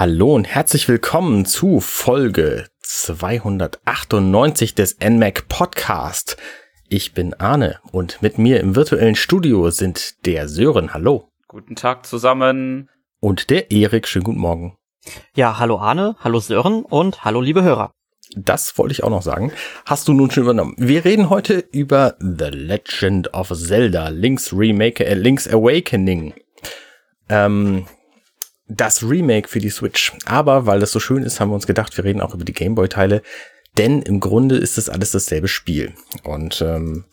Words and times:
Hallo 0.00 0.34
und 0.34 0.46
herzlich 0.46 0.88
willkommen 0.88 1.44
zu 1.44 1.78
Folge 1.78 2.64
298 2.80 4.74
des 4.74 4.96
NMAC 4.98 5.46
Podcast. 5.46 6.38
Ich 6.88 7.12
bin 7.12 7.34
Arne 7.34 7.80
und 7.92 8.22
mit 8.22 8.38
mir 8.38 8.60
im 8.60 8.76
virtuellen 8.76 9.14
Studio 9.14 9.68
sind 9.68 10.24
der 10.24 10.48
Sören. 10.48 10.94
Hallo. 10.94 11.28
Guten 11.48 11.76
Tag 11.76 12.06
zusammen. 12.06 12.88
Und 13.20 13.50
der 13.50 13.70
Erik. 13.70 14.08
Schönen 14.08 14.24
guten 14.24 14.38
Morgen. 14.38 14.74
Ja, 15.34 15.58
hallo 15.58 15.78
Arne, 15.78 16.16
hallo 16.20 16.40
Sören 16.40 16.82
und 16.82 17.22
hallo 17.22 17.42
liebe 17.42 17.62
Hörer. 17.62 17.92
Das 18.34 18.78
wollte 18.78 18.92
ich 18.92 19.04
auch 19.04 19.10
noch 19.10 19.20
sagen. 19.20 19.52
Hast 19.84 20.08
du 20.08 20.14
nun 20.14 20.30
schon 20.30 20.44
übernommen. 20.44 20.76
Wir 20.78 21.04
reden 21.04 21.28
heute 21.28 21.58
über 21.72 22.16
The 22.20 22.48
Legend 22.48 23.34
of 23.34 23.52
Zelda, 23.54 24.08
Link's 24.08 24.54
Remake, 24.54 25.04
äh, 25.04 25.12
Link's 25.12 25.46
Awakening. 25.46 26.32
Ähm, 27.28 27.84
das 28.70 29.02
Remake 29.02 29.48
für 29.48 29.58
die 29.58 29.70
Switch. 29.70 30.12
Aber 30.24 30.66
weil 30.66 30.80
das 30.80 30.92
so 30.92 31.00
schön 31.00 31.22
ist, 31.22 31.40
haben 31.40 31.50
wir 31.50 31.56
uns 31.56 31.66
gedacht, 31.66 31.96
wir 31.96 32.04
reden 32.04 32.20
auch 32.20 32.34
über 32.34 32.44
die 32.44 32.52
Gameboy-Teile. 32.52 33.22
Denn 33.76 34.02
im 34.02 34.20
Grunde 34.20 34.56
ist 34.56 34.78
das 34.78 34.88
alles 34.88 35.10
dasselbe 35.10 35.48
Spiel. 35.48 35.94
Und 36.24 36.62
ähm, 36.62 37.04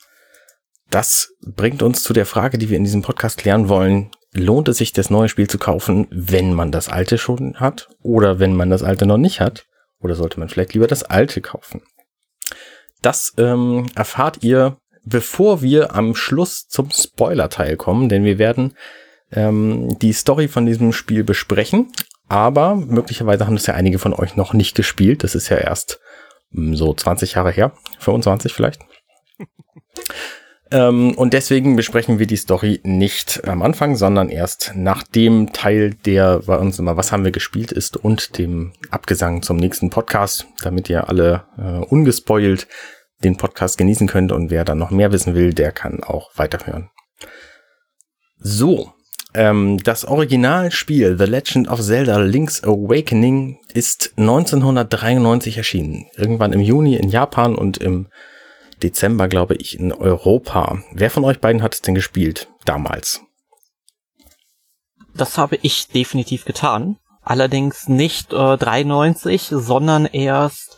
das 0.89 1.33
bringt 1.45 1.83
uns 1.83 2.03
zu 2.03 2.13
der 2.13 2.25
Frage, 2.25 2.57
die 2.57 2.69
wir 2.69 2.77
in 2.77 2.83
diesem 2.83 3.01
Podcast 3.01 3.37
klären 3.37 3.69
wollen. 3.69 4.11
Lohnt 4.33 4.67
es 4.67 4.77
sich, 4.77 4.93
das 4.93 5.09
neue 5.09 5.29
Spiel 5.29 5.47
zu 5.47 5.57
kaufen, 5.57 6.07
wenn 6.11 6.53
man 6.53 6.71
das 6.71 6.89
alte 6.89 7.17
schon 7.17 7.55
hat? 7.55 7.89
Oder 8.01 8.39
wenn 8.39 8.55
man 8.55 8.69
das 8.69 8.83
alte 8.83 9.05
noch 9.05 9.17
nicht 9.17 9.41
hat? 9.41 9.65
Oder 9.99 10.15
sollte 10.15 10.39
man 10.39 10.49
vielleicht 10.49 10.73
lieber 10.73 10.87
das 10.87 11.03
alte 11.03 11.41
kaufen? 11.41 11.81
Das 13.01 13.33
ähm, 13.37 13.87
erfahrt 13.95 14.43
ihr, 14.43 14.77
bevor 15.03 15.61
wir 15.61 15.95
am 15.95 16.15
Schluss 16.15 16.67
zum 16.67 16.91
Spoiler-Teil 16.91 17.77
kommen, 17.77 18.09
denn 18.09 18.23
wir 18.23 18.37
werden 18.37 18.73
ähm, 19.31 19.97
die 19.99 20.13
Story 20.13 20.47
von 20.47 20.65
diesem 20.65 20.93
Spiel 20.93 21.23
besprechen. 21.23 21.91
Aber 22.29 22.75
möglicherweise 22.75 23.45
haben 23.45 23.55
das 23.55 23.67
ja 23.67 23.73
einige 23.73 23.99
von 23.99 24.13
euch 24.13 24.35
noch 24.35 24.53
nicht 24.53 24.75
gespielt. 24.75 25.23
Das 25.23 25.35
ist 25.35 25.49
ja 25.49 25.57
erst 25.57 25.99
mh, 26.51 26.67
hm, 26.67 26.75
so 26.75 26.93
20 26.93 27.33
Jahre 27.33 27.51
her, 27.51 27.71
25 27.99 28.53
vielleicht. 28.53 28.81
ähm, 30.71 31.13
und 31.15 31.33
deswegen 31.33 31.75
besprechen 31.75 32.19
wir 32.19 32.27
die 32.27 32.35
Story 32.35 32.81
nicht 32.83 33.47
am 33.47 33.61
Anfang, 33.61 33.95
sondern 33.95 34.29
erst 34.29 34.73
nach 34.75 35.03
dem 35.03 35.53
Teil, 35.53 35.93
der 35.93 36.39
bei 36.39 36.57
uns 36.57 36.79
immer 36.79 36.97
Was 36.97 37.11
haben 37.11 37.23
wir 37.23 37.31
gespielt 37.31 37.71
ist 37.71 37.95
und 37.95 38.37
dem 38.37 38.73
Abgesang 38.91 39.41
zum 39.41 39.57
nächsten 39.57 39.89
Podcast, 39.89 40.47
damit 40.61 40.89
ihr 40.89 41.07
alle 41.07 41.45
äh, 41.57 41.85
ungespoilt 41.85 42.67
den 43.23 43.37
Podcast 43.37 43.77
genießen 43.77 44.07
könnt 44.07 44.31
und 44.31 44.51
wer 44.51 44.63
dann 44.63 44.77
noch 44.77 44.91
mehr 44.91 45.11
wissen 45.11 45.33
will, 45.33 45.53
der 45.53 45.71
kann 45.71 46.03
auch 46.03 46.31
weiterhören. 46.35 46.89
So, 48.37 48.93
ähm, 49.37 49.77
das 49.77 50.03
Originalspiel 50.03 51.17
The 51.17 51.25
Legend 51.25 51.67
of 51.69 51.81
Zelda 51.81 52.17
Link's 52.17 52.63
Awakening 52.63 53.59
ist 53.73 54.13
1993 54.17 55.57
erschienen. 55.57 56.07
Irgendwann 56.15 56.53
im 56.53 56.59
Juni 56.59 56.95
in 56.95 57.09
Japan 57.09 57.55
und 57.55 57.77
im 57.77 58.07
Dezember, 58.81 59.27
glaube 59.27 59.55
ich, 59.55 59.79
in 59.79 59.93
Europa. 59.93 60.81
Wer 60.91 61.11
von 61.11 61.23
euch 61.23 61.39
beiden 61.39 61.61
hat 61.61 61.75
es 61.75 61.81
denn 61.81 61.95
gespielt 61.95 62.49
damals? 62.65 63.21
Das 65.15 65.37
habe 65.37 65.57
ich 65.61 65.87
definitiv 65.87 66.45
getan. 66.45 66.97
Allerdings 67.21 67.87
nicht 67.87 68.33
äh, 68.33 68.57
93, 68.57 69.47
sondern 69.49 70.05
erst 70.05 70.77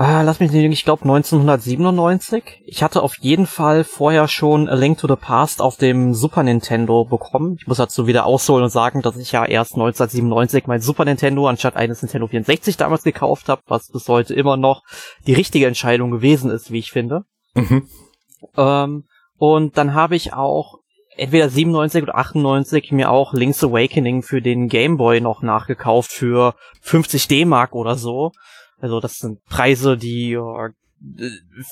Ah, 0.00 0.22
lass 0.22 0.38
mich 0.38 0.52
nicht, 0.52 0.72
ich 0.72 0.84
glaube 0.84 1.02
1997. 1.02 2.62
Ich 2.66 2.84
hatte 2.84 3.02
auf 3.02 3.16
jeden 3.18 3.48
Fall 3.48 3.82
vorher 3.82 4.28
schon 4.28 4.68
A 4.68 4.76
Link 4.76 4.98
to 4.98 5.08
the 5.08 5.16
Past 5.16 5.60
auf 5.60 5.76
dem 5.76 6.14
Super 6.14 6.44
Nintendo 6.44 7.04
bekommen. 7.04 7.56
Ich 7.58 7.66
muss 7.66 7.78
dazu 7.78 8.06
wieder 8.06 8.24
ausholen 8.24 8.62
und 8.62 8.70
sagen, 8.70 9.02
dass 9.02 9.16
ich 9.16 9.32
ja 9.32 9.44
erst 9.44 9.72
1997 9.72 10.68
mein 10.68 10.80
Super 10.80 11.04
Nintendo 11.04 11.48
anstatt 11.48 11.74
eines 11.74 12.00
Nintendo 12.00 12.28
64 12.28 12.76
damals 12.76 13.02
gekauft 13.02 13.48
habe, 13.48 13.62
was 13.66 13.88
bis 13.88 14.06
heute 14.06 14.34
immer 14.34 14.56
noch 14.56 14.84
die 15.26 15.34
richtige 15.34 15.66
Entscheidung 15.66 16.12
gewesen 16.12 16.52
ist, 16.52 16.70
wie 16.70 16.78
ich 16.78 16.92
finde. 16.92 17.24
Mhm. 17.54 17.88
Ähm, 18.56 19.04
und 19.36 19.78
dann 19.78 19.94
habe 19.94 20.14
ich 20.14 20.32
auch 20.32 20.78
entweder 21.16 21.48
97 21.48 22.04
oder 22.04 22.14
98 22.14 22.92
mir 22.92 23.10
auch 23.10 23.34
Link's 23.34 23.64
Awakening 23.64 24.22
für 24.22 24.40
den 24.40 24.68
Game 24.68 24.96
Boy 24.96 25.20
noch 25.20 25.42
nachgekauft 25.42 26.12
für 26.12 26.54
50 26.82 27.26
D-Mark 27.26 27.74
oder 27.74 27.96
so. 27.96 28.30
Also 28.80 29.00
das 29.00 29.18
sind 29.18 29.44
Preise, 29.44 29.96
die 29.96 30.32
äh, 30.32 30.70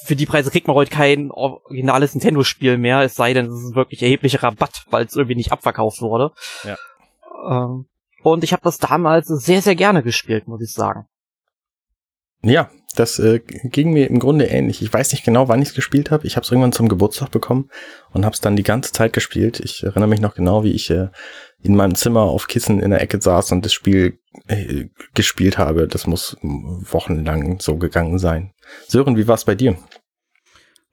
für 0.04 0.16
die 0.16 0.26
Preise 0.26 0.50
kriegt 0.50 0.66
man 0.66 0.76
heute 0.76 0.90
kein 0.90 1.30
originales 1.30 2.14
Nintendo-Spiel 2.14 2.78
mehr, 2.78 3.00
es 3.00 3.14
sei 3.14 3.32
denn, 3.32 3.46
es 3.46 3.54
ist 3.54 3.70
ein 3.70 3.74
wirklich 3.74 4.02
erheblicher 4.02 4.42
Rabatt, 4.42 4.84
weil 4.90 5.04
es 5.04 5.16
irgendwie 5.16 5.34
nicht 5.34 5.52
abverkauft 5.52 6.00
wurde. 6.00 6.32
Ja. 6.62 6.76
Ähm, 7.48 7.86
und 8.22 8.44
ich 8.44 8.52
habe 8.52 8.62
das 8.62 8.78
damals 8.78 9.28
sehr, 9.28 9.62
sehr 9.62 9.76
gerne 9.76 10.02
gespielt, 10.02 10.48
muss 10.48 10.62
ich 10.62 10.72
sagen. 10.72 11.06
Ja, 12.42 12.70
das 12.96 13.18
äh, 13.18 13.40
ging 13.40 13.92
mir 13.92 14.08
im 14.08 14.18
Grunde 14.18 14.46
ähnlich. 14.46 14.82
Ich 14.82 14.92
weiß 14.92 15.12
nicht 15.12 15.24
genau, 15.24 15.48
wann 15.48 15.62
ich 15.62 15.68
es 15.68 15.74
gespielt 15.74 16.10
habe. 16.10 16.26
Ich 16.26 16.36
habe 16.36 16.44
es 16.44 16.50
irgendwann 16.50 16.72
zum 16.72 16.88
Geburtstag 16.88 17.30
bekommen 17.30 17.70
und 18.12 18.24
habe 18.24 18.34
es 18.34 18.40
dann 18.40 18.56
die 18.56 18.62
ganze 18.62 18.92
Zeit 18.92 19.12
gespielt. 19.12 19.60
Ich 19.60 19.82
erinnere 19.84 20.08
mich 20.08 20.20
noch 20.20 20.34
genau, 20.34 20.64
wie 20.64 20.72
ich 20.72 20.90
äh, 20.90 21.08
in 21.62 21.76
meinem 21.76 21.94
Zimmer 21.94 22.22
auf 22.22 22.48
Kissen 22.48 22.80
in 22.80 22.90
der 22.90 23.00
Ecke 23.00 23.20
saß 23.20 23.52
und 23.52 23.64
das 23.64 23.72
Spiel 23.72 24.18
äh, 24.48 24.86
gespielt 25.14 25.58
habe. 25.58 25.86
Das 25.88 26.06
muss 26.06 26.36
wochenlang 26.42 27.60
so 27.60 27.76
gegangen 27.76 28.18
sein. 28.18 28.52
Sören, 28.88 29.16
wie 29.16 29.28
war 29.28 29.34
es 29.34 29.44
bei 29.44 29.54
dir? 29.54 29.76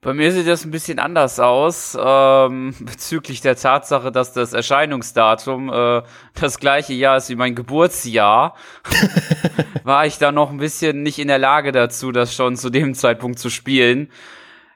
Bei 0.04 0.12
mir 0.12 0.30
sieht 0.32 0.46
das 0.46 0.66
ein 0.66 0.70
bisschen 0.70 0.98
anders 0.98 1.40
aus, 1.40 1.96
ähm, 1.98 2.74
bezüglich 2.80 3.40
der 3.40 3.56
Tatsache, 3.56 4.12
dass 4.12 4.34
das 4.34 4.52
Erscheinungsdatum 4.52 5.72
äh, 5.72 6.02
das 6.38 6.58
gleiche 6.58 6.92
Jahr 6.92 7.16
ist 7.16 7.30
wie 7.30 7.36
mein 7.36 7.54
Geburtsjahr. 7.54 8.54
war 9.82 10.04
ich 10.04 10.18
da 10.18 10.30
noch 10.30 10.50
ein 10.50 10.58
bisschen 10.58 11.02
nicht 11.02 11.18
in 11.18 11.28
der 11.28 11.38
Lage 11.38 11.72
dazu, 11.72 12.12
das 12.12 12.34
schon 12.34 12.56
zu 12.56 12.68
dem 12.68 12.94
Zeitpunkt 12.94 13.38
zu 13.38 13.48
spielen. 13.48 14.10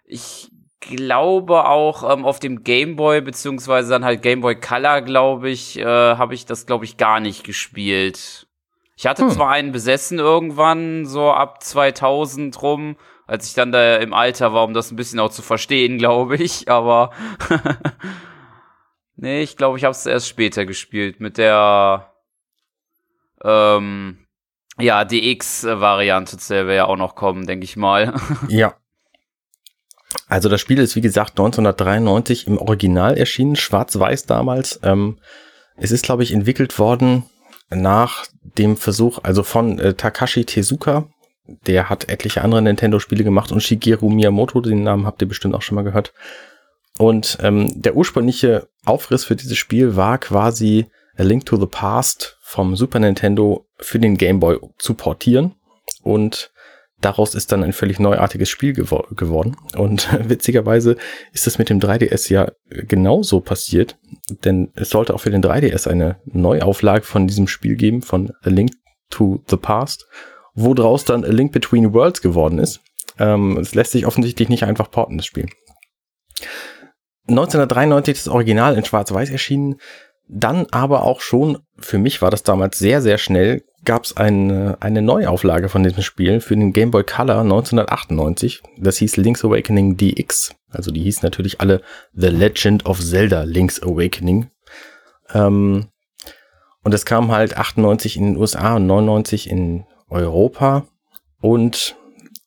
Ich 0.07 0.51
glaube 0.81 1.69
auch 1.69 2.11
ähm, 2.11 2.25
auf 2.25 2.39
dem 2.39 2.65
Game 2.65 2.97
Boy 2.97 3.21
beziehungsweise 3.21 3.91
dann 3.91 4.07
halt 4.07 4.23
Game 4.23 4.41
Boy 4.41 4.59
Color, 4.59 5.03
glaube 5.03 5.51
ich, 5.51 5.79
äh, 5.79 5.85
habe 5.85 6.33
ich 6.33 6.47
das 6.47 6.65
glaube 6.65 6.87
ich 6.87 6.97
gar 6.97 7.21
nicht 7.21 7.45
gespielt. 7.45 8.47
Ich 8.97 9.07
hatte 9.07 9.25
hm. 9.25 9.31
zwar 9.31 9.51
einen 9.51 9.73
besessen 9.73 10.19
irgendwann 10.19 11.05
so 11.05 11.31
ab 11.31 11.63
2000 11.63 12.63
rum, 12.63 12.97
als 13.29 13.47
ich 13.47 13.55
dann 13.55 13.71
da 13.71 13.97
im 13.99 14.13
Alter 14.13 14.53
war, 14.53 14.65
um 14.65 14.75
das 14.75 14.91
ein 14.91 14.97
bisschen 14.97 15.21
auch 15.21 15.31
zu 15.31 15.43
verstehen, 15.43 15.99
glaube 15.99 16.37
ich, 16.37 16.69
aber 16.69 17.13
nee, 19.17 19.43
ich 19.43 19.57
glaube, 19.57 19.79
ich 19.79 19.85
habe 19.85 19.93
es 19.93 20.05
erst 20.05 20.27
später 20.27 20.67
gespielt 20.67 21.21
mit 21.21 21.39
der 21.39 22.13
ähm, 23.45 24.27
ja, 24.81 25.05
DX-Variante 25.05 26.37
der 26.49 26.75
ja 26.75 26.87
auch 26.87 26.97
noch 26.97 27.15
kommen, 27.15 27.47
denke 27.47 27.65
ich 27.65 27.77
mal. 27.77 28.15
ja, 28.49 28.75
also 30.29 30.49
das 30.49 30.61
Spiel 30.61 30.79
ist, 30.79 30.97
wie 30.97 31.01
gesagt, 31.01 31.33
1993 31.33 32.47
im 32.47 32.59
Original 32.59 33.17
erschienen, 33.17 33.57
schwarz-weiß 33.57 34.27
damals. 34.27 34.81
Ähm, 34.83 35.19
es 35.77 35.91
ist, 35.91 36.05
glaube 36.05 36.23
ich, 36.23 36.33
entwickelt 36.33 36.79
worden 36.79 37.25
nach 37.71 38.27
dem 38.43 38.77
Versuch, 38.77 39.21
also 39.23 39.43
von 39.43 39.79
äh, 39.79 39.95
Takashi 39.95 40.45
Tezuka. 40.45 41.09
Der 41.67 41.89
hat 41.89 42.09
etliche 42.09 42.43
andere 42.43 42.63
Nintendo-Spiele 42.63 43.25
gemacht 43.25 43.53
und 43.53 43.63
Shigeru 43.63 44.11
Miyamoto, 44.11 44.61
den 44.61 44.83
Namen 44.83 45.07
habt 45.07 45.23
ihr 45.23 45.29
bestimmt 45.29 45.55
auch 45.55 45.63
schon 45.63 45.77
mal 45.77 45.83
gehört. 45.83 46.13
Und 46.99 47.39
ähm, 47.43 47.81
der 47.81 47.97
ursprüngliche 47.97 48.69
Aufriss 48.85 49.25
für 49.25 49.37
dieses 49.37 49.57
Spiel 49.57 49.97
war 49.97 50.19
quasi 50.19 50.87
A 51.17 51.23
Link 51.23 51.47
to 51.47 51.57
the 51.57 51.67
Past 51.67 52.39
vom 52.41 52.77
Super 52.77 52.99
Nintendo 52.99 53.67
für 53.79 53.99
den 53.99 54.17
Game 54.17 54.41
Boy 54.41 54.59
zu 54.79 54.95
portieren. 54.95 55.55
Und 56.03 56.53
daraus 57.01 57.35
ist 57.35 57.53
dann 57.53 57.63
ein 57.63 57.73
völlig 57.73 57.99
neuartiges 58.01 58.49
Spiel 58.49 58.73
gewor 58.73 59.07
geworden. 59.15 59.57
Und 59.77 60.09
witzigerweise 60.29 60.97
ist 61.33 61.47
das 61.47 61.59
mit 61.59 61.71
dem 61.71 61.81
3DS 61.81 62.33
ja 62.33 62.51
genauso 62.69 63.41
passiert, 63.41 63.97
denn 64.45 64.71
es 64.75 64.91
sollte 64.91 65.15
auch 65.15 65.21
für 65.21 65.31
den 65.31 65.43
3DS 65.43 65.89
eine 65.89 66.17
Neuauflage 66.25 67.05
von 67.05 67.27
diesem 67.27 67.49
Spiel 67.49 67.77
geben, 67.77 68.03
von 68.03 68.33
A 68.43 68.49
Link 68.49 68.73
to 69.11 69.43
the 69.49 69.57
Past, 69.57 70.07
wo 70.59 70.75
draus 70.75 71.05
dann 71.05 71.25
A 71.25 71.29
Link 71.29 71.53
Between 71.53 71.93
Worlds 71.93 72.21
geworden 72.21 72.59
ist. 72.59 72.81
Ähm, 73.19 73.57
es 73.59 73.75
lässt 73.75 73.93
sich 73.93 74.07
offensichtlich 74.07 74.49
nicht 74.49 74.65
einfach 74.65 74.91
porten, 74.91 75.17
das 75.17 75.27
Spiel. 75.27 75.47
1993 77.29 78.17
das 78.17 78.29
Original 78.29 78.77
in 78.77 78.85
Schwarz-Weiß 78.85 79.31
erschienen, 79.31 79.77
dann 80.29 80.67
aber 80.71 81.05
auch 81.05 81.21
schon, 81.21 81.59
für 81.79 81.99
mich 81.99 82.21
war 82.21 82.31
das 82.31 82.43
damals 82.43 82.79
sehr, 82.79 83.01
sehr 83.01 83.19
schnell, 83.19 83.65
gab 83.85 84.05
es 84.05 84.17
eine, 84.17 84.77
eine 84.81 85.01
Neuauflage 85.01 85.69
von 85.69 85.83
diesem 85.83 86.03
Spiel 86.03 86.41
für 86.41 86.55
den 86.55 86.73
Game 86.73 86.91
Boy 86.91 87.05
Color 87.05 87.41
1998. 87.41 88.63
Das 88.79 88.99
hieß 88.99 89.17
Link's 89.17 89.45
Awakening 89.45 89.97
DX. 89.97 90.55
Also 90.71 90.91
die 90.91 91.03
hieß 91.03 91.23
natürlich 91.23 91.61
alle 91.61 91.83
The 92.13 92.29
Legend 92.29 92.85
of 92.87 93.01
Zelda 93.01 93.45
Link's 93.45 93.83
Awakening. 93.83 94.51
Ähm, 95.33 95.89
und 96.83 96.95
es 96.95 97.05
kam 97.05 97.31
halt 97.31 97.57
98 97.57 98.17
in 98.17 98.25
den 98.25 98.37
USA 98.37 98.77
und 98.77 98.87
99 98.87 99.49
in 99.49 99.85
Europa. 100.11 100.87
Und 101.41 101.97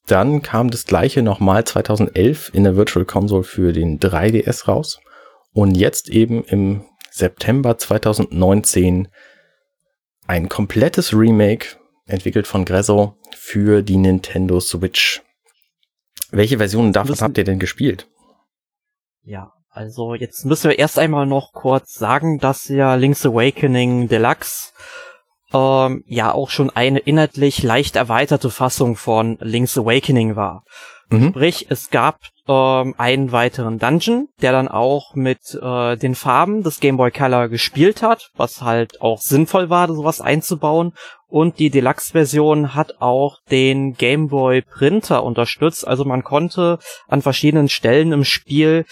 dann 0.07 0.41
kam 0.41 0.69
das 0.71 0.85
gleiche 0.85 1.21
nochmal 1.21 1.63
2011 1.63 2.51
in 2.53 2.63
der 2.63 2.75
Virtual 2.75 3.05
Console 3.05 3.43
für 3.43 3.71
den 3.73 3.99
3DS 3.99 4.67
raus. 4.67 4.99
Und 5.53 5.75
jetzt 5.75 6.09
eben 6.09 6.43
im 6.43 6.85
September 7.09 7.77
2019 7.77 9.07
ein 10.27 10.49
komplettes 10.49 11.13
Remake, 11.13 11.77
entwickelt 12.05 12.47
von 12.47 12.65
Grezzo, 12.65 13.15
für 13.35 13.81
die 13.81 13.97
Nintendo 13.97 14.59
Switch. 14.59 15.21
Welche 16.31 16.57
Versionen 16.57 16.93
davon 16.93 17.11
Müssen- 17.11 17.23
habt 17.23 17.37
ihr 17.37 17.43
denn 17.43 17.59
gespielt? 17.59 18.07
Ja, 19.23 19.53
also 19.69 20.15
jetzt 20.15 20.45
müssen 20.45 20.69
wir 20.69 20.79
erst 20.79 20.97
einmal 20.97 21.25
noch 21.25 21.51
kurz 21.53 21.93
sagen, 21.93 22.39
dass 22.39 22.67
ja 22.69 22.95
Link's 22.95 23.25
Awakening 23.25 24.07
Deluxe 24.07 24.71
ähm, 25.53 26.03
ja 26.07 26.33
auch 26.33 26.49
schon 26.49 26.69
eine 26.69 26.99
inhaltlich 26.99 27.63
leicht 27.63 27.95
erweiterte 27.95 28.49
Fassung 28.49 28.95
von 28.95 29.37
Link's 29.41 29.77
Awakening 29.77 30.35
war. 30.35 30.63
Mhm. 31.09 31.29
Sprich, 31.29 31.67
es 31.69 31.89
gab 31.89 32.19
ähm, 32.47 32.95
einen 32.97 33.31
weiteren 33.31 33.79
Dungeon, 33.79 34.29
der 34.41 34.53
dann 34.53 34.67
auch 34.67 35.13
mit 35.13 35.57
äh, 35.61 35.97
den 35.97 36.15
Farben 36.15 36.63
des 36.63 36.79
Game 36.79 36.97
Boy 36.97 37.11
Color 37.11 37.49
gespielt 37.49 38.01
hat, 38.01 38.29
was 38.35 38.61
halt 38.61 39.01
auch 39.01 39.19
sinnvoll 39.19 39.69
war, 39.69 39.87
sowas 39.87 40.21
einzubauen. 40.21 40.93
Und 41.27 41.59
die 41.59 41.69
Deluxe-Version 41.69 42.75
hat 42.75 43.01
auch 43.01 43.39
den 43.49 43.93
Game 43.93 44.29
Boy 44.29 44.61
Printer 44.61 45.23
unterstützt. 45.23 45.87
Also 45.87 46.05
man 46.05 46.23
konnte 46.23 46.79
an 47.07 47.21
verschiedenen 47.21 47.69
Stellen 47.69 48.11
im 48.11 48.23
Spiel 48.23 48.85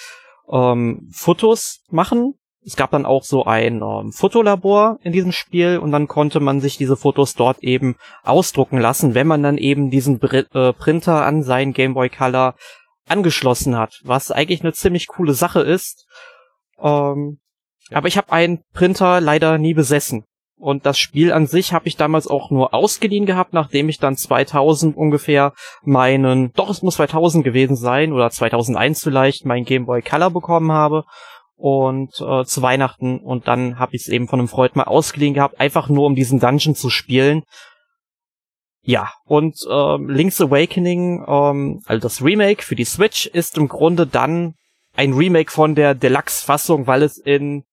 ähm, 0.52 1.10
Fotos 1.12 1.82
machen. 1.90 2.36
Es 2.66 2.76
gab 2.76 2.92
dann 2.92 3.06
auch 3.06 3.24
so 3.24 3.46
ein 3.46 3.82
ähm, 3.82 4.12
Fotolabor 4.12 5.00
in 5.02 5.14
diesem 5.14 5.32
Spiel 5.32 5.78
und 5.78 5.92
dann 5.92 6.08
konnte 6.08 6.40
man 6.40 6.60
sich 6.60 6.78
diese 6.78 6.98
Fotos 6.98 7.34
dort 7.34 7.64
eben 7.64 7.96
ausdrucken 8.24 8.78
lassen, 8.78 9.16
wenn 9.16 9.28
man 9.28 9.42
dann 9.44 9.58
eben 9.58 9.90
diesen 9.90 10.20
Br 10.20 10.46
äh, 10.54 10.74
Printer 10.74 11.26
an 11.26 11.44
seinen 11.44 11.74
Game 11.74 11.94
Boy 11.94 12.10
Color 12.10 12.56
angeschlossen 13.08 13.78
hat, 13.78 14.02
was 14.04 14.32
eigentlich 14.32 14.62
eine 14.62 14.74
ziemlich 14.74 15.08
coole 15.08 15.34
Sache 15.34 15.62
ist. 15.62 16.06
Ähm, 16.82 17.40
aber 17.92 18.08
ich 18.08 18.18
habe 18.18 18.32
einen 18.32 18.62
Printer 18.74 19.22
leider 19.22 19.58
nie 19.58 19.74
besessen. 19.74 20.26
Und 20.58 20.86
das 20.86 21.00
Spiel 21.00 21.32
an 21.32 21.48
sich 21.48 21.72
habe 21.72 21.88
ich 21.88 21.96
damals 21.96 22.28
auch 22.28 22.52
nur 22.52 22.74
ausgeliehen 22.74 23.26
gehabt, 23.26 23.54
nachdem 23.54 23.88
ich 23.88 23.98
dann 23.98 24.18
2000 24.18 24.96
ungefähr 24.98 25.54
meinen, 25.84 26.52
doch 26.52 26.70
es 26.70 26.82
muss 26.82 26.96
2000 26.96 27.46
gewesen 27.46 27.78
sein 27.78 28.12
oder 28.12 28.30
2001 28.30 29.02
vielleicht, 29.02 29.46
meinen 29.46 29.64
Game 29.64 29.86
Boy 29.86 30.02
Color 30.02 30.32
bekommen 30.32 30.74
habe 30.74 31.06
und 31.60 32.14
äh, 32.22 32.46
zu 32.46 32.62
Weihnachten 32.62 33.20
und 33.20 33.48
dann 33.48 33.78
habe 33.78 33.96
ich 33.96 34.04
es 34.04 34.08
eben 34.08 34.28
von 34.28 34.40
einem 34.40 34.48
Freund 34.48 34.76
mal 34.76 34.84
ausgeliehen 34.84 35.34
gehabt, 35.34 35.60
einfach 35.60 35.90
nur 35.90 36.06
um 36.06 36.16
diesen 36.16 36.40
Dungeon 36.40 36.74
zu 36.74 36.90
spielen. 36.90 37.44
Ja, 38.82 39.12
und 39.26 39.58
ähm, 39.70 40.10
Link's 40.10 40.40
Awakening, 40.40 41.26
ähm, 41.28 41.82
also 41.86 42.02
das 42.02 42.24
Remake 42.24 42.64
für 42.64 42.76
die 42.76 42.86
Switch, 42.86 43.26
ist 43.28 43.58
im 43.58 43.68
Grunde 43.68 44.08
dann 44.08 44.56
ein 44.96 45.14
Remake 45.14 45.52
von 45.52 45.76
der 45.76 45.96
Deluxe-Fassung, 45.96 46.88
weil 46.88 47.04
es 47.04 47.18
in 47.18 47.64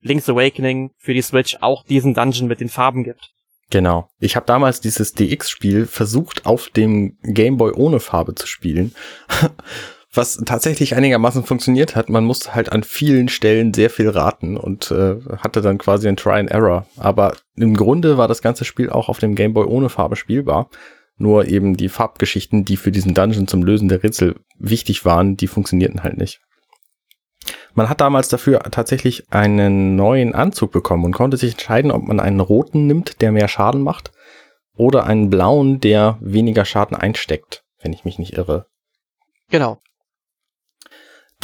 Link's 0.00 0.28
Awakening 0.28 0.90
für 0.98 1.14
die 1.14 1.22
Switch 1.22 1.56
auch 1.60 1.84
diesen 1.84 2.14
Dungeon 2.14 2.48
mit 2.48 2.60
den 2.60 2.68
Farben 2.68 3.04
gibt. 3.04 3.30
Genau. 3.70 4.08
Ich 4.18 4.34
habe 4.34 4.46
damals 4.46 4.80
dieses 4.80 5.12
DX-Spiel 5.12 5.86
versucht, 5.86 6.44
auf 6.44 6.70
dem 6.70 7.18
Game 7.22 7.56
Boy 7.56 7.72
ohne 7.72 8.00
Farbe 8.00 8.34
zu 8.34 8.46
spielen. 8.46 8.94
Was 10.18 10.36
tatsächlich 10.44 10.96
einigermaßen 10.96 11.44
funktioniert 11.44 11.94
hat. 11.94 12.08
Man 12.08 12.24
musste 12.24 12.52
halt 12.52 12.72
an 12.72 12.82
vielen 12.82 13.28
Stellen 13.28 13.72
sehr 13.72 13.88
viel 13.88 14.08
raten 14.08 14.56
und 14.56 14.90
äh, 14.90 15.16
hatte 15.38 15.60
dann 15.60 15.78
quasi 15.78 16.08
ein 16.08 16.16
Try 16.16 16.40
and 16.40 16.50
Error. 16.50 16.86
Aber 16.96 17.36
im 17.54 17.76
Grunde 17.76 18.18
war 18.18 18.26
das 18.26 18.42
ganze 18.42 18.64
Spiel 18.64 18.90
auch 18.90 19.08
auf 19.08 19.20
dem 19.20 19.36
Game 19.36 19.54
Boy 19.54 19.66
ohne 19.66 19.88
Farbe 19.88 20.16
spielbar. 20.16 20.70
Nur 21.18 21.46
eben 21.46 21.76
die 21.76 21.88
Farbgeschichten, 21.88 22.64
die 22.64 22.76
für 22.76 22.90
diesen 22.90 23.14
Dungeon 23.14 23.46
zum 23.46 23.62
Lösen 23.62 23.88
der 23.88 24.02
Rätsel 24.02 24.34
wichtig 24.58 25.04
waren, 25.04 25.36
die 25.36 25.46
funktionierten 25.46 26.02
halt 26.02 26.16
nicht. 26.16 26.40
Man 27.74 27.88
hat 27.88 28.00
damals 28.00 28.28
dafür 28.28 28.58
tatsächlich 28.72 29.32
einen 29.32 29.94
neuen 29.94 30.34
Anzug 30.34 30.72
bekommen 30.72 31.04
und 31.04 31.12
konnte 31.12 31.36
sich 31.36 31.52
entscheiden, 31.52 31.92
ob 31.92 32.02
man 32.02 32.18
einen 32.18 32.40
roten 32.40 32.88
nimmt, 32.88 33.20
der 33.20 33.30
mehr 33.30 33.46
Schaden 33.46 33.82
macht, 33.82 34.10
oder 34.74 35.06
einen 35.06 35.30
blauen, 35.30 35.78
der 35.78 36.18
weniger 36.20 36.64
Schaden 36.64 36.96
einsteckt, 36.96 37.62
wenn 37.80 37.92
ich 37.92 38.04
mich 38.04 38.18
nicht 38.18 38.36
irre. 38.36 38.66
Genau. 39.48 39.78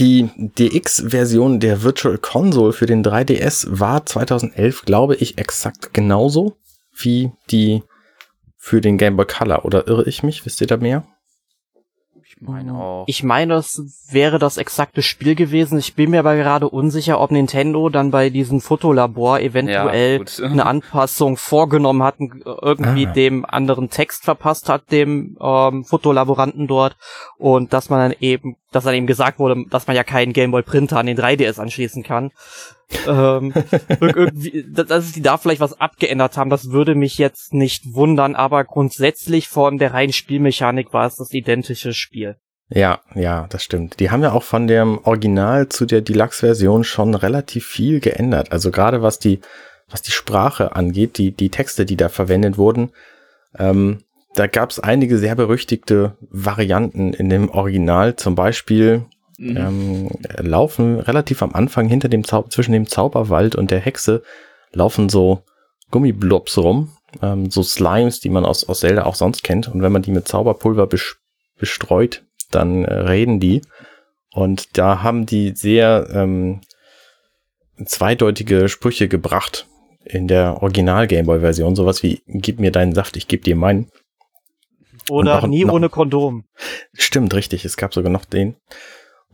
Die 0.00 0.28
DX-Version 0.36 1.60
der 1.60 1.84
Virtual 1.84 2.18
Console 2.18 2.72
für 2.72 2.86
den 2.86 3.04
3DS 3.04 3.66
war 3.78 4.04
2011, 4.04 4.82
glaube 4.84 5.14
ich, 5.14 5.38
exakt 5.38 5.94
genauso 5.94 6.56
wie 6.96 7.30
die 7.50 7.82
für 8.56 8.80
den 8.80 8.98
Game 8.98 9.16
Boy 9.16 9.26
Color. 9.26 9.64
Oder 9.64 9.86
irre 9.86 10.08
ich 10.08 10.24
mich? 10.24 10.44
Wisst 10.44 10.60
ihr 10.60 10.66
da 10.66 10.78
mehr? 10.78 11.06
Ich 12.36 12.46
meine 12.48 12.74
auch. 12.74 13.04
Ich 13.06 13.22
meine, 13.22 13.54
es 13.54 14.06
wäre 14.10 14.38
das 14.38 14.56
exakte 14.56 15.02
Spiel 15.02 15.34
gewesen. 15.34 15.78
Ich 15.78 15.94
bin 15.94 16.10
mir 16.10 16.20
aber 16.20 16.36
gerade 16.36 16.68
unsicher, 16.68 17.20
ob 17.20 17.30
Nintendo 17.30 17.88
dann 17.88 18.10
bei 18.10 18.30
diesem 18.30 18.60
Fotolabor 18.60 19.40
eventuell 19.40 20.18
gut. 20.18 20.40
eine 20.44 20.66
Anpassung 20.66 21.36
vorgenommen 21.36 22.02
hat, 22.02 22.20
und 22.20 22.42
irgendwie 22.44 23.06
Ah. 23.06 23.12
dem 23.12 23.44
anderen 23.44 23.90
Text 23.90 24.24
verpasst 24.24 24.68
hat, 24.68 24.90
dem 24.90 25.36
ähm, 25.40 25.84
Fotolaboranten 25.84 26.66
dort. 26.66 26.96
Und 27.38 27.72
dass 27.72 27.88
man 27.90 28.00
dann 28.10 28.18
eben, 28.20 28.56
dass 28.72 28.84
dann 28.84 28.94
eben 28.94 29.06
gesagt 29.06 29.38
wurde, 29.38 29.64
dass 29.70 29.86
man 29.86 29.96
ja 29.96 30.04
keinen 30.04 30.32
Gameboy 30.32 30.62
Printer 30.62 30.98
an 30.98 31.06
den 31.06 31.18
3DS 31.18 31.60
anschließen 31.60 32.02
kann. 32.02 32.30
Ähm, 33.06 33.52
irgendwie, 34.00 34.64
dass 34.68 35.12
sie 35.12 35.22
da 35.22 35.36
vielleicht 35.36 35.60
was 35.60 35.80
abgeändert 35.80 36.36
haben, 36.36 36.50
das 36.50 36.70
würde 36.70 36.94
mich 36.94 37.18
jetzt 37.18 37.54
nicht 37.54 37.94
wundern, 37.94 38.34
aber 38.34 38.64
grundsätzlich 38.64 39.48
von 39.48 39.78
der 39.78 39.92
reinen 39.92 40.12
Spielmechanik 40.12 40.92
war 40.92 41.06
es 41.06 41.16
das 41.16 41.32
identische 41.32 41.92
Spiel. 41.92 42.36
Ja, 42.68 43.00
ja, 43.14 43.46
das 43.50 43.62
stimmt. 43.62 44.00
Die 44.00 44.10
haben 44.10 44.22
ja 44.22 44.32
auch 44.32 44.42
von 44.42 44.66
dem 44.66 44.98
Original 45.04 45.68
zu 45.68 45.84
der 45.84 46.00
Deluxe-Version 46.00 46.84
schon 46.84 47.14
relativ 47.14 47.66
viel 47.66 48.00
geändert. 48.00 48.52
Also 48.52 48.70
gerade 48.70 49.02
was 49.02 49.18
die, 49.18 49.40
was 49.88 50.02
die 50.02 50.12
Sprache 50.12 50.74
angeht, 50.74 51.18
die, 51.18 51.32
die 51.32 51.50
Texte, 51.50 51.84
die 51.84 51.96
da 51.96 52.08
verwendet 52.08 52.56
wurden, 52.56 52.90
ähm, 53.58 54.00
da 54.34 54.48
gab 54.48 54.70
es 54.70 54.80
einige 54.80 55.18
sehr 55.18 55.36
berüchtigte 55.36 56.16
Varianten 56.20 57.12
in 57.12 57.28
dem 57.28 57.50
Original. 57.50 58.16
Zum 58.16 58.34
Beispiel 58.34 59.04
Mhm. 59.38 59.56
ähm, 59.56 60.10
laufen 60.38 61.00
relativ 61.00 61.42
am 61.42 61.54
Anfang 61.54 61.88
hinter 61.88 62.08
dem 62.08 62.24
Zau 62.24 62.42
zwischen 62.44 62.72
dem 62.72 62.86
Zauberwald 62.86 63.56
und 63.56 63.70
der 63.70 63.80
Hexe 63.80 64.22
laufen 64.72 65.08
so 65.08 65.42
Gummiblobs 65.90 66.56
rum, 66.58 66.96
ähm, 67.22 67.50
so 67.50 67.62
Slimes, 67.62 68.20
die 68.20 68.28
man 68.28 68.44
aus, 68.44 68.68
aus 68.68 68.80
Zelda 68.80 69.04
auch 69.04 69.14
sonst 69.16 69.42
kennt. 69.44 69.68
Und 69.68 69.82
wenn 69.82 69.92
man 69.92 70.02
die 70.02 70.10
mit 70.12 70.28
Zauberpulver 70.28 70.86
besch 70.86 71.16
bestreut, 71.58 72.22
dann 72.50 72.84
äh, 72.84 72.92
reden 72.92 73.38
die. 73.40 73.62
Und 74.32 74.76
da 74.78 75.02
haben 75.02 75.26
die 75.26 75.52
sehr 75.54 76.08
ähm, 76.12 76.60
zweideutige 77.84 78.68
Sprüche 78.68 79.08
gebracht 79.08 79.66
in 80.04 80.28
der 80.28 80.62
Original 80.62 81.06
Gameboy 81.06 81.40
Version. 81.40 81.76
Sowas 81.76 82.02
wie, 82.02 82.22
gib 82.26 82.60
mir 82.60 82.70
deinen 82.72 82.94
Saft, 82.94 83.16
ich 83.16 83.28
geb 83.28 83.44
dir 83.44 83.56
meinen. 83.56 83.88
Oder 85.08 85.40
noch- 85.42 85.46
nie 85.48 85.64
noch- 85.64 85.74
ohne 85.74 85.88
Kondom. 85.88 86.44
Stimmt, 86.92 87.34
richtig. 87.34 87.64
Es 87.64 87.76
gab 87.76 87.94
sogar 87.94 88.10
noch 88.10 88.24
den. 88.24 88.56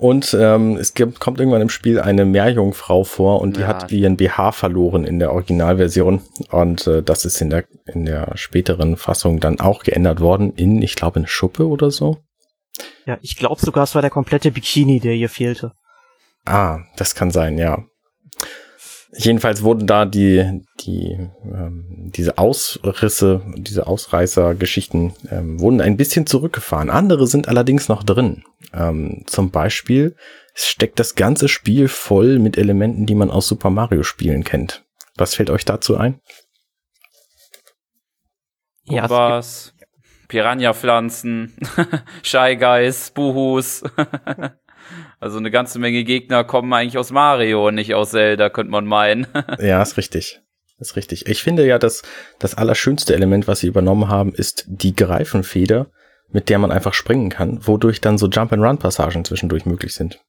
Und 0.00 0.35
ähm, 0.38 0.78
es 0.78 0.95
gibt, 0.95 1.21
kommt 1.21 1.40
irgendwann 1.40 1.61
im 1.61 1.69
Spiel 1.69 2.00
eine 2.00 2.25
Meerjungfrau 2.25 3.04
vor 3.04 3.42
und 3.42 3.57
die 3.59 3.61
Ja. 3.61 3.66
hat 3.66 3.92
ihren 3.92 4.16
BH 4.16 4.52
verloren 4.52 5.04
in 5.04 5.19
der 5.19 5.33
Originalversion. 5.33 6.23
Und 6.50 6.87
äh, 6.87 7.02
das 7.02 7.26
ist 7.26 7.40
in 7.42 7.50
der, 7.50 7.64
in 7.85 8.07
der 8.07 8.33
späteren 8.37 8.97
Fassung 8.97 9.40
dann 9.40 9.61
auch 9.61 9.83
geändert 9.83 10.21
worden 10.21 10.54
in, 10.57 10.80
ich 10.80 10.95
glaube, 10.95 11.16
eine 11.21 11.28
Schuppe 11.28 11.69
oder 11.69 11.90
so. 11.90 12.16
Ja, 13.04 13.19
ich 13.21 13.37
glaube 13.37 13.61
sogar, 13.61 13.85
es 13.85 13.95
war 13.95 14.00
der 14.00 14.11
komplette 14.11 14.50
Bikini, 14.50 15.00
der 15.00 15.12
hier 15.12 15.28
fehlte. 15.28 15.73
Ah, 16.47 16.78
das 16.97 17.14
kann 17.14 17.30
sein, 17.30 17.59
ja. 17.59 17.85
Jedenfalls 19.12 19.62
wurden 19.62 19.88
da 19.88 20.05
die, 20.05 20.62
die, 20.81 21.19
ähm, 21.45 22.11
diese 22.14 22.38
Ausrisse, 22.38 23.43
diese 23.57 23.87
Ausreißergeschichten 23.87 25.14
ähm, 25.31 25.61
wurden 25.61 25.81
ein 25.81 25.97
bisschen 25.97 26.26
zurückgefahren. 26.26 26.90
Andere 26.90 27.26
sind 27.26 27.49
allerdings 27.49 27.88
noch 27.88 28.05
drin. 28.05 28.45
Ähm, 28.73 29.25
zum 29.26 29.50
Beispiel 29.50 30.14
es 30.55 30.69
steckt 30.69 30.99
das 30.99 31.14
ganze 31.14 31.49
Spiel 31.49 31.88
voll 31.88 32.38
mit 32.38 32.59
Elementen, 32.59 33.07
die 33.07 33.14
man 33.14 33.31
aus 33.31 33.49
Super 33.49 33.71
Mario 33.71 34.02
Spielen 34.02 34.45
kennt. 34.45 34.85
Was 35.17 35.35
fällt 35.35 35.50
euch 35.50 35.64
dazu 35.64 35.97
ein? 35.97 36.21
Ja, 38.85 39.09
was? 39.09 39.75
Piranha-Pflanzen, 40.29 41.57
Shy 42.23 42.57
Guys, 42.57 43.11
Buhus. 43.11 43.83
also 45.18 45.38
eine 45.38 45.50
ganze 45.50 45.78
Menge 45.78 46.04
Gegner 46.04 46.44
kommen 46.44 46.73
eigentlich 46.73 46.99
aus 46.99 47.11
Mario 47.11 47.68
und 47.68 47.75
nicht 47.75 47.94
aus 47.94 48.11
Zelda, 48.11 48.50
könnte 48.50 48.70
man 48.70 48.87
meinen. 48.87 49.26
Ja, 49.61 49.82
ist 49.82 49.97
richtig. 49.97 50.40
Ist 50.78 50.97
richtig. 50.97 51.26
Ich 51.26 51.42
finde 51.42 51.66
ja, 51.66 51.78
dass 51.78 52.02
das 52.38 52.54
allerschönste 52.54 53.14
Element, 53.14 53.47
was 53.47 53.61
sie 53.61 53.66
übernommen 53.66 54.09
haben, 54.09 54.35
ist 54.35 54.64
die 54.66 54.97
Greifenfeder, 54.97 55.90
mit 56.30 56.49
der 56.49 56.59
man 56.59 56.73
einfach 56.73 56.94
springen 56.94 57.28
kann, 57.28 57.66
wodurch 57.66 58.00
dann 58.00 58.16
so 58.16 58.28
Jump-and-Run-Passagen 58.28 59.25
zwischendurch 59.25 59.66
möglich 59.66 59.92
sind. 59.92 60.20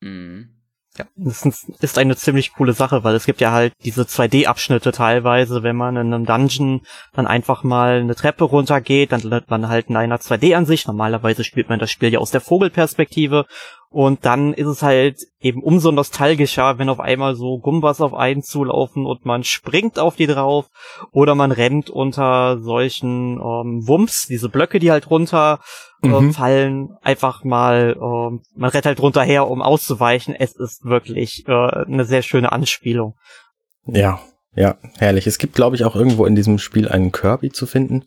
Mhm. 0.00 0.59
Ja, 1.00 1.06
das 1.16 1.46
ist 1.80 1.98
eine 1.98 2.16
ziemlich 2.16 2.52
coole 2.52 2.74
Sache, 2.74 3.04
weil 3.04 3.14
es 3.14 3.24
gibt 3.24 3.40
ja 3.40 3.52
halt 3.52 3.72
diese 3.84 4.02
2D-Abschnitte 4.02 4.92
teilweise, 4.92 5.62
wenn 5.62 5.76
man 5.76 5.96
in 5.96 6.12
einem 6.12 6.26
Dungeon 6.26 6.82
dann 7.14 7.26
einfach 7.26 7.62
mal 7.62 8.00
eine 8.00 8.14
Treppe 8.14 8.44
runtergeht, 8.44 9.12
dann 9.12 9.22
landet 9.22 9.48
man 9.48 9.68
halt 9.68 9.88
in 9.88 9.96
einer 9.96 10.18
2D-Ansicht. 10.18 10.86
Normalerweise 10.86 11.44
spielt 11.44 11.70
man 11.70 11.78
das 11.78 11.90
Spiel 11.90 12.12
ja 12.12 12.18
aus 12.18 12.32
der 12.32 12.42
Vogelperspektive 12.42 13.46
und 13.88 14.24
dann 14.24 14.52
ist 14.52 14.66
es 14.66 14.82
halt 14.82 15.18
eben 15.40 15.62
umso 15.62 15.90
nostalgischer, 15.90 16.78
wenn 16.78 16.88
auf 16.90 17.00
einmal 17.00 17.34
so 17.34 17.58
Gumbas 17.58 18.00
auf 18.00 18.14
einen 18.14 18.42
zulaufen 18.42 19.06
und 19.06 19.24
man 19.24 19.42
springt 19.42 19.98
auf 19.98 20.16
die 20.16 20.28
drauf 20.28 20.66
oder 21.10 21.34
man 21.34 21.50
rennt 21.50 21.90
unter 21.90 22.58
solchen 22.60 23.40
ähm, 23.40 23.88
Wumps, 23.88 24.26
diese 24.28 24.48
Blöcke, 24.48 24.78
die 24.78 24.92
halt 24.92 25.10
runter 25.10 25.60
äh, 26.02 26.08
mhm. 26.08 26.32
fallen, 26.32 26.96
einfach 27.02 27.44
mal, 27.44 27.96
äh, 27.96 28.38
man 28.54 28.70
rennt 28.70 28.86
halt 28.86 29.00
runter 29.00 29.22
her, 29.22 29.48
um 29.48 29.62
auszuweichen. 29.62 30.34
Es 30.34 30.56
ist 30.56 30.84
wirklich 30.84 31.44
äh, 31.46 31.52
eine 31.52 32.04
sehr 32.04 32.22
schöne 32.22 32.52
Anspielung. 32.52 33.16
Ja, 33.86 34.20
ja, 34.54 34.76
herrlich. 34.98 35.26
Es 35.26 35.38
gibt, 35.38 35.54
glaube 35.54 35.76
ich, 35.76 35.84
auch 35.84 35.96
irgendwo 35.96 36.26
in 36.26 36.34
diesem 36.34 36.58
Spiel 36.58 36.88
einen 36.88 37.12
Kirby 37.12 37.50
zu 37.50 37.66
finden. 37.66 38.04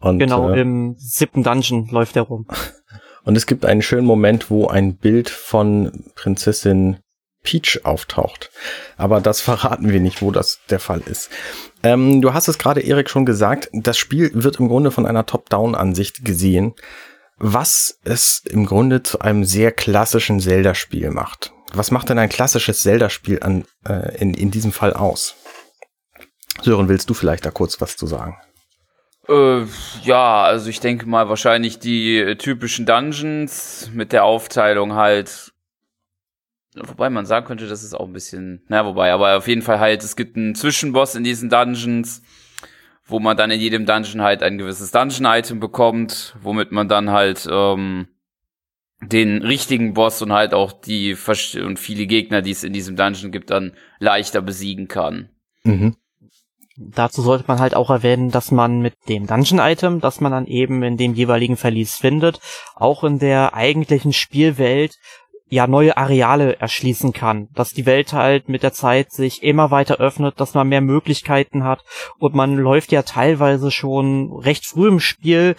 Und, 0.00 0.18
genau, 0.18 0.50
äh, 0.50 0.60
im 0.60 0.94
siebten 0.98 1.42
Dungeon 1.42 1.88
läuft 1.90 2.16
er 2.16 2.22
rum. 2.22 2.46
Und 3.24 3.36
es 3.36 3.46
gibt 3.46 3.66
einen 3.66 3.82
schönen 3.82 4.06
Moment, 4.06 4.50
wo 4.50 4.66
ein 4.66 4.96
Bild 4.96 5.28
von 5.28 6.04
Prinzessin 6.14 6.98
Peach 7.42 7.80
auftaucht. 7.84 8.50
Aber 8.96 9.20
das 9.20 9.40
verraten 9.42 9.90
wir 9.90 10.00
nicht, 10.00 10.22
wo 10.22 10.30
das 10.30 10.60
der 10.68 10.80
Fall 10.80 11.00
ist. 11.00 11.30
Ähm, 11.82 12.20
du 12.20 12.34
hast 12.34 12.48
es 12.48 12.58
gerade, 12.58 12.80
Erik, 12.80 13.08
schon 13.08 13.26
gesagt. 13.26 13.70
Das 13.72 13.98
Spiel 13.98 14.30
wird 14.34 14.60
im 14.60 14.68
Grunde 14.68 14.90
von 14.90 15.06
einer 15.06 15.26
Top-Down-Ansicht 15.26 16.24
gesehen, 16.24 16.74
was 17.40 17.98
es 18.04 18.42
im 18.44 18.66
Grunde 18.66 19.02
zu 19.02 19.20
einem 19.20 19.44
sehr 19.44 19.72
klassischen 19.72 20.40
Zelda-Spiel 20.40 21.10
macht. 21.10 21.52
Was 21.72 21.90
macht 21.90 22.10
denn 22.10 22.18
ein 22.18 22.28
klassisches 22.28 22.82
Zelda-Spiel 22.82 23.42
an, 23.42 23.64
äh, 23.86 24.16
in, 24.18 24.34
in 24.34 24.50
diesem 24.50 24.72
Fall 24.72 24.92
aus? 24.92 25.36
Sören, 26.60 26.88
willst 26.88 27.08
du 27.08 27.14
vielleicht 27.14 27.46
da 27.46 27.50
kurz 27.50 27.80
was 27.80 27.96
zu 27.96 28.06
sagen? 28.06 28.36
Äh, 29.26 29.64
ja, 30.02 30.42
also 30.42 30.68
ich 30.68 30.80
denke 30.80 31.06
mal 31.06 31.30
wahrscheinlich 31.30 31.78
die 31.78 32.18
äh, 32.18 32.36
typischen 32.36 32.84
Dungeons 32.84 33.90
mit 33.94 34.12
der 34.12 34.24
Aufteilung 34.24 34.94
halt. 34.94 35.52
Wobei 36.74 37.08
man 37.08 37.24
sagen 37.24 37.46
könnte, 37.46 37.68
das 37.68 37.82
ist 37.82 37.94
auch 37.94 38.06
ein 38.06 38.12
bisschen, 38.12 38.64
na 38.68 38.84
wobei, 38.84 39.12
aber 39.12 39.36
auf 39.38 39.48
jeden 39.48 39.62
Fall 39.62 39.80
halt, 39.80 40.04
es 40.04 40.14
gibt 40.14 40.36
einen 40.36 40.54
Zwischenboss 40.54 41.14
in 41.14 41.24
diesen 41.24 41.48
Dungeons, 41.48 42.22
wo 43.10 43.20
man 43.20 43.36
dann 43.36 43.50
in 43.50 43.60
jedem 43.60 43.86
Dungeon 43.86 44.22
halt 44.22 44.42
ein 44.42 44.58
gewisses 44.58 44.90
Dungeon-Item 44.90 45.60
bekommt, 45.60 46.36
womit 46.42 46.72
man 46.72 46.88
dann 46.88 47.10
halt 47.10 47.48
ähm, 47.50 48.08
den 49.02 49.42
richtigen 49.42 49.94
Boss 49.94 50.20
und 50.22 50.32
halt 50.32 50.54
auch 50.54 50.72
die 50.72 51.16
und 51.62 51.78
viele 51.78 52.06
Gegner, 52.06 52.42
die 52.42 52.50
es 52.50 52.64
in 52.64 52.72
diesem 52.72 52.96
Dungeon 52.96 53.32
gibt, 53.32 53.50
dann 53.50 53.72
leichter 53.98 54.42
besiegen 54.42 54.88
kann. 54.88 55.30
Mhm. 55.64 55.96
Dazu 56.82 57.20
sollte 57.20 57.44
man 57.46 57.58
halt 57.58 57.74
auch 57.74 57.90
erwähnen, 57.90 58.30
dass 58.30 58.50
man 58.50 58.80
mit 58.80 58.94
dem 59.08 59.26
Dungeon-Item, 59.26 60.00
das 60.00 60.20
man 60.20 60.32
dann 60.32 60.46
eben 60.46 60.82
in 60.82 60.96
dem 60.96 61.12
jeweiligen 61.12 61.58
Verlies 61.58 61.96
findet, 61.96 62.40
auch 62.74 63.04
in 63.04 63.18
der 63.18 63.52
eigentlichen 63.52 64.14
Spielwelt 64.14 64.96
ja 65.50 65.66
neue 65.66 65.96
Areale 65.96 66.58
erschließen 66.58 67.12
kann, 67.12 67.48
dass 67.54 67.70
die 67.70 67.84
Welt 67.84 68.12
halt 68.12 68.48
mit 68.48 68.62
der 68.62 68.72
Zeit 68.72 69.12
sich 69.12 69.42
immer 69.42 69.70
weiter 69.70 69.96
öffnet, 69.96 70.40
dass 70.40 70.54
man 70.54 70.68
mehr 70.68 70.80
Möglichkeiten 70.80 71.64
hat 71.64 71.80
und 72.18 72.34
man 72.34 72.56
läuft 72.56 72.92
ja 72.92 73.02
teilweise 73.02 73.70
schon 73.70 74.32
recht 74.32 74.64
früh 74.64 74.88
im 74.88 75.00
Spiel 75.00 75.56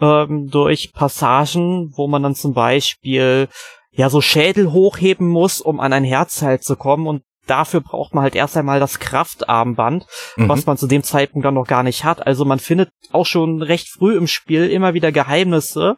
ähm, 0.00 0.48
durch 0.48 0.92
Passagen, 0.92 1.92
wo 1.96 2.06
man 2.06 2.22
dann 2.22 2.34
zum 2.34 2.54
Beispiel 2.54 3.48
ja 3.90 4.08
so 4.08 4.20
Schädel 4.20 4.72
hochheben 4.72 5.28
muss, 5.28 5.60
um 5.60 5.80
an 5.80 5.92
ein 5.92 6.04
Herzteil 6.04 6.60
zu 6.60 6.76
kommen 6.76 7.06
und 7.06 7.22
dafür 7.46 7.80
braucht 7.80 8.14
man 8.14 8.22
halt 8.22 8.36
erst 8.36 8.56
einmal 8.56 8.78
das 8.78 9.00
Kraftarmband, 9.00 10.06
mhm. 10.36 10.48
was 10.48 10.66
man 10.66 10.76
zu 10.76 10.86
dem 10.86 11.02
Zeitpunkt 11.02 11.44
dann 11.44 11.54
noch 11.54 11.66
gar 11.66 11.82
nicht 11.82 12.04
hat. 12.04 12.24
Also 12.24 12.44
man 12.44 12.60
findet 12.60 12.90
auch 13.10 13.26
schon 13.26 13.62
recht 13.62 13.88
früh 13.88 14.16
im 14.16 14.28
Spiel 14.28 14.70
immer 14.70 14.94
wieder 14.94 15.10
Geheimnisse, 15.10 15.96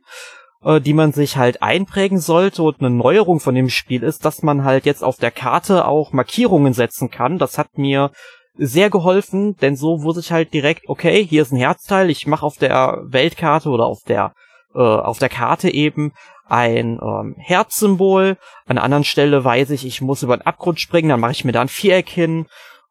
äh, 0.65 0.81
die 0.81 0.95
man 0.95 1.13
sich 1.13 1.37
halt 1.37 1.63
einprägen 1.63 2.19
sollte. 2.19 2.63
Und 2.63 2.81
eine 2.81 2.91
Neuerung 2.91 3.41
von 3.41 3.55
dem 3.55 3.69
Spiel 3.69 4.03
ist, 4.03 4.25
dass 4.25 4.43
man 4.43 4.65
halt 4.65 4.87
jetzt 4.87 5.05
auf 5.05 5.17
der 5.17 5.31
Karte 5.31 5.87
auch 5.87 6.13
Markierungen 6.13 6.73
setzen 6.73 7.11
kann. 7.11 7.39
Das 7.39 7.59
hat 7.59 7.79
mir 7.79 8.11
sehr 8.57 8.89
geholfen, 8.91 9.57
denn 9.57 9.77
so 9.77 10.03
wusste 10.03 10.21
ich 10.21 10.33
halt 10.33 10.55
direkt, 10.55 10.89
okay, 10.89 11.25
hier 11.25 11.43
ist 11.43 11.53
ein 11.53 11.59
Herzteil, 11.59 12.09
ich 12.09 12.27
mache 12.27 12.47
auf 12.47 12.57
der 12.57 13.01
Weltkarte 13.05 13.69
oder 13.69 13.85
auf 13.85 14.03
der 14.07 14.33
äh, 14.75 14.79
auf 14.79 15.19
der 15.19 15.29
Karte 15.29 15.71
eben 15.71 16.13
ein 16.47 17.01
ähm, 17.03 17.35
Herzsymbol. 17.39 18.37
An 18.67 18.77
einer 18.77 18.85
anderen 18.85 19.05
Stelle 19.05 19.45
weiß 19.45 19.71
ich, 19.71 19.87
ich 19.87 20.01
muss 20.01 20.23
über 20.23 20.37
den 20.37 20.47
Abgrund 20.47 20.81
springen, 20.81 21.09
dann 21.09 21.21
mache 21.21 21.33
ich 21.33 21.45
mir 21.45 21.53
da 21.53 21.63
ein 21.63 21.69
Viereck 21.69 22.09
hin. 22.09 22.47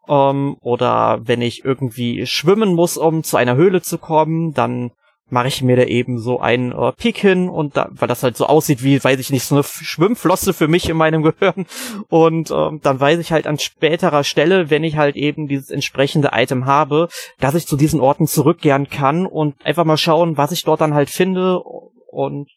Ähm, 0.08 0.58
oder 0.62 1.20
wenn 1.24 1.42
ich 1.42 1.64
irgendwie 1.64 2.26
schwimmen 2.26 2.74
muss, 2.74 2.98
um 2.98 3.24
zu 3.24 3.38
einer 3.38 3.56
Höhle 3.56 3.82
zu 3.82 3.98
kommen, 3.98 4.54
dann 4.54 4.92
mache 5.30 5.48
ich 5.48 5.62
mir 5.62 5.76
da 5.76 5.84
eben 5.84 6.20
so 6.20 6.40
einen 6.40 6.72
äh, 6.72 6.92
Pik 6.92 7.18
hin 7.18 7.50
und 7.50 7.76
da, 7.76 7.90
weil 7.92 8.08
das 8.08 8.24
halt 8.24 8.38
so 8.38 8.46
aussieht 8.46 8.84
wie, 8.84 9.04
weiß 9.04 9.20
ich 9.20 9.30
nicht, 9.30 9.44
so 9.44 9.56
eine 9.56 9.64
Schwimmflosse 9.64 10.54
für 10.54 10.68
mich 10.68 10.90
in 10.90 10.98
meinem 10.98 11.24
Gehirn. 11.24 11.66
Und 12.10 12.52
ähm, 12.52 12.80
dann 12.84 13.00
weiß 13.00 13.20
ich 13.20 13.32
halt 13.32 13.48
an 13.48 13.60
späterer 13.60 14.24
Stelle, 14.24 14.70
wenn 14.70 14.84
ich 14.84 14.98
halt 14.98 15.16
eben 15.16 15.48
dieses 15.48 15.70
entsprechende 15.70 16.32
Item 16.34 16.66
habe, 16.66 17.08
dass 17.40 17.56
ich 17.56 17.68
zu 17.68 17.78
diesen 17.78 18.00
Orten 18.00 18.28
zurückkehren 18.28 18.90
kann 18.90 19.26
und 19.26 19.56
einfach 19.66 19.86
mal 19.86 19.98
schauen, 19.98 20.38
was 20.38 20.52
ich 20.52 20.64
dort 20.64 20.82
dann 20.82 20.94
halt 20.94 21.10
finde. 21.10 21.60
Und 21.60 22.50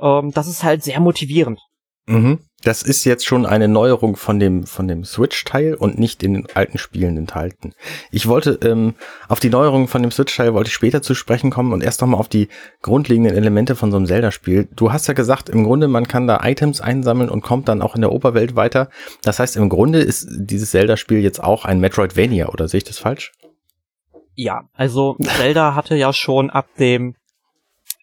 ähm, 0.00 0.30
das 0.32 0.46
ist 0.46 0.62
halt 0.62 0.82
sehr 0.82 1.00
motivierend. 1.00 1.60
Mhm. 2.06 2.40
Das 2.64 2.82
ist 2.82 3.04
jetzt 3.04 3.26
schon 3.26 3.44
eine 3.44 3.66
Neuerung 3.66 4.14
von 4.16 4.38
dem, 4.38 4.66
von 4.66 4.86
dem 4.86 5.04
Switch-Teil 5.04 5.74
und 5.74 5.98
nicht 5.98 6.22
in 6.22 6.34
den 6.34 6.46
alten 6.54 6.78
Spielen 6.78 7.16
enthalten. 7.16 7.74
Ich 8.10 8.28
wollte, 8.28 8.58
ähm, 8.62 8.94
auf 9.28 9.40
die 9.40 9.50
Neuerungen 9.50 9.88
von 9.88 10.02
dem 10.02 10.12
Switch-Teil 10.12 10.54
wollte 10.54 10.68
ich 10.68 10.74
später 10.74 11.02
zu 11.02 11.14
sprechen 11.14 11.50
kommen 11.50 11.72
und 11.72 11.82
erst 11.82 12.00
nochmal 12.00 12.20
auf 12.20 12.28
die 12.28 12.48
grundlegenden 12.80 13.36
Elemente 13.36 13.74
von 13.74 13.90
so 13.90 13.96
einem 13.96 14.06
Zelda-Spiel. 14.06 14.68
Du 14.76 14.92
hast 14.92 15.08
ja 15.08 15.14
gesagt, 15.14 15.48
im 15.48 15.64
Grunde, 15.64 15.88
man 15.88 16.06
kann 16.06 16.28
da 16.28 16.40
Items 16.44 16.80
einsammeln 16.80 17.30
und 17.30 17.42
kommt 17.42 17.68
dann 17.68 17.82
auch 17.82 17.96
in 17.96 18.00
der 18.00 18.12
Oberwelt 18.12 18.54
weiter. 18.54 18.90
Das 19.22 19.40
heißt, 19.40 19.56
im 19.56 19.68
Grunde 19.68 20.00
ist 20.00 20.28
dieses 20.30 20.70
Zelda-Spiel 20.70 21.18
jetzt 21.18 21.42
auch 21.42 21.64
ein 21.64 21.80
Metroidvania, 21.80 22.48
oder 22.48 22.68
sehe 22.68 22.78
ich 22.78 22.84
das 22.84 22.98
falsch? 22.98 23.32
Ja, 24.34 24.62
also 24.72 25.16
Zelda 25.20 25.74
hatte 25.74 25.96
ja 25.96 26.12
schon 26.12 26.48
ab 26.48 26.66
dem 26.78 27.16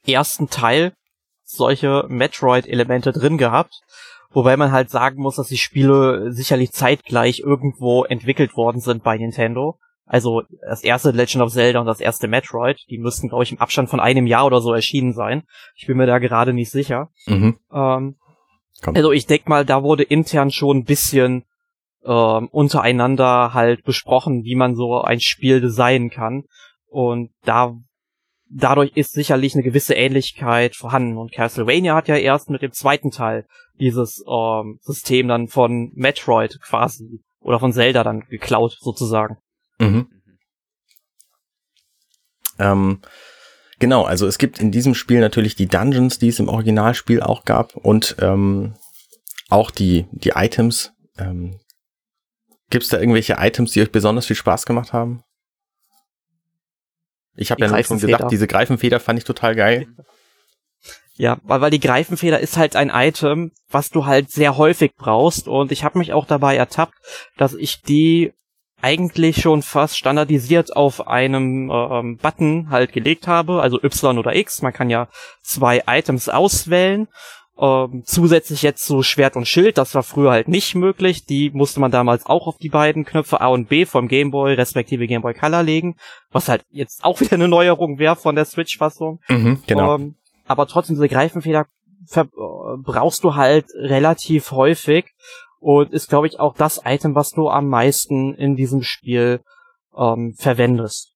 ersten 0.06 0.50
Teil 0.50 0.94
solche 1.44 2.06
Metroid-Elemente 2.10 3.12
drin 3.12 3.38
gehabt. 3.38 3.82
Wobei 4.32 4.58
man 4.58 4.72
halt 4.72 4.90
sagen 4.90 5.22
muss, 5.22 5.38
dass 5.38 5.48
die 5.48 5.58
Spiele 5.58 6.32
sicherlich 6.32 6.72
zeitgleich 6.72 7.40
irgendwo 7.40 8.04
entwickelt 8.04 8.56
worden 8.56 8.80
sind 8.80 9.04
bei 9.04 9.18
Nintendo. 9.18 9.80
Also 10.06 10.44
das 10.68 10.84
erste 10.84 11.12
Legend 11.12 11.44
of 11.44 11.52
Zelda 11.52 11.80
und 11.80 11.86
das 11.86 12.00
erste 12.00 12.28
Metroid, 12.28 12.84
die 12.90 12.98
müssten, 12.98 13.30
glaube 13.30 13.44
ich, 13.44 13.52
im 13.52 13.60
Abstand 13.60 13.90
von 13.90 14.00
einem 14.00 14.28
Jahr 14.28 14.46
oder 14.46 14.62
so 14.62 14.74
erschienen 14.74 15.14
sein. 15.14 15.44
Ich 15.76 15.88
bin 15.88 15.98
mir 15.98 16.08
da 16.08 16.20
gerade 16.20 16.54
nicht 16.54 16.72
sicher. 16.72 17.10
Mhm. 17.28 17.60
Ähm, 17.72 18.16
also 18.86 19.12
ich 19.12 19.28
denke 19.28 19.50
mal, 19.50 19.66
da 19.66 19.84
wurde 19.84 20.04
intern 20.04 20.52
schon 20.52 20.78
ein 20.78 20.86
bisschen 20.86 21.46
ähm, 22.06 22.48
untereinander 22.52 23.54
halt 23.54 23.84
besprochen, 23.84 24.44
wie 24.44 24.56
man 24.56 24.76
so 24.76 25.02
ein 25.02 25.20
Spiel 25.20 25.62
designen 25.62 26.10
kann. 26.10 26.46
Und 26.88 27.32
da 27.44 27.76
dadurch 28.50 28.92
ist 28.96 29.14
sicherlich 29.14 29.54
eine 29.54 29.64
gewisse 29.64 29.94
Ähnlichkeit 29.94 30.76
vorhanden. 30.76 31.18
Und 31.18 31.32
Castlevania 31.32 31.96
hat 31.96 32.08
ja 32.08 32.16
erst 32.16 32.50
mit 32.50 32.62
dem 32.62 32.72
zweiten 32.72 33.12
Teil 33.12 33.46
dieses 33.80 34.24
ähm, 34.28 34.80
System 34.82 35.28
dann 35.28 35.48
von 35.48 35.92
Metroid 35.96 36.60
quasi 36.62 37.22
oder 37.40 37.60
von 37.60 37.72
Zelda 37.72 38.04
dann 38.04 38.22
geklaut 38.22 38.78
sozusagen. 38.80 39.38
Mhm. 39.80 40.08
Ähm, 42.58 43.02
genau, 43.80 44.04
also 44.04 44.28
es 44.28 44.38
gibt 44.38 44.60
in 44.60 44.72
diesem 44.72 44.96
Spiel 44.96 45.22
natürlich 45.22 45.56
die 45.56 45.68
Dungeons, 45.68 46.20
die 46.20 46.28
es 46.28 46.40
im 46.40 46.50
Originalspiel 46.50 47.22
auch 47.22 47.46
gab 47.46 47.76
und 47.76 48.18
ähm, 48.20 48.76
auch 49.50 49.72
die, 49.72 50.08
die 50.12 50.34
Items. 50.36 50.92
Ähm, 51.18 51.60
Gibt 52.70 52.84
es 52.84 52.90
da 52.90 53.00
irgendwelche 53.00 53.38
Items, 53.40 53.72
die 53.72 53.82
euch 53.82 53.92
besonders 53.92 54.26
viel 54.26 54.36
Spaß 54.36 54.66
gemacht 54.66 54.94
haben? 54.94 55.24
Ich 57.40 57.52
habe 57.52 57.62
ja 57.62 57.84
schon 57.84 58.00
gesagt, 58.00 58.32
diese 58.32 58.48
Greifenfeder 58.48 59.00
fand 59.00 59.20
ich 59.20 59.26
total 59.26 59.56
geil. 59.56 59.88
Ja, 61.16 61.38
weil, 61.44 61.62
weil 61.62 61.72
die 61.72 61.80
Greifenfeder 61.80 62.40
ist 62.40 62.58
halt 62.58 62.76
ein 62.76 62.90
Item, 62.94 63.52
was 63.70 63.90
du 63.90 64.06
halt 64.06 64.32
sehr 64.32 64.58
häufig 64.58 64.96
brauchst 64.96 65.48
und 65.48 65.72
ich 65.72 65.84
habe 65.84 66.00
mich 66.00 66.14
auch 66.14 66.26
dabei 66.26 66.56
ertappt, 66.56 66.94
dass 67.38 67.54
ich 67.54 67.82
die 67.82 68.34
eigentlich 68.82 69.42
schon 69.42 69.62
fast 69.62 69.98
standardisiert 69.98 70.76
auf 70.76 71.08
einem 71.08 71.70
ähm, 71.70 72.18
Button 72.18 72.70
halt 72.70 72.94
gelegt 72.94 73.28
habe, 73.28 73.62
also 73.62 73.82
Y 73.84 74.18
oder 74.18 74.36
X. 74.36 74.62
Man 74.62 74.72
kann 74.72 74.90
ja 74.90 75.10
zwei 75.42 75.84
Items 75.88 76.30
auswählen 76.30 77.08
ähm, 77.60 78.04
zusätzlich 78.06 78.62
jetzt 78.62 78.86
so 78.86 79.04
Schwert 79.04 79.36
und 79.36 79.48
Schild, 79.48 79.78
das 79.78 79.94
war 79.94 80.04
früher 80.04 80.32
halt 80.32 80.48
nicht 80.48 80.76
möglich. 80.76 81.26
Die 81.26 81.50
musste 81.50 81.82
man 81.82 81.92
damals 81.92 82.26
auch 82.26 82.48
auf 82.48 82.58
die 82.58 82.70
beiden 82.70 83.04
Knöpfe 83.04 83.42
A 83.42 83.48
und 83.48 83.68
B 83.68 83.86
vom 83.86 84.08
Game 84.08 84.32
Boy 84.32 84.54
respektive 84.54 85.08
Game 85.08 85.22
Boy 85.22 85.34
Color 85.34 85.64
legen, 85.64 85.98
was 86.32 86.48
halt 86.48 86.64
jetzt 86.70 87.04
auch 87.04 87.20
wieder 87.20 87.34
eine 87.34 87.50
Neuerung 87.50 88.00
wäre 88.00 88.16
von 88.16 88.36
der 88.36 88.46
Switch-Fassung. 88.46 89.20
Mhm, 89.28 89.62
genau. 89.68 89.96
Ähm, 89.96 90.16
aber 90.48 90.68
trotzdem 90.68 90.96
diese 90.96 91.10
Greifenfeder 91.10 91.66
äh, 92.16 92.24
brauchst 92.78 93.24
du 93.26 93.36
halt 93.36 93.66
relativ 93.76 94.52
häufig 94.52 95.06
und 95.60 95.92
ist, 95.92 96.10
glaube 96.10 96.28
ich, 96.28 96.40
auch 96.40 96.56
das 96.56 96.82
Item, 96.86 97.14
was 97.14 97.32
du 97.32 97.50
am 97.50 97.68
meisten 97.68 98.34
in 98.36 98.56
diesem 98.56 98.84
Spiel 98.84 99.42
ähm, 99.98 100.34
verwendest. 100.38 101.12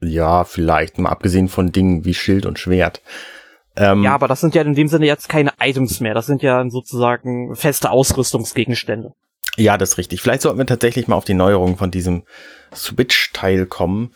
Ja, 0.00 0.44
vielleicht, 0.44 0.98
mal 0.98 1.10
abgesehen 1.10 1.48
von 1.48 1.70
Dingen 1.70 2.06
wie 2.06 2.14
Schild 2.14 2.46
und 2.46 2.58
Schwert. 2.58 3.02
Ähm, 3.76 4.02
ja, 4.02 4.14
aber 4.14 4.28
das 4.28 4.40
sind 4.40 4.54
ja 4.54 4.62
in 4.62 4.74
dem 4.74 4.88
Sinne 4.88 5.06
jetzt 5.06 5.28
keine 5.28 5.52
Items 5.60 6.00
mehr. 6.00 6.14
Das 6.14 6.26
sind 6.26 6.42
ja 6.42 6.68
sozusagen 6.68 7.54
feste 7.56 7.90
Ausrüstungsgegenstände. 7.90 9.12
Ja, 9.56 9.78
das 9.78 9.90
ist 9.90 9.98
richtig. 9.98 10.20
Vielleicht 10.20 10.42
sollten 10.42 10.58
wir 10.58 10.66
tatsächlich 10.66 11.08
mal 11.08 11.16
auf 11.16 11.24
die 11.24 11.34
Neuerung 11.34 11.76
von 11.76 11.90
diesem 11.90 12.24
Switch-Teil 12.74 13.66
kommen. 13.66 14.14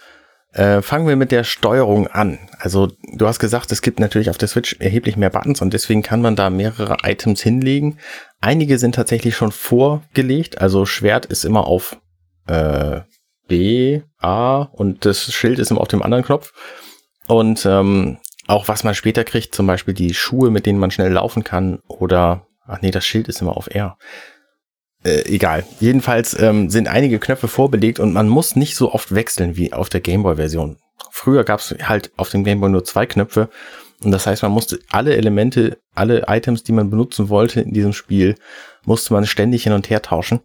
Äh, 0.52 0.82
fangen 0.82 1.06
wir 1.06 1.16
mit 1.16 1.30
der 1.30 1.44
Steuerung 1.44 2.08
an. 2.08 2.38
Also 2.58 2.88
du 3.12 3.26
hast 3.26 3.38
gesagt, 3.38 3.70
es 3.70 3.82
gibt 3.82 4.00
natürlich 4.00 4.30
auf 4.30 4.38
der 4.38 4.48
Switch 4.48 4.76
erheblich 4.80 5.16
mehr 5.16 5.30
Buttons 5.30 5.60
und 5.60 5.72
deswegen 5.72 6.02
kann 6.02 6.22
man 6.22 6.36
da 6.36 6.50
mehrere 6.50 6.96
Items 7.04 7.42
hinlegen. 7.42 7.98
Einige 8.40 8.78
sind 8.78 8.94
tatsächlich 8.94 9.36
schon 9.36 9.52
vorgelegt. 9.52 10.60
Also 10.60 10.86
Schwert 10.86 11.26
ist 11.26 11.44
immer 11.44 11.66
auf 11.66 11.98
äh, 12.46 13.00
B, 13.46 14.02
A 14.18 14.62
und 14.62 15.04
das 15.04 15.32
Schild 15.32 15.58
ist 15.58 15.70
immer 15.70 15.80
auf 15.80 15.88
dem 15.88 16.02
anderen 16.02 16.24
Knopf. 16.24 16.52
Und 17.26 17.66
ähm, 17.66 18.18
auch 18.48 18.66
was 18.66 18.82
man 18.82 18.94
später 18.94 19.22
kriegt, 19.24 19.54
zum 19.54 19.66
Beispiel 19.66 19.94
die 19.94 20.14
Schuhe, 20.14 20.50
mit 20.50 20.66
denen 20.66 20.78
man 20.78 20.90
schnell 20.90 21.12
laufen 21.12 21.44
kann 21.44 21.80
oder, 21.86 22.46
ach 22.66 22.80
nee, 22.80 22.90
das 22.90 23.06
Schild 23.06 23.28
ist 23.28 23.42
immer 23.42 23.56
auf 23.56 23.68
R. 23.72 23.98
Äh, 25.04 25.22
egal. 25.26 25.64
Jedenfalls 25.78 26.36
ähm, 26.40 26.70
sind 26.70 26.88
einige 26.88 27.18
Knöpfe 27.18 27.46
vorbelegt 27.46 28.00
und 28.00 28.12
man 28.12 28.28
muss 28.28 28.56
nicht 28.56 28.74
so 28.74 28.92
oft 28.92 29.14
wechseln 29.14 29.56
wie 29.56 29.72
auf 29.72 29.90
der 29.90 30.00
Gameboy-Version. 30.00 30.78
Früher 31.10 31.44
gab 31.44 31.60
es 31.60 31.76
halt 31.82 32.10
auf 32.16 32.30
dem 32.30 32.42
Gameboy 32.42 32.70
nur 32.70 32.84
zwei 32.84 33.06
Knöpfe 33.06 33.50
und 34.02 34.12
das 34.12 34.26
heißt, 34.26 34.42
man 34.42 34.52
musste 34.52 34.80
alle 34.88 35.14
Elemente, 35.14 35.78
alle 35.94 36.24
Items, 36.28 36.64
die 36.64 36.72
man 36.72 36.88
benutzen 36.90 37.28
wollte 37.28 37.60
in 37.60 37.74
diesem 37.74 37.92
Spiel, 37.92 38.34
musste 38.84 39.12
man 39.12 39.26
ständig 39.26 39.64
hin 39.64 39.72
und 39.74 39.90
her 39.90 40.00
tauschen. 40.00 40.40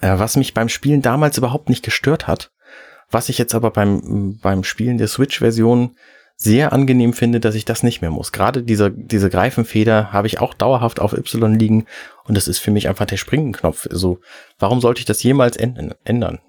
Äh, 0.00 0.18
was 0.18 0.36
mich 0.36 0.52
beim 0.52 0.68
Spielen 0.68 1.00
damals 1.00 1.38
überhaupt 1.38 1.68
nicht 1.68 1.84
gestört 1.84 2.26
hat, 2.26 2.50
was 3.08 3.28
ich 3.28 3.38
jetzt 3.38 3.54
aber 3.54 3.70
beim, 3.70 4.38
beim 4.42 4.64
Spielen 4.64 4.98
der 4.98 5.08
Switch-Version 5.08 5.94
sehr 6.36 6.72
angenehm 6.72 7.12
finde, 7.12 7.40
dass 7.40 7.54
ich 7.54 7.64
das 7.64 7.82
nicht 7.82 8.00
mehr 8.00 8.10
muss. 8.10 8.32
Gerade 8.32 8.62
diese, 8.62 8.90
diese 8.90 9.30
Greifenfeder 9.30 10.12
habe 10.12 10.26
ich 10.26 10.40
auch 10.40 10.54
dauerhaft 10.54 11.00
auf 11.00 11.12
Y 11.12 11.54
liegen 11.58 11.86
und 12.24 12.36
das 12.36 12.48
ist 12.48 12.58
für 12.58 12.70
mich 12.70 12.88
einfach 12.88 13.06
der 13.06 13.16
Springenknopf. 13.16 13.86
Also, 13.90 14.20
warum 14.58 14.80
sollte 14.80 15.00
ich 15.00 15.06
das 15.06 15.22
jemals 15.22 15.56
ändern? 15.56 16.40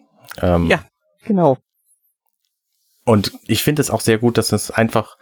Ähm, 0.42 0.68
ja, 0.68 0.84
genau. 1.24 1.58
Und 3.06 3.34
ich 3.48 3.64
finde 3.64 3.82
es 3.82 3.92
auch 3.92 4.02
sehr 4.02 4.18
gut, 4.18 4.38
dass 4.38 4.52
es 4.52 4.72
einfach 4.72 5.18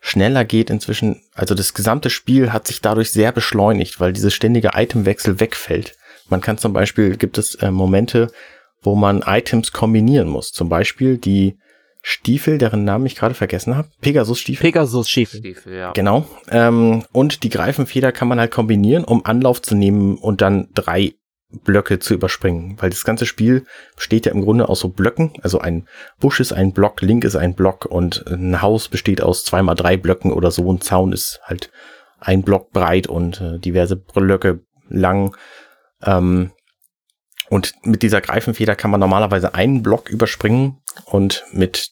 schneller 0.00 0.44
geht 0.44 0.70
inzwischen. 0.70 1.22
Also 1.34 1.54
das 1.54 1.74
gesamte 1.74 2.10
Spiel 2.10 2.52
hat 2.52 2.66
sich 2.66 2.80
dadurch 2.80 3.12
sehr 3.12 3.32
beschleunigt, 3.32 4.00
weil 4.00 4.12
diese 4.12 4.30
ständige 4.30 4.70
Itemwechsel 4.74 5.38
wegfällt. 5.38 5.96
Man 6.28 6.40
kann 6.40 6.58
zum 6.58 6.72
Beispiel, 6.72 7.16
gibt 7.16 7.38
es 7.38 7.54
äh, 7.56 7.70
Momente, 7.70 8.32
wo 8.82 8.94
man 8.94 9.22
Items 9.22 9.72
kombinieren 9.72 10.28
muss. 10.28 10.52
Zum 10.52 10.68
Beispiel 10.68 11.18
die 11.18 11.58
Stiefel, 12.02 12.58
deren 12.58 12.84
Namen 12.84 13.06
ich 13.06 13.14
gerade 13.14 13.34
vergessen 13.34 13.76
habe. 13.76 13.88
Pegasus-Stiefel. 14.00 14.62
Pegasus-Stiefel. 14.62 15.40
Stiefel, 15.40 15.74
ja. 15.74 15.92
Genau. 15.92 16.26
Ähm, 16.50 17.04
und 17.12 17.42
die 17.42 17.50
Greifenfeder 17.50 18.12
kann 18.12 18.28
man 18.28 18.40
halt 18.40 18.50
kombinieren, 18.50 19.04
um 19.04 19.24
Anlauf 19.26 19.60
zu 19.60 19.74
nehmen 19.74 20.16
und 20.16 20.40
dann 20.40 20.68
drei 20.74 21.14
Blöcke 21.64 21.98
zu 21.98 22.14
überspringen. 22.14 22.76
Weil 22.80 22.90
das 22.90 23.04
ganze 23.04 23.26
Spiel 23.26 23.64
besteht 23.96 24.26
ja 24.26 24.32
im 24.32 24.42
Grunde 24.42 24.68
aus 24.68 24.80
so 24.80 24.88
Blöcken. 24.88 25.32
Also 25.42 25.58
ein 25.58 25.88
Busch 26.20 26.40
ist 26.40 26.52
ein 26.52 26.72
Block, 26.72 27.02
Link 27.02 27.24
ist 27.24 27.36
ein 27.36 27.54
Block 27.54 27.84
und 27.84 28.24
ein 28.26 28.62
Haus 28.62 28.88
besteht 28.88 29.20
aus 29.20 29.44
zwei 29.44 29.62
mal 29.62 29.74
drei 29.74 29.96
Blöcken 29.96 30.32
oder 30.32 30.50
so. 30.50 30.72
Ein 30.72 30.80
Zaun 30.80 31.12
ist 31.12 31.40
halt 31.44 31.70
ein 32.18 32.42
Block 32.42 32.70
breit 32.70 33.08
und 33.08 33.40
äh, 33.40 33.58
diverse 33.58 33.96
Blöcke 33.96 34.60
lang. 34.88 35.36
Ähm, 36.02 36.52
und 37.48 37.74
mit 37.82 38.02
dieser 38.02 38.20
Greifenfeder 38.20 38.76
kann 38.76 38.92
man 38.92 39.00
normalerweise 39.00 39.54
einen 39.54 39.82
Block 39.82 40.08
überspringen 40.08 40.79
und 41.06 41.44
mit 41.52 41.90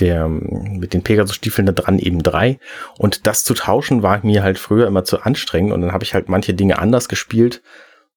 der, 0.00 0.28
mit 0.28 0.94
den 0.94 1.02
Pegasus-Stiefeln 1.02 1.66
da 1.66 1.72
dran 1.72 1.98
eben 1.98 2.22
drei. 2.22 2.58
Und 2.98 3.26
das 3.26 3.44
zu 3.44 3.54
tauschen 3.54 4.02
war 4.02 4.24
mir 4.24 4.42
halt 4.42 4.58
früher 4.58 4.86
immer 4.86 5.04
zu 5.04 5.22
anstrengend 5.22 5.72
und 5.72 5.80
dann 5.80 5.92
habe 5.92 6.04
ich 6.04 6.14
halt 6.14 6.28
manche 6.28 6.54
Dinge 6.54 6.78
anders 6.78 7.08
gespielt. 7.08 7.62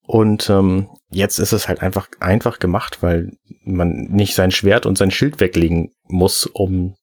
Und 0.05 0.49
ähm, 0.49 0.89
jetzt 1.09 1.39
ist 1.39 1.53
es 1.53 1.67
halt 1.67 1.81
einfach 1.81 2.09
einfach 2.19 2.59
gemacht, 2.59 2.97
weil 3.01 3.31
man 3.63 4.07
nicht 4.09 4.35
sein 4.35 4.51
Schwert 4.51 4.85
und 4.85 4.97
sein 4.97 5.11
Schild 5.11 5.39
weglegen 5.39 5.91
muss, 6.07 6.45
um 6.45 6.95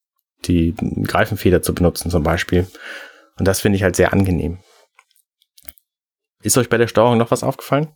die 0.44 0.74
Greifenfeder 1.04 1.62
zu 1.62 1.74
benutzen 1.74 2.10
zum 2.10 2.22
Beispiel. 2.22 2.66
Und 3.38 3.46
das 3.46 3.60
finde 3.60 3.76
ich 3.76 3.82
halt 3.82 3.96
sehr 3.96 4.12
angenehm. 4.12 4.58
Ist 6.42 6.58
euch 6.58 6.68
bei 6.68 6.76
der 6.76 6.86
Steuerung 6.86 7.18
noch 7.18 7.30
was 7.30 7.42
aufgefallen? 7.42 7.88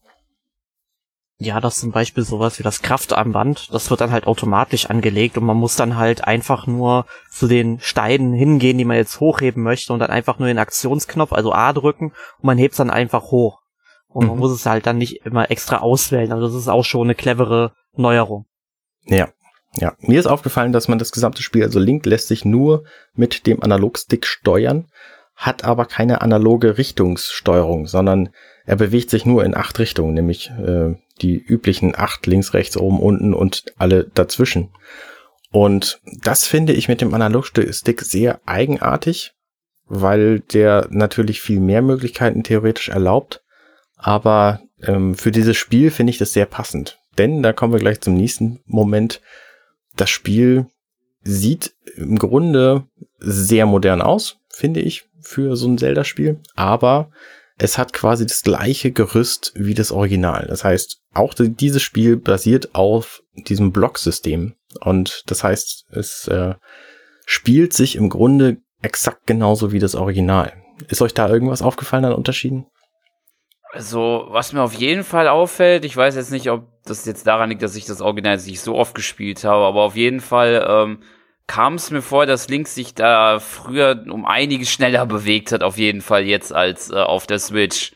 Ja, 1.44 1.61
das 1.61 1.81
zum 1.81 1.90
Beispiel 1.90 2.22
sowas 2.22 2.61
wie 2.61 2.62
das 2.62 2.83
Kraftarmband, 2.83 3.74
das 3.74 3.90
wird 3.90 4.00
dann 4.00 4.12
halt 4.12 4.28
automatisch 4.28 4.87
angelegt 4.87 5.37
und 5.37 5.44
man 5.44 5.57
muss 5.57 5.74
dann 5.74 5.96
halt 5.96 6.22
einfach 6.22 6.68
nur 6.68 7.05
zu 7.33 7.48
den 7.48 7.81
Steinen 7.81 8.33
hingehen, 8.33 8.78
die 8.78 8.85
man 8.85 8.96
jetzt 8.96 9.18
hochheben 9.18 9.61
möchte 9.64 9.92
und 9.92 9.98
dann 9.98 10.11
einfach 10.11 10.38
nur 10.38 10.46
den 10.46 10.61
Aktionsknopf, 10.61 11.33
also 11.33 11.52
A 11.52 11.72
drücken 11.72 12.12
und 12.38 12.44
man 12.44 12.59
hebt 12.59 12.74
es 12.74 12.78
dann 12.78 12.90
einfach 12.90 13.33
hoch. 13.33 13.59
Und 14.07 14.24
mhm. 14.24 14.31
man 14.31 14.38
muss 14.38 14.52
es 14.52 14.66
halt 14.66 14.87
dann 14.87 14.98
nicht 14.98 15.26
immer 15.26 15.50
extra 15.50 15.78
auswählen. 15.78 16.31
Also 16.31 16.46
das 16.46 16.55
ist 16.55 16.68
auch 16.68 16.85
schon 16.85 17.09
eine 17.09 17.16
clevere 17.16 17.72
Neuerung. 17.96 18.46
Ja. 19.05 19.28
Ja, 19.74 19.94
mir 20.00 20.20
ist 20.20 20.26
aufgefallen, 20.26 20.72
dass 20.72 20.87
man 20.87 20.98
das 20.98 21.11
gesamte 21.11 21.42
Spiel, 21.42 21.64
also 21.64 21.81
Link 21.81 22.07
lässt 22.07 22.28
sich 22.28 22.44
nur 22.44 22.85
mit 23.14 23.46
dem 23.46 23.62
Analogstick 23.62 24.26
steuern, 24.26 24.87
hat 25.35 25.64
aber 25.64 25.87
keine 25.87 26.20
analoge 26.20 26.76
Richtungssteuerung, 26.78 27.87
sondern 27.87 28.28
er 28.64 28.77
bewegt 28.77 29.11
sich 29.11 29.25
nur 29.25 29.44
in 29.44 29.57
acht 29.57 29.79
Richtungen, 29.79 30.14
nämlich 30.14 30.51
äh, 30.51 30.94
die 31.20 31.37
üblichen 31.37 31.94
acht 31.96 32.27
links, 32.27 32.55
rechts, 32.55 32.77
oben, 32.77 33.01
unten 33.01 33.35
und 33.35 33.64
alle 33.77 34.05
dazwischen. 34.05 34.70
Und 35.51 36.01
das 36.22 36.46
finde 36.46 36.72
ich 36.72 36.88
mit 36.88 37.01
dem 37.01 37.12
Analogstick 37.12 38.01
sehr 38.01 38.40
eigenartig, 38.46 39.33
weil 39.87 40.40
der 40.40 40.88
natürlich 40.90 41.40
viel 41.40 41.61
mehr 41.61 41.83
Möglichkeiten 41.83 42.42
theoretisch 42.42 42.88
erlaubt. 42.88 43.42
Aber 43.96 44.61
ähm, 44.83 45.14
für 45.14 45.31
dieses 45.31 45.57
Spiel 45.57 45.90
finde 45.90 46.11
ich 46.11 46.18
das 46.18 46.33
sehr 46.33 46.46
passend. 46.46 46.98
Denn, 47.18 47.42
da 47.42 47.53
kommen 47.53 47.75
wir 47.75 47.81
gleich 47.81 48.01
zum 48.01 48.14
nächsten 48.14 48.61
Moment, 48.64 49.20
das 49.96 50.09
Spiel 50.09 50.66
sieht 51.22 51.75
im 51.96 52.18
Grunde 52.18 52.85
sehr 53.18 53.66
modern 53.66 54.01
aus, 54.01 54.38
finde 54.48 54.81
ich, 54.81 55.05
für 55.20 55.57
so 55.57 55.68
ein 55.68 55.79
Zelda-Spiel. 55.79 56.40
Aber 56.55 57.11
es 57.62 57.79
hat 57.79 57.92
quasi 57.92 58.27
das 58.27 58.42
gleiche 58.42 58.90
Gerüst 58.90 59.53
wie 59.55 59.75
das 59.75 59.92
Original. 59.92 60.46
Das 60.48 60.64
heißt, 60.64 61.01
auch 61.14 61.33
dieses 61.38 61.81
Spiel 61.81 62.16
basiert 62.16 62.75
auf 62.75 63.22
diesem 63.37 63.70
Blocksystem. 63.70 64.57
Und 64.81 65.22
das 65.27 65.44
heißt, 65.44 65.85
es 65.90 66.27
äh, 66.27 66.55
spielt 67.25 67.72
sich 67.72 67.94
im 67.94 68.09
Grunde 68.09 68.57
exakt 68.83 69.29
genauso 69.29 69.70
wie 69.70 69.79
das 69.79 69.94
Original. 69.94 70.53
Ist 70.88 71.03
euch 71.03 71.14
da 71.14 71.29
irgendwas 71.29 71.62
aufgefallen 71.62 72.05
an 72.05 72.14
Unterschieden? 72.14 72.66
Also, 73.70 74.27
was 74.31 74.53
mir 74.53 74.62
auf 74.62 74.75
jeden 74.75 75.05
Fall 75.05 75.29
auffällt, 75.29 75.85
ich 75.85 75.96
weiß 75.96 76.16
jetzt 76.16 76.33
nicht, 76.33 76.51
ob 76.51 76.66
das 76.85 77.07
jetzt 77.07 77.29
daran 77.29 77.51
liegt, 77.51 77.62
dass 77.62 77.77
ich 77.77 77.85
das 77.85 78.01
Original 78.01 78.38
nicht 78.38 78.61
so 78.61 78.75
oft 78.75 78.96
gespielt 78.96 79.44
habe, 79.44 79.64
aber 79.64 79.83
auf 79.83 79.94
jeden 79.94 80.20
Fall 80.20 80.66
ähm, 80.68 80.98
kam 81.46 81.74
es 81.74 81.90
mir 81.90 82.02
vor, 82.02 82.26
dass 82.26 82.48
Link 82.48 82.68
sich 82.68 82.94
da 82.94 83.38
früher 83.38 84.05
um 84.09 84.24
einiges 84.24 84.70
schneller 84.70 85.07
bewegt 85.07 85.52
hat, 85.52 85.62
auf 85.62 85.76
jeden 85.76 86.00
Fall 86.00 86.24
jetzt 86.24 86.52
als 86.52 86.90
äh, 86.90 86.94
auf 86.94 87.26
der 87.26 87.38
Switch. 87.38 87.92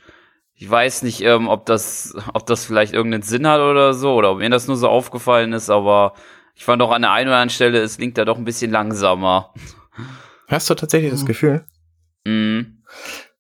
Ich 0.55 0.69
weiß 0.69 1.03
nicht, 1.03 1.21
ähm, 1.21 1.49
ob 1.49 1.67
das, 1.67 2.15
ob 2.33 2.47
das 2.47 2.65
vielleicht 2.65 2.93
irgendeinen 2.95 3.23
Sinn 3.23 3.47
hat 3.47 3.61
oder 3.61 3.95
so, 3.95 4.15
oder 4.15 4.33
ob 4.33 4.39
mir 4.39 4.51
das 4.51 4.69
nur 4.69 4.77
so 4.77 4.89
aufgefallen 4.89 5.53
ist, 5.53 5.71
aber 5.71 6.15
ich 6.55 6.65
fand 6.65 6.81
auch 6.83 6.91
an 6.91 7.03
der 7.03 7.13
einen 7.13 7.29
oder 7.29 7.37
anderen 7.37 7.51
Stelle 7.51 7.81
ist 7.81 8.01
Link 8.01 8.15
da 8.15 8.25
doch 8.25 8.39
ein 8.39 8.45
bisschen 8.45 8.71
langsamer. 8.71 9.53
Hast 10.49 10.71
du 10.71 10.75
tatsächlich 10.75 11.11
das 11.11 11.27
Gefühl? 11.27 11.65
Mhm. 12.25 12.83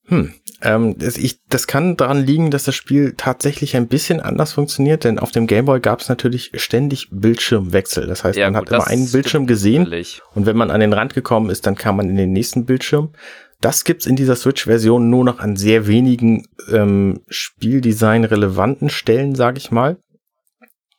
Hm. 0.07 0.35
Ähm, 0.67 0.99
das, 0.99 1.17
ich, 1.17 1.39
das 1.49 1.69
kann 1.69 1.97
daran 1.97 2.25
liegen, 2.25 2.51
dass 2.51 2.65
das 2.65 2.75
Spiel 2.75 3.15
tatsächlich 3.17 3.77
ein 3.77 3.87
bisschen 3.87 4.19
anders 4.19 4.53
funktioniert, 4.53 5.05
denn 5.05 5.21
auf 5.21 5.31
dem 5.31 5.47
Gameboy 5.47 5.79
gab 5.79 6.01
es 6.01 6.09
natürlich 6.09 6.51
ständig 6.57 7.09
Bildschirmwechsel. 7.13 8.09
Das 8.09 8.25
heißt, 8.25 8.37
ja, 8.37 8.51
man 8.51 8.65
gut, 8.65 8.73
hat 8.73 8.79
immer 8.79 8.89
einen 8.89 9.09
Bildschirm 9.13 9.47
gesehen 9.47 9.85
natürlich. 9.85 10.23
und 10.35 10.45
wenn 10.45 10.57
man 10.57 10.73
an 10.73 10.81
den 10.81 10.93
Rand 10.93 11.15
gekommen 11.15 11.51
ist, 11.51 11.69
dann 11.69 11.77
kam 11.77 11.99
man 11.99 12.11
in 12.11 12.17
den 12.17 12.33
nächsten 12.33 12.65
Bildschirm. 12.65 13.13
Das 13.61 13.85
gibt's 13.85 14.07
in 14.07 14.17
dieser 14.17 14.35
Switch-Version 14.35 15.09
nur 15.09 15.25
noch 15.25 15.39
an 15.39 15.55
sehr 15.55 15.87
wenigen 15.87 16.49
ähm, 16.73 17.21
Spieldesign-relevanten 17.29 18.91
Stellen, 18.91 19.37
sage 19.37 19.59
ich 19.59 19.71
mal. 19.71 19.99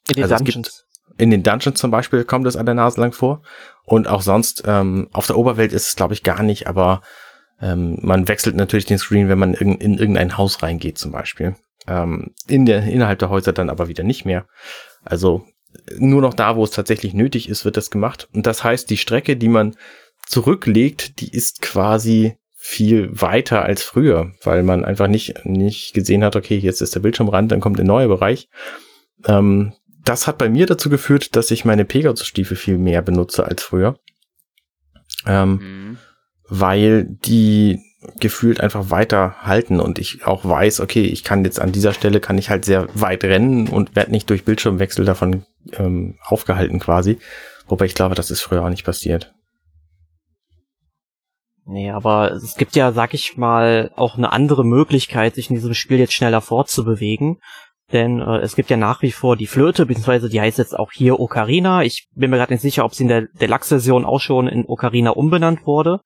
In 0.08 0.15
den 0.15 0.23
also 0.23 0.38
Dungeons. 0.38 0.86
in 1.17 1.30
den 1.30 1.43
Dungeons 1.43 1.77
zum 1.77 1.91
Beispiel 1.91 2.23
kommt 2.23 2.47
das 2.47 2.56
an 2.56 2.65
der 2.65 2.75
Nase 2.75 3.01
lang 3.01 3.12
vor. 3.12 3.41
Und 3.84 4.08
auch 4.08 4.21
sonst, 4.21 4.63
ähm, 4.65 5.10
auf 5.12 5.27
der 5.27 5.38
Oberwelt 5.38 5.73
ist 5.73 5.89
es, 5.89 5.95
glaube 5.97 6.13
ich, 6.13 6.23
gar 6.23 6.41
nicht, 6.41 6.67
aber 6.67 7.01
ähm, 7.61 7.97
man 8.01 8.27
wechselt 8.27 8.55
natürlich 8.55 8.85
den 8.85 8.99
Screen, 8.99 9.29
wenn 9.29 9.39
man 9.39 9.53
in, 9.53 9.75
in 9.75 9.97
irgendein 9.97 10.37
Haus 10.37 10.61
reingeht 10.61 10.97
zum 10.97 11.11
Beispiel. 11.11 11.55
Ähm, 11.87 12.33
in 12.47 12.65
der, 12.65 12.83
innerhalb 12.83 13.19
der 13.19 13.29
Häuser 13.29 13.53
dann 13.53 13.69
aber 13.69 13.87
wieder 13.87 14.03
nicht 14.03 14.25
mehr. 14.25 14.47
Also 15.03 15.45
nur 15.97 16.21
noch 16.21 16.33
da, 16.33 16.55
wo 16.55 16.63
es 16.63 16.71
tatsächlich 16.71 17.13
nötig 17.13 17.49
ist, 17.49 17.65
wird 17.65 17.77
das 17.77 17.91
gemacht. 17.91 18.27
Und 18.33 18.45
das 18.45 18.63
heißt, 18.63 18.89
die 18.89 18.97
Strecke, 18.97 19.37
die 19.37 19.49
man 19.49 19.75
zurücklegt, 20.25 21.19
die 21.21 21.31
ist 21.31 21.61
quasi 21.61 22.37
viel 22.55 23.09
weiter 23.13 23.63
als 23.63 23.83
früher, 23.83 24.33
weil 24.43 24.63
man 24.63 24.83
einfach 24.83 25.07
nicht, 25.07 25.45
nicht 25.45 25.93
gesehen 25.93 26.23
hat, 26.23 26.35
okay, 26.35 26.57
jetzt 26.57 26.81
ist 26.81 26.95
der 26.95 26.99
Bildschirmrand, 26.99 27.51
dann 27.51 27.61
kommt 27.61 27.79
ein 27.79 27.85
neuer 27.85 28.07
Bereich. 28.07 28.49
Ähm, 29.25 29.73
das 30.03 30.27
hat 30.27 30.37
bei 30.37 30.49
mir 30.49 30.65
dazu 30.65 30.89
geführt, 30.89 31.35
dass 31.35 31.51
ich 31.51 31.65
meine 31.65 31.85
Pegasus-Stiefel 31.85 32.57
viel 32.57 32.77
mehr 32.77 33.01
benutze 33.01 33.45
als 33.45 33.63
früher. 33.63 33.99
Ähm, 35.25 35.51
mhm. 35.51 35.97
Weil 36.49 37.05
die 37.05 37.79
gefühlt 38.19 38.62
einfach 38.62 38.89
weiter 38.89 39.36
halten 39.41 39.79
und 39.79 39.99
ich 39.99 40.25
auch 40.25 40.45
weiß, 40.45 40.79
okay, 40.79 41.03
ich 41.03 41.23
kann 41.23 41.43
jetzt 41.43 41.60
an 41.60 41.71
dieser 41.71 41.93
Stelle 41.93 42.19
kann 42.19 42.38
ich 42.38 42.49
halt 42.49 42.63
sehr 42.63 42.88
weit 42.93 43.23
rennen 43.23 43.67
und 43.67 43.95
werde 43.95 44.12
nicht 44.12 44.29
durch 44.29 44.45
Bildschirmwechsel 44.45 45.03
davon 45.03 45.45
ähm, 45.73 46.17
aufgehalten 46.23 46.79
quasi. 46.79 47.19
Wobei 47.67 47.86
ich 47.86 47.95
glaube, 47.95 48.15
das 48.15 48.31
ist 48.31 48.41
früher 48.41 48.63
auch 48.63 48.69
nicht 48.69 48.86
passiert. 48.86 49.33
Nee, 51.69 51.91
aber 51.91 52.31
es 52.31 52.55
gibt 52.55 52.77
ja, 52.77 52.93
sag 52.93 53.13
ich 53.13 53.36
mal, 53.36 53.91
auch 53.97 54.17
eine 54.17 54.31
andere 54.31 54.63
Möglichkeit, 54.63 55.36
sich 55.36 55.49
in 55.49 55.55
diesem 55.57 55.73
Spiel 55.73 55.99
jetzt 55.99 56.13
schneller 56.13 56.39
fortzubewegen. 56.39 57.41
Denn 57.93 58.19
äh, 58.19 58.39
es 58.39 58.56
gibt 58.56 58.69
ja 58.69 58.78
nach 58.78 59.02
wie 59.02 59.12
vor 59.12 59.38
die 59.38 59.47
Flöte, 59.47 59.86
beziehungsweise 59.86 60.30
die 60.30 60.41
heißt 60.41 60.58
jetzt 60.58 60.78
auch 60.78 60.91
hier 60.91 61.19
Ocarina. 61.19 61.84
Ich 61.84 62.08
bin 62.15 62.30
mir 62.30 62.38
gerade 62.38 62.54
nicht 62.54 62.62
sicher, 62.62 62.84
ob 62.84 62.93
sie 62.93 63.04
in 63.04 63.10
der 63.10 63.28
Deluxe-Version 63.39 64.06
auch 64.06 64.19
schon 64.19 64.47
in 64.47 64.65
Ocarina 64.65 65.12
umbenannt 65.12 65.65
wurde, 65.65 66.02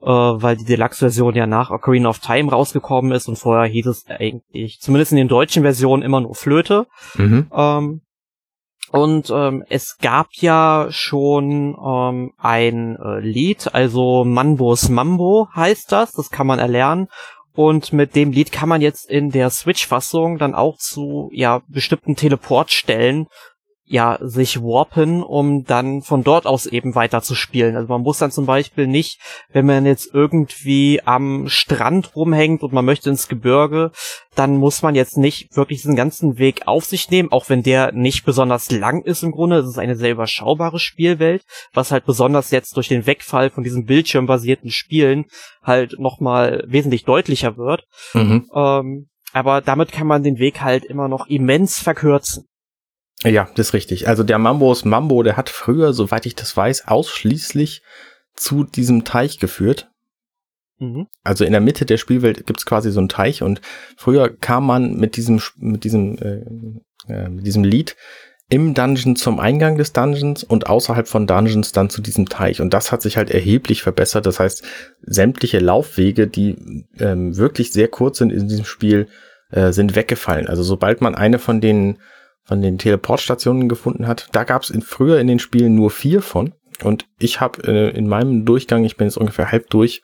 äh, 0.00 0.06
weil 0.06 0.56
die 0.56 0.64
Deluxe-Version 0.64 1.34
ja 1.34 1.46
nach 1.46 1.70
Ocarina 1.70 2.08
of 2.08 2.20
Time 2.20 2.50
rausgekommen 2.50 3.12
ist 3.12 3.28
und 3.28 3.36
vorher 3.36 3.70
hieß 3.70 3.86
es 3.86 4.06
eigentlich, 4.08 4.78
zumindest 4.80 5.12
in 5.12 5.18
den 5.18 5.28
deutschen 5.28 5.62
Versionen, 5.62 6.02
immer 6.02 6.20
nur 6.20 6.34
Flöte. 6.34 6.86
Mhm. 7.16 7.50
Ähm, 7.54 8.00
und 8.92 9.30
ähm, 9.30 9.62
es 9.68 9.98
gab 9.98 10.28
ja 10.32 10.88
schon 10.90 11.76
ähm, 11.80 12.32
ein 12.38 12.96
äh, 12.96 13.20
Lied, 13.20 13.72
also 13.72 14.24
Mambos 14.24 14.88
Mambo 14.88 15.48
heißt 15.54 15.92
das, 15.92 16.12
das 16.12 16.30
kann 16.30 16.46
man 16.46 16.58
erlernen. 16.58 17.08
Und 17.60 17.92
mit 17.92 18.16
dem 18.16 18.32
Lied 18.32 18.52
kann 18.52 18.70
man 18.70 18.80
jetzt 18.80 19.04
in 19.04 19.32
der 19.32 19.50
Switch-Fassung 19.50 20.38
dann 20.38 20.54
auch 20.54 20.78
zu 20.78 21.28
ja 21.30 21.60
bestimmten 21.68 22.16
Teleportstellen 22.16 23.26
ja 23.90 24.18
sich 24.20 24.62
warpen, 24.62 25.22
um 25.22 25.64
dann 25.64 26.02
von 26.02 26.22
dort 26.22 26.46
aus 26.46 26.66
eben 26.66 26.94
weiter 26.94 27.22
zu 27.22 27.34
spielen. 27.34 27.74
Also 27.74 27.88
man 27.88 28.02
muss 28.02 28.18
dann 28.18 28.30
zum 28.30 28.46
Beispiel 28.46 28.86
nicht, 28.86 29.20
wenn 29.52 29.66
man 29.66 29.84
jetzt 29.84 30.14
irgendwie 30.14 31.00
am 31.04 31.48
Strand 31.48 32.14
rumhängt 32.14 32.62
und 32.62 32.72
man 32.72 32.84
möchte 32.84 33.10
ins 33.10 33.26
Gebirge, 33.26 33.90
dann 34.36 34.56
muss 34.56 34.82
man 34.82 34.94
jetzt 34.94 35.18
nicht 35.18 35.56
wirklich 35.56 35.82
diesen 35.82 35.96
ganzen 35.96 36.38
Weg 36.38 36.68
auf 36.68 36.84
sich 36.84 37.10
nehmen, 37.10 37.32
auch 37.32 37.48
wenn 37.48 37.64
der 37.64 37.90
nicht 37.90 38.24
besonders 38.24 38.70
lang 38.70 39.02
ist 39.02 39.24
im 39.24 39.32
Grunde. 39.32 39.56
Es 39.56 39.68
ist 39.68 39.78
eine 39.78 39.96
sehr 39.96 40.12
überschaubare 40.12 40.78
Spielwelt, 40.78 41.42
was 41.74 41.90
halt 41.90 42.06
besonders 42.06 42.52
jetzt 42.52 42.76
durch 42.76 42.86
den 42.86 43.06
Wegfall 43.06 43.50
von 43.50 43.64
diesen 43.64 43.86
bildschirmbasierten 43.86 44.70
Spielen 44.70 45.24
halt 45.64 45.98
nochmal 45.98 46.62
wesentlich 46.68 47.04
deutlicher 47.04 47.56
wird. 47.56 47.82
Mhm. 48.14 48.48
Ähm, 48.54 49.06
aber 49.32 49.60
damit 49.60 49.90
kann 49.90 50.06
man 50.06 50.22
den 50.22 50.38
Weg 50.38 50.60
halt 50.60 50.84
immer 50.84 51.08
noch 51.08 51.26
immens 51.26 51.80
verkürzen. 51.80 52.46
Ja, 53.24 53.48
das 53.54 53.68
ist 53.68 53.74
richtig. 53.74 54.08
Also 54.08 54.22
der 54.22 54.38
Mambos 54.38 54.84
Mambo, 54.84 55.22
der 55.22 55.36
hat 55.36 55.50
früher, 55.50 55.92
soweit 55.92 56.26
ich 56.26 56.34
das 56.34 56.56
weiß, 56.56 56.88
ausschließlich 56.88 57.82
zu 58.34 58.64
diesem 58.64 59.04
Teich 59.04 59.38
geführt. 59.38 59.90
Mhm. 60.78 61.06
Also 61.22 61.44
in 61.44 61.52
der 61.52 61.60
Mitte 61.60 61.84
der 61.84 61.98
Spielwelt 61.98 62.46
gibt's 62.46 62.64
quasi 62.64 62.90
so 62.90 63.00
einen 63.00 63.10
Teich 63.10 63.42
und 63.42 63.60
früher 63.96 64.34
kam 64.34 64.66
man 64.66 64.94
mit 64.94 65.16
diesem 65.16 65.40
mit 65.56 65.84
diesem 65.84 66.16
äh, 66.18 67.12
äh, 67.12 67.28
mit 67.28 67.46
diesem 67.46 67.64
Lied 67.64 67.96
im 68.48 68.74
Dungeon 68.74 69.14
zum 69.14 69.38
Eingang 69.38 69.76
des 69.78 69.92
Dungeons 69.92 70.42
und 70.42 70.66
außerhalb 70.66 71.06
von 71.06 71.26
Dungeons 71.26 71.70
dann 71.70 71.88
zu 71.88 72.02
diesem 72.02 72.28
Teich. 72.28 72.60
Und 72.60 72.74
das 72.74 72.90
hat 72.90 73.00
sich 73.00 73.16
halt 73.16 73.30
erheblich 73.30 73.82
verbessert. 73.82 74.26
Das 74.26 74.40
heißt, 74.40 74.64
sämtliche 75.02 75.60
Laufwege, 75.60 76.26
die 76.26 76.86
ähm, 76.98 77.36
wirklich 77.36 77.70
sehr 77.70 77.86
kurz 77.86 78.18
sind 78.18 78.32
in 78.32 78.48
diesem 78.48 78.64
Spiel, 78.64 79.06
äh, 79.52 79.70
sind 79.70 79.94
weggefallen. 79.94 80.48
Also 80.48 80.64
sobald 80.64 81.00
man 81.00 81.14
eine 81.14 81.38
von 81.38 81.60
den 81.60 81.98
von 82.50 82.62
den 82.62 82.78
Teleportstationen 82.78 83.68
gefunden 83.68 84.08
hat. 84.08 84.28
Da 84.32 84.42
gab 84.42 84.62
es 84.62 84.70
in, 84.70 84.82
früher 84.82 85.20
in 85.20 85.28
den 85.28 85.38
Spielen 85.38 85.76
nur 85.76 85.88
vier 85.88 86.20
von. 86.20 86.52
Und 86.82 87.06
ich 87.16 87.40
habe 87.40 87.62
äh, 87.62 87.96
in 87.96 88.08
meinem 88.08 88.44
Durchgang, 88.44 88.82
ich 88.82 88.96
bin 88.96 89.06
jetzt 89.06 89.18
ungefähr 89.18 89.52
halb 89.52 89.70
durch, 89.70 90.02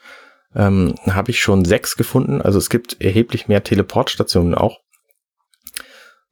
ähm, 0.55 0.95
habe 1.11 1.33
ich 1.33 1.41
schon 1.41 1.65
sechs 1.65 1.97
gefunden. 1.97 2.41
Also 2.41 2.59
es 2.59 2.71
gibt 2.71 3.03
erheblich 3.03 3.49
mehr 3.49 3.65
Teleportstationen 3.65 4.55
auch. 4.55 4.79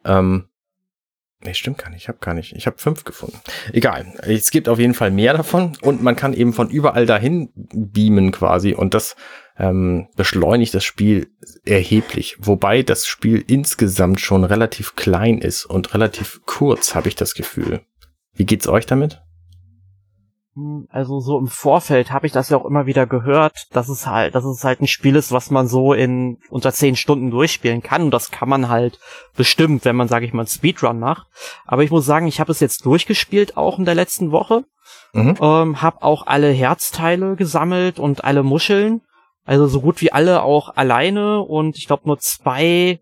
Ähm, 0.04 0.44
nee, 1.40 1.52
stimmt 1.52 1.78
gar 1.78 1.90
nicht. 1.90 2.02
Ich 2.02 2.08
habe 2.08 2.18
gar 2.20 2.34
nicht. 2.34 2.52
Ich 2.52 2.68
habe 2.68 2.78
fünf 2.78 3.02
gefunden. 3.02 3.40
Egal. 3.72 4.14
Es 4.22 4.52
gibt 4.52 4.68
auf 4.68 4.78
jeden 4.78 4.94
Fall 4.94 5.10
mehr 5.10 5.36
davon 5.36 5.76
und 5.82 6.00
man 6.00 6.14
kann 6.14 6.32
eben 6.32 6.52
von 6.52 6.70
überall 6.70 7.06
dahin 7.06 7.50
beamen 7.56 8.30
quasi. 8.30 8.72
Und 8.72 8.94
das 8.94 9.16
ähm, 9.56 10.08
beschleunigt 10.16 10.74
das 10.74 10.84
Spiel 10.84 11.28
erheblich. 11.64 12.36
Wobei 12.40 12.82
das 12.82 13.06
Spiel 13.06 13.44
insgesamt 13.46 14.20
schon 14.20 14.44
relativ 14.44 14.96
klein 14.96 15.38
ist 15.38 15.64
und 15.64 15.94
relativ 15.94 16.40
kurz, 16.44 16.94
habe 16.94 17.08
ich 17.08 17.14
das 17.14 17.34
Gefühl. 17.34 17.82
Wie 18.34 18.46
geht's 18.46 18.66
euch 18.66 18.86
damit? 18.86 19.22
Hm, 20.54 20.86
also 20.90 21.20
so 21.20 21.38
im 21.38 21.48
Vorfeld 21.48 22.12
habe 22.12 22.26
ich 22.26 22.32
das 22.32 22.48
ja 22.48 22.56
auch 22.56 22.64
immer 22.64 22.86
wieder 22.86 23.06
gehört, 23.06 23.66
dass 23.72 23.88
es 23.88 24.06
halt, 24.06 24.34
dass 24.34 24.44
es 24.44 24.64
halt 24.64 24.80
ein 24.80 24.86
Spiel 24.86 25.16
ist, 25.16 25.32
was 25.32 25.50
man 25.50 25.66
so 25.66 25.92
in 25.92 26.38
unter 26.50 26.72
zehn 26.72 26.96
Stunden 26.96 27.30
durchspielen 27.30 27.82
kann. 27.82 28.02
Und 28.02 28.10
das 28.10 28.30
kann 28.30 28.48
man 28.48 28.68
halt 28.68 28.98
bestimmt, 29.36 29.84
wenn 29.84 29.96
man, 29.96 30.08
sage 30.08 30.26
ich 30.26 30.32
mal, 30.32 30.42
einen 30.42 30.48
Speedrun 30.48 30.98
macht. 30.98 31.26
Aber 31.64 31.82
ich 31.82 31.90
muss 31.90 32.06
sagen, 32.06 32.26
ich 32.26 32.40
habe 32.40 32.52
es 32.52 32.60
jetzt 32.60 32.86
durchgespielt, 32.86 33.56
auch 33.56 33.78
in 33.78 33.84
der 33.84 33.94
letzten 33.94 34.30
Woche. 34.30 34.64
Mhm. 35.12 35.36
Ähm, 35.40 35.82
habe 35.82 36.02
auch 36.02 36.26
alle 36.26 36.50
Herzteile 36.50 37.36
gesammelt 37.36 37.98
und 37.98 38.24
alle 38.24 38.42
Muscheln. 38.42 39.02
Also 39.44 39.66
so 39.66 39.80
gut 39.80 40.00
wie 40.00 40.12
alle 40.12 40.42
auch 40.42 40.74
alleine 40.74 41.40
und 41.42 41.76
ich 41.76 41.86
glaube 41.86 42.04
nur 42.06 42.18
zwei 42.18 43.00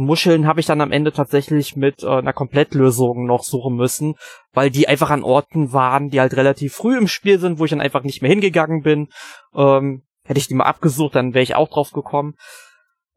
Muscheln 0.00 0.46
habe 0.46 0.60
ich 0.60 0.66
dann 0.66 0.80
am 0.80 0.92
Ende 0.92 1.12
tatsächlich 1.12 1.76
mit 1.76 2.02
äh, 2.02 2.08
einer 2.08 2.32
Komplettlösung 2.32 3.26
noch 3.26 3.42
suchen 3.42 3.76
müssen, 3.76 4.14
weil 4.52 4.70
die 4.70 4.88
einfach 4.88 5.10
an 5.10 5.22
Orten 5.22 5.72
waren, 5.72 6.08
die 6.08 6.20
halt 6.20 6.36
relativ 6.36 6.74
früh 6.74 6.96
im 6.96 7.06
Spiel 7.06 7.38
sind, 7.38 7.58
wo 7.58 7.64
ich 7.64 7.70
dann 7.70 7.80
einfach 7.80 8.02
nicht 8.02 8.22
mehr 8.22 8.30
hingegangen 8.30 8.82
bin. 8.82 9.08
Ähm, 9.54 10.02
hätte 10.24 10.38
ich 10.38 10.48
die 10.48 10.54
mal 10.54 10.64
abgesucht, 10.64 11.14
dann 11.14 11.34
wäre 11.34 11.42
ich 11.42 11.54
auch 11.54 11.68
drauf 11.68 11.92
gekommen. 11.92 12.34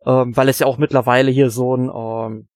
Ähm, 0.05 0.35
weil 0.35 0.49
es 0.49 0.59
ja 0.59 0.67
auch 0.67 0.77
mittlerweile 0.77 1.31
hier 1.31 1.49
so 1.49 1.75
ein, 1.75 1.89
ähm, 1.89 2.47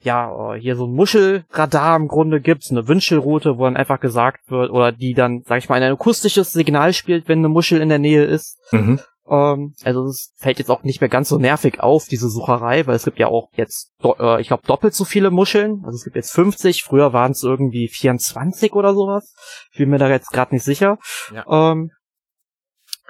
ja, 0.00 0.54
äh, 0.54 0.60
hier 0.60 0.74
so 0.74 0.86
ein 0.86 0.94
Muschelradar 0.94 1.96
im 1.96 2.08
Grunde 2.08 2.40
gibt, 2.40 2.66
eine 2.70 2.88
Wünschelroute, 2.88 3.58
wo 3.58 3.64
dann 3.64 3.76
einfach 3.76 4.00
gesagt 4.00 4.50
wird, 4.50 4.70
oder 4.70 4.90
die 4.90 5.14
dann, 5.14 5.42
sag 5.46 5.58
ich 5.58 5.68
mal, 5.68 5.80
ein 5.80 5.92
akustisches 5.92 6.52
Signal 6.52 6.92
spielt, 6.92 7.28
wenn 7.28 7.38
eine 7.38 7.48
Muschel 7.48 7.80
in 7.80 7.88
der 7.88 8.00
Nähe 8.00 8.24
ist. 8.24 8.58
Mhm. 8.72 9.00
Ähm, 9.28 9.74
also 9.82 10.04
es 10.04 10.32
fällt 10.36 10.58
jetzt 10.58 10.70
auch 10.70 10.82
nicht 10.82 11.00
mehr 11.00 11.10
ganz 11.10 11.28
so 11.28 11.38
nervig 11.38 11.80
auf, 11.80 12.06
diese 12.06 12.28
Sucherei, 12.28 12.86
weil 12.86 12.96
es 12.96 13.04
gibt 13.04 13.18
ja 13.18 13.28
auch 13.28 13.48
jetzt, 13.54 13.92
äh, 14.02 14.40
ich 14.40 14.48
glaube, 14.48 14.66
doppelt 14.66 14.94
so 14.94 15.04
viele 15.04 15.30
Muscheln. 15.30 15.82
Also 15.84 15.96
es 15.96 16.04
gibt 16.04 16.16
jetzt 16.16 16.32
50, 16.32 16.82
früher 16.84 17.12
waren 17.12 17.32
es 17.32 17.42
irgendwie 17.42 17.88
24 17.88 18.72
oder 18.72 18.94
sowas. 18.94 19.34
Ich 19.72 19.78
bin 19.78 19.90
mir 19.90 19.98
da 19.98 20.08
jetzt 20.08 20.30
gerade 20.30 20.54
nicht 20.54 20.64
sicher. 20.64 20.98
Ja. 21.34 21.72
Ähm, 21.72 21.90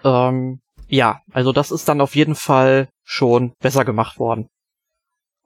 ähm, 0.05 0.61
ja, 0.89 1.21
also 1.33 1.53
das 1.53 1.71
ist 1.71 1.89
dann 1.89 2.01
auf 2.01 2.15
jeden 2.15 2.35
Fall 2.35 2.89
schon 3.03 3.55
besser 3.61 3.85
gemacht 3.85 4.19
worden. 4.19 4.49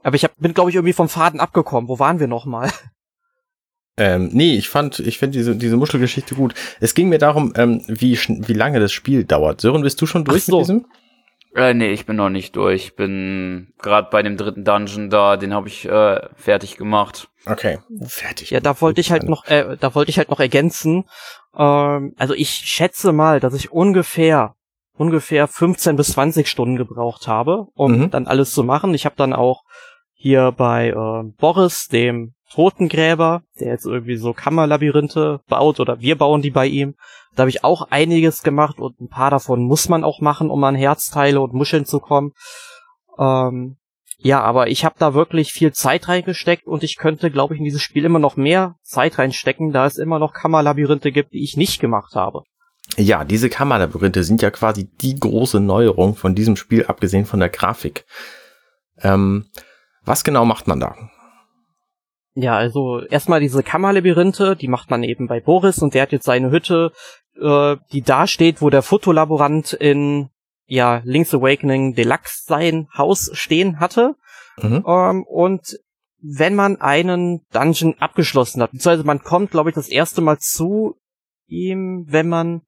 Aber 0.03 0.17
ich 0.17 0.25
hab, 0.25 0.37
bin, 0.37 0.55
glaube 0.55 0.71
ich, 0.71 0.77
irgendwie 0.77 0.93
vom 0.93 1.09
Faden 1.09 1.41
abgekommen. 1.41 1.89
Wo 1.89 1.99
waren 1.99 2.21
wir 2.21 2.29
nochmal? 2.29 2.71
Ähm, 4.01 4.31
nee, 4.33 4.55
ich 4.55 4.71
fand, 4.71 4.99
ich 4.99 5.19
finde 5.19 5.37
diese, 5.37 5.55
diese 5.55 5.77
Muschelgeschichte 5.77 6.35
gut. 6.35 6.55
Es 6.81 6.95
ging 6.95 7.11
mir 7.11 7.19
darum, 7.19 7.53
ähm, 7.55 7.83
wie, 7.87 8.17
wie 8.17 8.55
lange 8.55 8.81
das 8.81 8.93
Spiel 8.93 9.25
dauert. 9.25 9.61
Sören, 9.61 9.83
bist 9.83 10.01
du 10.01 10.07
schon 10.07 10.25
durch 10.25 10.45
so. 10.45 10.57
mit 10.57 10.63
diesem? 10.63 10.87
Äh, 11.55 11.75
nee, 11.75 11.91
ich 11.91 12.07
bin 12.07 12.17
noch 12.17 12.31
nicht 12.31 12.57
durch. 12.57 12.85
Ich 12.87 12.97
bin 12.97 13.75
gerade 13.79 14.09
bei 14.11 14.23
dem 14.23 14.39
dritten 14.39 14.65
Dungeon 14.65 15.11
da, 15.11 15.37
den 15.37 15.53
habe 15.53 15.69
ich 15.69 15.87
äh, 15.87 16.19
fertig 16.35 16.79
gemacht. 16.79 17.29
Okay, 17.45 17.79
fertig. 18.07 18.49
Ja, 18.51 18.61
da 18.61 18.81
wollte 18.81 19.03
ich 19.03 19.13
halt 19.13 19.25
noch, 19.25 19.45
äh, 19.49 19.77
da 19.79 19.95
wollte 19.95 20.11
ich 20.11 20.17
halt 20.17 20.31
noch 20.31 20.41
ergänzen. 20.41 21.05
Ähm, 21.55 22.15
also 22.17 22.33
ich 22.33 22.49
schätze 22.49 23.13
mal, 23.13 23.39
dass 23.39 23.53
ich 23.53 23.71
ungefähr 23.71 24.55
ungefähr 24.95 25.47
15 25.47 25.97
bis 25.97 26.13
20 26.13 26.49
Stunden 26.49 26.77
gebraucht 26.77 27.29
habe, 27.29 27.67
um 27.75 27.99
mhm. 27.99 28.11
dann 28.11 28.27
alles 28.27 28.53
zu 28.53 28.65
machen. 28.65 28.95
Ich 28.95 29.05
habe 29.05 29.17
dann 29.17 29.35
auch 29.35 29.63
hier 30.15 30.53
bei 30.53 30.89
äh, 30.89 31.33
Boris, 31.37 31.89
dem 31.89 32.35
Totengräber, 32.51 33.43
der 33.59 33.69
jetzt 33.69 33.87
irgendwie 33.87 34.17
so 34.17 34.33
Kammerlabyrinthe 34.33 35.41
baut 35.49 35.81
oder 35.81 36.01
wir 36.01 36.19
bauen 36.19 36.43
die 36.43 36.51
bei 36.51 36.67
ihm. 36.67 36.95
Da 37.37 37.43
habe 37.43 37.51
ich 37.51 37.65
auch 37.65 37.89
einiges 37.91 38.43
gemacht 38.43 38.79
und 38.79 39.01
ein 39.01 39.09
paar 39.09 39.31
davon 39.31 39.63
muss 39.63 39.89
man 39.89 40.05
auch 40.05 40.21
machen, 40.21 40.51
um 40.51 40.63
an 40.65 40.75
Herzteile 40.75 41.41
und 41.41 41.55
Muscheln 41.55 41.87
zu 41.87 42.01
kommen. 42.01 42.33
Ähm, 43.19 43.77
ja, 44.19 44.43
aber 44.43 44.69
ich 44.69 44.85
habe 44.85 44.97
da 44.99 45.15
wirklich 45.15 45.53
viel 45.53 45.73
Zeit 45.73 46.09
reingesteckt 46.09 46.67
und 46.67 46.83
ich 46.83 46.97
könnte, 46.97 47.31
glaube 47.31 47.55
ich, 47.55 47.61
in 47.61 47.65
dieses 47.65 47.81
Spiel 47.81 48.05
immer 48.05 48.19
noch 48.19 48.37
mehr 48.37 48.75
Zeit 48.83 49.19
reinstecken, 49.19 49.73
da 49.73 49.87
es 49.87 49.97
immer 49.97 50.19
noch 50.19 50.35
Kammerlabyrinthe 50.35 51.13
gibt, 51.13 51.33
die 51.33 51.43
ich 51.43 51.57
nicht 51.57 51.81
gemacht 51.81 52.15
habe. 52.15 52.43
Ja, 52.97 53.25
diese 53.25 53.49
Kammerlabyrinthe 53.49 54.25
sind 54.25 54.43
ja 54.43 54.51
quasi 54.51 54.91
die 55.01 55.19
große 55.19 55.61
Neuerung 55.61 56.17
von 56.17 56.35
diesem 56.35 56.57
Spiel, 56.57 56.87
abgesehen 56.87 57.25
von 57.25 57.41
der 57.41 57.49
Grafik. 57.49 58.05
Ähm, 58.99 59.47
was 60.05 60.25
genau 60.25 60.45
macht 60.45 60.67
man 60.67 60.81
da? 60.81 60.97
Ja, 62.35 62.57
also 62.57 63.01
erstmal 63.01 63.41
diese 63.41 63.63
Kammerlabyrinthe, 63.63 64.57
die 64.57 64.69
macht 64.69 64.91
man 64.91 65.03
eben 65.03 65.27
bei 65.27 65.41
Boris 65.41 65.79
und 65.79 65.95
der 65.95 66.03
hat 66.03 66.13
jetzt 66.13 66.27
seine 66.27 66.51
Hütte, 66.51 66.93
äh, 67.41 67.77
die 67.93 68.03
da 68.03 68.27
steht, 68.27 68.63
wo 68.63 68.71
der 68.71 68.83
Fotolaborant 68.83 69.73
in 69.73 70.31
ja 70.67 71.03
Link's 71.05 71.35
Awakening 71.35 71.95
Deluxe 71.95 72.45
sein 72.47 72.89
Haus 72.97 73.31
stehen 73.33 73.81
hatte. 73.81 74.15
Mhm. 74.63 74.85
Ähm, 74.87 75.25
und 75.25 75.79
wenn 76.23 76.55
man 76.55 76.81
einen 76.81 77.41
Dungeon 77.53 77.97
abgeschlossen 77.99 78.63
hat, 78.63 78.73
beziehungsweise 78.73 79.05
man 79.05 79.23
kommt, 79.23 79.51
glaube 79.51 79.71
ich, 79.71 79.75
das 79.75 79.89
erste 79.89 80.21
Mal 80.21 80.39
zu 80.39 80.97
ihm, 81.47 82.07
wenn 82.09 82.29
man 82.29 82.63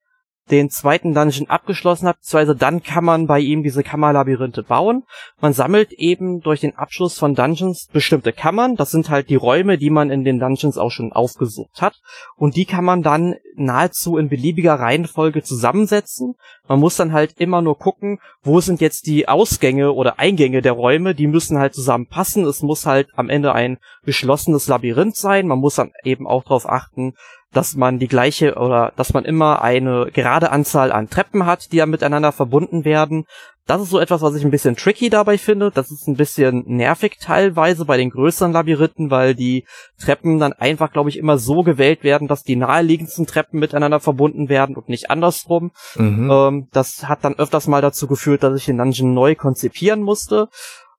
den 0.51 0.69
zweiten 0.69 1.13
Dungeon 1.13 1.49
abgeschlossen 1.49 2.07
hat, 2.07 2.17
beziehungsweise 2.17 2.55
dann 2.55 2.83
kann 2.83 3.05
man 3.05 3.27
bei 3.27 3.39
ihm 3.39 3.63
diese 3.63 3.83
Kammerlabyrinthe 3.83 4.63
bauen. 4.63 5.03
Man 5.39 5.53
sammelt 5.53 5.93
eben 5.93 6.41
durch 6.41 6.59
den 6.59 6.75
Abschluss 6.75 7.17
von 7.17 7.33
Dungeons 7.33 7.87
bestimmte 7.91 8.33
Kammern. 8.33 8.75
Das 8.75 8.91
sind 8.91 9.09
halt 9.09 9.29
die 9.29 9.35
Räume, 9.35 9.77
die 9.77 9.89
man 9.89 10.09
in 10.09 10.23
den 10.23 10.39
Dungeons 10.39 10.77
auch 10.77 10.91
schon 10.91 11.13
aufgesucht 11.13 11.81
hat. 11.81 11.95
Und 12.35 12.55
die 12.55 12.65
kann 12.65 12.83
man 12.83 13.03
dann 13.03 13.35
nahezu 13.55 14.17
in 14.17 14.29
beliebiger 14.29 14.75
Reihenfolge 14.75 15.43
zusammensetzen. 15.43 16.35
Man 16.67 16.79
muss 16.79 16.97
dann 16.97 17.13
halt 17.13 17.39
immer 17.39 17.61
nur 17.61 17.77
gucken, 17.77 18.19
wo 18.41 18.59
sind 18.59 18.81
jetzt 18.81 19.07
die 19.07 19.27
Ausgänge 19.27 19.93
oder 19.93 20.19
Eingänge 20.19 20.61
der 20.61 20.73
Räume. 20.73 21.15
Die 21.15 21.27
müssen 21.27 21.57
halt 21.57 21.73
zusammenpassen. 21.73 22.45
Es 22.45 22.61
muss 22.61 22.85
halt 22.85 23.07
am 23.15 23.29
Ende 23.29 23.53
ein 23.53 23.77
geschlossenes 24.03 24.67
Labyrinth 24.67 25.15
sein. 25.15 25.47
Man 25.47 25.59
muss 25.59 25.75
dann 25.75 25.91
eben 26.03 26.27
auch 26.27 26.43
darauf 26.43 26.67
achten, 26.67 27.13
dass 27.53 27.75
man 27.75 27.99
die 27.99 28.07
gleiche 28.07 28.55
oder 28.55 28.91
dass 28.95 29.13
man 29.13 29.25
immer 29.25 29.61
eine 29.61 30.09
gerade 30.11 30.51
Anzahl 30.51 30.91
an 30.91 31.09
Treppen 31.09 31.45
hat, 31.45 31.71
die 31.71 31.77
ja 31.77 31.85
miteinander 31.85 32.31
verbunden 32.31 32.83
werden. 32.83 33.25
Das 33.65 33.81
ist 33.81 33.91
so 33.91 33.99
etwas, 33.99 34.21
was 34.21 34.35
ich 34.35 34.43
ein 34.43 34.51
bisschen 34.51 34.75
tricky 34.75 35.09
dabei 35.09 35.37
finde. 35.37 35.71
Das 35.71 35.89
ist 35.89 36.07
ein 36.07 36.17
bisschen 36.17 36.63
nervig 36.65 37.17
teilweise 37.21 37.85
bei 37.85 37.95
den 37.95 38.09
größeren 38.09 38.51
Labyrinthen, 38.51 39.09
weil 39.09 39.35
die 39.35 39.65
Treppen 39.97 40.37
dann 40.39 40.51
einfach, 40.51 40.91
glaube 40.91 41.09
ich, 41.09 41.17
immer 41.17 41.37
so 41.37 41.63
gewählt 41.63 42.03
werden, 42.03 42.27
dass 42.27 42.43
die 42.43 42.57
naheliegendsten 42.57 43.25
Treppen 43.25 43.59
miteinander 43.59 44.01
verbunden 44.01 44.49
werden 44.49 44.75
und 44.75 44.89
nicht 44.89 45.09
andersrum. 45.09 45.71
Mhm. 45.95 46.29
Ähm, 46.29 46.67
das 46.73 47.07
hat 47.07 47.23
dann 47.23 47.35
öfters 47.35 47.67
mal 47.67 47.81
dazu 47.81 48.07
geführt, 48.07 48.43
dass 48.43 48.57
ich 48.57 48.65
den 48.65 48.77
Dungeon 48.77 49.13
neu 49.13 49.35
konzipieren 49.35 50.01
musste. 50.01 50.49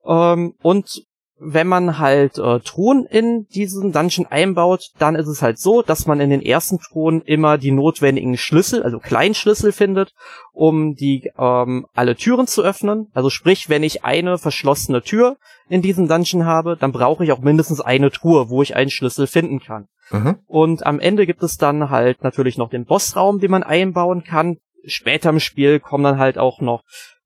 Ähm, 0.06 0.54
und 0.62 1.04
wenn 1.38 1.66
man 1.66 1.98
halt 1.98 2.38
äh, 2.38 2.60
Truhen 2.60 3.06
in 3.06 3.46
diesen 3.48 3.92
Dungeon 3.92 4.26
einbaut, 4.26 4.90
dann 4.98 5.16
ist 5.16 5.26
es 5.26 5.42
halt 5.42 5.58
so, 5.58 5.82
dass 5.82 6.06
man 6.06 6.20
in 6.20 6.30
den 6.30 6.42
ersten 6.42 6.78
Truhen 6.78 7.22
immer 7.22 7.58
die 7.58 7.72
notwendigen 7.72 8.36
Schlüssel, 8.36 8.82
also 8.82 8.98
Kleinschlüssel 8.98 9.72
findet, 9.72 10.12
um 10.52 10.94
die 10.94 11.30
ähm, 11.36 11.86
alle 11.92 12.14
Türen 12.14 12.46
zu 12.46 12.62
öffnen. 12.62 13.08
Also 13.14 13.30
sprich, 13.30 13.68
wenn 13.68 13.82
ich 13.82 14.04
eine 14.04 14.38
verschlossene 14.38 15.02
Tür 15.02 15.36
in 15.68 15.82
diesem 15.82 16.06
Dungeon 16.06 16.46
habe, 16.46 16.76
dann 16.76 16.92
brauche 16.92 17.24
ich 17.24 17.32
auch 17.32 17.40
mindestens 17.40 17.80
eine 17.80 18.10
Truhe, 18.10 18.48
wo 18.48 18.62
ich 18.62 18.76
einen 18.76 18.90
Schlüssel 18.90 19.26
finden 19.26 19.60
kann. 19.60 19.88
Mhm. 20.10 20.36
Und 20.46 20.86
am 20.86 21.00
Ende 21.00 21.26
gibt 21.26 21.42
es 21.42 21.56
dann 21.56 21.90
halt 21.90 22.22
natürlich 22.22 22.58
noch 22.58 22.70
den 22.70 22.84
Bossraum, 22.84 23.40
den 23.40 23.50
man 23.50 23.62
einbauen 23.62 24.22
kann. 24.22 24.58
Später 24.86 25.30
im 25.30 25.40
Spiel 25.40 25.80
kommen 25.80 26.04
dann 26.04 26.18
halt 26.18 26.38
auch 26.38 26.60
noch 26.60 26.82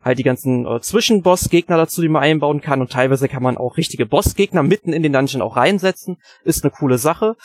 halt 0.09 0.19
die 0.19 0.25
ganzen 0.25 0.67
äh, 0.67 0.81
Zwischenboss-Gegner 0.81 1.77
dazu, 1.77 2.03
die 2.03 2.09
man 2.09 2.23
einbauen 2.23 2.61
kann 2.61 2.81
und 2.81 2.91
teilweise 2.91 3.29
kann 3.29 3.43
man 3.43 3.57
auch 3.57 3.77
richtige 3.77 4.07
Boss-Gegner 4.07 4.65
mitten 4.65 4.93
in 4.93 5.05
den 5.05 5.13
Dungeon 5.13 5.43
auch 5.43 5.57
reinsetzen. 5.57 6.17
Ist 6.43 6.65
eine 6.65 6.73
coole 6.73 6.99
Sache. 6.99 7.37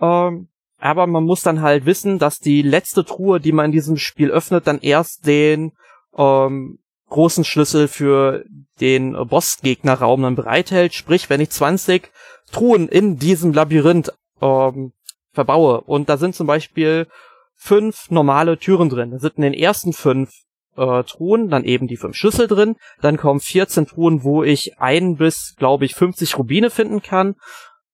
Ähm, 0.00 0.48
aber 0.78 1.06
man 1.06 1.24
muss 1.24 1.42
dann 1.42 1.62
halt 1.62 1.86
wissen, 1.86 2.18
dass 2.18 2.38
die 2.38 2.62
letzte 2.62 3.04
Truhe, 3.04 3.40
die 3.40 3.52
man 3.52 3.66
in 3.66 3.72
diesem 3.72 3.96
Spiel 3.96 4.30
öffnet, 4.30 4.66
dann 4.66 4.80
erst 4.80 5.26
den 5.26 5.72
ähm, 6.16 6.78
großen 7.08 7.44
Schlüssel 7.44 7.88
für 7.88 8.44
den 8.80 9.14
äh, 9.14 9.24
Boss-Gegner-Raum 9.24 10.22
dann 10.22 10.34
bereithält. 10.34 10.94
Sprich, 10.94 11.30
wenn 11.30 11.40
ich 11.40 11.50
20 11.50 12.10
Truhen 12.50 12.88
in 12.88 13.18
diesem 13.18 13.52
Labyrinth 13.52 14.12
ähm, 14.40 14.92
verbaue 15.32 15.80
und 15.82 16.08
da 16.08 16.16
sind 16.16 16.34
zum 16.34 16.46
Beispiel 16.46 17.06
fünf 17.54 18.10
normale 18.10 18.58
Türen 18.58 18.88
drin. 18.88 19.12
Da 19.12 19.18
sind 19.18 19.36
in 19.36 19.42
den 19.42 19.54
ersten 19.54 19.92
fünf 19.92 20.32
äh, 20.76 21.02
Truhen, 21.04 21.48
dann 21.48 21.64
eben 21.64 21.86
die 21.86 21.96
fünf 21.96 22.16
Schlüssel 22.16 22.46
drin. 22.46 22.76
Dann 23.00 23.16
kommen 23.16 23.40
14 23.40 23.86
Truhen, 23.86 24.24
wo 24.24 24.42
ich 24.42 24.78
ein 24.78 25.16
bis, 25.16 25.54
glaube 25.56 25.84
ich, 25.84 25.94
50 25.94 26.38
Rubine 26.38 26.70
finden 26.70 27.02
kann. 27.02 27.36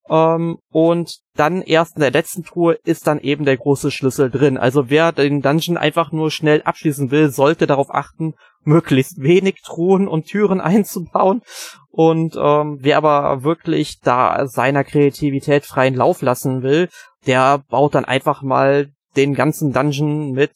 Ähm, 0.09 0.59
und 0.71 1.19
dann 1.35 1.63
erst 1.63 1.97
in 1.97 2.01
der 2.01 2.11
letzten 2.11 2.45
Truhe 2.45 2.79
ist 2.85 3.07
dann 3.07 3.21
eben 3.21 3.45
der 3.45 3.57
große 3.57 3.91
Schlüssel 3.91 4.31
drin. 4.31 4.57
Also 4.57 4.91
wer 4.91 5.13
den 5.13 5.43
Dungeon 5.43 5.77
einfach 5.77 6.13
nur 6.13 6.31
schnell 6.31 6.63
abschließen 6.63 7.11
will, 7.11 7.31
sollte 7.31 7.67
darauf 7.67 7.95
achten, 7.95 8.35
möglichst 8.65 9.21
wenig 9.21 9.63
Truhen 9.65 10.09
und 10.09 10.27
Türen 10.27 10.61
einzubauen. 10.63 11.43
Und 11.91 12.37
ähm, 12.37 12.79
wer 12.81 12.97
aber 12.99 13.43
wirklich 13.43 13.99
da 14.01 14.47
seiner 14.47 14.85
Kreativität 14.85 15.65
freien 15.65 15.95
Lauf 15.95 16.23
lassen 16.23 16.63
will, 16.63 16.89
der 17.27 17.59
baut 17.69 17.95
dann 17.95 18.05
einfach 18.05 18.43
mal 18.43 18.91
den 19.17 19.35
ganzen 19.35 19.73
Dungeon 19.73 20.31
mit 20.33 20.53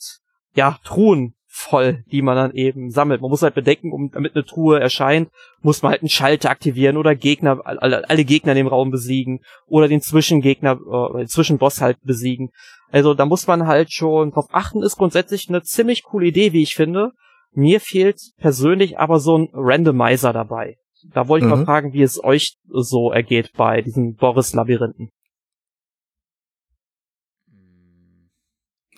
ja, 0.55 0.79
Truhen 0.85 1.35
voll, 1.55 2.03
die 2.11 2.23
man 2.23 2.35
dann 2.35 2.55
eben 2.55 2.91
sammelt. 2.91 3.21
Man 3.21 3.31
muss 3.31 3.43
halt 3.43 3.55
bedenken, 3.55 3.93
um 3.93 4.11
damit 4.11 4.35
eine 4.35 4.45
Truhe 4.45 4.81
erscheint, 4.81 5.29
muss 5.61 5.83
man 5.83 5.93
halt 5.93 6.01
einen 6.01 6.09
Schalter 6.09 6.49
aktivieren 6.49 6.97
oder 6.97 7.15
Gegner, 7.15 7.61
alle, 7.65 8.09
alle 8.09 8.25
Gegner 8.25 8.53
in 8.53 8.57
dem 8.57 8.67
Raum 8.69 8.91
besiegen 8.91 9.41
oder 9.67 9.87
den 9.87 10.01
Zwischengegner, 10.01 10.73
äh, 10.73 11.19
den 11.19 11.29
Zwischenboss 11.29 11.83
halt 11.83 11.99
besiegen. 12.03 12.49
Also 12.91 13.12
da 13.12 13.27
muss 13.27 13.47
man 13.47 13.67
halt 13.67 13.93
schon 13.93 14.31
drauf 14.31 14.47
achten, 14.51 14.83
ist 14.83 14.97
grundsätzlich 14.97 15.51
eine 15.51 15.62
ziemlich 15.62 16.05
coole 16.05 16.27
Idee, 16.27 16.55
wie 16.55 16.62
ich 16.62 16.75
finde. 16.75 17.12
Mir 17.53 17.81
fehlt 17.81 18.19
persönlich 18.38 18.99
aber 18.99 19.21
so 19.21 19.37
ein 19.37 19.49
Randomizer 19.53 20.33
dabei. 20.33 20.77
Da 21.12 21.29
wollte 21.29 21.45
ich 21.45 21.53
mhm. 21.53 21.59
mal 21.59 21.65
fragen, 21.67 21.93
wie 21.93 22.03
es 22.03 22.23
euch 22.25 22.57
so 22.67 23.12
ergeht 23.12 23.53
bei 23.55 23.83
diesen 23.83 24.15
Boris-Labyrinthen. 24.15 25.11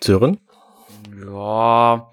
Sören? 0.01 0.39
Ja, 1.25 2.09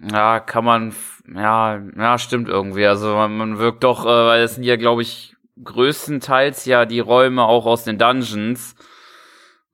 ja, 0.00 0.40
kann 0.40 0.64
man, 0.64 0.94
ja, 1.34 1.80
ja, 1.96 2.18
stimmt 2.18 2.48
irgendwie. 2.48 2.86
Also 2.86 3.14
man, 3.14 3.36
man 3.36 3.58
wirkt 3.58 3.84
doch, 3.84 4.04
äh, 4.04 4.08
weil 4.08 4.42
es 4.42 4.54
sind 4.54 4.64
ja, 4.64 4.76
glaube 4.76 5.02
ich, 5.02 5.34
größtenteils 5.62 6.64
ja 6.66 6.84
die 6.84 7.00
Räume 7.00 7.42
auch 7.44 7.66
aus 7.66 7.84
den 7.84 7.98
Dungeons. 7.98 8.76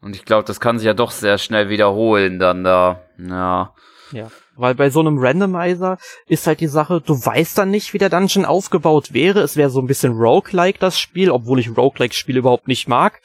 Und 0.01 0.17
ich 0.17 0.25
glaube, 0.25 0.45
das 0.45 0.61
kann 0.61 0.79
sich 0.79 0.87
ja 0.87 0.95
doch 0.95 1.11
sehr 1.11 1.39
schnell 1.39 1.69
wiederholen 1.69 2.39
dann 2.39 2.65
da. 2.65 3.03
Ja. 3.19 3.75
Ja. 4.13 4.31
Weil 4.57 4.75
bei 4.75 4.91
so 4.91 5.01
einem 5.01 5.19
Randomizer 5.19 5.99
ist 6.27 6.47
halt 6.47 6.61
die 6.61 6.69
Sache, 6.69 7.01
du 7.01 7.15
weißt 7.15 7.59
dann 7.59 7.71
nicht, 7.71 7.93
wie 7.93 7.99
der 7.99 8.11
Dungeon 8.11 8.45
aufgebaut 8.45 9.13
wäre. 9.13 9.41
Es 9.41 9.57
wäre 9.57 9.71
so 9.71 9.81
ein 9.81 9.87
bisschen 9.87 10.13
Roguelike, 10.13 10.79
das 10.79 10.99
Spiel, 10.99 11.31
obwohl 11.31 11.59
ich 11.59 11.77
Roguelike-Spiele 11.77 12.39
überhaupt 12.39 12.69
nicht 12.69 12.87
mag. 12.87 13.21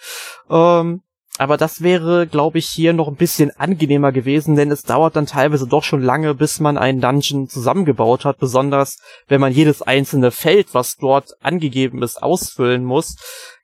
Ähm, 0.49 1.01
aber 1.39 1.55
das 1.55 1.81
wäre, 1.81 2.27
glaube 2.27 2.57
ich, 2.57 2.67
hier 2.67 2.91
noch 2.91 3.07
ein 3.07 3.15
bisschen 3.15 3.49
angenehmer 3.57 4.11
gewesen, 4.11 4.57
denn 4.57 4.69
es 4.71 4.83
dauert 4.83 5.15
dann 5.15 5.25
teilweise 5.25 5.67
doch 5.67 5.83
schon 5.83 6.03
lange, 6.03 6.35
bis 6.35 6.59
man 6.59 6.77
einen 6.77 6.99
Dungeon 6.99 7.47
zusammengebaut 7.47 8.25
hat, 8.25 8.39
besonders 8.39 8.97
wenn 9.29 9.39
man 9.39 9.53
jedes 9.53 9.81
einzelne 9.81 10.31
Feld, 10.31 10.73
was 10.73 10.97
dort 10.97 11.31
angegeben 11.39 12.03
ist, 12.03 12.21
ausfüllen 12.21 12.83
muss. 12.83 13.15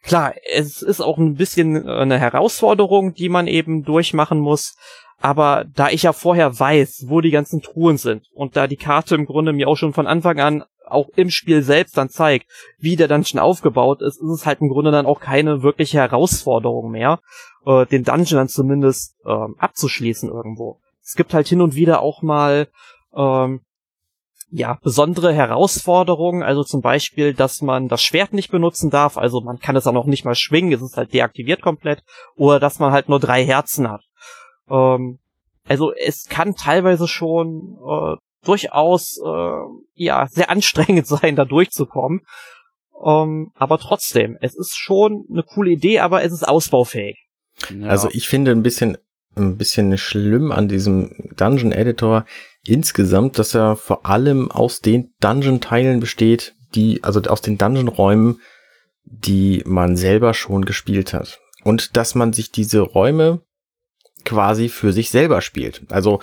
Klar, 0.03 0.35
es 0.53 0.81
ist 0.81 1.01
auch 1.01 1.17
ein 1.17 1.35
bisschen 1.35 1.85
eine 1.85 2.17
Herausforderung, 2.17 3.13
die 3.13 3.27
man 3.27 3.45
eben 3.45 3.83
durchmachen 3.83 4.39
muss. 4.39 4.77
Aber 5.19 5.65
da 5.75 5.89
ich 5.89 6.03
ja 6.03 6.13
vorher 6.13 6.57
weiß, 6.57 7.05
wo 7.07 7.19
die 7.19 7.31
ganzen 7.31 7.61
Truhen 7.61 7.97
sind 7.97 8.27
und 8.33 8.55
da 8.55 8.67
die 8.67 8.77
Karte 8.77 9.15
im 9.15 9.25
Grunde 9.25 9.51
mir 9.51 9.67
auch 9.67 9.75
schon 9.75 9.93
von 9.93 10.07
Anfang 10.07 10.39
an 10.39 10.63
auch 10.87 11.09
im 11.15 11.29
Spiel 11.29 11.63
selbst 11.63 11.97
dann 11.97 12.09
zeigt, 12.09 12.49
wie 12.77 12.95
der 12.95 13.07
Dungeon 13.07 13.39
aufgebaut 13.39 14.01
ist, 14.01 14.21
ist 14.21 14.29
es 14.29 14.45
halt 14.45 14.61
im 14.61 14.69
Grunde 14.69 14.91
dann 14.91 15.05
auch 15.05 15.19
keine 15.19 15.63
wirkliche 15.63 15.97
Herausforderung 15.97 16.91
mehr, 16.91 17.19
äh, 17.65 17.85
den 17.85 18.03
Dungeon 18.03 18.37
dann 18.37 18.49
zumindest 18.49 19.15
ähm, 19.25 19.55
abzuschließen 19.57 20.29
irgendwo. 20.29 20.79
Es 21.03 21.15
gibt 21.15 21.33
halt 21.33 21.47
hin 21.47 21.61
und 21.61 21.75
wieder 21.75 22.01
auch 22.01 22.21
mal 22.21 22.67
ähm, 23.15 23.61
ja 24.49 24.77
besondere 24.81 25.33
Herausforderungen, 25.33 26.43
also 26.43 26.63
zum 26.63 26.81
Beispiel, 26.81 27.33
dass 27.33 27.61
man 27.61 27.87
das 27.87 28.03
Schwert 28.03 28.33
nicht 28.33 28.51
benutzen 28.51 28.89
darf, 28.89 29.17
also 29.17 29.41
man 29.41 29.59
kann 29.59 29.75
es 29.75 29.87
auch 29.87 29.93
noch 29.93 30.05
nicht 30.05 30.25
mal 30.25 30.35
schwingen, 30.35 30.71
es 30.71 30.81
ist 30.81 30.97
halt 30.97 31.13
deaktiviert 31.13 31.61
komplett, 31.61 32.03
oder 32.35 32.59
dass 32.59 32.79
man 32.79 32.91
halt 32.91 33.09
nur 33.09 33.19
drei 33.19 33.45
Herzen 33.45 33.89
hat. 33.89 34.03
Ähm, 34.69 35.19
also 35.67 35.91
es 35.93 36.25
kann 36.29 36.55
teilweise 36.55 37.07
schon 37.07 37.77
äh, 37.85 38.15
durchaus 38.45 39.19
äh, 39.25 39.59
ja 39.93 40.27
sehr 40.27 40.49
anstrengend 40.49 41.07
sein, 41.07 41.35
da 41.35 41.45
durchzukommen. 41.45 42.21
Ähm, 43.05 43.51
aber 43.55 43.77
trotzdem, 43.77 44.37
es 44.41 44.55
ist 44.55 44.77
schon 44.77 45.25
eine 45.29 45.43
coole 45.43 45.71
Idee, 45.71 45.99
aber 45.99 46.23
es 46.23 46.31
ist 46.31 46.47
ausbaufähig. 46.47 47.17
Ja. 47.69 47.87
Also 47.87 48.09
ich 48.11 48.27
finde 48.27 48.51
ein 48.51 48.63
bisschen 48.63 48.97
ein 49.37 49.57
bisschen 49.57 49.97
schlimm 49.97 50.51
an 50.51 50.67
diesem 50.67 51.33
Dungeon 51.35 51.71
Editor 51.71 52.25
insgesamt, 52.63 53.37
dass 53.37 53.53
er 53.53 53.75
vor 53.75 54.05
allem 54.05 54.49
aus 54.49 54.79
den 54.79 55.13
Dungeon 55.19 55.59
Teilen 55.59 55.99
besteht, 55.99 56.55
die 56.73 57.03
also 57.03 57.21
aus 57.21 57.41
den 57.41 57.57
Dungeon 57.57 57.89
Räumen, 57.89 58.39
die 59.03 59.61
man 59.65 59.97
selber 59.97 60.33
schon 60.33 60.65
gespielt 60.65 61.13
hat 61.13 61.39
und 61.63 61.97
dass 61.97 62.15
man 62.15 62.33
sich 62.33 62.51
diese 62.51 62.79
Räume 62.79 63.41
quasi 64.23 64.69
für 64.69 64.91
sich 64.91 65.09
selber 65.09 65.41
spielt. 65.41 65.83
Also 65.89 66.21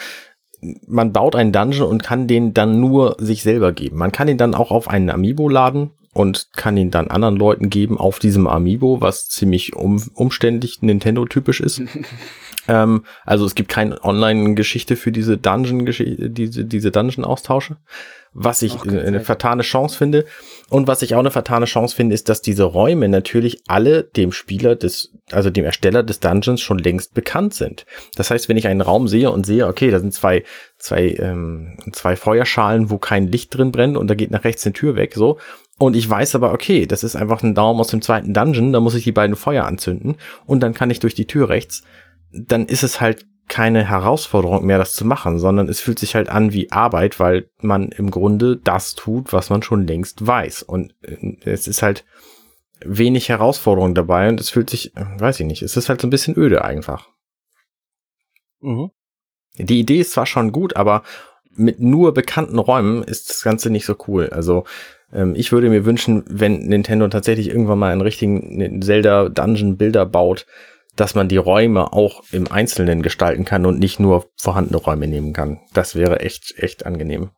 man 0.87 1.13
baut 1.13 1.35
einen 1.35 1.53
Dungeon 1.53 1.89
und 1.89 2.03
kann 2.03 2.27
den 2.27 2.55
dann 2.55 2.81
nur 2.81 3.17
sich 3.19 3.43
selber 3.43 3.73
geben. 3.73 3.97
Man 3.99 4.13
kann 4.13 4.29
ihn 4.29 4.39
dann 4.39 4.55
auch 4.55 4.71
auf 4.71 4.89
einen 4.89 5.11
Amiibo 5.11 5.49
laden 5.49 5.91
und 6.15 6.49
kann 6.53 6.77
ihn 6.77 6.91
dann 6.91 7.09
anderen 7.09 7.37
Leuten 7.37 7.71
geben 7.71 7.99
auf 7.99 8.19
diesem 8.19 8.47
Amiibo, 8.47 9.01
was 9.01 9.29
ziemlich 9.29 9.75
um, 9.75 10.03
umständlich 10.15 10.83
Nintendo-typisch 10.83 11.61
ist. 11.61 11.83
Ähm, 12.69 13.05
also 13.25 13.45
es 13.45 13.55
gibt 13.55 13.69
keine 13.69 14.03
Online-Geschichte 14.05 14.97
für 14.97 15.13
diese 15.13 15.37
Dungeon-Geschichte, 15.39 16.31
diese, 16.31 16.65
diese 16.65 16.91
Dungeon-Austausche. 16.91 17.77
Was 18.35 18.63
ich 18.63 18.77
Ach, 18.79 18.87
eine 18.87 19.21
vertane 19.21 19.63
Chance 19.63 19.99
finde. 19.99 20.25
Und 20.71 20.87
was 20.87 21.03
ich 21.03 21.15
auch 21.15 21.19
eine 21.19 21.31
vertane 21.31 21.67
Chance 21.67 21.95
finde, 21.95 22.15
ist, 22.15 22.31
dass 22.31 22.41
diese 22.41 22.65
Räume 22.65 23.07
natürlich 23.11 23.63
alle 23.67 24.05
dem 24.05 24.33
Spieler 24.33 24.75
des, 24.75 25.13
also 25.31 25.51
dem 25.51 25.67
Ersteller 25.67 26.03
des 26.03 26.21
Dungeons 26.21 26.63
schon 26.63 26.79
längst 26.79 27.13
bekannt 27.13 27.53
sind. 27.53 27.85
Das 28.17 28.31
heißt, 28.31 28.49
wenn 28.49 28.57
ich 28.57 28.69
einen 28.69 28.81
Raum 28.81 29.07
sehe 29.07 29.31
und 29.31 29.45
sehe, 29.45 29.67
okay, 29.67 29.91
da 29.91 30.01
sind 30.01 30.15
zwei, 30.15 30.45
zwei, 30.79 31.15
ähm, 31.19 31.77
zwei 31.93 32.17
Feuerschalen, 32.17 32.89
wo 32.89 32.97
kein 32.97 33.27
Licht 33.27 33.55
drin 33.55 33.71
brennt 33.71 33.99
und 33.99 34.09
da 34.09 34.15
geht 34.15 34.31
nach 34.31 34.45
rechts 34.45 34.65
eine 34.65 34.73
Tür 34.73 34.97
weg, 34.97 35.13
so, 35.15 35.39
und 35.79 35.97
ich 35.97 36.09
weiß 36.09 36.37
aber, 36.37 36.53
okay, 36.53 36.87
das 36.87 37.03
ist 37.03 37.17
einfach 37.17 37.43
ein 37.43 37.57
Raum 37.57 37.81
aus 37.81 37.89
dem 37.89 38.03
zweiten 38.03 38.33
Dungeon, 38.33 38.73
da 38.73 38.79
muss 38.81 38.95
ich 38.95 39.05
die 39.05 39.11
beiden 39.11 39.35
Feuer 39.35 39.65
anzünden 39.65 40.17
und 40.47 40.61
dann 40.61 40.75
kann 40.75 40.91
ich 40.91 41.01
durch 41.01 41.15
die 41.15 41.27
Tür 41.27 41.49
rechts. 41.49 41.83
Dann 42.33 42.67
ist 42.67 42.83
es 42.83 43.01
halt 43.01 43.27
keine 43.49 43.85
Herausforderung 43.87 44.65
mehr, 44.65 44.79
das 44.79 44.95
zu 44.95 45.05
machen, 45.05 45.39
sondern 45.39 45.69
es 45.69 45.81
fühlt 45.81 45.99
sich 45.99 46.15
halt 46.15 46.29
an 46.29 46.53
wie 46.53 46.73
Arbeit, 46.73 47.21
weil 47.21 47.51
man 47.61 47.89
im 47.91 48.11
Grunde 48.11 48.57
das 48.57 48.95
tut, 48.95 49.33
was 49.33 49.51
man 49.51 49.63
schon 49.63 49.87
längst 49.87 50.27
weiß. 50.27 50.63
Und 50.63 50.95
äh, 51.03 51.37
es 51.45 51.67
ist 51.67 51.83
halt 51.83 52.05
wenig 52.85 53.29
Herausforderung 53.29 53.95
dabei 53.95 54.29
und 54.29 54.41
es 54.41 54.51
fühlt 54.51 54.71
sich, 54.71 54.97
äh, 54.97 55.05
weiß 55.19 55.41
ich 55.41 55.47
nicht, 55.47 55.63
es 55.63 55.77
ist 55.77 55.89
halt 55.89 56.01
so 56.01 56.07
ein 56.07 56.11
bisschen 56.11 56.37
öde 56.37 56.65
einfach. 56.65 57.09
Mhm. 58.61 58.91
Die 59.59 59.81
Idee 59.81 60.01
ist 60.01 60.13
zwar 60.13 60.27
schon 60.27 60.53
gut, 60.53 60.77
aber 60.77 61.03
mit 61.55 61.81
nur 61.81 62.15
bekannten 62.15 62.59
Räumen 62.59 63.03
ist 63.03 63.29
das 63.29 63.43
Ganze 63.43 63.69
nicht 63.69 63.85
so 63.85 63.97
cool. 64.09 64.31
Also 64.31 64.65
ähm, 65.13 65.35
ich 65.37 65.53
würde 65.53 65.69
mir 65.69 65.85
wünschen, 65.85 66.25
wenn 66.27 66.61
Nintendo 66.67 67.07
tatsächlich 67.09 67.49
irgendwann 67.49 67.79
mal 67.79 67.93
einen 67.93 68.01
richtigen 68.01 68.81
Zelda 68.81 69.29
Dungeon 69.29 69.77
Bilder 69.77 70.07
baut, 70.07 70.47
dass 70.97 71.15
man 71.15 71.29
die 71.29 71.37
Räume 71.37 71.93
auch 71.93 72.23
im 72.33 72.51
Einzelnen 72.51 73.03
gestalten 73.03 73.45
kann 73.45 73.67
und 73.67 73.79
nicht 73.79 73.99
nur 73.99 74.27
vorhandene 74.37 74.79
Räume 74.79 75.09
nehmen 75.09 75.33
kann. 75.33 75.61
Das 75.73 75.95
wäre 75.95 76.21
echt, 76.21 76.55
echt 76.59 76.85
angenehm. 76.87 77.31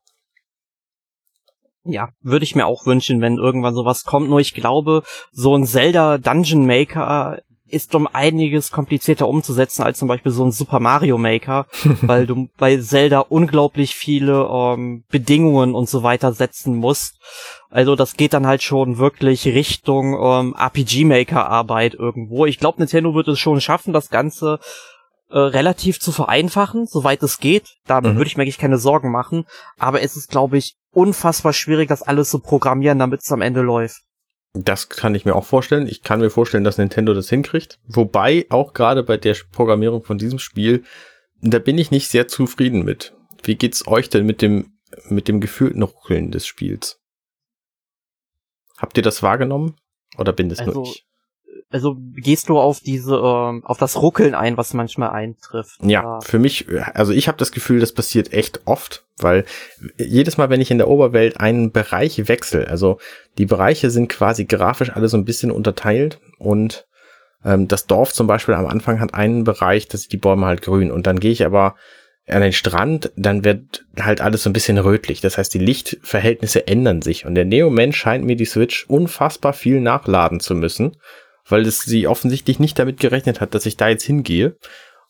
Ja, 1.84 2.08
würde 2.22 2.44
ich 2.44 2.54
mir 2.54 2.66
auch 2.66 2.86
wünschen, 2.86 3.20
wenn 3.20 3.36
irgendwann 3.36 3.74
sowas 3.74 4.04
kommt. 4.04 4.30
Nur 4.30 4.40
ich 4.40 4.54
glaube, 4.54 5.02
so 5.32 5.54
ein 5.54 5.66
Zelda 5.66 6.18
Dungeon 6.18 6.66
Maker 6.66 7.42
ist 7.74 7.94
um 7.94 8.06
einiges 8.06 8.70
komplizierter 8.70 9.28
umzusetzen 9.28 9.82
als 9.82 9.98
zum 9.98 10.08
Beispiel 10.08 10.32
so 10.32 10.44
ein 10.44 10.52
Super 10.52 10.80
Mario 10.80 11.18
Maker, 11.18 11.66
weil 12.02 12.26
du 12.26 12.48
bei 12.56 12.78
Zelda 12.78 13.20
unglaublich 13.20 13.94
viele 13.94 14.48
ähm, 14.50 15.04
Bedingungen 15.10 15.74
und 15.74 15.88
so 15.88 16.02
weiter 16.02 16.32
setzen 16.32 16.76
musst. 16.76 17.20
Also 17.70 17.96
das 17.96 18.14
geht 18.14 18.32
dann 18.32 18.46
halt 18.46 18.62
schon 18.62 18.98
wirklich 18.98 19.46
Richtung 19.46 20.14
ähm, 20.14 20.54
RPG 20.54 21.04
Maker 21.04 21.48
Arbeit 21.48 21.94
irgendwo. 21.94 22.46
Ich 22.46 22.58
glaube, 22.58 22.78
Nintendo 22.78 23.14
wird 23.14 23.28
es 23.28 23.38
schon 23.38 23.60
schaffen, 23.60 23.92
das 23.92 24.10
Ganze 24.10 24.60
äh, 25.30 25.38
relativ 25.38 25.98
zu 25.98 26.12
vereinfachen, 26.12 26.86
soweit 26.86 27.22
es 27.22 27.38
geht. 27.38 27.74
Da 27.86 28.00
mhm. 28.00 28.16
würde 28.16 28.26
ich 28.26 28.36
mir 28.36 28.44
eigentlich 28.44 28.58
keine 28.58 28.78
Sorgen 28.78 29.10
machen. 29.10 29.46
Aber 29.78 30.02
es 30.02 30.16
ist, 30.16 30.30
glaube 30.30 30.58
ich, 30.58 30.76
unfassbar 30.92 31.52
schwierig, 31.52 31.88
das 31.88 32.02
alles 32.02 32.30
zu 32.30 32.38
programmieren, 32.38 33.00
damit 33.00 33.22
es 33.22 33.32
am 33.32 33.42
Ende 33.42 33.62
läuft. 33.62 34.02
Das 34.54 34.88
kann 34.88 35.16
ich 35.16 35.24
mir 35.24 35.34
auch 35.34 35.44
vorstellen. 35.44 35.88
Ich 35.88 36.02
kann 36.02 36.20
mir 36.20 36.30
vorstellen, 36.30 36.62
dass 36.62 36.78
Nintendo 36.78 37.12
das 37.12 37.28
hinkriegt. 37.28 37.80
Wobei 37.86 38.46
auch 38.50 38.72
gerade 38.72 39.02
bei 39.02 39.16
der 39.16 39.36
Programmierung 39.50 40.04
von 40.04 40.16
diesem 40.16 40.38
Spiel, 40.38 40.84
da 41.40 41.58
bin 41.58 41.76
ich 41.76 41.90
nicht 41.90 42.08
sehr 42.08 42.28
zufrieden 42.28 42.84
mit. 42.84 43.14
Wie 43.42 43.56
geht's 43.56 43.86
euch 43.88 44.08
denn 44.08 44.24
mit 44.24 44.42
dem, 44.42 44.78
mit 45.08 45.26
dem 45.26 45.40
gefühlten 45.40 45.82
Ruckeln 45.82 46.30
des 46.30 46.46
Spiels? 46.46 47.00
Habt 48.78 48.96
ihr 48.96 49.02
das 49.02 49.24
wahrgenommen? 49.24 49.76
Oder 50.18 50.32
bin 50.32 50.48
das 50.48 50.60
also, 50.60 50.72
nur 50.72 50.84
ich? 50.84 51.04
Also 51.74 51.96
gehst 52.14 52.48
du 52.48 52.60
auf 52.60 52.78
diese, 52.78 53.16
ähm, 53.16 53.64
auf 53.64 53.78
das 53.78 54.00
Ruckeln 54.00 54.36
ein, 54.36 54.56
was 54.56 54.74
manchmal 54.74 55.10
eintrifft? 55.10 55.80
Ja, 55.82 56.02
ja. 56.02 56.20
für 56.20 56.38
mich, 56.38 56.66
also 56.94 57.12
ich 57.12 57.26
habe 57.26 57.36
das 57.36 57.50
Gefühl, 57.50 57.80
das 57.80 57.90
passiert 57.90 58.32
echt 58.32 58.60
oft, 58.64 59.04
weil 59.18 59.44
jedes 59.98 60.36
Mal, 60.36 60.50
wenn 60.50 60.60
ich 60.60 60.70
in 60.70 60.78
der 60.78 60.86
Oberwelt 60.86 61.40
einen 61.40 61.72
Bereich 61.72 62.28
wechsle, 62.28 62.68
also 62.68 62.98
die 63.38 63.46
Bereiche 63.46 63.90
sind 63.90 64.08
quasi 64.08 64.44
grafisch 64.44 64.90
alle 64.90 65.08
so 65.08 65.16
ein 65.16 65.24
bisschen 65.24 65.50
unterteilt 65.50 66.20
und 66.38 66.86
ähm, 67.44 67.66
das 67.66 67.88
Dorf 67.88 68.12
zum 68.12 68.28
Beispiel 68.28 68.54
am 68.54 68.68
Anfang 68.68 69.00
hat 69.00 69.12
einen 69.12 69.42
Bereich, 69.42 69.88
das 69.88 70.02
sind 70.02 70.12
die 70.12 70.18
Bäume 70.18 70.46
halt 70.46 70.62
grün 70.62 70.92
und 70.92 71.08
dann 71.08 71.18
gehe 71.18 71.32
ich 71.32 71.44
aber 71.44 71.74
an 72.28 72.40
den 72.40 72.52
Strand, 72.52 73.10
dann 73.16 73.44
wird 73.44 73.84
halt 74.00 74.20
alles 74.20 74.44
so 74.44 74.50
ein 74.50 74.54
bisschen 74.54 74.78
rötlich. 74.78 75.20
Das 75.20 75.38
heißt, 75.38 75.52
die 75.52 75.58
Lichtverhältnisse 75.58 76.68
ändern 76.68 77.02
sich 77.02 77.26
und 77.26 77.34
der 77.34 77.44
Neo-Mensch 77.44 77.96
scheint 77.96 78.24
mir 78.24 78.36
die 78.36 78.44
Switch 78.44 78.86
unfassbar 78.88 79.52
viel 79.52 79.80
nachladen 79.80 80.38
zu 80.38 80.54
müssen 80.54 80.96
weil 81.48 81.66
es 81.66 81.80
sie 81.80 82.06
offensichtlich 82.06 82.58
nicht 82.58 82.78
damit 82.78 83.00
gerechnet 83.00 83.40
hat, 83.40 83.54
dass 83.54 83.66
ich 83.66 83.76
da 83.76 83.88
jetzt 83.88 84.04
hingehe. 84.04 84.56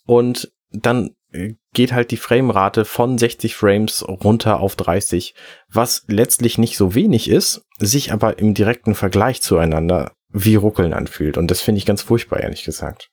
Und 0.06 0.52
dann 0.70 1.10
äh, 1.32 1.54
geht 1.72 1.92
halt 1.92 2.10
die 2.10 2.16
Framerate 2.16 2.84
von 2.84 3.18
60 3.18 3.54
Frames 3.54 4.04
runter 4.06 4.60
auf 4.60 4.76
30, 4.76 5.34
was 5.68 6.04
letztlich 6.08 6.58
nicht 6.58 6.76
so 6.76 6.94
wenig 6.94 7.28
ist, 7.28 7.62
sich 7.78 8.12
aber 8.12 8.38
im 8.38 8.54
direkten 8.54 8.94
Vergleich 8.94 9.42
zueinander 9.42 10.12
wie 10.28 10.56
Ruckeln 10.56 10.92
anfühlt. 10.92 11.38
Und 11.38 11.50
das 11.50 11.60
finde 11.60 11.78
ich 11.78 11.86
ganz 11.86 12.02
furchtbar, 12.02 12.40
ehrlich 12.40 12.64
gesagt. 12.64 13.10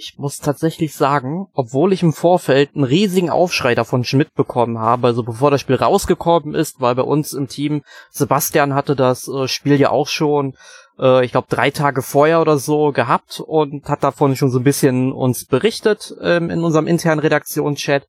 Ich 0.00 0.16
muss 0.16 0.38
tatsächlich 0.38 0.94
sagen, 0.94 1.48
obwohl 1.54 1.92
ich 1.92 2.04
im 2.04 2.12
Vorfeld 2.12 2.70
einen 2.76 2.84
riesigen 2.84 3.30
Aufschrei 3.30 3.74
davon 3.74 4.04
Schmidt 4.04 4.32
bekommen 4.34 4.78
habe, 4.78 5.08
also 5.08 5.24
bevor 5.24 5.50
das 5.50 5.60
Spiel 5.60 5.74
rausgekommen 5.74 6.54
ist, 6.54 6.80
weil 6.80 6.94
bei 6.94 7.02
uns 7.02 7.32
im 7.32 7.48
Team 7.48 7.82
Sebastian 8.10 8.74
hatte 8.74 8.94
das 8.94 9.26
äh, 9.26 9.48
Spiel 9.48 9.74
ja 9.74 9.90
auch 9.90 10.06
schon 10.06 10.54
äh, 11.00 11.24
ich 11.24 11.32
glaube, 11.32 11.48
drei 11.50 11.72
Tage 11.72 12.02
vorher 12.02 12.40
oder 12.40 12.58
so 12.58 12.92
gehabt 12.92 13.40
und 13.40 13.88
hat 13.88 14.04
davon 14.04 14.36
schon 14.36 14.52
so 14.52 14.60
ein 14.60 14.64
bisschen 14.64 15.10
uns 15.10 15.46
berichtet 15.46 16.14
ähm, 16.22 16.48
in 16.48 16.62
unserem 16.62 16.86
internen 16.86 17.18
Redaktionschat. 17.18 18.06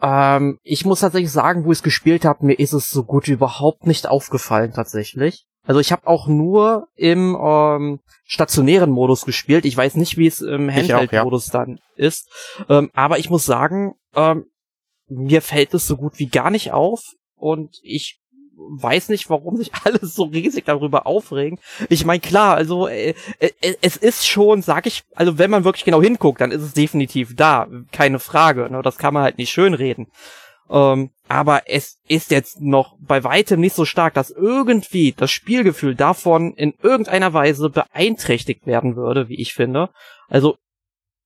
Ähm, 0.00 0.58
ich 0.62 0.86
muss 0.86 1.00
tatsächlich 1.00 1.32
sagen, 1.32 1.66
wo 1.66 1.72
ich 1.72 1.78
es 1.78 1.82
gespielt 1.82 2.24
habe, 2.24 2.46
mir 2.46 2.58
ist 2.58 2.72
es 2.72 2.88
so 2.88 3.04
gut 3.04 3.28
wie 3.28 3.32
überhaupt 3.32 3.86
nicht 3.86 4.06
aufgefallen 4.06 4.72
tatsächlich. 4.72 5.46
Also 5.64 5.80
ich 5.80 5.92
habe 5.92 6.06
auch 6.06 6.26
nur 6.26 6.88
im 6.94 7.36
ähm, 7.40 8.00
stationären 8.24 8.90
Modus 8.90 9.24
gespielt. 9.24 9.64
Ich 9.64 9.76
weiß 9.76 9.96
nicht, 9.96 10.16
wie 10.18 10.26
es 10.26 10.40
im 10.40 10.70
Handheld-Modus 10.70 11.52
ja. 11.52 11.60
dann 11.60 11.80
ist. 11.96 12.28
Ähm, 12.68 12.90
aber 12.94 13.18
ich 13.18 13.30
muss 13.30 13.44
sagen, 13.44 13.94
ähm, 14.14 14.46
mir 15.08 15.42
fällt 15.42 15.74
es 15.74 15.86
so 15.86 15.96
gut 15.96 16.18
wie 16.18 16.26
gar 16.26 16.50
nicht 16.50 16.72
auf. 16.72 17.00
Und 17.36 17.78
ich 17.82 18.20
weiß 18.56 19.08
nicht, 19.08 19.28
warum 19.30 19.56
sich 19.56 19.72
alle 19.84 20.00
so 20.02 20.24
riesig 20.24 20.64
darüber 20.64 21.06
aufregen. 21.06 21.58
Ich 21.88 22.04
meine, 22.04 22.20
klar, 22.20 22.54
also 22.54 22.86
äh, 22.86 23.14
äh, 23.38 23.74
es 23.80 23.96
ist 23.96 24.26
schon, 24.26 24.62
sag 24.62 24.86
ich, 24.86 25.04
also 25.14 25.38
wenn 25.38 25.50
man 25.50 25.64
wirklich 25.64 25.84
genau 25.84 26.02
hinguckt, 26.02 26.40
dann 26.40 26.52
ist 26.52 26.62
es 26.62 26.72
definitiv 26.72 27.34
da, 27.34 27.68
keine 27.92 28.18
Frage. 28.18 28.70
Ne? 28.70 28.82
Das 28.82 28.98
kann 28.98 29.14
man 29.14 29.22
halt 29.22 29.38
nicht 29.38 29.50
schönreden. 29.50 30.08
Ähm, 30.70 31.10
aber 31.28 31.62
es 31.66 31.98
ist 32.06 32.30
jetzt 32.30 32.60
noch 32.60 32.96
bei 33.00 33.24
weitem 33.24 33.60
nicht 33.60 33.74
so 33.74 33.84
stark, 33.84 34.14
dass 34.14 34.30
irgendwie 34.30 35.12
das 35.12 35.30
Spielgefühl 35.30 35.94
davon 35.94 36.52
in 36.54 36.74
irgendeiner 36.82 37.32
Weise 37.32 37.70
beeinträchtigt 37.70 38.66
werden 38.66 38.96
würde, 38.96 39.28
wie 39.28 39.40
ich 39.40 39.54
finde. 39.54 39.90
Also 40.28 40.56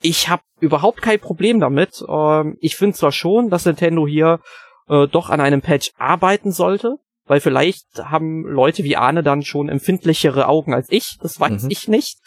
ich 0.01 0.29
habe 0.29 0.43
überhaupt 0.61 1.03
kein 1.03 1.19
Problem 1.19 1.61
damit. 1.61 2.05
Ähm, 2.09 2.57
ich 2.61 2.77
finde 2.77 2.97
zwar 2.97 3.13
schon, 3.13 3.51
dass 3.51 3.65
Nintendo 3.65 4.07
hier 4.07 4.41
äh, 4.89 5.07
doch 5.09 5.31
an 5.31 5.41
einem 5.41 5.61
Patch 5.61 5.93
arbeiten 5.99 6.53
sollte, 6.53 6.97
weil 7.27 7.41
vielleicht 7.41 7.87
haben 7.99 8.45
Leute 8.47 8.85
wie 8.85 8.97
Arne 8.97 9.23
dann 9.23 9.43
schon 9.43 9.69
empfindlichere 9.69 10.47
Augen 10.47 10.75
als 10.75 10.91
ich, 10.91 11.19
das 11.21 11.41
weiß 11.41 11.65
mhm. 11.65 11.71
ich 11.71 11.89
nicht. 11.89 12.19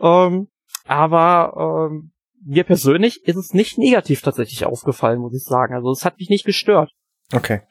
Ähm, 0.00 0.48
aber 0.86 1.88
ähm, 1.90 2.12
mir 2.44 2.64
persönlich 2.64 3.24
ist 3.24 3.36
es 3.36 3.54
nicht 3.54 3.78
negativ 3.78 4.22
tatsächlich 4.22 4.64
aufgefallen, 4.64 5.20
muss 5.20 5.34
ich 5.34 5.44
sagen. 5.44 5.74
Also 5.74 5.90
es 5.90 6.04
hat 6.04 6.18
mich 6.18 6.30
nicht 6.30 6.44
gestört. 6.44 6.92
Okay. 7.32 7.62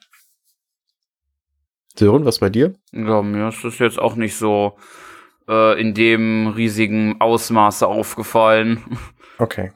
Sören, 1.96 2.24
was 2.24 2.38
bei 2.38 2.48
dir? 2.48 2.74
Ja, 2.92 3.22
mir 3.22 3.48
ist 3.48 3.64
das 3.64 3.78
jetzt 3.78 3.98
auch 3.98 4.14
nicht 4.14 4.36
so 4.36 4.76
äh, 5.48 5.80
in 5.80 5.92
dem 5.94 6.48
riesigen 6.48 7.20
Ausmaße 7.20 7.86
aufgefallen. 7.86 8.82
Okay. 9.38 9.72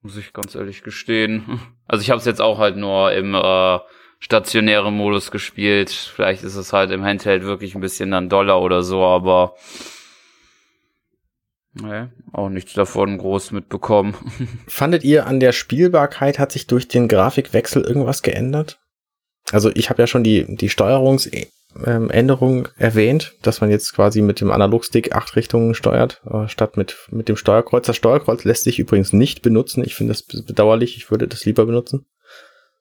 Muss 0.00 0.16
ich 0.16 0.32
ganz 0.32 0.54
ehrlich 0.54 0.82
gestehen. 0.82 1.60
Also 1.86 2.00
ich 2.00 2.08
habe 2.08 2.18
es 2.18 2.24
jetzt 2.24 2.40
auch 2.40 2.56
halt 2.56 2.78
nur 2.78 3.12
im 3.12 3.34
äh, 3.34 3.78
stationären 4.20 4.96
Modus 4.96 5.30
gespielt. 5.30 5.90
Vielleicht 5.90 6.44
ist 6.44 6.56
es 6.56 6.72
halt 6.72 6.90
im 6.92 7.04
Handheld 7.04 7.42
wirklich 7.42 7.74
ein 7.74 7.82
bisschen 7.82 8.10
dann 8.10 8.30
doller 8.30 8.62
oder 8.62 8.82
so, 8.82 9.04
aber 9.04 9.54
nee, 11.74 12.06
auch 12.32 12.48
nichts 12.48 12.74
davon 12.74 13.18
groß 13.18 13.52
mitbekommen. 13.52 14.14
Fandet 14.66 15.04
ihr 15.04 15.26
an 15.26 15.40
der 15.40 15.52
Spielbarkeit 15.52 16.38
hat 16.38 16.52
sich 16.52 16.66
durch 16.66 16.88
den 16.88 17.08
Grafikwechsel 17.08 17.82
irgendwas 17.82 18.22
geändert? 18.22 18.80
Also 19.50 19.70
ich 19.74 19.90
habe 19.90 20.02
ja 20.02 20.06
schon 20.06 20.24
die, 20.24 20.56
die 20.56 20.68
Steuerungsänderung 20.68 22.68
erwähnt, 22.76 23.34
dass 23.42 23.60
man 23.60 23.70
jetzt 23.70 23.94
quasi 23.94 24.22
mit 24.22 24.40
dem 24.40 24.50
Analogstick 24.50 25.14
acht 25.14 25.34
Richtungen 25.36 25.74
steuert, 25.74 26.22
äh, 26.30 26.48
statt 26.48 26.76
mit, 26.76 26.96
mit 27.10 27.28
dem 27.28 27.36
Steuerkreuz. 27.36 27.86
Das 27.86 27.96
Steuerkreuz 27.96 28.44
lässt 28.44 28.64
sich 28.64 28.78
übrigens 28.78 29.12
nicht 29.12 29.42
benutzen. 29.42 29.84
Ich 29.84 29.94
finde 29.94 30.12
das 30.12 30.22
bedauerlich. 30.22 30.96
Ich 30.96 31.10
würde 31.10 31.28
das 31.28 31.44
lieber 31.44 31.66
benutzen. 31.66 32.06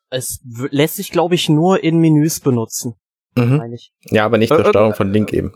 Es 0.10 0.42
lässt 0.44 0.98
sich, 0.98 1.12
glaube 1.12 1.36
ich, 1.36 1.50
nur 1.50 1.84
in 1.84 2.00
Menüs 2.00 2.42
benutzen. 2.42 2.96
Mhm. 3.36 3.78
Ja, 4.10 4.26
aber 4.26 4.38
nicht 4.38 4.54
zur 4.54 4.66
Steuerung 4.66 4.94
von 4.94 5.12
Link 5.12 5.32
eben. 5.32 5.54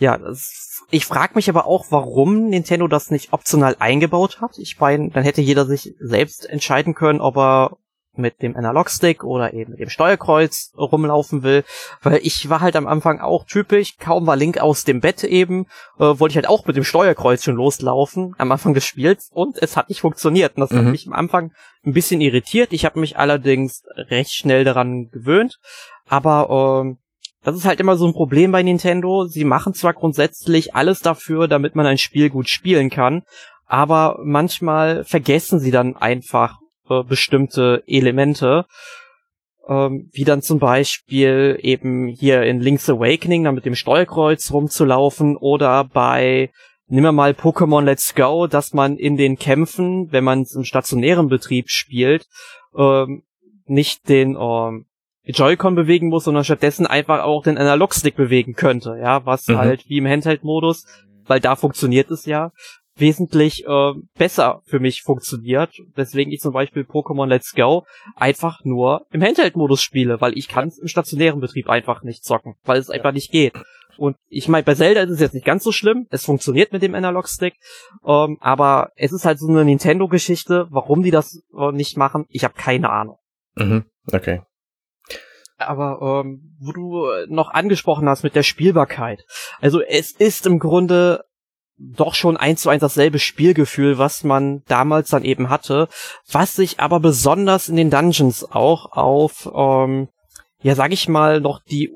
Ja, 0.00 0.16
das, 0.16 0.82
ich 0.90 1.04
frage 1.04 1.34
mich 1.34 1.48
aber 1.50 1.66
auch, 1.66 1.86
warum 1.90 2.48
Nintendo 2.48 2.88
das 2.88 3.10
nicht 3.10 3.34
optional 3.34 3.76
eingebaut 3.78 4.40
hat. 4.40 4.58
Ich 4.58 4.80
meine, 4.80 5.10
dann 5.10 5.22
hätte 5.22 5.42
jeder 5.42 5.66
sich 5.66 5.94
selbst 6.00 6.48
entscheiden 6.48 6.94
können, 6.94 7.20
ob 7.20 7.36
er 7.36 7.76
mit 8.14 8.42
dem 8.42 8.56
Analogstick 8.56 9.22
oder 9.22 9.52
eben 9.52 9.72
mit 9.72 9.80
dem 9.80 9.90
Steuerkreuz 9.90 10.72
rumlaufen 10.76 11.42
will, 11.42 11.64
weil 12.02 12.20
ich 12.22 12.48
war 12.48 12.60
halt 12.60 12.76
am 12.76 12.86
Anfang 12.86 13.20
auch 13.20 13.44
typisch, 13.44 13.98
kaum 13.98 14.26
war 14.26 14.36
Link 14.36 14.58
aus 14.58 14.84
dem 14.84 15.00
Bett 15.00 15.22
eben, 15.22 15.66
äh, 15.98 16.18
wollte 16.18 16.32
ich 16.32 16.36
halt 16.36 16.48
auch 16.48 16.66
mit 16.66 16.76
dem 16.76 16.84
Steuerkreuz 16.84 17.44
schon 17.44 17.56
loslaufen 17.56 18.34
am 18.38 18.50
Anfang 18.50 18.74
des 18.74 18.84
Spiels 18.84 19.30
und 19.32 19.62
es 19.62 19.76
hat 19.76 19.90
nicht 19.90 20.00
funktioniert 20.00 20.56
und 20.56 20.62
das 20.62 20.70
mhm. 20.70 20.78
hat 20.78 20.84
mich 20.86 21.06
am 21.06 21.12
Anfang 21.12 21.52
ein 21.84 21.92
bisschen 21.92 22.20
irritiert. 22.20 22.72
Ich 22.72 22.84
habe 22.84 22.98
mich 22.98 23.16
allerdings 23.16 23.84
recht 23.94 24.32
schnell 24.32 24.64
daran 24.64 25.10
gewöhnt, 25.10 25.60
aber 26.08 26.82
ähm, 26.84 26.98
das 27.42 27.56
ist 27.56 27.64
halt 27.64 27.80
immer 27.80 27.96
so 27.96 28.06
ein 28.06 28.12
Problem 28.12 28.52
bei 28.52 28.62
Nintendo. 28.62 29.26
Sie 29.26 29.44
machen 29.44 29.74
zwar 29.74 29.94
grundsätzlich 29.94 30.74
alles 30.74 31.00
dafür, 31.00 31.48
damit 31.48 31.74
man 31.74 31.86
ein 31.86 31.98
Spiel 31.98 32.30
gut 32.30 32.48
spielen 32.48 32.90
kann, 32.90 33.22
aber 33.66 34.18
manchmal 34.22 35.04
vergessen 35.04 35.58
sie 35.58 35.70
dann 35.70 35.96
einfach 35.96 36.58
äh, 36.88 37.02
bestimmte 37.02 37.82
Elemente, 37.86 38.66
ähm, 39.68 40.10
wie 40.12 40.24
dann 40.24 40.42
zum 40.42 40.58
Beispiel 40.58 41.58
eben 41.62 42.08
hier 42.08 42.42
in 42.42 42.60
Link's 42.60 42.90
Awakening 42.90 43.44
dann 43.44 43.54
mit 43.54 43.64
dem 43.64 43.74
Steuerkreuz 43.74 44.52
rumzulaufen 44.52 45.36
oder 45.36 45.84
bei 45.84 46.50
Nimm 46.92 47.14
mal 47.14 47.30
Pokémon 47.30 47.84
Let's 47.84 48.16
Go, 48.16 48.48
dass 48.48 48.72
man 48.72 48.96
in 48.96 49.16
den 49.16 49.36
Kämpfen, 49.38 50.10
wenn 50.10 50.24
man 50.24 50.42
es 50.42 50.56
im 50.56 50.64
stationären 50.64 51.28
Betrieb 51.28 51.70
spielt, 51.70 52.26
ähm, 52.76 53.22
nicht 53.66 54.08
den 54.08 54.36
ähm, 54.36 54.86
Joy-Con 55.24 55.74
bewegen 55.74 56.08
muss, 56.08 56.24
sondern 56.24 56.44
stattdessen 56.44 56.86
einfach 56.86 57.22
auch 57.22 57.42
den 57.42 57.58
Analogstick 57.58 58.16
bewegen 58.16 58.54
könnte, 58.54 58.98
ja, 59.00 59.24
was 59.26 59.46
mhm. 59.46 59.58
halt 59.58 59.88
wie 59.88 59.98
im 59.98 60.06
Handheld-Modus, 60.06 60.86
weil 61.26 61.40
da 61.40 61.56
funktioniert 61.56 62.10
es 62.10 62.26
ja, 62.26 62.52
wesentlich 62.96 63.64
äh, 63.66 63.92
besser 64.16 64.62
für 64.64 64.78
mich 64.78 65.02
funktioniert, 65.02 65.72
weswegen 65.94 66.32
ich 66.32 66.40
zum 66.40 66.52
Beispiel 66.52 66.82
Pokémon 66.82 67.26
Let's 67.26 67.54
Go 67.54 67.86
einfach 68.14 68.60
nur 68.64 69.06
im 69.10 69.22
Handheld-Modus 69.22 69.82
spiele, 69.82 70.20
weil 70.20 70.36
ich 70.36 70.48
kann 70.48 70.68
es 70.68 70.78
im 70.78 70.88
stationären 70.88 71.40
Betrieb 71.40 71.68
einfach 71.68 72.02
nicht 72.02 72.24
zocken, 72.24 72.54
weil 72.64 72.78
es 72.78 72.90
einfach 72.90 73.12
nicht 73.12 73.30
geht. 73.30 73.54
Und 73.96 74.16
ich 74.28 74.48
meine, 74.48 74.64
bei 74.64 74.74
Zelda 74.74 75.02
ist 75.02 75.10
es 75.10 75.20
jetzt 75.20 75.34
nicht 75.34 75.44
ganz 75.44 75.62
so 75.62 75.72
schlimm, 75.72 76.06
es 76.10 76.24
funktioniert 76.24 76.72
mit 76.72 76.82
dem 76.82 76.94
Analog-Stick, 76.94 77.54
ähm, 78.06 78.38
aber 78.40 78.92
es 78.96 79.12
ist 79.12 79.24
halt 79.24 79.38
so 79.38 79.48
eine 79.48 79.64
Nintendo-Geschichte, 79.64 80.68
warum 80.70 81.02
die 81.02 81.10
das 81.10 81.42
äh, 81.56 81.72
nicht 81.72 81.96
machen, 81.96 82.24
ich 82.28 82.44
habe 82.44 82.54
keine 82.54 82.90
Ahnung. 82.90 83.18
Mhm, 83.56 83.84
okay. 84.10 84.40
Aber 85.60 86.22
ähm, 86.24 86.56
wo 86.58 86.72
du 86.72 87.06
noch 87.28 87.50
angesprochen 87.50 88.08
hast 88.08 88.22
mit 88.22 88.34
der 88.34 88.42
Spielbarkeit. 88.42 89.24
Also 89.60 89.80
es 89.80 90.12
ist 90.12 90.46
im 90.46 90.58
Grunde 90.58 91.24
doch 91.80 92.14
schon 92.14 92.36
eins 92.36 92.60
zu 92.60 92.68
eins 92.68 92.82
dasselbe 92.82 93.18
Spielgefühl, 93.18 93.96
was 93.98 94.22
man 94.22 94.62
damals 94.66 95.08
dann 95.08 95.24
eben 95.24 95.48
hatte, 95.48 95.88
was 96.30 96.54
sich 96.54 96.78
aber 96.78 97.00
besonders 97.00 97.68
in 97.68 97.76
den 97.76 97.90
Dungeons 97.90 98.44
auch 98.50 98.92
auf, 98.92 99.50
ähm, 99.54 100.08
ja 100.60 100.74
sag 100.74 100.92
ich 100.92 101.08
mal, 101.08 101.40
noch 101.40 101.60
die 101.62 101.90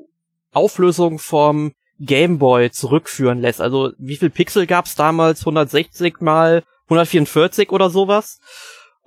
Auflösung 0.51 1.19
vom 1.19 1.73
Gameboy 1.99 2.71
zurückführen 2.71 3.39
lässt. 3.41 3.61
Also 3.61 3.91
wie 3.97 4.17
viel 4.17 4.29
Pixel 4.31 4.65
gab's 4.65 4.95
damals? 4.95 5.41
160 5.41 6.19
mal 6.19 6.63
144 6.85 7.71
oder 7.71 7.89
sowas. 7.89 8.39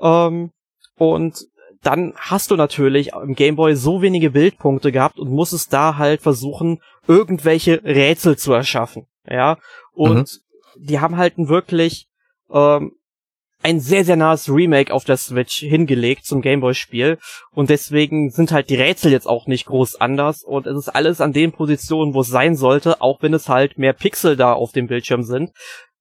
Ähm, 0.00 0.52
und 0.96 1.46
dann 1.82 2.14
hast 2.16 2.50
du 2.50 2.56
natürlich 2.56 3.12
im 3.12 3.34
Gameboy 3.34 3.74
so 3.76 4.02
wenige 4.02 4.30
Bildpunkte 4.30 4.92
gehabt 4.92 5.18
und 5.18 5.30
musstest 5.30 5.72
da 5.72 5.96
halt 5.96 6.22
versuchen, 6.22 6.80
irgendwelche 7.06 7.82
Rätsel 7.84 8.36
zu 8.36 8.52
erschaffen. 8.52 9.06
Ja, 9.28 9.58
und 9.92 10.16
mhm 10.16 10.26
die 10.78 11.00
haben 11.00 11.16
halt 11.16 11.34
wirklich 11.36 12.06
ähm, 12.50 12.92
ein 13.60 13.80
sehr, 13.80 14.04
sehr 14.04 14.16
nahes 14.16 14.48
Remake 14.48 14.94
auf 14.94 15.04
der 15.04 15.16
Switch 15.16 15.58
hingelegt 15.58 16.24
zum 16.24 16.42
Gameboy-Spiel. 16.42 17.18
Und 17.50 17.70
deswegen 17.70 18.30
sind 18.30 18.52
halt 18.52 18.70
die 18.70 18.76
Rätsel 18.76 19.10
jetzt 19.10 19.26
auch 19.26 19.46
nicht 19.46 19.66
groß 19.66 20.00
anders. 20.00 20.44
Und 20.44 20.66
es 20.66 20.78
ist 20.78 20.88
alles 20.88 21.20
an 21.20 21.32
den 21.32 21.50
Positionen, 21.50 22.14
wo 22.14 22.20
es 22.20 22.28
sein 22.28 22.54
sollte, 22.54 23.02
auch 23.02 23.20
wenn 23.20 23.34
es 23.34 23.48
halt 23.48 23.76
mehr 23.76 23.94
Pixel 23.94 24.36
da 24.36 24.52
auf 24.52 24.70
dem 24.70 24.86
Bildschirm 24.86 25.24
sind. 25.24 25.50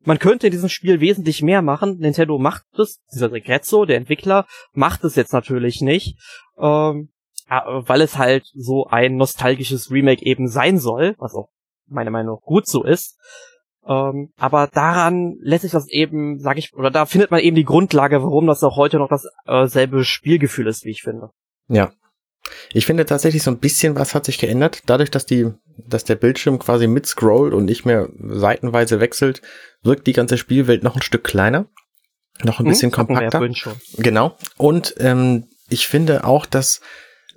Man 0.07 0.19
könnte 0.19 0.47
in 0.47 0.51
diesem 0.51 0.69
Spiel 0.69 1.01
wesentlich 1.01 1.41
mehr 1.41 1.61
machen. 1.61 1.97
Nintendo 1.97 2.37
macht 2.39 2.63
es, 2.79 3.01
dieser 3.13 3.29
Regrezzo, 3.29 3.83
der 3.83 3.97
Entwickler, 3.97 4.45
macht 4.71 5.03
es 5.03 5.17
jetzt 5.17 5.33
natürlich 5.33 5.81
nicht. 5.81 6.17
Ähm, 6.57 7.09
weil 7.49 7.99
es 7.99 8.17
halt 8.17 8.45
so 8.55 8.87
ein 8.87 9.17
nostalgisches 9.17 9.91
Remake 9.91 10.25
eben 10.25 10.47
sein 10.47 10.77
soll, 10.77 11.15
was 11.17 11.33
auch 11.33 11.49
meiner 11.87 12.11
Meinung 12.11 12.35
nach 12.35 12.41
gut 12.41 12.67
so 12.67 12.85
ist. 12.85 13.17
Ähm, 13.85 14.31
aber 14.37 14.67
daran 14.67 15.35
lässt 15.41 15.63
sich 15.63 15.71
das 15.71 15.89
eben, 15.89 16.39
sag 16.39 16.57
ich, 16.57 16.73
oder 16.73 16.89
da 16.89 17.05
findet 17.05 17.29
man 17.29 17.41
eben 17.41 17.57
die 17.57 17.65
Grundlage, 17.65 18.23
warum 18.23 18.47
das 18.47 18.63
auch 18.63 18.77
heute 18.77 18.99
noch 18.99 19.09
dasselbe 19.09 19.99
äh, 19.99 20.03
Spielgefühl 20.05 20.67
ist, 20.67 20.85
wie 20.85 20.91
ich 20.91 21.01
finde. 21.01 21.31
Ja. 21.67 21.91
Ich 22.73 22.85
finde 22.85 23.05
tatsächlich 23.05 23.43
so 23.43 23.51
ein 23.51 23.59
bisschen 23.59 23.95
was 23.95 24.15
hat 24.15 24.25
sich 24.25 24.37
geändert. 24.37 24.83
Dadurch, 24.85 25.11
dass 25.11 25.25
die, 25.25 25.51
dass 25.77 26.03
der 26.03 26.15
Bildschirm 26.15 26.59
quasi 26.59 26.87
mitscrollt 26.87 27.53
und 27.53 27.65
nicht 27.65 27.85
mehr 27.85 28.09
seitenweise 28.19 28.99
wechselt, 28.99 29.41
wirkt 29.83 30.07
die 30.07 30.13
ganze 30.13 30.37
Spielwelt 30.37 30.83
noch 30.83 30.95
ein 30.95 31.01
Stück 31.01 31.23
kleiner. 31.23 31.67
Noch 32.43 32.59
ein 32.59 32.65
hm, 32.65 32.71
bisschen 32.71 32.91
kompakter. 32.91 33.47
Genau. 33.97 34.37
Und 34.57 34.95
ähm, 34.99 35.45
ich 35.69 35.87
finde 35.87 36.23
auch, 36.23 36.45
dass 36.45 36.81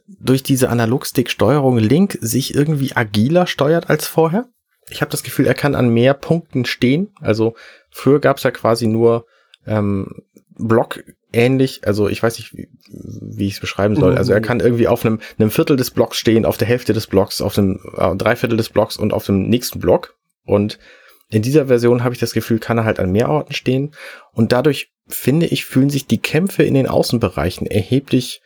durch 0.06 0.42
diese 0.42 0.68
Analogstick-Steuerung 0.68 1.78
Link 1.78 2.18
sich 2.20 2.54
irgendwie 2.54 2.94
agiler 2.96 3.46
steuert 3.46 3.88
als 3.88 4.06
vorher 4.06 4.48
ich 4.90 5.00
habe 5.00 5.10
das 5.10 5.22
Gefühl, 5.22 5.46
er 5.46 5.54
kann 5.54 5.74
an 5.74 5.88
mehr 5.88 6.14
Punkten 6.14 6.64
stehen. 6.64 7.14
Also 7.20 7.54
früher 7.90 8.20
gab 8.20 8.38
es 8.38 8.42
ja 8.42 8.50
quasi 8.50 8.86
nur 8.86 9.26
ähm, 9.66 10.22
Block 10.66 11.04
ähnlich, 11.32 11.86
also 11.86 12.08
ich 12.08 12.22
weiß 12.22 12.38
nicht, 12.38 12.56
wie, 12.56 12.68
wie 12.88 13.46
ich 13.46 13.54
es 13.54 13.60
beschreiben 13.60 13.96
soll. 13.96 14.16
Also 14.16 14.32
er 14.32 14.40
kann 14.40 14.60
irgendwie 14.60 14.88
auf 14.88 15.04
einem, 15.04 15.20
einem 15.38 15.50
Viertel 15.50 15.76
des 15.76 15.90
Blocks 15.90 16.16
stehen, 16.16 16.44
auf 16.44 16.56
der 16.56 16.68
Hälfte 16.68 16.92
des 16.92 17.06
Blocks, 17.06 17.40
auf 17.40 17.54
dem 17.54 17.80
äh, 17.96 18.16
Dreiviertel 18.16 18.56
des 18.56 18.68
Blocks 18.68 18.96
und 18.96 19.12
auf 19.12 19.26
dem 19.26 19.48
nächsten 19.48 19.78
Block. 19.78 20.16
Und 20.44 20.78
in 21.30 21.42
dieser 21.42 21.66
Version 21.66 22.02
habe 22.02 22.14
ich 22.14 22.20
das 22.20 22.32
Gefühl, 22.32 22.58
kann 22.58 22.78
er 22.78 22.84
halt 22.84 22.98
an 22.98 23.12
mehr 23.12 23.28
Orten 23.28 23.52
stehen. 23.52 23.92
Und 24.32 24.52
dadurch, 24.52 24.92
finde 25.06 25.46
ich, 25.46 25.64
fühlen 25.64 25.90
sich 25.90 26.06
die 26.06 26.20
Kämpfe 26.20 26.64
in 26.64 26.74
den 26.74 26.88
Außenbereichen 26.88 27.66
erheblich 27.66 28.42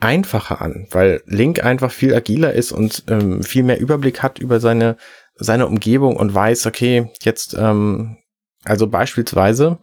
einfacher 0.00 0.60
an, 0.60 0.88
weil 0.90 1.22
Link 1.26 1.64
einfach 1.64 1.92
viel 1.92 2.14
agiler 2.14 2.54
ist 2.54 2.72
und 2.72 3.04
ähm, 3.08 3.42
viel 3.42 3.62
mehr 3.62 3.78
Überblick 3.78 4.22
hat 4.22 4.40
über 4.40 4.58
seine 4.58 4.96
seine 5.34 5.66
Umgebung 5.66 6.16
und 6.16 6.34
weiß, 6.34 6.66
okay, 6.66 7.10
jetzt, 7.22 7.54
ähm, 7.58 8.18
also 8.64 8.86
beispielsweise 8.86 9.78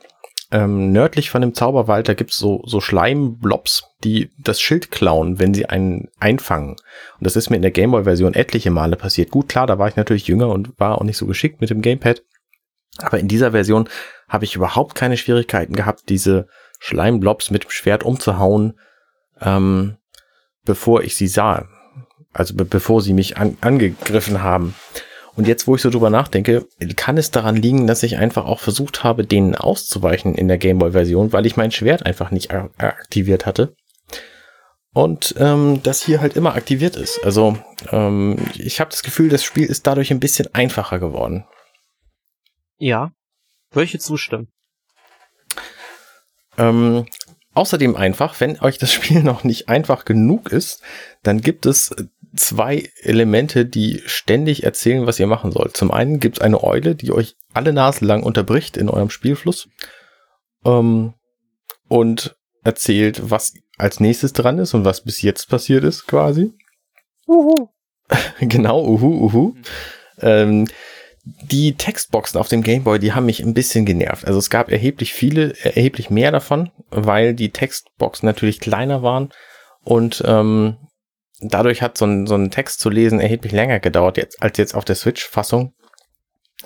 ähm, 0.51 0.91
nördlich 0.91 1.29
von 1.29 1.41
dem 1.41 1.53
Zauberwald, 1.53 2.07
da 2.07 2.13
gibt's 2.15 2.37
so, 2.37 2.63
so 2.65 2.81
Schleimblobs, 2.81 3.83
die 4.03 4.31
das 4.39 4.59
Schild 4.59 4.89
klauen, 4.89 5.37
wenn 5.39 5.53
sie 5.53 5.67
einen 5.67 6.09
einfangen. 6.19 6.71
Und 6.71 6.79
das 7.19 7.35
ist 7.35 7.49
mir 7.49 7.57
in 7.57 7.61
der 7.61 7.71
Gameboy-Version 7.71 8.33
etliche 8.33 8.71
Male 8.71 8.95
passiert. 8.95 9.29
Gut, 9.29 9.49
klar, 9.49 9.67
da 9.67 9.77
war 9.77 9.87
ich 9.87 9.95
natürlich 9.95 10.27
jünger 10.27 10.49
und 10.49 10.79
war 10.79 10.97
auch 10.97 11.03
nicht 11.03 11.17
so 11.17 11.27
geschickt 11.27 11.61
mit 11.61 11.69
dem 11.69 11.81
Gamepad. 11.81 12.23
Aber 12.97 13.19
in 13.19 13.27
dieser 13.27 13.51
Version 13.51 13.87
habe 14.27 14.45
ich 14.45 14.55
überhaupt 14.55 14.95
keine 14.95 15.17
Schwierigkeiten 15.17 15.73
gehabt, 15.73 16.09
diese 16.09 16.47
Schleimblobs 16.79 17.51
mit 17.51 17.65
dem 17.65 17.69
Schwert 17.69 18.03
umzuhauen, 18.03 18.79
ähm, 19.41 19.97
bevor 20.65 21.03
ich 21.03 21.15
sie 21.15 21.27
sah. 21.27 21.67
Also 22.33 22.55
be 22.55 22.65
bevor 22.65 23.01
sie 23.01 23.13
mich 23.13 23.37
an 23.37 23.57
angegriffen 23.61 24.41
haben. 24.41 24.75
Und 25.39 25.47
jetzt, 25.47 25.67
wo 25.67 25.75
ich 25.77 25.81
so 25.81 25.89
drüber 25.89 26.09
nachdenke, 26.09 26.67
kann 26.97 27.17
es 27.17 27.31
daran 27.31 27.55
liegen, 27.55 27.87
dass 27.87 28.03
ich 28.03 28.17
einfach 28.17 28.43
auch 28.43 28.59
versucht 28.59 29.05
habe, 29.05 29.25
denen 29.25 29.55
auszuweichen 29.55 30.35
in 30.35 30.49
der 30.49 30.57
Gameboy-Version, 30.57 31.31
weil 31.31 31.45
ich 31.45 31.55
mein 31.55 31.71
Schwert 31.71 32.05
einfach 32.05 32.29
nicht 32.29 32.51
aktiviert 32.51 33.45
hatte. 33.45 33.73
Und 34.93 35.35
ähm, 35.37 35.79
das 35.81 36.03
hier 36.03 36.19
halt 36.19 36.35
immer 36.35 36.55
aktiviert 36.55 36.97
ist. 36.97 37.23
Also 37.23 37.57
ähm, 37.89 38.35
ich 38.53 38.81
habe 38.81 38.91
das 38.91 39.01
Gefühl, 39.01 39.29
das 39.29 39.45
Spiel 39.45 39.65
ist 39.65 39.87
dadurch 39.87 40.11
ein 40.11 40.19
bisschen 40.19 40.53
einfacher 40.53 40.99
geworden. 40.99 41.45
Ja, 42.77 43.13
würde 43.71 43.85
ich 43.85 44.01
zustimmen. 44.01 44.49
Ähm, 46.57 47.05
außerdem 47.53 47.95
einfach, 47.95 48.37
wenn 48.41 48.59
euch 48.59 48.77
das 48.77 48.91
Spiel 48.91 49.23
noch 49.23 49.45
nicht 49.45 49.69
einfach 49.69 50.03
genug 50.03 50.51
ist, 50.51 50.83
dann 51.23 51.39
gibt 51.39 51.65
es 51.65 51.95
zwei 52.39 52.89
Elemente, 53.01 53.65
die 53.65 54.01
ständig 54.05 54.63
erzählen, 54.63 55.05
was 55.05 55.19
ihr 55.19 55.27
machen 55.27 55.51
sollt. 55.51 55.75
Zum 55.75 55.91
einen 55.91 56.19
gibt 56.19 56.37
es 56.37 56.41
eine 56.41 56.63
Eule, 56.63 56.95
die 56.95 57.11
euch 57.11 57.35
alle 57.53 57.73
Nasen 57.73 58.07
lang 58.07 58.23
unterbricht 58.23 58.77
in 58.77 58.89
eurem 58.89 59.09
Spielfluss 59.09 59.69
ähm, 60.65 61.13
und 61.87 62.35
erzählt, 62.63 63.29
was 63.29 63.53
als 63.77 63.99
nächstes 63.99 64.33
dran 64.33 64.59
ist 64.59 64.73
und 64.73 64.85
was 64.85 65.03
bis 65.03 65.21
jetzt 65.21 65.49
passiert 65.49 65.83
ist, 65.83 66.07
quasi. 66.07 66.53
Uhu. 67.27 67.69
genau, 68.39 68.83
uhu, 68.85 69.25
uhu. 69.25 69.55
Ähm, 70.21 70.67
die 71.23 71.75
Textboxen 71.75 72.39
auf 72.39 72.47
dem 72.47 72.63
Gameboy, 72.63 72.99
die 72.99 73.13
haben 73.13 73.25
mich 73.25 73.41
ein 73.43 73.53
bisschen 73.53 73.85
genervt. 73.85 74.25
Also 74.25 74.39
es 74.39 74.49
gab 74.49 74.71
erheblich 74.71 75.13
viele, 75.13 75.53
erheblich 75.63 76.09
mehr 76.09 76.31
davon, 76.31 76.71
weil 76.89 77.33
die 77.33 77.51
Textboxen 77.51 78.25
natürlich 78.25 78.59
kleiner 78.59 79.03
waren 79.03 79.29
und 79.83 80.23
ähm, 80.25 80.77
dadurch 81.41 81.81
hat 81.81 81.97
so 81.97 82.05
ein, 82.05 82.27
so 82.27 82.35
ein 82.35 82.51
Text 82.51 82.79
zu 82.79 82.89
lesen 82.89 83.19
erheblich 83.19 83.51
länger 83.51 83.79
gedauert 83.79 84.17
jetzt, 84.17 84.41
als 84.41 84.57
jetzt 84.57 84.75
auf 84.75 84.85
der 84.85 84.95
Switch-Fassung. 84.95 85.73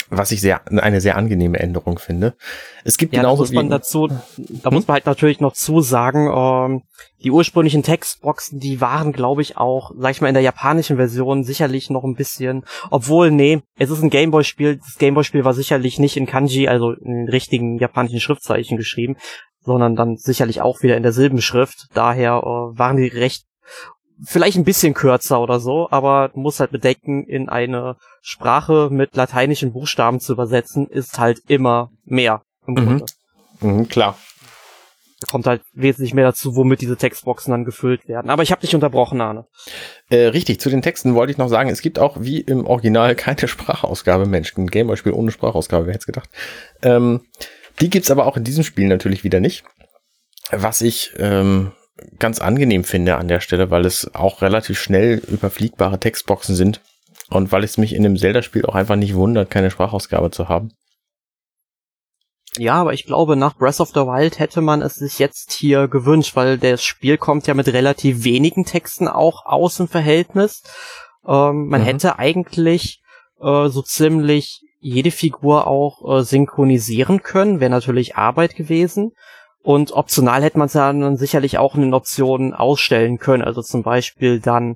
was 0.09 0.31
ich 0.31 0.41
sehr 0.41 0.61
eine 0.67 1.01
sehr 1.01 1.15
angenehme 1.17 1.59
Änderung 1.59 1.99
finde. 1.99 2.35
Es 2.83 2.97
gibt 2.97 3.13
Ja, 3.13 3.21
da 3.21 3.27
genauso 3.27 3.43
muss 3.43 3.51
man 3.51 3.69
dazu, 3.69 4.07
da 4.07 4.69
Hm? 4.69 4.73
muss 4.73 4.87
man 4.87 4.95
halt 4.95 5.05
natürlich 5.05 5.39
noch 5.39 5.53
zusagen, 5.53 6.27
ähm, 6.35 6.81
die 7.23 7.29
ursprünglichen 7.29 7.83
Textboxen, 7.83 8.59
die 8.59 8.81
waren, 8.81 9.13
glaube 9.13 9.43
ich, 9.43 9.55
auch, 9.57 9.91
sag 9.95 10.11
ich 10.11 10.21
mal, 10.21 10.29
in 10.29 10.33
der 10.33 10.41
japanischen 10.43 10.97
Version 10.97 11.43
sicherlich 11.43 11.91
noch 11.91 12.03
ein 12.03 12.15
bisschen, 12.15 12.65
obwohl, 12.89 13.29
nee, 13.29 13.61
es 13.77 13.91
ist 13.91 14.01
ein 14.01 14.09
Gameboy-Spiel, 14.09 14.77
das 14.77 14.97
Gameboy-Spiel 14.97 15.45
war 15.45 15.53
sicherlich 15.53 15.99
nicht 15.99 16.17
in 16.17 16.25
Kanji, 16.25 16.67
also 16.67 16.91
in 16.91 17.13
den 17.25 17.29
richtigen 17.29 17.77
japanischen 17.77 18.19
Schriftzeichen 18.19 18.77
geschrieben, 18.77 19.15
sondern 19.61 19.95
dann 19.95 20.17
sicherlich 20.17 20.61
auch 20.61 20.81
wieder 20.81 20.97
in 20.97 21.03
der 21.03 21.13
Silbenschrift, 21.13 21.87
daher 21.93 22.41
äh, 22.43 22.77
waren 22.77 22.97
die 22.97 23.07
recht 23.07 23.45
vielleicht 24.25 24.57
ein 24.57 24.63
bisschen 24.63 24.93
kürzer 24.93 25.39
oder 25.41 25.59
so, 25.59 25.87
aber 25.91 26.29
du 26.33 26.39
musst 26.39 26.59
halt 26.59 26.71
bedenken, 26.71 27.25
in 27.25 27.49
eine 27.49 27.97
Sprache 28.21 28.89
mit 28.91 29.15
lateinischen 29.15 29.73
Buchstaben 29.73 30.19
zu 30.19 30.33
übersetzen, 30.33 30.87
ist 30.87 31.19
halt 31.19 31.39
immer 31.47 31.89
mehr 32.05 32.41
im 32.67 32.73
Mhm. 32.75 32.85
Grunde. 32.85 33.05
Mhm, 33.61 33.87
klar. 33.89 34.17
Da 35.21 35.27
kommt 35.31 35.47
halt 35.47 35.61
wesentlich 35.73 36.13
mehr 36.13 36.25
dazu, 36.25 36.55
womit 36.57 36.81
diese 36.81 36.97
Textboxen 36.97 37.51
dann 37.51 37.63
gefüllt 37.63 38.09
werden. 38.09 38.29
Aber 38.29 38.43
ich 38.43 38.51
habe 38.51 38.59
dich 38.59 38.75
unterbrochen, 38.75 39.21
Arne. 39.21 39.45
Äh, 40.09 40.25
richtig, 40.27 40.59
zu 40.59 40.69
den 40.69 40.81
Texten 40.81 41.15
wollte 41.15 41.31
ich 41.31 41.37
noch 41.37 41.47
sagen, 41.47 41.69
es 41.69 41.81
gibt 41.81 41.97
auch 41.97 42.17
wie 42.19 42.41
im 42.41 42.65
Original 42.65 43.15
keine 43.15 43.47
Sprachausgabe. 43.47 44.25
Mensch, 44.25 44.55
ein 44.57 44.67
Gameboy-Spiel 44.67 45.13
ohne 45.13 45.31
Sprachausgabe, 45.31 45.85
wer 45.85 45.93
hätte 45.93 46.07
gedacht. 46.07 46.29
Ähm, 46.81 47.21
die 47.79 47.89
gibt's 47.89 48.11
aber 48.11 48.25
auch 48.25 48.35
in 48.35 48.43
diesem 48.43 48.63
Spiel 48.65 48.87
natürlich 48.87 49.23
wieder 49.23 49.39
nicht. 49.39 49.63
Was 50.51 50.81
ich 50.81 51.13
ähm, 51.17 51.71
ganz 52.19 52.39
angenehm 52.39 52.83
finde 52.83 53.17
an 53.17 53.27
der 53.27 53.39
Stelle, 53.39 53.69
weil 53.69 53.85
es 53.85 54.13
auch 54.15 54.41
relativ 54.41 54.79
schnell 54.79 55.21
überfliegbare 55.27 55.99
Textboxen 55.99 56.55
sind 56.55 56.81
und 57.29 57.51
weil 57.51 57.63
es 57.63 57.77
mich 57.77 57.93
in 57.93 58.03
dem 58.03 58.17
Zelda-Spiel 58.17 58.65
auch 58.65 58.75
einfach 58.75 58.95
nicht 58.95 59.13
wundert, 59.15 59.49
keine 59.49 59.71
Sprachausgabe 59.71 60.31
zu 60.31 60.49
haben. 60.49 60.71
Ja, 62.57 62.75
aber 62.75 62.93
ich 62.93 63.05
glaube, 63.05 63.35
nach 63.35 63.57
Breath 63.57 63.79
of 63.79 63.89
the 63.89 64.01
Wild 64.01 64.37
hätte 64.37 64.61
man 64.61 64.83
es 64.83 64.95
sich 64.95 65.17
jetzt 65.17 65.51
hier 65.53 65.87
gewünscht, 65.87 66.35
weil 66.35 66.59
das 66.59 66.83
Spiel 66.83 67.17
kommt 67.17 67.47
ja 67.47 67.55
mit 67.55 67.67
relativ 67.67 68.23
wenigen 68.23 68.63
Texten 68.65 69.07
auch 69.07 69.45
aus 69.45 69.79
im 69.79 69.87
Verhältnis. 69.87 70.61
Ähm, 71.27 71.67
man 71.67 71.81
Mhm. 71.81 71.85
hätte 71.85 72.19
eigentlich 72.19 73.01
äh, 73.41 73.69
so 73.69 73.81
ziemlich 73.81 74.61
jede 74.79 75.09
Figur 75.11 75.65
auch 75.65 76.19
äh, 76.19 76.23
synchronisieren 76.23 77.23
können, 77.23 77.59
wäre 77.59 77.71
natürlich 77.71 78.17
Arbeit 78.17 78.55
gewesen. 78.55 79.13
Und 79.63 79.93
optional 79.93 80.43
hätte 80.43 80.57
man 80.57 80.67
es 80.67 80.73
dann 80.73 81.15
sicherlich 81.15 81.57
auch 81.57 81.75
in 81.75 81.81
den 81.81 81.93
Optionen 81.93 82.53
ausstellen 82.53 83.17
können, 83.17 83.43
also 83.43 83.61
zum 83.61 83.81
Beispiel 83.81 84.41
dann 84.41 84.75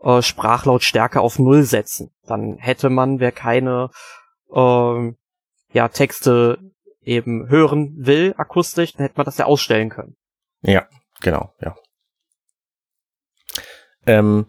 äh, 0.00 0.22
Sprachlautstärke 0.22 1.20
auf 1.20 1.40
Null 1.40 1.64
setzen. 1.64 2.12
Dann 2.24 2.56
hätte 2.56 2.88
man, 2.88 3.18
wer 3.18 3.32
keine 3.32 3.90
ähm, 4.54 5.16
ja, 5.72 5.88
Texte 5.88 6.58
eben 7.02 7.48
hören 7.48 7.94
will, 7.96 8.32
akustisch, 8.36 8.92
dann 8.92 9.06
hätte 9.06 9.16
man 9.16 9.24
das 9.24 9.38
ja 9.38 9.46
ausstellen 9.46 9.88
können. 9.88 10.16
Ja, 10.62 10.86
genau, 11.20 11.52
ja. 11.60 11.74
Ähm, 14.06 14.46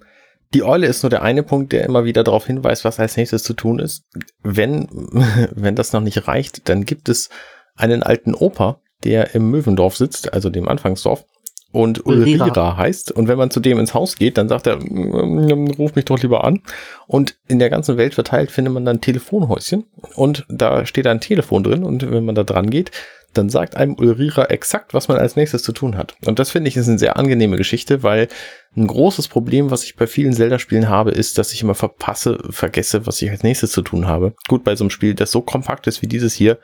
die 0.54 0.64
Eule 0.64 0.86
ist 0.86 1.02
nur 1.02 1.10
der 1.10 1.24
eine 1.24 1.42
Punkt, 1.42 1.74
der 1.74 1.86
immer 1.86 2.06
wieder 2.06 2.24
darauf 2.24 2.46
hinweist, 2.46 2.86
was 2.86 3.00
als 3.00 3.18
nächstes 3.18 3.42
zu 3.42 3.54
tun 3.54 3.80
ist. 3.80 4.06
Wenn, 4.44 4.88
wenn 5.52 5.76
das 5.76 5.94
noch 5.94 6.02
nicht 6.02 6.28
reicht, 6.28 6.70
dann 6.70 6.86
gibt 6.86 7.10
es 7.10 7.30
einen 7.76 8.04
alten 8.04 8.36
Opa, 8.36 8.82
der 9.04 9.36
im 9.36 9.50
Möwendorf 9.50 9.96
sitzt, 9.96 10.34
also 10.34 10.50
dem 10.50 10.68
Anfangsdorf, 10.68 11.26
und 11.72 12.06
Ulrira. 12.06 12.46
Ulrira 12.46 12.78
heißt. 12.78 13.12
Und 13.12 13.28
wenn 13.28 13.38
man 13.38 13.52
zu 13.52 13.60
dem 13.60 13.78
ins 13.78 13.94
Haus 13.94 14.16
geht, 14.16 14.38
dann 14.38 14.50
sagt 14.50 14.66
er, 14.66 14.78
"Mm, 14.78 15.68
ruf 15.78 15.96
mich 15.96 16.06
doch 16.06 16.20
lieber 16.20 16.44
an. 16.44 16.62
Und 17.06 17.36
in 17.48 17.60
der 17.60 17.70
ganzen 17.70 17.98
Welt 17.98 18.16
verteilt 18.16 18.50
findet 18.50 18.74
man 18.74 18.86
dann 18.86 19.02
Telefonhäuschen. 19.02 19.86
Und 20.16 20.46
da 20.50 20.86
steht 20.86 21.06
ein 21.06 21.22
Telefon 21.22 21.64
drin. 21.64 21.84
Und 21.84 22.10
wenn 22.10 22.26
man 22.26 22.34
da 22.34 22.44
dran 22.44 22.72
geht, 22.72 22.92
dann 23.34 23.50
sagt 23.50 23.78
einem 23.78 23.94
Ulrira 23.94 24.46
exakt, 24.46 24.96
was 24.96 25.08
man 25.08 25.18
als 25.18 25.36
nächstes 25.36 25.62
zu 25.62 25.72
tun 25.72 25.96
hat. 25.96 26.16
Und 26.26 26.40
das 26.40 26.50
finde 26.50 26.70
ich 26.70 26.78
ist 26.78 26.88
eine 26.88 26.98
sehr 26.98 27.18
angenehme 27.18 27.58
Geschichte, 27.58 28.02
weil 28.02 28.28
ein 28.76 28.88
großes 28.88 29.28
Problem, 29.28 29.70
was 29.70 29.84
ich 29.84 29.96
bei 29.96 30.08
vielen 30.08 30.34
Zelda-Spielen 30.34 30.90
habe, 30.90 31.12
ist, 31.12 31.38
dass 31.38 31.54
ich 31.54 31.62
immer 31.62 31.76
verpasse, 31.76 32.40
vergesse, 32.50 33.06
was 33.06 33.22
ich 33.22 33.30
als 33.30 33.44
nächstes 33.44 33.72
zu 33.72 33.84
tun 33.84 34.08
habe. 34.08 34.34
Gut, 34.48 34.64
bei 34.64 34.76
so 34.76 34.84
einem 34.84 34.90
Spiel, 34.90 35.14
das 35.14 35.30
so 35.30 35.42
kompakt 35.42 35.86
ist 35.86 36.02
wie 36.02 36.08
dieses 36.08 36.34
hier, 36.34 36.58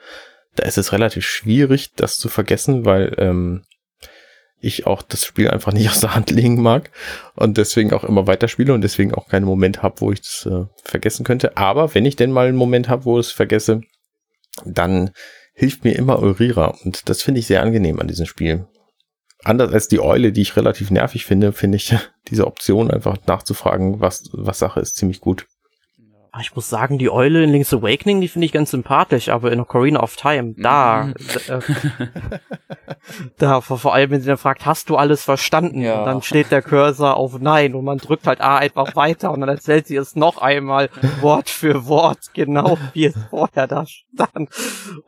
da 0.55 0.63
ist 0.65 0.77
es 0.77 0.91
relativ 0.91 1.25
schwierig, 1.25 1.93
das 1.95 2.17
zu 2.17 2.29
vergessen, 2.29 2.85
weil 2.85 3.13
ähm, 3.17 3.63
ich 4.59 4.87
auch 4.87 5.01
das 5.01 5.25
Spiel 5.25 5.49
einfach 5.49 5.73
nicht 5.73 5.89
aus 5.91 5.99
der 5.99 6.15
Hand 6.15 6.31
legen 6.31 6.61
mag 6.61 6.91
und 7.35 7.57
deswegen 7.57 7.93
auch 7.93 8.03
immer 8.03 8.27
weiterspiele 8.27 8.73
und 8.73 8.81
deswegen 8.81 9.13
auch 9.13 9.27
keinen 9.27 9.45
Moment 9.45 9.83
habe, 9.83 10.01
wo 10.01 10.11
ich 10.11 10.21
es 10.21 10.47
äh, 10.49 10.65
vergessen 10.83 11.23
könnte. 11.23 11.57
Aber 11.57 11.93
wenn 11.93 12.05
ich 12.05 12.15
denn 12.15 12.31
mal 12.31 12.47
einen 12.47 12.57
Moment 12.57 12.89
habe, 12.89 13.05
wo 13.05 13.19
ich 13.19 13.27
es 13.27 13.31
vergesse, 13.31 13.81
dann 14.65 15.11
hilft 15.53 15.83
mir 15.83 15.95
immer 15.95 16.21
Ulrira 16.21 16.67
und 16.83 17.07
das 17.09 17.21
finde 17.21 17.39
ich 17.39 17.47
sehr 17.47 17.61
angenehm 17.61 17.99
an 17.99 18.07
diesem 18.07 18.25
Spiel. 18.25 18.67
Anders 19.43 19.71
als 19.71 19.87
die 19.87 19.99
Eule, 19.99 20.31
die 20.31 20.41
ich 20.41 20.57
relativ 20.57 20.89
nervig 20.89 21.25
finde, 21.25 21.53
finde 21.53 21.77
ich 21.77 21.95
diese 22.27 22.47
Option 22.47 22.89
einfach 22.89 23.17
nachzufragen, 23.27 23.99
was, 23.99 24.23
was 24.31 24.59
Sache 24.59 24.79
ist, 24.79 24.95
ziemlich 24.95 25.21
gut. 25.21 25.45
Aber 26.35 26.41
Ich 26.41 26.53
muss 26.53 26.69
sagen, 26.69 26.97
die 26.97 27.09
Eule 27.09 27.45
in 27.45 27.49
Link's 27.51 27.73
Awakening, 27.73 28.19
die 28.19 28.27
finde 28.27 28.45
ich 28.45 28.51
ganz 28.51 28.71
sympathisch, 28.71 29.29
aber 29.29 29.53
in 29.53 29.61
Ocarina 29.61 30.01
of 30.01 30.17
Time, 30.17 30.53
da, 30.57 31.03
Mhm. 31.05 31.13
äh, 31.47 31.59
da, 33.37 33.61
vor, 33.61 33.77
vor 33.77 33.93
allem, 33.93 34.11
wenn 34.11 34.19
sie 34.19 34.27
dann 34.27 34.35
fragt, 34.37 34.65
hast 34.65 34.89
du 34.89 34.97
alles 34.97 35.23
verstanden? 35.23 35.79
Ja. 35.79 35.99
Und 35.99 36.05
dann 36.05 36.21
steht 36.21 36.51
der 36.51 36.61
Cursor 36.61 37.15
auf 37.15 37.39
Nein 37.39 37.73
und 37.73 37.85
man 37.85 37.99
drückt 37.99 38.27
halt 38.27 38.41
A 38.41 38.57
einfach 38.57 38.97
weiter 38.97 39.31
und 39.31 39.39
dann 39.39 39.47
erzählt 39.49 39.87
sie 39.87 39.95
es 39.95 40.17
noch 40.17 40.39
einmal 40.39 40.89
Wort 41.21 41.49
für 41.49 41.85
Wort, 41.87 42.33
genau 42.33 42.77
wie 42.91 43.05
es 43.05 43.15
vorher 43.29 43.67
da 43.67 43.85
stand. 43.85 44.49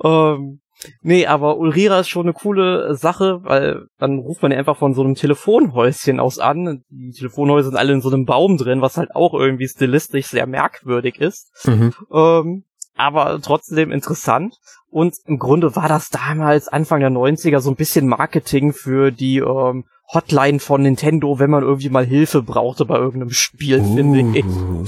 Ähm, 0.06 0.62
nee, 1.02 1.26
aber 1.26 1.58
Ulrira 1.58 2.00
ist 2.00 2.10
schon 2.10 2.26
eine 2.26 2.34
coole 2.34 2.96
Sache, 2.96 3.40
weil 3.44 3.88
dann 3.98 4.20
ruft 4.20 4.42
man 4.42 4.52
ja 4.52 4.58
einfach 4.58 4.78
von 4.78 4.94
so 4.94 5.04
einem 5.04 5.16
Telefonhäuschen 5.16 6.20
aus 6.20 6.40
an. 6.40 6.84
Die 6.90 7.12
Telefonhäuser 7.12 7.70
sind 7.70 7.78
alle 7.78 7.94
in 7.94 8.02
so 8.02 8.10
einem 8.10 8.26
Baum 8.26 8.58
drin, 8.58 8.82
was 8.82 8.98
halt 8.98 9.16
auch 9.16 9.34
irgendwie 9.34 9.68
stilistisch 9.68 10.28
sehr 10.28 10.48
merkwürdig 10.48 11.20
ist. 11.20 11.52
Ähm, 12.14 12.64
aber 12.96 13.40
trotzdem 13.42 13.92
interessant. 13.92 14.56
Und 14.90 15.16
im 15.26 15.38
Grunde 15.38 15.76
war 15.76 15.88
das 15.88 16.10
damals, 16.10 16.68
Anfang 16.68 17.00
der 17.00 17.12
90er, 17.12 17.60
so 17.60 17.70
ein 17.70 17.76
bisschen 17.76 18.08
Marketing 18.08 18.74
für 18.74 19.12
die 19.12 19.38
ähm, 19.38 19.86
Hotline 20.14 20.60
von 20.60 20.82
Nintendo, 20.82 21.40
wenn 21.40 21.50
man 21.50 21.64
irgendwie 21.64 21.90
mal 21.90 22.06
Hilfe 22.06 22.42
brauchte 22.42 22.86
bei 22.86 22.96
irgendeinem 22.96 23.30
Spiel, 23.30 23.84
finde 23.84 24.40
ich. 24.40 24.46
Uh. 24.46 24.86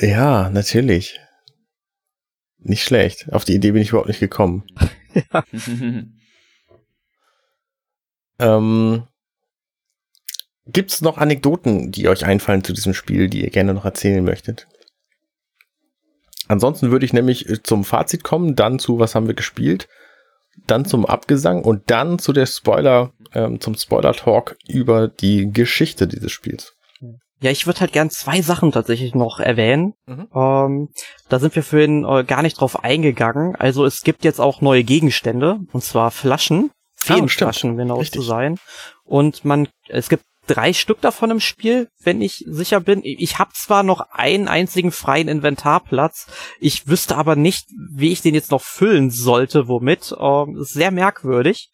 Ja, 0.00 0.50
natürlich. 0.50 1.20
Nicht 2.58 2.84
schlecht. 2.84 3.32
Auf 3.32 3.44
die 3.44 3.54
Idee 3.54 3.72
bin 3.72 3.82
ich 3.82 3.90
überhaupt 3.90 4.08
nicht 4.08 4.20
gekommen. 4.20 4.64
Ähm, 8.38 9.04
Gibt 10.66 10.92
es 10.92 11.00
noch 11.00 11.18
Anekdoten, 11.18 11.92
die 11.92 12.08
euch 12.08 12.24
einfallen 12.24 12.64
zu 12.64 12.72
diesem 12.72 12.94
Spiel, 12.94 13.28
die 13.28 13.42
ihr 13.44 13.50
gerne 13.50 13.74
noch 13.74 13.84
erzählen 13.84 14.24
möchtet? 14.24 14.66
Ansonsten 16.48 16.90
würde 16.90 17.04
ich 17.06 17.12
nämlich 17.12 17.48
äh, 17.48 17.62
zum 17.62 17.84
Fazit 17.84 18.24
kommen, 18.24 18.56
dann 18.56 18.78
zu 18.78 18.98
was 18.98 19.14
haben 19.14 19.26
wir 19.26 19.34
gespielt, 19.34 19.88
dann 20.66 20.84
zum 20.84 21.06
Abgesang 21.06 21.62
und 21.62 21.90
dann 21.90 22.18
zu 22.18 22.32
der 22.32 22.46
Spoiler, 22.46 23.12
ähm, 23.32 23.60
zum 23.60 23.74
Spoiler-Talk 23.74 24.56
über 24.68 25.08
die 25.08 25.50
Geschichte 25.52 26.06
dieses 26.06 26.30
Spiels. 26.32 26.76
Ja, 27.42 27.50
ich 27.50 27.66
würde 27.66 27.80
halt 27.80 27.92
gern 27.92 28.08
zwei 28.08 28.40
Sachen 28.40 28.70
tatsächlich 28.70 29.14
noch 29.14 29.40
erwähnen. 29.40 29.94
Mhm. 30.06 30.28
Ähm, 30.32 30.88
da 31.28 31.40
sind 31.40 31.54
wir 31.56 31.64
vorhin 31.64 32.04
äh, 32.04 32.24
gar 32.24 32.42
nicht 32.42 32.60
drauf 32.60 32.84
eingegangen. 32.84 33.56
Also 33.56 33.84
es 33.84 34.02
gibt 34.02 34.24
jetzt 34.24 34.40
auch 34.40 34.60
neue 34.60 34.84
Gegenstände, 34.84 35.58
und 35.72 35.82
zwar 35.82 36.12
Flaschen, 36.12 36.70
Feenflaschen, 36.94 37.72
um 37.72 37.76
genau 37.76 37.98
Richtig. 37.98 38.20
zu 38.20 38.26
sein. 38.26 38.58
Und 39.04 39.44
man, 39.44 39.68
es 39.88 40.08
gibt 40.08 40.22
drei 40.46 40.72
Stück 40.72 41.00
davon 41.00 41.32
im 41.32 41.40
Spiel, 41.40 41.88
wenn 42.00 42.22
ich 42.22 42.44
sicher 42.46 42.78
bin. 42.78 43.00
Ich 43.02 43.40
habe 43.40 43.50
zwar 43.54 43.82
noch 43.82 44.00
einen 44.12 44.46
einzigen 44.46 44.92
freien 44.92 45.28
Inventarplatz, 45.28 46.26
ich 46.60 46.86
wüsste 46.86 47.16
aber 47.16 47.34
nicht, 47.34 47.66
wie 47.92 48.12
ich 48.12 48.22
den 48.22 48.34
jetzt 48.34 48.52
noch 48.52 48.62
füllen 48.62 49.10
sollte, 49.10 49.66
womit. 49.66 50.14
Ähm, 50.16 50.56
sehr 50.60 50.92
merkwürdig. 50.92 51.70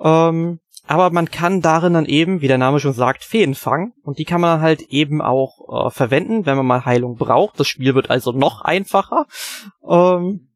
Ähm, 0.00 0.60
aber 0.88 1.10
man 1.10 1.30
kann 1.30 1.60
darin 1.60 1.92
dann 1.94 2.06
eben, 2.06 2.40
wie 2.40 2.48
der 2.48 2.58
Name 2.58 2.80
schon 2.80 2.92
sagt, 2.94 3.22
Feen 3.22 3.54
fangen. 3.54 3.92
Und 4.02 4.18
die 4.18 4.24
kann 4.24 4.40
man 4.40 4.60
halt 4.60 4.82
eben 4.82 5.20
auch 5.22 5.86
äh, 5.86 5.90
verwenden, 5.90 6.46
wenn 6.46 6.56
man 6.56 6.66
mal 6.66 6.84
Heilung 6.84 7.16
braucht. 7.16 7.60
Das 7.60 7.68
Spiel 7.68 7.94
wird 7.94 8.10
also 8.10 8.32
noch 8.32 8.62
einfacher. 8.62 9.26
Ähm, 9.86 10.48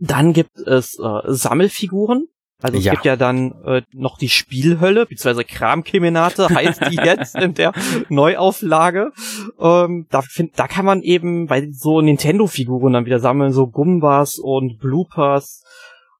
dann 0.00 0.32
gibt 0.32 0.56
es 0.58 0.98
äh, 0.98 1.20
Sammelfiguren. 1.26 2.28
Also 2.60 2.78
es 2.78 2.84
Ja. 2.84 2.92
gibt 2.92 3.04
ja 3.04 3.16
dann 3.16 3.52
äh, 3.64 3.82
noch 3.92 4.18
die 4.18 4.28
Spielhölle, 4.28 5.06
beziehungsweise 5.06 5.44
Kramkemenate 5.44 6.48
heißt 6.54 6.80
die 6.90 6.96
jetzt 6.96 7.36
in 7.36 7.54
der 7.54 7.72
Neuauflage. 8.08 9.12
Ähm, 9.60 10.06
da, 10.10 10.22
find, 10.22 10.58
da 10.58 10.66
kann 10.66 10.84
man 10.84 11.02
eben 11.02 11.46
bei 11.46 11.68
so 11.70 12.00
Nintendo-Figuren 12.00 12.92
dann 12.92 13.06
wieder 13.06 13.20
sammeln, 13.20 13.52
so 13.52 13.66
Gumbas 13.68 14.38
und 14.38 14.78
Bloopers, 14.78 15.62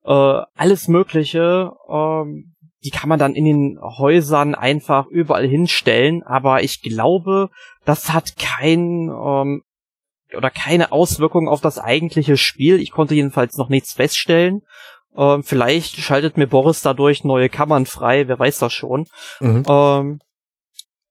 äh, 0.05 0.13
alles 0.55 0.89
Mögliche. 0.89 1.73
Ähm, 1.89 2.55
die 2.85 2.91
kann 2.91 3.09
man 3.09 3.19
dann 3.19 3.35
in 3.35 3.45
den 3.45 3.79
Häusern 3.81 4.55
einfach 4.55 5.07
überall 5.07 5.47
hinstellen, 5.47 6.23
aber 6.23 6.63
ich 6.63 6.81
glaube, 6.81 7.51
das 7.85 8.13
hat 8.13 8.37
kein 8.37 9.09
ähm, 9.09 9.63
oder 10.37 10.51
keine 10.51 10.93
Auswirkungen 10.93 11.49
auf 11.49 11.61
das 11.61 11.79
eigentliche 11.79 12.37
Spiel. 12.37 12.81
Ich 12.81 12.91
konnte 12.91 13.15
jedenfalls 13.15 13.57
noch 13.57 13.69
nichts 13.69 13.95
feststellen. 13.95 14.63
Ähm, 15.17 15.43
vielleicht 15.43 15.97
schaltet 15.97 16.37
mir 16.37 16.47
Boris 16.47 16.83
dadurch 16.83 17.25
neue 17.25 17.49
Kammern 17.49 17.87
frei, 17.87 18.29
wer 18.29 18.39
weiß 18.39 18.59
das 18.59 18.73
schon. 18.73 19.07
Mhm. 19.41 19.63
Ähm, 19.67 20.21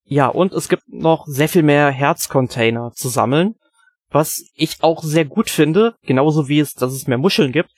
ja, 0.05 0.27
und 0.27 0.53
es 0.53 0.69
gibt 0.69 0.83
noch 0.87 1.25
sehr 1.27 1.49
viel 1.49 1.63
mehr 1.63 1.89
Herzcontainer 1.91 2.91
zu 2.93 3.09
sammeln, 3.09 3.55
was 4.09 4.49
ich 4.55 4.81
auch 4.81 5.03
sehr 5.03 5.25
gut 5.25 5.49
finde, 5.49 5.95
genauso 6.03 6.47
wie 6.47 6.59
es, 6.59 6.73
dass 6.73 6.93
es 6.93 7.07
mehr 7.07 7.17
Muscheln 7.17 7.51
gibt, 7.51 7.71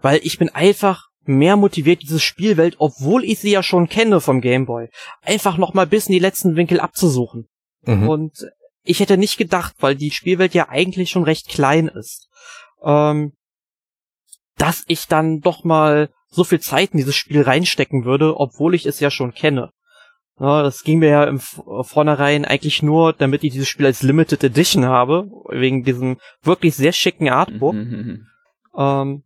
weil 0.00 0.20
ich 0.22 0.38
bin 0.38 0.48
einfach 0.48 1.08
mehr 1.28 1.56
motiviert, 1.56 2.02
diese 2.02 2.20
Spielwelt, 2.20 2.76
obwohl 2.78 3.24
ich 3.24 3.38
sie 3.38 3.50
ja 3.50 3.62
schon 3.62 3.88
kenne 3.88 4.20
vom 4.20 4.40
Gameboy, 4.40 4.88
einfach 5.22 5.56
noch 5.58 5.74
mal 5.74 5.86
bis 5.86 6.06
in 6.06 6.12
die 6.12 6.18
letzten 6.18 6.56
Winkel 6.56 6.80
abzusuchen. 6.80 7.48
Mhm. 7.82 8.08
Und 8.08 8.46
ich 8.82 9.00
hätte 9.00 9.16
nicht 9.16 9.38
gedacht, 9.38 9.74
weil 9.80 9.96
die 9.96 10.10
Spielwelt 10.10 10.54
ja 10.54 10.68
eigentlich 10.68 11.10
schon 11.10 11.24
recht 11.24 11.48
klein 11.48 11.88
ist, 11.88 12.28
ähm, 12.82 13.32
dass 14.56 14.84
ich 14.86 15.06
dann 15.06 15.40
doch 15.40 15.64
mal 15.64 16.10
so 16.28 16.44
viel 16.44 16.60
Zeit 16.60 16.90
in 16.92 16.98
dieses 16.98 17.16
Spiel 17.16 17.42
reinstecken 17.42 18.04
würde, 18.04 18.38
obwohl 18.38 18.74
ich 18.74 18.86
es 18.86 19.00
ja 19.00 19.10
schon 19.10 19.32
kenne. 19.32 19.70
Ja, 20.38 20.62
das 20.62 20.82
ging 20.82 20.98
mir 20.98 21.10
ja 21.10 21.24
im 21.24 21.38
Vornherein 21.38 22.44
eigentlich 22.44 22.82
nur, 22.82 23.12
damit 23.12 23.44
ich 23.44 23.52
dieses 23.52 23.68
Spiel 23.68 23.86
als 23.86 24.02
Limited 24.02 24.42
Edition 24.42 24.84
habe, 24.84 25.28
wegen 25.48 25.84
diesem 25.84 26.18
wirklich 26.42 26.74
sehr 26.74 26.92
schicken 26.92 27.28
Artbook. 27.28 27.74
Mhm. 27.74 28.26
Ähm, 28.76 29.22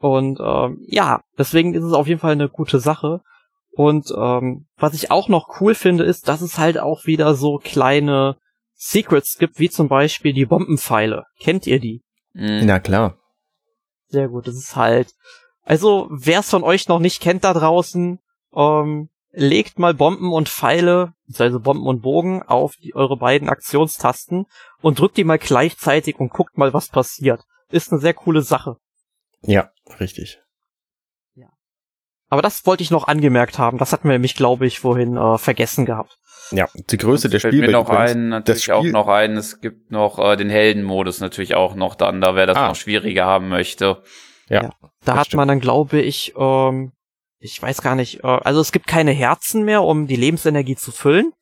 und 0.00 0.40
ähm, 0.40 0.82
ja, 0.88 1.20
deswegen 1.38 1.74
ist 1.74 1.84
es 1.84 1.92
auf 1.92 2.06
jeden 2.06 2.20
Fall 2.20 2.32
eine 2.32 2.48
gute 2.48 2.80
Sache. 2.80 3.20
Und 3.72 4.12
ähm, 4.16 4.66
was 4.76 4.94
ich 4.94 5.10
auch 5.10 5.28
noch 5.28 5.60
cool 5.60 5.74
finde, 5.74 6.04
ist, 6.04 6.26
dass 6.26 6.40
es 6.40 6.58
halt 6.58 6.78
auch 6.78 7.04
wieder 7.04 7.34
so 7.34 7.58
kleine 7.58 8.36
Secrets 8.74 9.36
gibt, 9.38 9.58
wie 9.58 9.68
zum 9.68 9.88
Beispiel 9.88 10.32
die 10.32 10.46
Bombenpfeile. 10.46 11.26
Kennt 11.38 11.66
ihr 11.66 11.78
die? 11.80 12.02
Mhm. 12.32 12.62
Na 12.64 12.80
klar. 12.80 13.18
Sehr 14.08 14.28
gut, 14.28 14.48
das 14.48 14.54
ist 14.54 14.74
halt. 14.74 15.12
Also, 15.64 16.08
wer 16.10 16.40
es 16.40 16.50
von 16.50 16.64
euch 16.64 16.88
noch 16.88 16.98
nicht 16.98 17.20
kennt 17.20 17.44
da 17.44 17.52
draußen, 17.52 18.18
ähm, 18.54 19.10
legt 19.32 19.78
mal 19.78 19.92
Bomben 19.92 20.32
und 20.32 20.48
Pfeile, 20.48 21.12
also 21.38 21.60
Bomben 21.60 21.86
und 21.86 22.00
Bogen, 22.00 22.42
auf 22.42 22.74
die, 22.76 22.94
eure 22.94 23.18
beiden 23.18 23.50
Aktionstasten 23.50 24.46
und 24.80 24.98
drückt 24.98 25.18
die 25.18 25.24
mal 25.24 25.38
gleichzeitig 25.38 26.18
und 26.18 26.32
guckt 26.32 26.56
mal, 26.56 26.72
was 26.72 26.88
passiert. 26.88 27.44
Ist 27.70 27.92
eine 27.92 28.00
sehr 28.00 28.14
coole 28.14 28.40
Sache. 28.40 28.78
Ja, 29.42 29.70
richtig. 29.98 30.40
Ja. 31.34 31.48
Aber 32.28 32.42
das 32.42 32.64
wollte 32.66 32.82
ich 32.82 32.90
noch 32.90 33.08
angemerkt 33.08 33.58
haben. 33.58 33.78
Das 33.78 33.92
hatten 33.92 34.08
wir 34.08 34.12
nämlich, 34.12 34.36
glaube 34.36 34.66
ich, 34.66 34.78
vorhin 34.78 35.16
äh, 35.16 35.38
vergessen 35.38 35.86
gehabt. 35.86 36.18
Ja, 36.52 36.68
die 36.74 36.96
Größe 36.96 37.28
der 37.28 37.38
Spielwelt. 37.38 37.66
Mir 37.66 37.72
noch 37.72 37.90
ein, 37.90 38.28
natürlich 38.28 38.64
Spiel 38.64 38.74
auch 38.74 38.84
noch 38.84 39.08
ein. 39.08 39.36
Es 39.36 39.60
gibt 39.60 39.90
noch 39.90 40.18
äh, 40.18 40.36
den 40.36 40.50
Heldenmodus 40.50 41.20
natürlich 41.20 41.54
auch 41.54 41.74
noch 41.74 41.94
dann, 41.94 42.20
da 42.20 42.34
wer 42.34 42.46
das 42.46 42.56
ah. 42.56 42.68
noch 42.68 42.76
schwieriger 42.76 43.24
haben 43.24 43.48
möchte. 43.48 44.02
Ja. 44.48 44.64
ja. 44.64 44.70
Da 45.04 45.16
hat 45.16 45.26
stimmt. 45.26 45.38
man 45.38 45.48
dann, 45.48 45.60
glaube 45.60 46.00
ich, 46.00 46.34
ähm, 46.36 46.92
ich 47.38 47.60
weiß 47.60 47.82
gar 47.82 47.94
nicht, 47.94 48.22
äh, 48.24 48.26
also 48.26 48.60
es 48.60 48.72
gibt 48.72 48.86
keine 48.86 49.12
Herzen 49.12 49.64
mehr, 49.64 49.82
um 49.82 50.06
die 50.06 50.16
Lebensenergie 50.16 50.76
zu 50.76 50.92
füllen. 50.92 51.32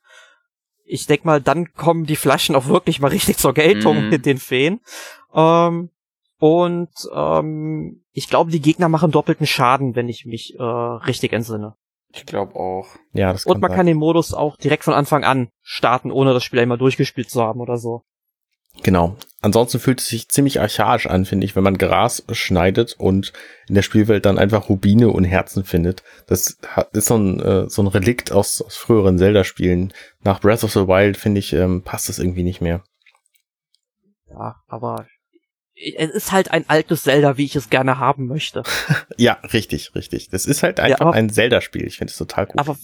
Ich 0.84 1.06
denk 1.06 1.24
mal, 1.24 1.40
dann 1.40 1.72
kommen 1.74 2.04
die 2.04 2.16
Flaschen 2.16 2.54
auch 2.54 2.66
wirklich 2.66 3.00
mal 3.00 3.08
richtig 3.12 3.38
zur 3.38 3.54
Geltung 3.54 4.04
mhm. 4.04 4.08
mit 4.10 4.26
den 4.26 4.38
Feen. 4.38 4.80
Ähm, 5.34 5.90
und 6.38 6.90
ähm, 7.14 8.04
ich 8.12 8.28
glaube, 8.28 8.50
die 8.50 8.60
Gegner 8.60 8.88
machen 8.88 9.10
doppelten 9.10 9.46
Schaden, 9.46 9.96
wenn 9.96 10.08
ich 10.08 10.24
mich 10.24 10.54
äh, 10.58 10.62
richtig 10.62 11.32
entsinne. 11.32 11.74
Ich 12.14 12.24
glaube 12.24 12.54
auch. 12.54 12.86
Ja, 13.12 13.32
das 13.32 13.44
kann 13.44 13.56
Und 13.56 13.60
man 13.60 13.70
sein. 13.70 13.76
kann 13.76 13.86
den 13.86 13.98
Modus 13.98 14.32
auch 14.32 14.56
direkt 14.56 14.84
von 14.84 14.94
Anfang 14.94 15.24
an 15.24 15.48
starten, 15.62 16.10
ohne 16.10 16.32
das 16.32 16.44
Spiel 16.44 16.60
einmal 16.60 16.78
durchgespielt 16.78 17.28
zu 17.28 17.42
haben 17.42 17.60
oder 17.60 17.76
so. 17.76 18.02
Genau. 18.82 19.16
Ansonsten 19.40 19.80
fühlt 19.80 20.00
es 20.00 20.08
sich 20.08 20.28
ziemlich 20.28 20.60
archaisch 20.60 21.06
an, 21.06 21.24
finde 21.24 21.44
ich, 21.44 21.56
wenn 21.56 21.64
man 21.64 21.78
Gras 21.78 22.24
schneidet 22.30 22.94
und 22.98 23.32
in 23.68 23.74
der 23.74 23.82
Spielwelt 23.82 24.24
dann 24.24 24.38
einfach 24.38 24.68
Rubine 24.68 25.10
und 25.10 25.24
Herzen 25.24 25.64
findet. 25.64 26.02
Das 26.26 26.58
ist 26.92 27.06
so 27.06 27.16
ein, 27.16 27.40
äh, 27.40 27.68
so 27.68 27.82
ein 27.82 27.88
Relikt 27.88 28.32
aus, 28.32 28.62
aus 28.62 28.76
früheren 28.76 29.18
Zelda-Spielen. 29.18 29.92
Nach 30.22 30.40
Breath 30.40 30.64
of 30.64 30.72
the 30.72 30.86
Wild, 30.86 31.16
finde 31.16 31.40
ich, 31.40 31.52
ähm, 31.52 31.82
passt 31.82 32.08
das 32.08 32.18
irgendwie 32.18 32.44
nicht 32.44 32.60
mehr. 32.60 32.82
Ja, 34.28 34.56
aber 34.66 35.06
es 35.96 36.10
ist 36.10 36.32
halt 36.32 36.50
ein 36.50 36.64
altes 36.68 37.04
Zelda, 37.04 37.36
wie 37.36 37.44
ich 37.44 37.56
es 37.56 37.70
gerne 37.70 37.98
haben 37.98 38.26
möchte. 38.26 38.62
ja, 39.16 39.34
richtig, 39.52 39.94
richtig. 39.94 40.28
Das 40.28 40.46
ist 40.46 40.62
halt 40.62 40.80
einfach 40.80 41.00
ja, 41.00 41.06
aber, 41.06 41.14
ein 41.14 41.30
Zelda-Spiel. 41.30 41.86
Ich 41.86 41.98
finde 41.98 42.10
es 42.10 42.16
total 42.16 42.46
cool. 42.46 42.54
Aber, 42.56 42.76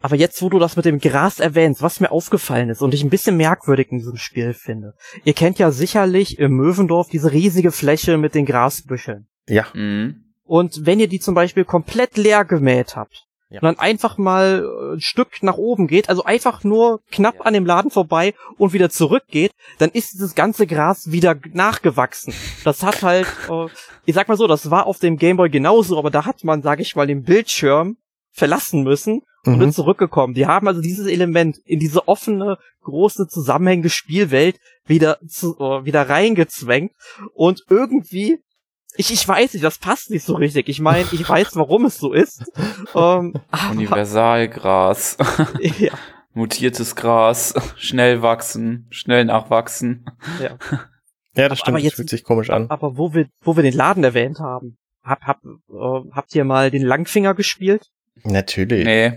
aber 0.00 0.16
jetzt, 0.16 0.42
wo 0.42 0.48
du 0.48 0.58
das 0.58 0.76
mit 0.76 0.84
dem 0.84 0.98
Gras 0.98 1.40
erwähnst, 1.40 1.82
was 1.82 2.00
mir 2.00 2.10
aufgefallen 2.10 2.68
ist 2.68 2.82
und 2.82 2.94
ich 2.94 3.02
ein 3.02 3.10
bisschen 3.10 3.36
merkwürdig 3.36 3.88
in 3.90 3.98
diesem 3.98 4.16
Spiel 4.16 4.54
finde. 4.54 4.94
Ihr 5.24 5.34
kennt 5.34 5.58
ja 5.58 5.70
sicherlich 5.70 6.38
im 6.38 6.52
Möwendorf 6.52 7.08
diese 7.08 7.32
riesige 7.32 7.72
Fläche 7.72 8.18
mit 8.18 8.34
den 8.34 8.46
Grasbüscheln. 8.46 9.26
Ja. 9.48 9.66
Mhm. 9.74 10.24
Und 10.44 10.84
wenn 10.84 11.00
ihr 11.00 11.08
die 11.08 11.20
zum 11.20 11.34
Beispiel 11.34 11.64
komplett 11.64 12.16
leer 12.16 12.44
gemäht 12.44 12.96
habt, 12.96 13.26
ja. 13.52 13.60
und 13.60 13.64
dann 13.64 13.78
einfach 13.78 14.18
mal 14.18 14.64
äh, 14.64 14.94
ein 14.94 15.00
Stück 15.00 15.42
nach 15.42 15.56
oben 15.56 15.86
geht, 15.86 16.08
also 16.08 16.24
einfach 16.24 16.64
nur 16.64 17.00
knapp 17.10 17.36
ja. 17.36 17.40
an 17.42 17.54
dem 17.54 17.66
Laden 17.66 17.90
vorbei 17.90 18.34
und 18.58 18.72
wieder 18.72 18.90
zurückgeht, 18.90 19.52
dann 19.78 19.90
ist 19.90 20.14
dieses 20.14 20.34
ganze 20.34 20.66
Gras 20.66 21.10
wieder 21.10 21.36
nachgewachsen. 21.52 22.34
Das 22.64 22.82
hat 22.82 23.02
halt, 23.02 23.26
äh, 23.48 23.66
ich 24.04 24.14
sag 24.14 24.28
mal 24.28 24.36
so, 24.36 24.46
das 24.46 24.70
war 24.70 24.86
auf 24.86 24.98
dem 24.98 25.16
Gameboy 25.16 25.50
genauso, 25.50 25.98
aber 25.98 26.10
da 26.10 26.24
hat 26.24 26.44
man, 26.44 26.62
sag 26.62 26.80
ich 26.80 26.96
mal, 26.96 27.06
den 27.06 27.22
Bildschirm 27.22 27.96
verlassen 28.32 28.82
müssen 28.82 29.22
und 29.44 29.58
mhm. 29.58 29.68
ist 29.68 29.76
zurückgekommen. 29.76 30.34
Die 30.34 30.46
haben 30.46 30.68
also 30.68 30.80
dieses 30.80 31.06
Element 31.06 31.58
in 31.64 31.78
diese 31.78 32.08
offene, 32.08 32.58
große, 32.82 33.28
zusammenhängende 33.28 33.90
Spielwelt 33.90 34.58
wieder 34.86 35.18
zu, 35.26 35.56
äh, 35.58 35.84
wieder 35.84 36.08
reingezwängt 36.08 36.92
und 37.34 37.62
irgendwie 37.68 38.38
ich, 38.96 39.12
ich 39.12 39.26
weiß 39.26 39.54
nicht, 39.54 39.64
das 39.64 39.78
passt 39.78 40.10
nicht 40.10 40.24
so 40.24 40.34
richtig. 40.34 40.68
Ich 40.68 40.80
meine, 40.80 41.06
ich 41.12 41.28
weiß, 41.28 41.56
warum 41.56 41.84
es 41.84 41.98
so 41.98 42.12
ist. 42.12 42.44
Ähm, 42.94 43.32
Universalgras. 43.70 45.16
ja. 45.78 45.92
Mutiertes 46.34 46.94
Gras, 46.94 47.54
schnell 47.76 48.20
wachsen, 48.20 48.86
schnell 48.90 49.24
nachwachsen. 49.24 50.04
Ja, 50.42 50.58
ja 51.34 51.48
das 51.48 51.60
stimmt, 51.60 51.76
aber 51.76 51.78
jetzt, 51.78 51.92
das 51.92 51.96
fühlt 51.96 52.10
sich 52.10 52.24
komisch 52.24 52.50
an. 52.50 52.68
Aber 52.68 52.98
wo 52.98 53.14
wir, 53.14 53.28
wo 53.40 53.56
wir 53.56 53.62
den 53.62 53.72
Laden 53.72 54.04
erwähnt 54.04 54.40
haben, 54.40 54.76
hab, 55.02 55.22
hab, 55.22 55.38
äh, 55.44 56.10
habt 56.10 56.34
ihr 56.34 56.44
mal 56.44 56.70
den 56.70 56.82
Langfinger 56.82 57.34
gespielt? 57.34 57.86
Natürlich. 58.24 58.84
Nee. 58.84 59.12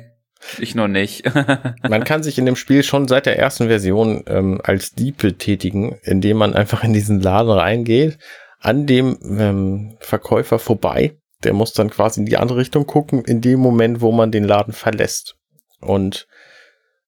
Ich 0.59 0.75
noch 0.75 0.87
nicht. 0.87 1.25
man 1.89 2.03
kann 2.05 2.23
sich 2.23 2.37
in 2.37 2.45
dem 2.45 2.55
Spiel 2.55 2.83
schon 2.83 3.07
seit 3.09 3.25
der 3.25 3.37
ersten 3.37 3.67
Version 3.67 4.23
ähm, 4.27 4.61
als 4.63 4.91
Dieb 4.91 5.17
betätigen, 5.17 5.97
indem 6.03 6.37
man 6.37 6.53
einfach 6.53 6.83
in 6.83 6.93
diesen 6.93 7.19
Laden 7.19 7.51
reingeht 7.51 8.19
an 8.65 8.87
dem 8.87 9.19
ähm, 9.23 9.95
Verkäufer 9.99 10.57
vorbei. 10.57 11.15
Der 11.43 11.53
muss 11.53 11.73
dann 11.73 11.91
quasi 11.91 12.21
in 12.21 12.25
die 12.25 12.37
andere 12.37 12.57
Richtung 12.57 12.87
gucken, 12.87 13.23
in 13.23 13.39
dem 13.39 13.59
Moment, 13.59 14.01
wo 14.01 14.11
man 14.11 14.31
den 14.31 14.43
Laden 14.43 14.73
verlässt. 14.73 15.37
Und 15.81 16.27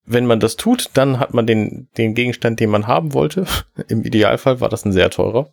wenn 0.05 0.27
man 0.27 0.39
das 0.39 0.55
tut, 0.55 0.91
dann 0.93 1.19
hat 1.19 1.33
man 1.33 1.47
den, 1.47 1.89
den 1.97 2.13
Gegenstand, 2.13 2.59
den 2.59 2.69
man 2.69 2.85
haben 2.85 3.13
wollte. 3.13 3.45
Im 3.87 4.03
Idealfall 4.03 4.61
war 4.61 4.69
das 4.69 4.85
ein 4.85 4.91
sehr 4.91 5.09
teurer. 5.09 5.51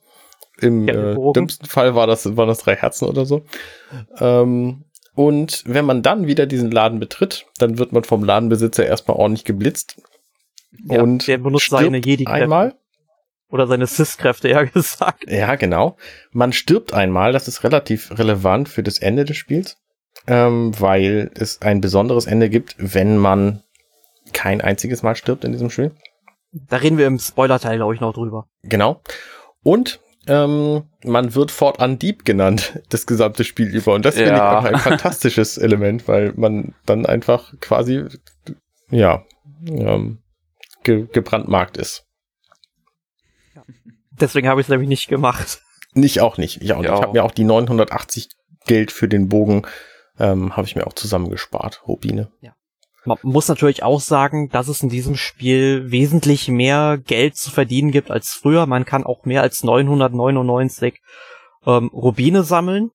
Im 0.61 0.87
äh, 0.89 1.17
dümmsten 1.33 1.67
Fall 1.67 1.95
war 1.95 2.07
das, 2.07 2.37
waren 2.37 2.49
das 2.49 2.59
drei 2.59 2.77
Herzen 2.77 3.09
oder 3.09 3.25
so. 3.25 3.47
Ähm, 4.19 4.85
und 5.15 5.63
wenn 5.67 5.87
man 5.87 6.03
dann 6.03 6.27
wieder 6.27 6.45
diesen 6.45 6.71
Laden 6.71 7.01
betritt, 7.01 7.47
dann 7.59 7.79
wird 7.79 7.93
man 7.93 8.05
vom 8.05 8.23
Ladenbesitzer 8.23 8.85
erstmal 8.85 9.17
ordentlich 9.17 9.45
geblitzt. 9.45 9.97
Ja, 10.85 11.01
und 11.03 11.27
der 11.27 11.39
benutzt 11.39 11.71
seine 11.71 11.99
Jedi 11.99 12.27
einmal. 12.27 12.75
Oder 13.55 13.69
seine 13.69 13.87
Sis-Kräfte, 13.87 14.49
eher 14.49 14.67
gesagt. 14.75 15.31
Ja, 15.31 15.55
genau. 15.55 15.97
Man 16.33 16.53
stirbt 16.53 16.93
einmal, 16.93 17.31
das 17.31 17.47
ist 17.47 17.63
relativ 17.63 18.11
relevant 18.19 18.69
für 18.69 18.83
das 18.83 18.99
Ende 18.99 19.25
des 19.25 19.37
Spiels, 19.37 19.77
ähm, 20.27 20.73
weil 20.81 21.31
es 21.37 21.63
ein 21.63 21.81
besonderes 21.81 22.27
Ende 22.27 22.51
gibt, 22.51 22.75
wenn 22.79 23.17
man 23.17 23.63
kein 24.33 24.61
einziges 24.61 25.05
Mal 25.05 25.15
stirbt 25.15 25.45
in 25.45 25.53
diesem 25.53 25.71
Spiel. 25.71 25.93
Da 26.51 26.79
reden 26.79 26.99
wir 26.99 27.07
im 27.07 27.21
Spoiler-Teil, 27.21 27.77
glaube 27.77 27.95
ich, 27.95 28.01
noch 28.01 28.13
drüber. 28.13 28.49
Genau. 28.65 29.01
Und 29.63 30.01
ähm, 30.27 30.83
man 31.05 31.37
wird 31.37 31.53
fortan 31.53 31.97
Dieb 31.97 32.25
genannt, 32.25 32.83
das 32.89 33.07
gesamte 33.07 33.45
Spiel 33.45 33.69
über. 33.69 33.95
Und 33.95 34.05
das 34.05 34.17
ja. 34.17 34.25
finde 34.25 34.35
ich 34.35 34.43
auch 34.43 34.65
ein 34.65 34.81
fantastisches 34.81 35.59
Element, 35.59 36.09
weil 36.09 36.33
man 36.35 36.75
dann 36.87 37.07
einfach 37.07 37.53
quasi, 37.61 38.03
ja, 38.91 39.23
ähm, 39.65 40.19
ge 40.83 41.07
gebrandmarkt 41.13 41.77
ist. 41.77 42.05
Deswegen 44.21 44.49
habe 44.49 44.61
ich 44.61 44.67
es 44.67 44.71
nämlich 44.71 44.89
nicht 44.89 45.09
gemacht. 45.09 45.61
Nicht 45.93 46.21
auch 46.21 46.39
nicht. 46.39 46.63
Ja, 46.63 46.77
und 46.77 46.85
ja. 46.85 46.95
ich 46.95 47.03
habe 47.03 47.13
mir 47.13 47.25
auch 47.25 47.33
die 47.33 47.45
980 47.45 48.29
Geld 48.67 48.91
für 48.91 49.09
den 49.09 49.29
Bogen 49.29 49.67
ähm, 50.19 50.57
habe 50.57 50.67
ich 50.67 50.77
mir 50.77 50.87
auch 50.87 50.93
zusammengespart, 50.93 51.83
Rubine. 51.87 52.31
Ja. 52.41 52.55
Man 53.05 53.19
muss 53.23 53.49
natürlich 53.49 53.83
auch 53.83 54.01
sagen, 54.01 54.49
dass 54.49 54.69
es 54.69 54.83
in 54.83 54.89
diesem 54.89 55.17
Spiel 55.17 55.91
wesentlich 55.91 56.49
mehr 56.49 56.99
Geld 56.99 57.37
zu 57.37 57.51
verdienen 57.51 57.91
gibt 57.91 58.11
als 58.11 58.31
früher. 58.31 58.67
Man 58.67 58.87
kann 58.87 59.05
auch 59.05 59.25
mehr 59.25 59.43
als 59.43 59.63
999 59.63 61.01
ähm, 61.67 61.89
Rubine 61.93 62.45
sammeln. 62.45 62.91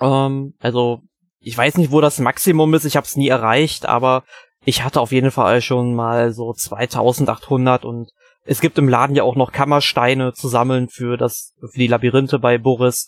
Ähm, 0.00 0.54
also 0.58 1.00
ich 1.38 1.56
weiß 1.56 1.76
nicht, 1.76 1.92
wo 1.92 2.00
das 2.00 2.18
Maximum 2.18 2.74
ist. 2.74 2.84
Ich 2.84 2.96
habe 2.96 3.06
es 3.06 3.16
nie 3.16 3.28
erreicht, 3.28 3.86
aber 3.86 4.24
ich 4.64 4.82
hatte 4.82 5.00
auf 5.00 5.12
jeden 5.12 5.30
Fall 5.30 5.60
schon 5.60 5.94
mal 5.94 6.32
so 6.32 6.52
2800 6.52 7.84
und 7.84 8.10
es 8.44 8.60
gibt 8.60 8.78
im 8.78 8.88
Laden 8.88 9.16
ja 9.16 9.22
auch 9.22 9.36
noch 9.36 9.52
Kammersteine 9.52 10.32
zu 10.32 10.48
sammeln 10.48 10.88
für 10.88 11.16
das, 11.16 11.54
für 11.60 11.78
die 11.78 11.86
Labyrinthe 11.86 12.38
bei 12.38 12.58
Boris. 12.58 13.06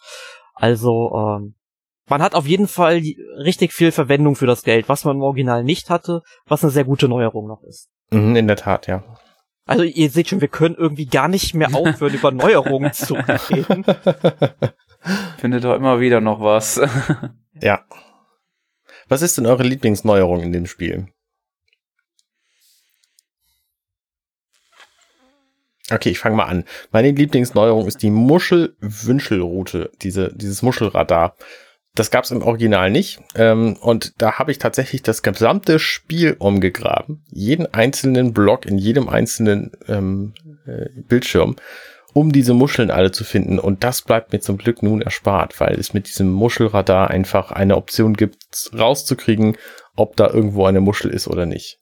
Also, 0.54 1.12
ähm, 1.14 1.54
man 2.08 2.22
hat 2.22 2.34
auf 2.34 2.46
jeden 2.46 2.68
Fall 2.68 3.02
richtig 3.38 3.72
viel 3.72 3.90
Verwendung 3.90 4.36
für 4.36 4.46
das 4.46 4.62
Geld, 4.62 4.88
was 4.88 5.04
man 5.04 5.16
im 5.16 5.22
Original 5.22 5.64
nicht 5.64 5.90
hatte, 5.90 6.22
was 6.46 6.62
eine 6.62 6.70
sehr 6.70 6.84
gute 6.84 7.08
Neuerung 7.08 7.48
noch 7.48 7.62
ist. 7.62 7.88
Mhm, 8.10 8.36
in 8.36 8.46
der 8.46 8.56
Tat, 8.56 8.86
ja. 8.86 9.02
Also 9.66 9.82
ihr 9.82 10.10
seht 10.10 10.28
schon, 10.28 10.42
wir 10.42 10.48
können 10.48 10.74
irgendwie 10.74 11.06
gar 11.06 11.28
nicht 11.28 11.54
mehr 11.54 11.74
aufhören, 11.74 12.14
über 12.14 12.30
Neuerungen 12.30 12.92
zu 12.92 13.14
reden. 13.14 13.84
Findet 15.38 15.64
doch 15.64 15.74
immer 15.74 16.00
wieder 16.00 16.20
noch 16.20 16.40
was. 16.40 16.80
ja. 17.60 17.82
Was 19.08 19.22
ist 19.22 19.38
denn 19.38 19.46
eure 19.46 19.62
Lieblingsneuerung 19.62 20.42
in 20.42 20.52
dem 20.52 20.66
Spiel? 20.66 21.08
Okay, 25.90 26.10
ich 26.10 26.18
fange 26.18 26.36
mal 26.36 26.44
an. 26.44 26.64
Meine 26.92 27.10
Lieblingsneuerung 27.10 27.86
ist 27.86 28.02
die 28.02 28.10
Muschel-Wünschelroute, 28.10 29.90
diese, 30.00 30.32
dieses 30.34 30.62
Muschelradar. 30.62 31.36
Das 31.94 32.10
gab 32.10 32.24
es 32.24 32.30
im 32.30 32.42
Original 32.42 32.90
nicht. 32.90 33.20
Ähm, 33.36 33.76
und 33.80 34.20
da 34.20 34.38
habe 34.38 34.50
ich 34.50 34.58
tatsächlich 34.58 35.02
das 35.02 35.22
gesamte 35.22 35.78
Spiel 35.78 36.36
umgegraben. 36.38 37.22
Jeden 37.30 37.72
einzelnen 37.72 38.32
Block 38.32 38.64
in 38.64 38.78
jedem 38.78 39.08
einzelnen 39.10 39.72
ähm, 39.86 40.32
äh, 40.66 40.86
Bildschirm, 41.02 41.56
um 42.14 42.32
diese 42.32 42.54
Muscheln 42.54 42.90
alle 42.90 43.12
zu 43.12 43.22
finden. 43.22 43.58
Und 43.58 43.84
das 43.84 44.02
bleibt 44.02 44.32
mir 44.32 44.40
zum 44.40 44.56
Glück 44.56 44.82
nun 44.82 45.02
erspart, 45.02 45.60
weil 45.60 45.78
es 45.78 45.92
mit 45.92 46.08
diesem 46.08 46.32
Muschelradar 46.32 47.10
einfach 47.10 47.52
eine 47.52 47.76
Option 47.76 48.14
gibt, 48.14 48.70
rauszukriegen, 48.76 49.58
ob 49.96 50.16
da 50.16 50.28
irgendwo 50.28 50.64
eine 50.64 50.80
Muschel 50.80 51.10
ist 51.10 51.28
oder 51.28 51.44
nicht. 51.44 51.78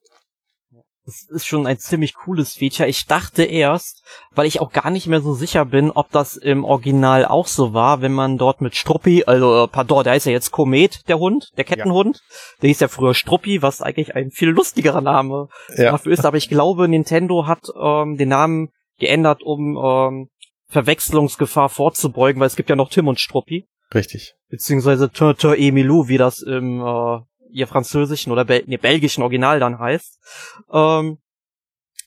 Das 1.05 1.27
ist 1.29 1.47
schon 1.47 1.67
ein 1.67 1.79
ziemlich 1.79 2.15
cooles 2.15 2.55
Feature. 2.55 2.89
Ich 2.89 3.07
dachte 3.07 3.43
erst, 3.43 4.05
weil 4.31 4.47
ich 4.47 4.61
auch 4.61 4.73
gar 4.73 4.91
nicht 4.91 5.09
mehr 5.09 5.21
so 5.21 5.35
sicher 5.35 5.65
bin, 5.65 5.91
ob 5.91 6.11
das 6.13 6.37
im 6.37 6.65
Original 6.65 7.25
auch 7.25 7.49
so 7.49 7.75
war, 7.75 8.03
wenn 8.03 8.13
man 8.13 8.39
dort 8.39 8.61
mit 8.61 8.77
Struppi, 8.77 9.25
also 9.27 9.65
äh, 9.65 9.69
pardon, 9.69 10.05
der 10.05 10.13
heißt 10.13 10.27
ja 10.27 10.33
jetzt 10.33 10.53
Komet, 10.53 11.09
der 11.09 11.19
Hund, 11.19 11.51
der 11.57 11.65
Kettenhund. 11.65 12.17
Ja. 12.17 12.37
Der 12.63 12.69
hieß 12.69 12.81
ja 12.81 12.89
früher 12.89 13.15
Struppi, 13.15 13.63
was 13.63 13.83
eigentlich 13.83 14.15
ein 14.15 14.31
viel 14.31 14.51
lustigerer 14.51 15.01
Name 15.01 15.49
ja. 15.77 15.91
dafür 15.91 16.13
ist. 16.13 16.25
Aber 16.25 16.37
ich 16.37 16.49
glaube, 16.49 16.87
Nintendo 16.87 17.47
hat 17.47 17.65
ähm, 17.75 18.17
den 18.17 18.29
Namen 18.29 18.69
geändert, 18.99 19.43
um 19.43 19.77
ähm, 19.77 20.29
Verwechslungsgefahr 20.69 21.69
vorzubeugen, 21.69 22.41
weil 22.41 22.47
es 22.47 22.57
gibt 22.57 22.71
ja 22.71 22.77
noch 22.77 22.91
Tim 22.91 23.09
und 23.09 23.19
Struppi. 23.19 23.67
Richtig. 23.93 24.35
Beziehungsweise 24.49 25.11
Tintin 25.11 25.55
et 25.55 25.75
Milou, 25.75 26.09
wie 26.09 26.19
das 26.19 26.41
im 26.41 26.81
äh, 26.81 27.19
ihr 27.53 27.67
französischen 27.67 28.33
oder 28.33 28.45
Bel 28.45 28.65
nee, 28.67 28.77
belgischen 28.77 29.23
Original 29.23 29.61
dann 29.61 29.79
heißt. 29.79 30.19
Ähm, 30.73 31.19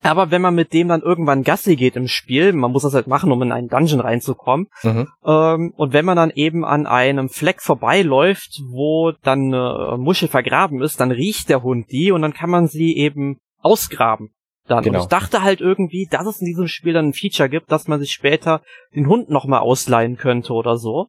aber 0.02 0.30
wenn 0.30 0.42
man 0.42 0.54
mit 0.54 0.72
dem 0.72 0.88
dann 0.88 1.02
irgendwann 1.02 1.44
Gassi 1.44 1.76
geht 1.76 1.96
im 1.96 2.08
Spiel, 2.08 2.54
man 2.54 2.72
muss 2.72 2.84
das 2.84 2.94
halt 2.94 3.08
machen, 3.08 3.32
um 3.32 3.42
in 3.42 3.52
einen 3.52 3.70
Dungeon 3.70 4.02
reinzukommen, 4.02 4.68
mhm. 4.84 5.08
ähm, 5.26 5.74
und 5.76 5.94
wenn 5.94 6.06
man 6.06 6.16
dann 6.16 6.30
eben 6.30 6.64
an 6.64 6.86
einem 6.86 7.28
Fleck 7.30 7.62
vorbeiläuft, 7.62 8.62
wo 8.70 9.14
dann 9.24 9.54
eine 9.54 9.98
Muschel 9.98 10.28
vergraben 10.28 10.82
ist, 10.84 11.00
dann 11.00 11.12
riecht 11.12 11.50
der 11.50 11.64
Hund 11.64 11.92
die 11.92 12.12
und 12.12 12.22
dann 12.22 12.34
kann 12.34 12.52
man 12.52 12.68
sie 12.68 12.96
eben 12.96 13.40
ausgraben. 13.62 14.30
Dann. 14.68 14.84
Genau. 14.84 14.98
Und 14.98 15.04
ich 15.04 15.10
dachte 15.10 15.42
halt 15.42 15.62
irgendwie, 15.62 16.08
dass 16.10 16.28
es 16.28 16.40
in 16.40 16.46
diesem 16.46 16.68
Spiel 16.68 16.94
dann 16.94 17.10
ein 17.10 17.14
Feature 17.14 17.50
gibt, 17.50 17.72
dass 17.72 17.88
man 17.88 18.00
sich 18.00 18.12
später 18.12 18.62
den 18.96 19.08
Hund 19.08 19.30
nochmal 19.30 19.62
ausleihen 19.62 20.18
könnte 20.18 20.54
oder 20.54 20.78
so 20.78 21.08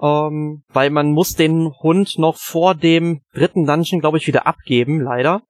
ähm, 0.00 0.64
weil 0.68 0.90
man 0.90 1.12
muss 1.12 1.34
den 1.34 1.72
Hund 1.82 2.18
noch 2.18 2.36
vor 2.36 2.74
dem 2.74 3.22
dritten 3.32 3.66
Dungeon, 3.66 4.00
glaube 4.00 4.18
ich, 4.18 4.26
wieder 4.26 4.46
abgeben, 4.46 5.00
leider. 5.00 5.42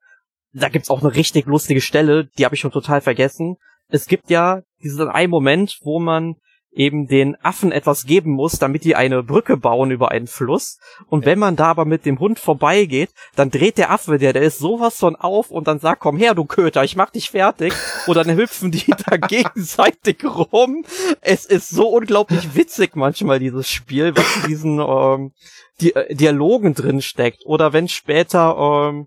Da 0.52 0.68
gibt's 0.68 0.90
auch 0.90 1.02
eine 1.02 1.14
richtig 1.14 1.46
lustige 1.46 1.80
Stelle, 1.80 2.28
die 2.38 2.44
habe 2.44 2.54
ich 2.54 2.60
schon 2.60 2.70
total 2.70 3.00
vergessen. 3.00 3.56
Es 3.88 4.06
gibt 4.06 4.30
ja 4.30 4.62
diesen 4.82 5.08
einen 5.08 5.30
Moment, 5.30 5.78
wo 5.82 5.98
man 5.98 6.36
eben 6.74 7.06
den 7.06 7.36
Affen 7.42 7.72
etwas 7.72 8.04
geben 8.04 8.32
muss, 8.32 8.58
damit 8.58 8.84
die 8.84 8.96
eine 8.96 9.22
Brücke 9.22 9.56
bauen 9.56 9.90
über 9.90 10.10
einen 10.10 10.26
Fluss. 10.26 10.78
Und 11.06 11.24
wenn 11.24 11.38
man 11.38 11.56
da 11.56 11.66
aber 11.66 11.84
mit 11.84 12.04
dem 12.04 12.18
Hund 12.18 12.38
vorbeigeht, 12.38 13.10
dann 13.36 13.50
dreht 13.50 13.78
der 13.78 13.90
Affe, 13.90 14.18
der, 14.18 14.32
der 14.32 14.42
ist 14.42 14.58
sowas 14.58 14.98
von 14.98 15.16
auf 15.16 15.50
und 15.50 15.68
dann 15.68 15.78
sagt, 15.78 16.00
komm 16.00 16.16
her, 16.16 16.34
du 16.34 16.44
Köter, 16.44 16.84
ich 16.84 16.96
mach 16.96 17.10
dich 17.10 17.30
fertig. 17.30 17.72
Und 18.06 18.16
dann 18.16 18.36
hüpfen 18.36 18.70
die 18.70 18.92
da 19.06 19.16
gegenseitig 19.16 20.24
rum. 20.24 20.84
Es 21.20 21.46
ist 21.46 21.70
so 21.70 21.88
unglaublich 21.88 22.54
witzig 22.54 22.96
manchmal, 22.96 23.38
dieses 23.38 23.68
Spiel, 23.68 24.16
was 24.16 24.36
in 24.36 24.48
diesen 24.48 24.78
ähm, 24.80 25.32
Di 25.80 25.90
äh, 25.90 26.14
Dialogen 26.14 26.74
drin 26.74 27.00
steckt. 27.00 27.46
Oder 27.46 27.72
wenn 27.72 27.88
später 27.88 28.90
ähm, 28.90 29.06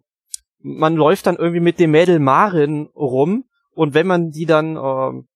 man 0.59 0.95
läuft 0.95 1.27
dann 1.27 1.35
irgendwie 1.35 1.59
mit 1.59 1.79
dem 1.79 1.91
Mädel 1.91 2.19
Marin 2.19 2.89
rum 2.95 3.45
und 3.73 3.93
wenn 3.93 4.07
man 4.07 4.31
die 4.31 4.45
dann 4.45 4.75
ähm, 4.75 5.27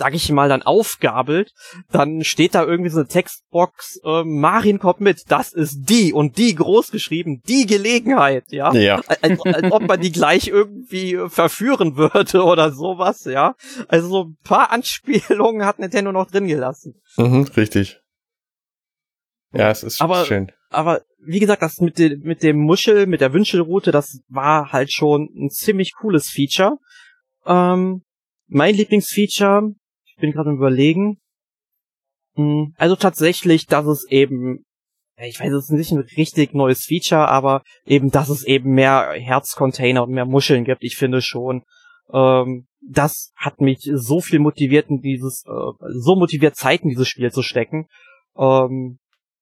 sag 0.00 0.14
ich 0.14 0.32
mal, 0.32 0.48
dann 0.48 0.62
aufgabelt, 0.62 1.52
dann 1.92 2.24
steht 2.24 2.54
da 2.54 2.64
irgendwie 2.64 2.88
so 2.88 3.00
eine 3.00 3.06
Textbox, 3.06 4.00
äh, 4.02 4.24
Marin 4.24 4.78
kommt 4.78 5.02
mit, 5.02 5.24
das 5.28 5.52
ist 5.52 5.90
die 5.90 6.14
und 6.14 6.38
die 6.38 6.54
groß 6.54 6.90
geschrieben, 6.90 7.42
die 7.46 7.66
Gelegenheit, 7.66 8.44
ja. 8.48 8.72
ja. 8.72 9.02
Als, 9.20 9.42
als 9.42 9.70
ob 9.70 9.86
man 9.86 10.00
die 10.00 10.10
gleich 10.10 10.48
irgendwie 10.48 11.18
verführen 11.28 11.98
würde 11.98 12.42
oder 12.44 12.72
sowas, 12.72 13.24
ja. 13.24 13.54
Also 13.88 14.08
so 14.08 14.24
ein 14.24 14.38
paar 14.42 14.72
Anspielungen 14.72 15.66
hat 15.66 15.78
Nintendo 15.78 16.12
noch 16.12 16.30
drin 16.30 16.46
gelassen. 16.46 16.94
Mhm, 17.18 17.42
richtig. 17.54 18.00
Ja, 19.52 19.68
es 19.68 19.82
ist 19.82 20.00
aber, 20.00 20.24
schön. 20.24 20.50
Aber 20.70 21.02
wie 21.22 21.40
gesagt, 21.40 21.60
das 21.60 21.78
mit, 21.80 21.98
de, 21.98 22.16
mit 22.16 22.42
dem 22.42 22.56
Muschel, 22.56 23.06
mit 23.06 23.20
der 23.20 23.34
Wünschelroute, 23.34 23.90
das 23.90 24.20
war 24.28 24.72
halt 24.72 24.94
schon 24.94 25.28
ein 25.36 25.50
ziemlich 25.50 25.92
cooles 25.92 26.30
Feature. 26.30 26.78
Ähm, 27.44 28.00
mein 28.46 28.74
Lieblingsfeature 28.74 29.74
bin 30.20 30.32
gerade 30.32 30.50
überlegen. 30.50 31.18
Hm, 32.36 32.74
also 32.76 32.96
tatsächlich, 32.96 33.66
dass 33.66 33.86
es 33.86 34.06
eben, 34.08 34.64
ich 35.16 35.40
weiß, 35.40 35.52
es 35.52 35.64
ist 35.64 35.70
nicht 35.70 35.92
ein 35.92 36.04
richtig 36.16 36.54
neues 36.54 36.84
Feature, 36.84 37.28
aber 37.28 37.62
eben, 37.84 38.10
dass 38.10 38.28
es 38.28 38.44
eben 38.44 38.72
mehr 38.72 39.12
Herzcontainer 39.14 40.04
und 40.04 40.12
mehr 40.12 40.26
Muscheln 40.26 40.64
gibt. 40.64 40.82
Ich 40.82 40.96
finde 40.96 41.22
schon, 41.22 41.64
ähm, 42.12 42.66
das 42.80 43.32
hat 43.36 43.60
mich 43.60 43.90
so 43.92 44.20
viel 44.20 44.38
motiviert, 44.38 44.88
in 44.88 45.00
dieses, 45.00 45.44
äh, 45.46 45.72
so 45.98 46.16
motiviert, 46.16 46.56
Zeit 46.56 46.82
in 46.82 46.88
dieses 46.88 47.08
Spiel 47.08 47.30
zu 47.30 47.42
stecken. 47.42 47.86
Ähm, 48.36 48.98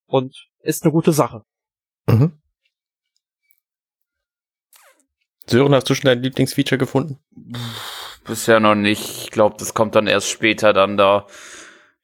und 0.06 0.48
ist 0.62 0.82
eine 0.82 0.92
gute 0.92 1.12
Sache. 1.12 1.42
Mhm. 2.06 2.40
Sören, 5.46 5.74
hast 5.74 5.88
du 5.88 5.94
schon 5.94 6.06
dein 6.06 6.22
Lieblingsfeature 6.22 6.78
gefunden? 6.78 7.18
Bisher 8.28 8.60
noch 8.60 8.74
nicht. 8.74 9.22
Ich 9.24 9.30
glaube, 9.30 9.56
das 9.58 9.74
kommt 9.74 9.94
dann 9.94 10.06
erst 10.06 10.28
später 10.28 10.72
dann 10.72 10.96
da. 10.96 11.26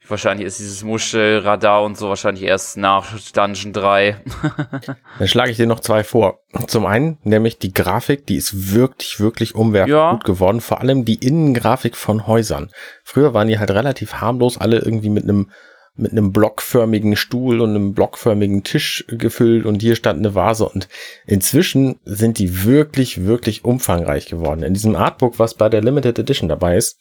Wahrscheinlich 0.06 0.46
ist 0.46 0.58
dieses 0.58 0.84
Muschelradar 0.84 1.82
und 1.82 1.96
so 1.96 2.10
wahrscheinlich 2.10 2.44
erst 2.44 2.76
nach 2.76 3.18
Dungeon 3.32 3.72
3. 3.72 4.20
dann 5.18 5.28
schlage 5.28 5.50
ich 5.50 5.56
dir 5.56 5.66
noch 5.66 5.80
zwei 5.80 6.04
vor. 6.04 6.40
Zum 6.66 6.84
einen, 6.84 7.18
nämlich 7.22 7.58
die 7.58 7.72
Grafik, 7.72 8.26
die 8.26 8.36
ist 8.36 8.74
wirklich, 8.74 9.18
wirklich 9.18 9.54
umwerfend 9.54 9.94
ja. 9.94 10.10
gut 10.12 10.24
geworden. 10.24 10.60
Vor 10.60 10.80
allem 10.80 11.06
die 11.06 11.26
Innengrafik 11.26 11.96
von 11.96 12.26
Häusern. 12.26 12.70
Früher 13.02 13.32
waren 13.32 13.48
die 13.48 13.58
halt 13.58 13.70
relativ 13.70 14.14
harmlos, 14.14 14.58
alle 14.58 14.78
irgendwie 14.78 15.08
mit 15.08 15.24
einem 15.24 15.50
mit 15.96 16.12
einem 16.12 16.32
blockförmigen 16.32 17.14
Stuhl 17.16 17.60
und 17.60 17.70
einem 17.70 17.94
blockförmigen 17.94 18.64
Tisch 18.64 19.04
gefüllt 19.08 19.64
und 19.64 19.80
hier 19.80 19.94
stand 19.94 20.18
eine 20.18 20.34
Vase 20.34 20.68
und 20.68 20.88
inzwischen 21.26 22.00
sind 22.04 22.38
die 22.38 22.64
wirklich, 22.64 23.24
wirklich 23.24 23.64
umfangreich 23.64 24.26
geworden. 24.26 24.64
In 24.64 24.74
diesem 24.74 24.96
Artbook, 24.96 25.38
was 25.38 25.54
bei 25.54 25.68
der 25.68 25.82
Limited 25.82 26.18
Edition 26.18 26.48
dabei 26.48 26.76
ist, 26.76 26.98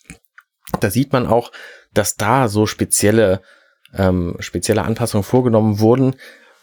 da 0.79 0.91
sieht 0.91 1.11
man 1.11 1.25
auch, 1.25 1.51
dass 1.93 2.15
da 2.15 2.47
so 2.47 2.67
spezielle, 2.67 3.41
ähm, 3.95 4.35
spezielle 4.39 4.83
Anpassungen 4.83 5.23
vorgenommen 5.23 5.79
wurden, 5.79 6.15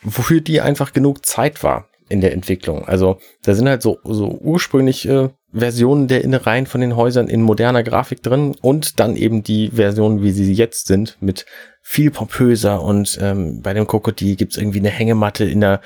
wofür 0.03 0.41
die 0.41 0.61
einfach 0.61 0.93
genug 0.93 1.27
Zeit 1.27 1.63
war 1.65 1.89
in 2.09 2.21
der 2.21 2.33
Entwicklung. 2.33 2.87
Also 2.87 3.19
da 3.43 3.55
sind 3.55 3.69
halt 3.69 3.83
so, 3.83 3.99
so 4.05 4.29
ursprüngliche 4.29 5.35
Versionen 5.53 6.07
der 6.07 6.23
Innereien 6.23 6.67
von 6.67 6.81
den 6.81 6.97
Häusern 6.97 7.29
in 7.29 7.43
moderner 7.43 7.83
Grafik 7.83 8.23
drin 8.23 8.55
und 8.61 9.01
dann 9.01 9.17
eben 9.17 9.43
die 9.43 9.71
Versionen, 9.71 10.23
wie 10.23 10.31
sie 10.31 10.53
jetzt 10.53 10.87
sind, 10.87 11.17
mit 11.21 11.45
viel 11.83 12.11
pompöser 12.11 12.83
und 12.83 13.19
ähm, 13.21 13.63
bei 13.63 13.75
dem 13.75 13.87
Krokodil 13.87 14.37
gibt's 14.37 14.57
irgendwie 14.57 14.79
eine 14.79 14.91
Hängematte 14.91 15.45
in 15.45 15.61
der, 15.61 15.81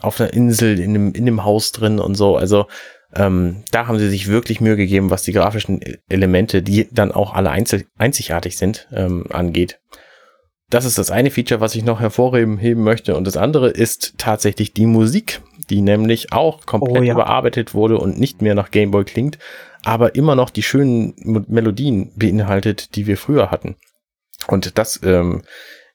auf 0.00 0.20
einer 0.20 0.32
Insel, 0.32 0.78
in 0.78 0.92
dem, 0.92 1.12
in 1.12 1.26
dem 1.26 1.44
Haus 1.44 1.72
drin 1.72 1.98
und 1.98 2.14
so. 2.14 2.36
Also 2.36 2.66
ähm, 3.14 3.62
da 3.72 3.86
haben 3.86 3.98
sie 3.98 4.08
sich 4.08 4.28
wirklich 4.28 4.60
Mühe 4.60 4.76
gegeben, 4.76 5.10
was 5.10 5.22
die 5.22 5.32
grafischen 5.32 5.80
e-, 5.80 5.98
Elemente, 6.08 6.62
die 6.62 6.88
dann 6.92 7.12
auch 7.12 7.34
alle 7.34 7.50
einzel 7.50 7.86
einzigartig 7.98 8.56
sind, 8.56 8.88
ähm, 8.92 9.24
angeht. 9.30 9.80
Das 10.68 10.84
ist 10.84 10.98
das 10.98 11.10
eine 11.10 11.30
Feature, 11.30 11.60
was 11.60 11.76
ich 11.76 11.84
noch 11.84 12.00
hervorheben 12.00 12.82
möchte. 12.82 13.16
Und 13.16 13.26
das 13.26 13.36
andere 13.36 13.70
ist 13.70 14.14
tatsächlich 14.18 14.72
die 14.72 14.86
Musik, 14.86 15.40
die 15.70 15.82
nämlich 15.82 16.32
auch 16.32 16.64
komplett 16.66 16.98
oh, 16.98 17.02
ja. 17.02 17.14
überarbeitet 17.14 17.74
wurde 17.74 17.98
und 17.98 18.18
nicht 18.18 18.42
mehr 18.42 18.54
nach 18.54 18.70
Gameboy 18.70 19.04
klingt, 19.04 19.38
aber 19.84 20.14
immer 20.14 20.34
noch 20.34 20.50
die 20.50 20.62
schönen 20.62 21.14
Melodien 21.48 22.12
beinhaltet, 22.16 22.96
die 22.96 23.06
wir 23.06 23.16
früher 23.16 23.50
hatten. 23.50 23.76
Und 24.48 24.78
das 24.78 25.00
ähm, 25.02 25.42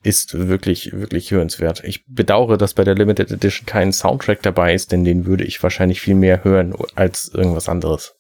ist 0.04 0.48
wirklich, 0.48 0.94
wirklich 0.94 1.32
hörenswert. 1.32 1.84
Ich 1.84 2.06
bedauere, 2.08 2.58
dass 2.58 2.74
bei 2.74 2.84
der 2.84 2.96
Limited 2.96 3.32
Edition 3.32 3.66
kein 3.66 3.94
Soundtrack 3.94 4.42
dabei 4.42 4.74
ist, 4.74 4.92
denn 4.92 5.04
den 5.04 5.26
würde 5.26 5.44
ich 5.44 5.62
wahrscheinlich 5.62 6.02
viel 6.02 6.16
mehr 6.16 6.44
hören 6.44 6.76
als 6.96 7.30
irgendwas 7.34 7.70
anderes. 7.70 8.16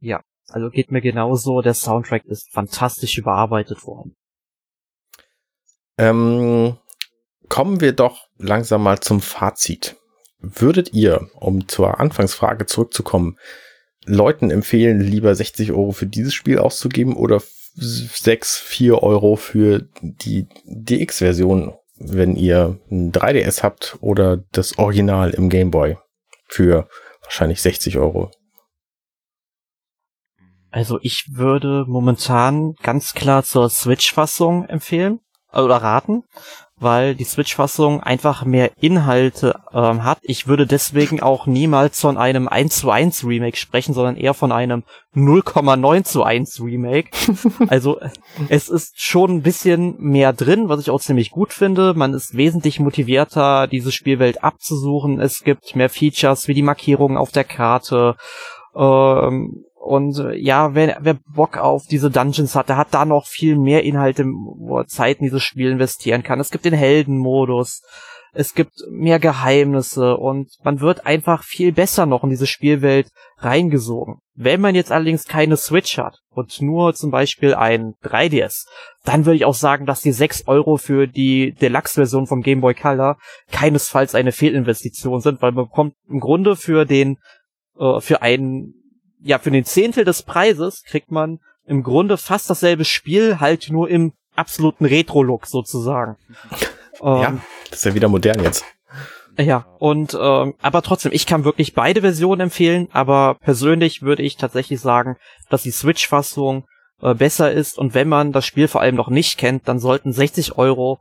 Ja, 0.00 0.20
Also 0.48 0.70
geht 0.70 0.90
mir 0.90 1.00
genauso, 1.00 1.62
der 1.62 1.74
Soundtrack 1.74 2.24
ist 2.26 2.50
fantastisch 2.52 3.18
überarbeitet 3.18 3.84
worden. 3.84 4.14
Ähm, 5.98 6.76
kommen 7.48 7.80
wir 7.80 7.92
doch 7.92 8.28
langsam 8.36 8.82
mal 8.82 9.00
zum 9.00 9.20
Fazit. 9.20 9.96
Würdet 10.40 10.92
ihr, 10.92 11.28
um 11.34 11.68
zur 11.68 11.98
Anfangsfrage 11.98 12.66
zurückzukommen, 12.66 13.38
Leuten 14.04 14.50
empfehlen, 14.50 15.00
lieber 15.00 15.34
60 15.34 15.72
Euro 15.72 15.92
für 15.92 16.06
dieses 16.06 16.32
Spiel 16.32 16.58
auszugeben 16.58 17.16
oder 17.16 17.42
6, 17.74 18.58
4 18.58 19.02
Euro 19.02 19.36
für 19.36 19.88
die 20.00 20.48
DX-Version, 20.64 21.74
wenn 21.96 22.36
ihr 22.36 22.78
ein 22.90 23.12
3DS 23.12 23.62
habt 23.62 23.98
oder 24.00 24.38
das 24.52 24.78
Original 24.78 25.30
im 25.30 25.48
Game 25.48 25.70
Boy 25.70 25.96
für 26.46 26.88
wahrscheinlich 27.22 27.60
60 27.60 27.98
Euro? 27.98 28.30
Also 30.70 30.98
ich 31.02 31.26
würde 31.32 31.84
momentan 31.86 32.74
ganz 32.82 33.14
klar 33.14 33.42
zur 33.42 33.68
Switch-Fassung 33.68 34.64
empfehlen 34.66 35.20
oder 35.52 35.76
raten, 35.76 36.24
weil 36.80 37.14
die 37.14 37.24
Switch-Fassung 37.24 38.02
einfach 38.02 38.44
mehr 38.44 38.70
Inhalte 38.80 39.60
ähm, 39.72 40.04
hat. 40.04 40.18
Ich 40.22 40.46
würde 40.46 40.66
deswegen 40.66 41.20
auch 41.20 41.46
niemals 41.46 42.00
von 42.00 42.16
einem 42.16 42.48
1 42.48 42.76
zu 42.76 42.90
1 42.90 43.24
Remake 43.24 43.56
sprechen, 43.56 43.94
sondern 43.94 44.16
eher 44.16 44.34
von 44.34 44.52
einem 44.52 44.84
0,9 45.14 46.04
zu 46.04 46.22
1 46.22 46.60
Remake. 46.60 47.10
also 47.68 47.98
es 48.48 48.68
ist 48.68 49.00
schon 49.00 49.36
ein 49.36 49.42
bisschen 49.42 49.96
mehr 49.98 50.32
drin, 50.32 50.68
was 50.68 50.80
ich 50.80 50.90
auch 50.90 51.00
ziemlich 51.00 51.30
gut 51.30 51.52
finde. 51.52 51.94
Man 51.94 52.14
ist 52.14 52.36
wesentlich 52.36 52.80
motivierter, 52.80 53.66
diese 53.66 53.92
Spielwelt 53.92 54.44
abzusuchen. 54.44 55.20
Es 55.20 55.42
gibt 55.42 55.74
mehr 55.74 55.90
Features 55.90 56.48
wie 56.48 56.54
die 56.54 56.62
Markierungen 56.62 57.16
auf 57.16 57.32
der 57.32 57.44
Karte. 57.44 58.16
Ähm, 58.76 59.64
und 59.80 60.18
äh, 60.18 60.36
ja, 60.36 60.74
wer, 60.74 60.98
wer 61.00 61.18
Bock 61.34 61.56
auf 61.56 61.86
diese 61.86 62.10
Dungeons 62.10 62.54
hat, 62.54 62.68
der 62.68 62.76
hat 62.76 62.88
da 62.92 63.04
noch 63.04 63.26
viel 63.26 63.56
mehr 63.56 63.84
Inhalte, 63.84 64.24
wo 64.24 64.78
er 64.78 64.86
Zeit 64.86 65.18
in 65.18 65.24
dieses 65.24 65.42
Spiel 65.42 65.70
investieren 65.70 66.22
kann. 66.22 66.40
Es 66.40 66.50
gibt 66.50 66.64
den 66.64 66.74
Heldenmodus, 66.74 67.82
es 68.32 68.54
gibt 68.54 68.72
mehr 68.90 69.18
Geheimnisse 69.18 70.16
und 70.16 70.50
man 70.62 70.80
wird 70.80 71.06
einfach 71.06 71.42
viel 71.42 71.72
besser 71.72 72.06
noch 72.06 72.22
in 72.22 72.30
diese 72.30 72.46
Spielwelt 72.46 73.08
reingesogen. 73.38 74.16
Wenn 74.34 74.60
man 74.60 74.74
jetzt 74.74 74.92
allerdings 74.92 75.24
keine 75.24 75.56
Switch 75.56 75.96
hat 75.96 76.18
und 76.30 76.60
nur 76.60 76.94
zum 76.94 77.10
Beispiel 77.10 77.54
ein 77.54 77.94
3DS, 78.04 78.66
dann 79.04 79.24
würde 79.24 79.36
ich 79.36 79.44
auch 79.44 79.54
sagen, 79.54 79.86
dass 79.86 80.02
die 80.02 80.12
6 80.12 80.46
Euro 80.46 80.76
für 80.76 81.06
die 81.06 81.52
Deluxe-Version 81.52 82.26
vom 82.26 82.42
Game 82.42 82.60
Boy 82.60 82.74
Color 82.74 83.16
keinesfalls 83.50 84.14
eine 84.14 84.32
Fehlinvestition 84.32 85.20
sind, 85.20 85.40
weil 85.40 85.52
man 85.52 85.64
bekommt 85.64 85.94
im 86.08 86.20
Grunde 86.20 86.56
für 86.56 86.84
den 86.84 87.16
äh, 87.78 88.00
für 88.00 88.22
einen 88.22 88.74
ja, 89.22 89.38
für 89.38 89.50
den 89.50 89.64
Zehntel 89.64 90.04
des 90.04 90.22
Preises 90.22 90.82
kriegt 90.84 91.10
man 91.10 91.40
im 91.66 91.82
Grunde 91.82 92.16
fast 92.16 92.48
dasselbe 92.48 92.84
Spiel, 92.84 93.40
halt 93.40 93.68
nur 93.70 93.90
im 93.90 94.12
absoluten 94.34 94.86
Retro-Look 94.86 95.46
sozusagen. 95.46 96.16
ja, 97.02 97.28
ähm, 97.28 97.40
das 97.70 97.80
ist 97.80 97.84
ja 97.84 97.94
wieder 97.94 98.08
modern 98.08 98.42
jetzt. 98.42 98.64
Ja, 99.38 99.66
und 99.78 100.18
ähm, 100.20 100.54
aber 100.60 100.82
trotzdem, 100.82 101.12
ich 101.12 101.24
kann 101.24 101.44
wirklich 101.44 101.74
beide 101.74 102.00
Versionen 102.00 102.42
empfehlen, 102.42 102.88
aber 102.90 103.36
persönlich 103.40 104.02
würde 104.02 104.24
ich 104.24 104.36
tatsächlich 104.36 104.80
sagen, 104.80 105.16
dass 105.48 105.62
die 105.62 105.70
Switch-Fassung 105.70 106.66
äh, 107.00 107.14
besser 107.14 107.52
ist 107.52 107.78
und 107.78 107.94
wenn 107.94 108.08
man 108.08 108.32
das 108.32 108.44
Spiel 108.44 108.66
vor 108.66 108.80
allem 108.80 108.96
noch 108.96 109.10
nicht 109.10 109.38
kennt, 109.38 109.68
dann 109.68 109.78
sollten 109.78 110.12
60 110.12 110.58
Euro 110.58 110.98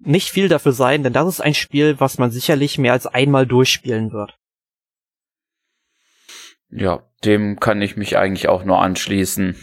nicht 0.00 0.30
viel 0.30 0.48
dafür 0.48 0.72
sein, 0.72 1.04
denn 1.04 1.12
das 1.12 1.28
ist 1.28 1.40
ein 1.40 1.54
Spiel, 1.54 2.00
was 2.00 2.18
man 2.18 2.32
sicherlich 2.32 2.76
mehr 2.76 2.92
als 2.92 3.06
einmal 3.06 3.46
durchspielen 3.46 4.12
wird. 4.12 4.36
Ja, 6.70 7.04
dem 7.26 7.60
kann 7.60 7.82
ich 7.82 7.96
mich 7.96 8.16
eigentlich 8.16 8.48
auch 8.48 8.64
nur 8.64 8.80
anschließen. 8.80 9.56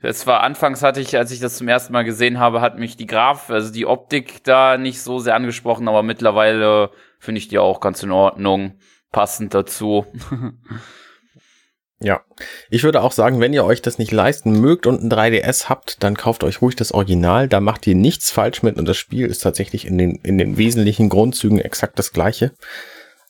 Es 0.00 0.26
war 0.26 0.42
anfangs 0.42 0.82
hatte 0.82 1.00
ich, 1.00 1.16
als 1.16 1.30
ich 1.30 1.40
das 1.40 1.56
zum 1.56 1.66
ersten 1.66 1.92
Mal 1.94 2.04
gesehen 2.04 2.38
habe, 2.38 2.60
hat 2.60 2.78
mich 2.78 2.96
die 2.96 3.06
Graf, 3.06 3.48
also 3.48 3.72
die 3.72 3.86
Optik 3.86 4.44
da 4.44 4.76
nicht 4.76 5.00
so 5.00 5.18
sehr 5.18 5.34
angesprochen, 5.34 5.88
aber 5.88 6.02
mittlerweile 6.02 6.90
finde 7.18 7.38
ich 7.38 7.48
die 7.48 7.58
auch 7.58 7.80
ganz 7.80 8.02
in 8.02 8.12
Ordnung, 8.12 8.78
passend 9.12 9.54
dazu. 9.54 10.04
ja, 12.00 12.20
ich 12.68 12.82
würde 12.82 13.00
auch 13.00 13.12
sagen, 13.12 13.40
wenn 13.40 13.54
ihr 13.54 13.64
euch 13.64 13.80
das 13.80 13.96
nicht 13.96 14.12
leisten 14.12 14.60
mögt 14.60 14.86
und 14.86 15.02
ein 15.02 15.10
3DS 15.10 15.70
habt, 15.70 16.02
dann 16.02 16.18
kauft 16.18 16.44
euch 16.44 16.60
ruhig 16.60 16.76
das 16.76 16.92
Original, 16.92 17.48
da 17.48 17.60
macht 17.60 17.86
ihr 17.86 17.94
nichts 17.94 18.30
falsch 18.30 18.62
mit 18.62 18.76
und 18.76 18.86
das 18.86 18.98
Spiel 18.98 19.26
ist 19.26 19.38
tatsächlich 19.38 19.86
in 19.86 19.96
den, 19.96 20.16
in 20.16 20.36
den 20.36 20.58
wesentlichen 20.58 21.08
Grundzügen 21.08 21.60
exakt 21.60 21.98
das 21.98 22.12
gleiche. 22.12 22.52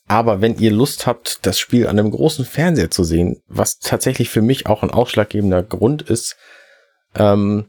Aber 0.07 0.41
wenn 0.41 0.57
ihr 0.59 0.71
Lust 0.71 1.07
habt, 1.07 1.45
das 1.45 1.59
Spiel 1.59 1.87
an 1.87 1.97
einem 1.97 2.11
großen 2.11 2.45
Fernseher 2.45 2.91
zu 2.91 3.03
sehen, 3.03 3.41
was 3.47 3.79
tatsächlich 3.79 4.29
für 4.29 4.41
mich 4.41 4.67
auch 4.67 4.83
ein 4.83 4.91
ausschlaggebender 4.91 5.63
Grund 5.63 6.03
ist, 6.03 6.35
ähm, 7.15 7.67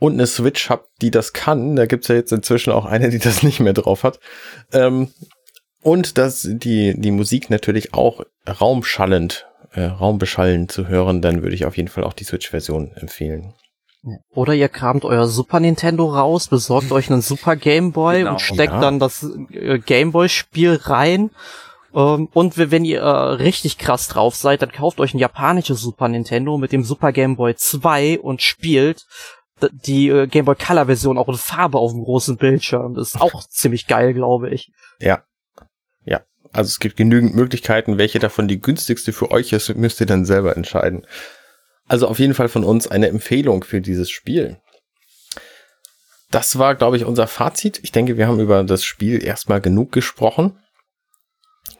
und 0.00 0.14
eine 0.14 0.26
Switch 0.26 0.68
habt, 0.68 0.88
die 1.00 1.10
das 1.10 1.32
kann, 1.32 1.76
da 1.76 1.86
gibt's 1.86 2.08
ja 2.08 2.16
jetzt 2.16 2.32
inzwischen 2.32 2.72
auch 2.72 2.84
eine, 2.84 3.10
die 3.10 3.20
das 3.20 3.42
nicht 3.44 3.60
mehr 3.60 3.72
drauf 3.72 4.02
hat, 4.02 4.18
ähm, 4.72 5.12
und 5.80 6.18
dass 6.18 6.48
die, 6.50 6.98
die 6.98 7.10
Musik 7.10 7.50
natürlich 7.50 7.94
auch 7.94 8.22
raumschallend, 8.48 9.46
äh, 9.74 9.84
raumbeschallend 9.84 10.72
zu 10.72 10.88
hören, 10.88 11.20
dann 11.20 11.42
würde 11.42 11.54
ich 11.54 11.66
auf 11.66 11.76
jeden 11.76 11.88
Fall 11.88 12.04
auch 12.04 12.14
die 12.14 12.24
Switch-Version 12.24 12.92
empfehlen. 12.96 13.54
Oder 14.34 14.54
ihr 14.54 14.68
kramt 14.68 15.04
euer 15.04 15.26
Super 15.26 15.60
Nintendo 15.60 16.06
raus, 16.10 16.48
besorgt 16.48 16.92
euch 16.92 17.10
einen 17.10 17.22
Super 17.22 17.56
Game 17.56 17.92
Boy 17.92 18.18
genau, 18.18 18.32
und 18.32 18.40
steckt 18.40 18.72
ja. 18.72 18.80
dann 18.80 18.98
das 18.98 19.26
äh, 19.50 19.78
Game 19.78 20.12
Boy 20.12 20.28
Spiel 20.28 20.78
rein. 20.82 21.30
Ähm, 21.94 22.28
und 22.32 22.58
wenn 22.58 22.84
ihr 22.84 23.00
äh, 23.00 23.34
richtig 23.34 23.78
krass 23.78 24.08
drauf 24.08 24.34
seid, 24.34 24.62
dann 24.62 24.72
kauft 24.72 25.00
euch 25.00 25.14
ein 25.14 25.18
japanisches 25.18 25.80
Super 25.80 26.08
Nintendo 26.08 26.58
mit 26.58 26.72
dem 26.72 26.84
Super 26.84 27.12
Game 27.12 27.36
Boy 27.36 27.54
2 27.54 28.20
und 28.20 28.42
spielt 28.42 29.06
die 29.70 30.08
äh, 30.08 30.26
Game 30.26 30.44
Boy 30.44 30.56
Color 30.56 30.86
Version 30.86 31.16
auch 31.16 31.28
in 31.28 31.36
Farbe 31.36 31.78
auf 31.78 31.92
dem 31.92 32.04
großen 32.04 32.36
Bildschirm. 32.36 32.94
Das 32.94 33.14
ist 33.14 33.20
auch 33.20 33.46
ziemlich 33.48 33.86
geil, 33.86 34.12
glaube 34.12 34.50
ich. 34.50 34.70
Ja. 35.00 35.22
Ja. 36.04 36.22
Also 36.52 36.68
es 36.68 36.78
gibt 36.78 36.96
genügend 36.96 37.34
Möglichkeiten, 37.34 37.96
welche 37.96 38.18
davon 38.18 38.48
die 38.48 38.60
günstigste 38.60 39.12
für 39.12 39.30
euch 39.30 39.52
ist, 39.52 39.74
müsst 39.76 40.00
ihr 40.00 40.06
dann 40.06 40.24
selber 40.24 40.56
entscheiden. 40.56 41.06
Also 41.86 42.08
auf 42.08 42.18
jeden 42.18 42.34
Fall 42.34 42.48
von 42.48 42.64
uns 42.64 42.88
eine 42.88 43.08
Empfehlung 43.08 43.64
für 43.64 43.80
dieses 43.80 44.10
Spiel. 44.10 44.58
Das 46.30 46.58
war, 46.58 46.74
glaube 46.74 46.96
ich, 46.96 47.04
unser 47.04 47.26
Fazit. 47.26 47.80
Ich 47.82 47.92
denke, 47.92 48.16
wir 48.16 48.26
haben 48.26 48.40
über 48.40 48.64
das 48.64 48.84
Spiel 48.84 49.22
erstmal 49.22 49.60
genug 49.60 49.92
gesprochen. 49.92 50.58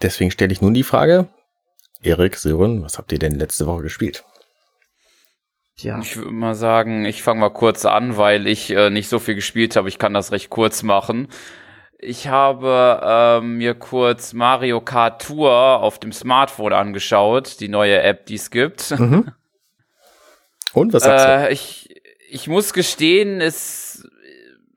Deswegen 0.02 0.30
stelle 0.30 0.52
ich 0.52 0.60
nun 0.60 0.74
die 0.74 0.82
Frage, 0.82 1.28
Erik, 2.02 2.36
Sören, 2.36 2.82
was 2.82 2.98
habt 2.98 3.10
ihr 3.12 3.18
denn 3.18 3.34
letzte 3.34 3.66
Woche 3.66 3.82
gespielt? 3.82 4.24
Ja. 5.76 5.98
Ich 5.98 6.16
würde 6.16 6.30
mal 6.30 6.54
sagen, 6.54 7.04
ich 7.04 7.22
fange 7.22 7.40
mal 7.40 7.50
kurz 7.50 7.84
an, 7.84 8.16
weil 8.16 8.46
ich 8.46 8.70
äh, 8.70 8.90
nicht 8.90 9.08
so 9.08 9.18
viel 9.18 9.34
gespielt 9.34 9.74
habe. 9.74 9.88
Ich 9.88 9.98
kann 9.98 10.14
das 10.14 10.30
recht 10.30 10.50
kurz 10.50 10.82
machen. 10.82 11.28
Ich 11.98 12.28
habe 12.28 13.00
ähm, 13.02 13.56
mir 13.56 13.74
kurz 13.74 14.34
Mario 14.34 14.80
Kart 14.80 15.26
Tour 15.26 15.80
auf 15.80 15.98
dem 15.98 16.12
Smartphone 16.12 16.74
angeschaut, 16.74 17.58
die 17.60 17.68
neue 17.68 18.02
App, 18.02 18.26
die 18.26 18.34
es 18.34 18.50
gibt. 18.50 18.98
Mhm. 18.98 19.32
Und 20.74 20.92
was 20.92 21.04
sagst 21.04 21.26
äh, 21.26 21.46
du? 21.46 21.52
Ich, 21.52 21.88
ich 22.28 22.48
muss 22.48 22.72
gestehen, 22.72 23.40
es, 23.40 24.06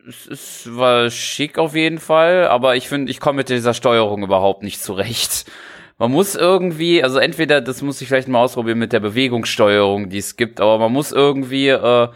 es, 0.08 0.28
es 0.28 0.76
war 0.76 1.10
schick 1.10 1.58
auf 1.58 1.76
jeden 1.76 1.98
Fall, 1.98 2.48
aber 2.48 2.76
ich 2.76 2.88
finde, 2.88 3.12
ich 3.12 3.20
komme 3.20 3.38
mit 3.38 3.50
dieser 3.50 3.74
Steuerung 3.74 4.24
überhaupt 4.24 4.64
nicht 4.64 4.82
zurecht. 4.82 5.46
Man 5.98 6.12
muss 6.12 6.36
irgendwie, 6.36 7.04
also 7.04 7.18
entweder, 7.18 7.60
das 7.60 7.82
muss 7.82 8.00
ich 8.02 8.08
vielleicht 8.08 8.28
mal 8.28 8.44
ausprobieren 8.44 8.78
mit 8.78 8.94
der 8.94 9.00
Bewegungssteuerung, 9.00 10.10
die 10.10 10.20
es 10.20 10.36
gibt, 10.36 10.62
aber 10.62 10.78
man 10.78 10.94
muss 10.94 11.12
irgendwie 11.12 11.70
äh, 11.70 12.08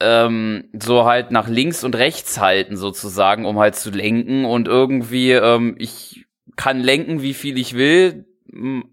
ähm, 0.00 0.68
so 0.78 1.06
halt 1.06 1.30
nach 1.30 1.48
links 1.48 1.82
und 1.82 1.96
rechts 1.96 2.38
halten 2.38 2.76
sozusagen, 2.76 3.46
um 3.46 3.58
halt 3.58 3.76
zu 3.76 3.90
lenken 3.90 4.44
und 4.44 4.68
irgendwie, 4.68 5.32
ähm, 5.32 5.76
ich 5.78 6.26
kann 6.56 6.80
lenken, 6.80 7.22
wie 7.22 7.32
viel 7.32 7.58
ich 7.58 7.74
will, 7.74 8.26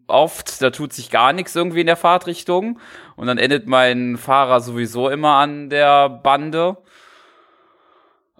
oft, 0.07 0.61
da 0.61 0.69
tut 0.69 0.93
sich 0.93 1.09
gar 1.09 1.33
nichts 1.33 1.55
irgendwie 1.55 1.81
in 1.81 1.87
der 1.87 1.95
Fahrtrichtung 1.95 2.79
und 3.15 3.25
dann 3.27 3.37
endet 3.37 3.67
mein 3.67 4.17
Fahrer 4.17 4.59
sowieso 4.61 5.09
immer 5.09 5.37
an 5.37 5.69
der 5.69 6.09
Bande. 6.09 6.77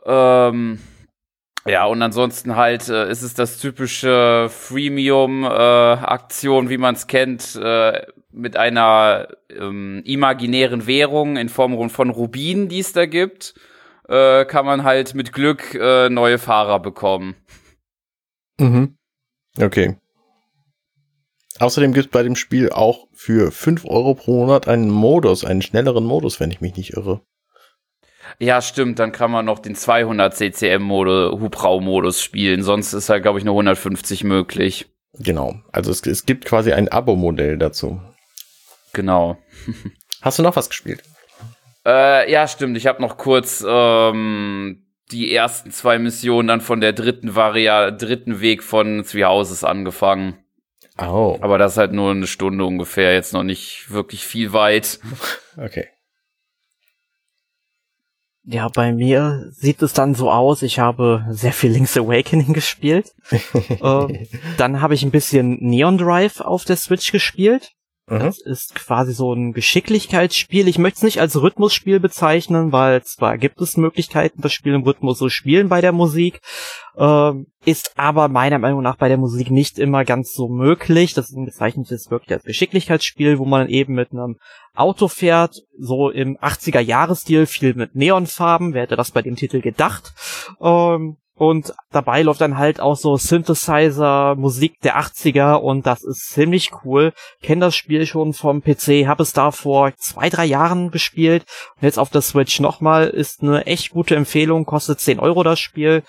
Ähm, 0.06 0.80
ja, 1.66 1.86
und 1.86 2.02
ansonsten 2.02 2.56
halt 2.56 2.88
äh, 2.88 3.10
ist 3.10 3.24
es 3.24 3.34
das 3.34 3.58
typische 3.58 4.48
Freemium-Aktion, 4.50 6.68
äh, 6.68 6.70
wie 6.70 6.78
man 6.78 6.96
es 6.96 7.08
kennt, 7.08 7.60
äh, 7.62 8.06
mit 8.32 8.56
einer 8.56 9.28
ähm, 9.50 10.02
imaginären 10.06 10.88
Währung 10.88 11.36
in 11.36 11.50
Form 11.50 11.90
von 11.90 12.10
Rubinen, 12.10 12.70
die 12.70 12.80
es 12.80 12.94
da 12.94 13.06
gibt, 13.06 13.54
äh, 14.08 14.46
kann 14.46 14.66
man 14.66 14.84
halt 14.84 15.14
mit 15.14 15.34
Glück 15.34 15.74
äh, 15.74 16.10
neue 16.10 16.38
Fahrer 16.38 16.80
bekommen. 16.80 17.36
Mhm. 18.60 18.96
Okay. 19.60 19.98
Außerdem 21.60 21.94
gibt 21.94 22.08
es 22.08 22.12
bei 22.12 22.24
dem 22.24 22.36
Spiel 22.36 22.70
auch 22.70 23.08
für 23.14 23.52
5 23.52 23.86
Euro 23.86 24.14
pro 24.14 24.46
Monat 24.46 24.68
einen 24.68 24.90
Modus, 24.90 25.44
einen 25.44 25.62
schnelleren 25.62 26.06
Modus, 26.06 26.40
wenn 26.40 26.52
ich 26.52 26.62
mich 26.62 26.76
nicht 26.76 26.94
irre. 26.94 27.22
Ja, 28.40 28.62
stimmt, 28.62 29.00
dann 29.00 29.12
kann 29.12 29.32
man 29.32 29.46
noch 29.46 29.60
den 29.60 29.76
200 29.76 30.36
CCM-Modus, 30.36 31.40
Hubrau-Modus 31.40 32.22
spielen, 32.22 32.62
sonst 32.62 32.94
ist 32.94 33.10
halt, 33.10 33.24
glaube 33.24 33.40
ich, 33.40 33.46
nur 33.46 33.54
150 33.54 34.24
möglich. 34.24 34.88
Genau, 35.14 35.56
also 35.72 35.90
es, 35.90 36.06
es 36.06 36.26
gibt 36.26 36.46
quasi 36.46 36.74
ein 36.74 36.90
Abo-Modell 36.90 37.58
dazu. 37.58 38.00
Genau. 38.94 39.38
Hast 40.22 40.40
du 40.40 40.44
noch 40.44 40.56
was 40.56 40.70
gespielt? 40.70 41.04
Äh, 41.86 42.32
ja, 42.32 42.48
stimmt. 42.48 42.78
Ich 42.78 42.86
habe 42.86 43.02
noch 43.02 43.18
kurz 43.18 43.64
ähm, 43.68 44.86
die 45.12 45.34
ersten 45.34 45.72
zwei 45.72 46.00
Missionen 46.00 46.48
dann 46.48 46.62
von 46.62 46.82
der 46.82 46.94
dritten 46.94 47.36
Varia 47.36 47.92
dritten 47.92 48.42
Weg 48.42 48.62
von 48.62 49.06
Three 49.06 49.24
Houses 49.24 49.64
angefangen. 49.64 50.38
Oh. 51.00 51.38
Aber 51.42 51.58
das 51.58 51.74
ist 51.74 51.78
halt 51.78 51.94
nur 51.94 52.12
eine 52.12 52.28
Stunde 52.28 52.66
ungefähr, 52.66 53.14
jetzt 53.14 53.34
noch 53.34 53.44
nicht 53.44 53.92
wirklich 53.92 54.26
viel 54.26 54.54
weit. 54.54 55.00
Okay. 55.60 55.88
Ja, 58.44 58.70
bei 58.70 58.94
mir 58.94 59.50
sieht 59.50 59.82
es 59.82 59.92
dann 59.94 60.14
so 60.14 60.32
aus, 60.32 60.62
ich 60.62 60.78
habe 60.78 61.26
sehr 61.32 61.52
viel 61.52 61.72
Link's 61.72 61.98
Awakening 61.98 62.54
gespielt. 62.54 63.12
äh, 63.32 64.28
dann 64.58 64.82
habe 64.82 64.94
ich 64.94 65.02
ein 65.02 65.10
bisschen 65.10 65.58
Neon 65.60 65.98
Drive 65.98 66.40
auf 66.42 66.64
der 66.64 66.78
Switch 66.78 67.12
gespielt. 67.12 67.72
Mhm. 68.10 68.20
Das 68.20 68.40
ist 68.40 68.74
quasi 68.74 69.14
so 69.14 69.34
ein 69.34 69.52
Geschicklichkeitsspiel. 69.52 70.70
Ich 70.70 70.78
möchte 70.78 70.98
es 70.98 71.04
nicht 71.04 71.20
als 71.20 71.42
Rhythmusspiel 71.42 72.00
bezeichnen, 72.00 72.72
weil 72.72 73.04
zwar 73.04 73.38
gibt 73.38 73.60
es 73.60 73.76
Möglichkeiten, 73.76 74.42
das 74.42 74.54
Spiel 74.54 74.74
im 74.74 74.84
Rhythmus 74.84 75.18
zu 75.18 75.28
spielen 75.28 75.68
bei 75.68 75.82
der 75.82 75.92
Musik, 75.92 76.40
ähm, 76.98 77.48
ist 77.66 77.92
aber 77.98 78.30
meiner 78.30 78.60
Meinung 78.60 78.82
nach 78.82 78.96
bei 78.96 79.10
der 79.10 79.18
Musik 79.18 79.52
nicht 79.52 79.78
immer 79.78 80.06
ganz 80.06 80.34
so 80.34 80.48
möglich. 80.48 81.16
Deswegen 81.16 81.46
bezeichne 81.46 81.84
ich 81.84 81.92
es 81.92 82.10
wirklich 82.10 82.32
als 82.32 82.46
Geschicklichkeitsspiel, 82.46 83.40
wo 83.40 83.46
man 83.46 83.68
eben 83.68 83.94
mit 83.94 84.14
einem 84.14 84.38
Auto 84.74 85.10
fährt, 85.10 85.64
so 85.78 86.10
im 86.10 86.38
80er-Jahres-Stil, 86.38 87.46
viel 87.46 87.74
mit 87.74 87.94
Neonfarben. 87.96 88.74
Wer 88.74 88.84
hätte 88.84 88.96
das 88.96 89.12
bei 89.12 89.22
dem 89.22 89.36
Titel 89.36 89.60
gedacht? 89.60 90.14
Ähm, 90.62 91.18
und 91.38 91.76
dabei 91.92 92.24
läuft 92.24 92.42
dann 92.42 92.58
halt 92.58 92.80
auch 92.80 92.96
so 92.96 93.16
Synthesizer, 93.16 94.34
Musik 94.36 94.80
der 94.84 95.00
80er 95.00 95.56
und 95.58 95.86
das 95.86 96.04
ist 96.04 96.30
ziemlich 96.30 96.72
cool. 96.84 97.14
Kenn 97.44 97.60
das 97.60 97.76
Spiel 97.76 98.08
schon 98.08 98.34
vom 98.34 98.64
PC, 98.64 99.06
habe 99.06 99.22
es 99.22 99.34
da 99.34 99.52
vor 99.52 99.94
zwei, 99.98 100.30
drei 100.30 100.46
Jahren 100.46 100.90
gespielt. 100.90 101.46
Und 101.76 101.84
jetzt 101.84 102.00
auf 102.00 102.10
der 102.10 102.22
Switch 102.22 102.60
nochmal, 102.60 103.08
ist 103.08 103.44
eine 103.44 103.68
echt 103.68 103.92
gute 103.92 104.16
Empfehlung, 104.16 104.66
kostet 104.66 105.00
10 105.00 105.20
Euro 105.20 105.44
das 105.44 105.60
Spiel. 105.60 106.02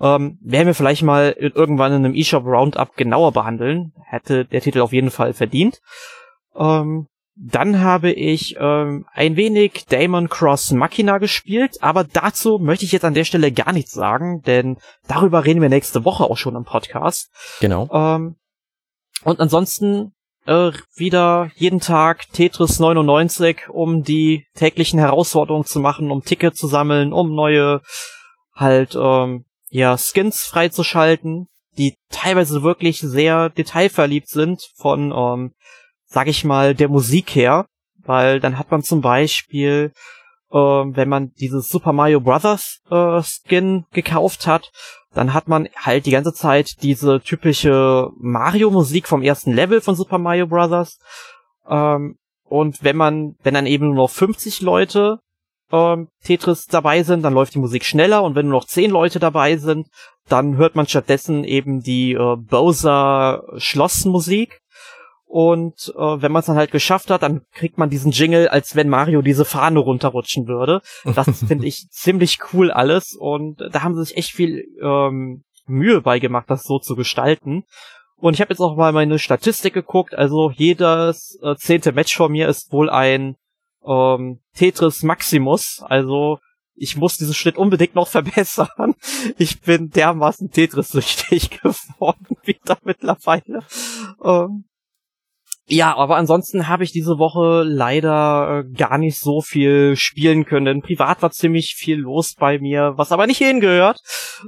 Ähm, 0.00 0.38
werden 0.42 0.66
wir 0.66 0.74
vielleicht 0.74 1.02
mal 1.02 1.34
irgendwann 1.38 1.92
in 1.92 2.04
einem 2.04 2.14
eShop 2.14 2.44
Roundup 2.44 2.94
genauer 2.94 3.32
behandeln. 3.32 3.92
Hätte 4.04 4.44
der 4.44 4.60
Titel 4.60 4.82
auf 4.82 4.92
jeden 4.92 5.10
Fall 5.10 5.32
verdient. 5.32 5.80
Ähm, 6.54 7.06
dann 7.36 7.80
habe 7.80 8.12
ich 8.12 8.56
ähm, 8.60 9.06
ein 9.12 9.36
wenig 9.36 9.86
Damon 9.88 10.28
Cross 10.28 10.70
Machina 10.70 11.18
gespielt, 11.18 11.78
aber 11.80 12.04
dazu 12.04 12.58
möchte 12.58 12.84
ich 12.84 12.92
jetzt 12.92 13.04
an 13.04 13.14
der 13.14 13.24
Stelle 13.24 13.50
gar 13.50 13.72
nichts 13.72 13.92
sagen, 13.92 14.42
denn 14.42 14.78
darüber 15.08 15.44
reden 15.44 15.60
wir 15.60 15.68
nächste 15.68 16.04
Woche 16.04 16.24
auch 16.24 16.36
schon 16.36 16.54
im 16.54 16.64
Podcast. 16.64 17.30
Genau. 17.60 17.88
Ähm, 17.92 18.36
und 19.24 19.40
ansonsten 19.40 20.12
äh, 20.46 20.70
wieder 20.94 21.50
jeden 21.56 21.80
Tag 21.80 22.30
Tetris 22.32 22.78
99, 22.78 23.68
um 23.68 24.02
die 24.04 24.46
täglichen 24.54 25.00
Herausforderungen 25.00 25.64
zu 25.64 25.80
machen, 25.80 26.10
um 26.10 26.22
Tickets 26.22 26.58
zu 26.58 26.68
sammeln, 26.68 27.12
um 27.12 27.34
neue 27.34 27.80
halt 28.54 28.94
ähm, 28.94 29.44
ja 29.70 29.96
Skins 29.98 30.44
freizuschalten, 30.44 31.48
die 31.76 31.96
teilweise 32.10 32.62
wirklich 32.62 33.00
sehr 33.00 33.50
detailverliebt 33.50 34.28
sind 34.28 34.62
von 34.76 35.12
ähm, 35.12 35.54
sag 36.14 36.28
ich 36.28 36.44
mal, 36.44 36.76
der 36.76 36.88
Musik 36.88 37.34
her, 37.34 37.66
weil 38.04 38.38
dann 38.38 38.56
hat 38.56 38.70
man 38.70 38.84
zum 38.84 39.00
Beispiel, 39.00 39.92
äh, 40.52 40.56
wenn 40.56 41.08
man 41.08 41.32
dieses 41.40 41.68
Super 41.68 41.92
Mario 41.92 42.20
Brothers 42.20 42.78
äh, 42.88 43.20
Skin 43.20 43.84
gekauft 43.92 44.46
hat, 44.46 44.70
dann 45.12 45.34
hat 45.34 45.48
man 45.48 45.68
halt 45.76 46.06
die 46.06 46.12
ganze 46.12 46.32
Zeit 46.32 46.82
diese 46.82 47.20
typische 47.20 48.10
Mario-Musik 48.16 49.08
vom 49.08 49.22
ersten 49.22 49.52
Level 49.52 49.80
von 49.80 49.96
Super 49.96 50.18
Mario 50.18 50.46
Brothers. 50.46 50.98
Ähm, 51.68 52.14
und 52.44 52.84
wenn 52.84 52.96
man, 52.96 53.34
wenn 53.42 53.54
dann 53.54 53.66
eben 53.66 53.86
nur 53.86 53.96
noch 53.96 54.10
50 54.10 54.60
Leute 54.60 55.18
ähm, 55.72 56.06
Tetris 56.22 56.66
dabei 56.66 57.02
sind, 57.02 57.22
dann 57.22 57.34
läuft 57.34 57.54
die 57.54 57.58
Musik 57.58 57.84
schneller 57.84 58.22
und 58.22 58.36
wenn 58.36 58.46
nur 58.46 58.60
noch 58.60 58.68
10 58.68 58.92
Leute 58.92 59.18
dabei 59.18 59.56
sind, 59.56 59.88
dann 60.28 60.56
hört 60.58 60.76
man 60.76 60.86
stattdessen 60.86 61.42
eben 61.42 61.80
die 61.80 62.12
äh, 62.12 62.36
Bowser 62.36 63.42
Schlossmusik. 63.56 64.60
Und 65.34 65.92
äh, 65.96 66.22
wenn 66.22 66.30
man 66.30 66.40
es 66.40 66.46
dann 66.46 66.56
halt 66.56 66.70
geschafft 66.70 67.10
hat, 67.10 67.24
dann 67.24 67.42
kriegt 67.50 67.76
man 67.76 67.90
diesen 67.90 68.12
Jingle, 68.12 68.46
als 68.46 68.76
wenn 68.76 68.88
Mario 68.88 69.20
diese 69.20 69.44
Fahne 69.44 69.80
runterrutschen 69.80 70.46
würde. 70.46 70.80
Das 71.16 71.42
finde 71.48 71.66
ich 71.66 71.88
ziemlich 71.90 72.38
cool 72.52 72.70
alles. 72.70 73.16
Und 73.18 73.60
da 73.72 73.82
haben 73.82 73.96
sie 73.96 74.04
sich 74.04 74.16
echt 74.16 74.30
viel 74.30 74.64
ähm, 74.80 75.42
Mühe 75.66 76.02
bei 76.02 76.20
gemacht, 76.20 76.44
das 76.46 76.62
so 76.62 76.78
zu 76.78 76.94
gestalten. 76.94 77.64
Und 78.14 78.34
ich 78.34 78.40
habe 78.40 78.52
jetzt 78.52 78.60
auch 78.60 78.76
mal 78.76 78.92
meine 78.92 79.18
Statistik 79.18 79.74
geguckt. 79.74 80.14
Also 80.14 80.52
jedes 80.52 81.36
äh, 81.42 81.56
zehnte 81.56 81.90
Match 81.90 82.16
von 82.16 82.30
mir 82.30 82.46
ist 82.46 82.70
wohl 82.70 82.88
ein 82.88 83.34
ähm, 83.84 84.38
Tetris 84.54 85.02
Maximus. 85.02 85.82
Also 85.84 86.38
ich 86.76 86.96
muss 86.96 87.16
diesen 87.16 87.34
Schnitt 87.34 87.56
unbedingt 87.56 87.96
noch 87.96 88.06
verbessern. 88.16 88.94
Ich 89.36 89.62
bin 89.62 89.90
dermaßen 89.90 90.52
Tetris-süchtig 90.52 91.50
geworden 91.60 92.36
wieder 92.44 92.78
mittlerweile. 92.84 93.64
Ähm, 94.22 94.66
ja, 95.66 95.96
aber 95.96 96.16
ansonsten 96.16 96.68
habe 96.68 96.84
ich 96.84 96.92
diese 96.92 97.18
Woche 97.18 97.62
leider 97.62 98.64
äh, 98.64 98.72
gar 98.76 98.98
nicht 98.98 99.18
so 99.18 99.40
viel 99.40 99.96
spielen 99.96 100.44
können. 100.44 100.82
Privat 100.82 101.22
war 101.22 101.30
ziemlich 101.30 101.74
viel 101.76 101.98
los 101.98 102.34
bei 102.38 102.58
mir, 102.58 102.92
was 102.96 103.12
aber 103.12 103.26
nicht 103.26 103.38
hingehört, 103.38 104.00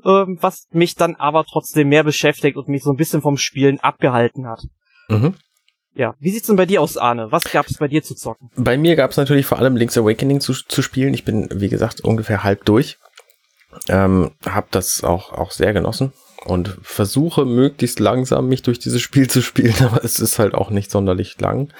ähm, 0.04 0.36
was 0.40 0.66
mich 0.72 0.94
dann 0.94 1.14
aber 1.16 1.44
trotzdem 1.44 1.88
mehr 1.88 2.04
beschäftigt 2.04 2.58
und 2.58 2.68
mich 2.68 2.82
so 2.82 2.90
ein 2.90 2.96
bisschen 2.96 3.22
vom 3.22 3.38
Spielen 3.38 3.80
abgehalten 3.80 4.46
hat. 4.46 4.62
Mhm. 5.08 5.34
Ja, 5.94 6.14
wie 6.18 6.30
sieht's 6.30 6.48
denn 6.48 6.56
bei 6.56 6.66
dir 6.66 6.82
aus, 6.82 6.98
Arne? 6.98 7.32
Was 7.32 7.44
gab 7.50 7.66
es 7.66 7.78
bei 7.78 7.88
dir 7.88 8.02
zu 8.02 8.14
zocken? 8.14 8.50
Bei 8.54 8.76
mir 8.76 8.94
gab 8.96 9.12
es 9.12 9.16
natürlich 9.16 9.46
vor 9.46 9.58
allem 9.58 9.76
Link's 9.76 9.96
Awakening 9.96 10.40
zu, 10.40 10.52
zu 10.52 10.82
spielen. 10.82 11.14
Ich 11.14 11.24
bin, 11.24 11.48
wie 11.50 11.70
gesagt, 11.70 12.02
ungefähr 12.02 12.44
halb 12.44 12.66
durch. 12.66 12.98
Ähm, 13.88 14.32
hab 14.44 14.70
das 14.70 15.02
auch, 15.02 15.32
auch 15.32 15.50
sehr 15.50 15.72
genossen 15.72 16.12
und 16.46 16.78
versuche 16.82 17.44
möglichst 17.44 18.00
langsam 18.00 18.48
mich 18.48 18.62
durch 18.62 18.78
dieses 18.78 19.02
Spiel 19.02 19.28
zu 19.30 19.42
spielen, 19.42 19.74
aber 19.80 20.04
es 20.04 20.18
ist 20.18 20.38
halt 20.38 20.54
auch 20.54 20.70
nicht 20.70 20.90
sonderlich 20.90 21.40
lang. 21.40 21.72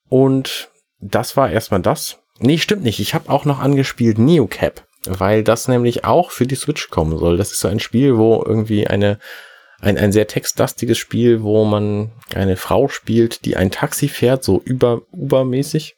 und 0.09 0.69
das 0.99 1.37
war 1.37 1.49
erstmal 1.49 1.81
das. 1.81 2.19
Nee, 2.39 2.57
stimmt 2.57 2.83
nicht. 2.83 2.99
Ich 2.99 3.13
habe 3.13 3.29
auch 3.29 3.45
noch 3.45 3.59
angespielt 3.59 4.17
Neocap, 4.17 4.85
weil 5.07 5.43
das 5.43 5.67
nämlich 5.67 6.05
auch 6.05 6.31
für 6.31 6.45
die 6.45 6.55
Switch 6.55 6.89
kommen 6.89 7.17
soll. 7.17 7.37
Das 7.37 7.51
ist 7.51 7.59
so 7.59 7.67
ein 7.67 7.79
Spiel, 7.79 8.17
wo 8.17 8.43
irgendwie 8.45 8.87
eine 8.87 9.19
ein, 9.79 9.97
ein 9.97 10.11
sehr 10.11 10.27
textlastiges 10.27 10.97
Spiel, 10.97 11.43
wo 11.43 11.65
man 11.65 12.11
eine 12.33 12.57
Frau 12.57 12.87
spielt, 12.87 13.45
die 13.45 13.57
ein 13.57 13.71
Taxi 13.71 14.07
fährt, 14.07 14.43
so 14.43 14.61
über 14.63 15.01
Uber-mäßig. 15.11 15.95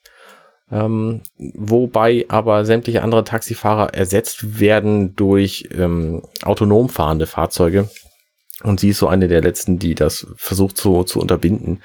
Ähm, 0.71 1.21
wobei 1.37 2.25
aber 2.27 2.63
sämtliche 2.65 3.01
andere 3.01 3.23
Taxifahrer 3.23 3.93
ersetzt 3.93 4.59
werden 4.59 5.15
durch 5.15 5.67
ähm, 5.75 6.21
autonom 6.43 6.89
fahrende 6.89 7.25
Fahrzeuge. 7.25 7.89
Und 8.63 8.79
sie 8.79 8.89
ist 8.89 8.99
so 8.99 9.07
eine 9.07 9.27
der 9.27 9.41
letzten, 9.41 9.79
die 9.79 9.95
das 9.95 10.27
versucht 10.35 10.77
zu, 10.77 11.03
zu 11.03 11.19
unterbinden. 11.19 11.81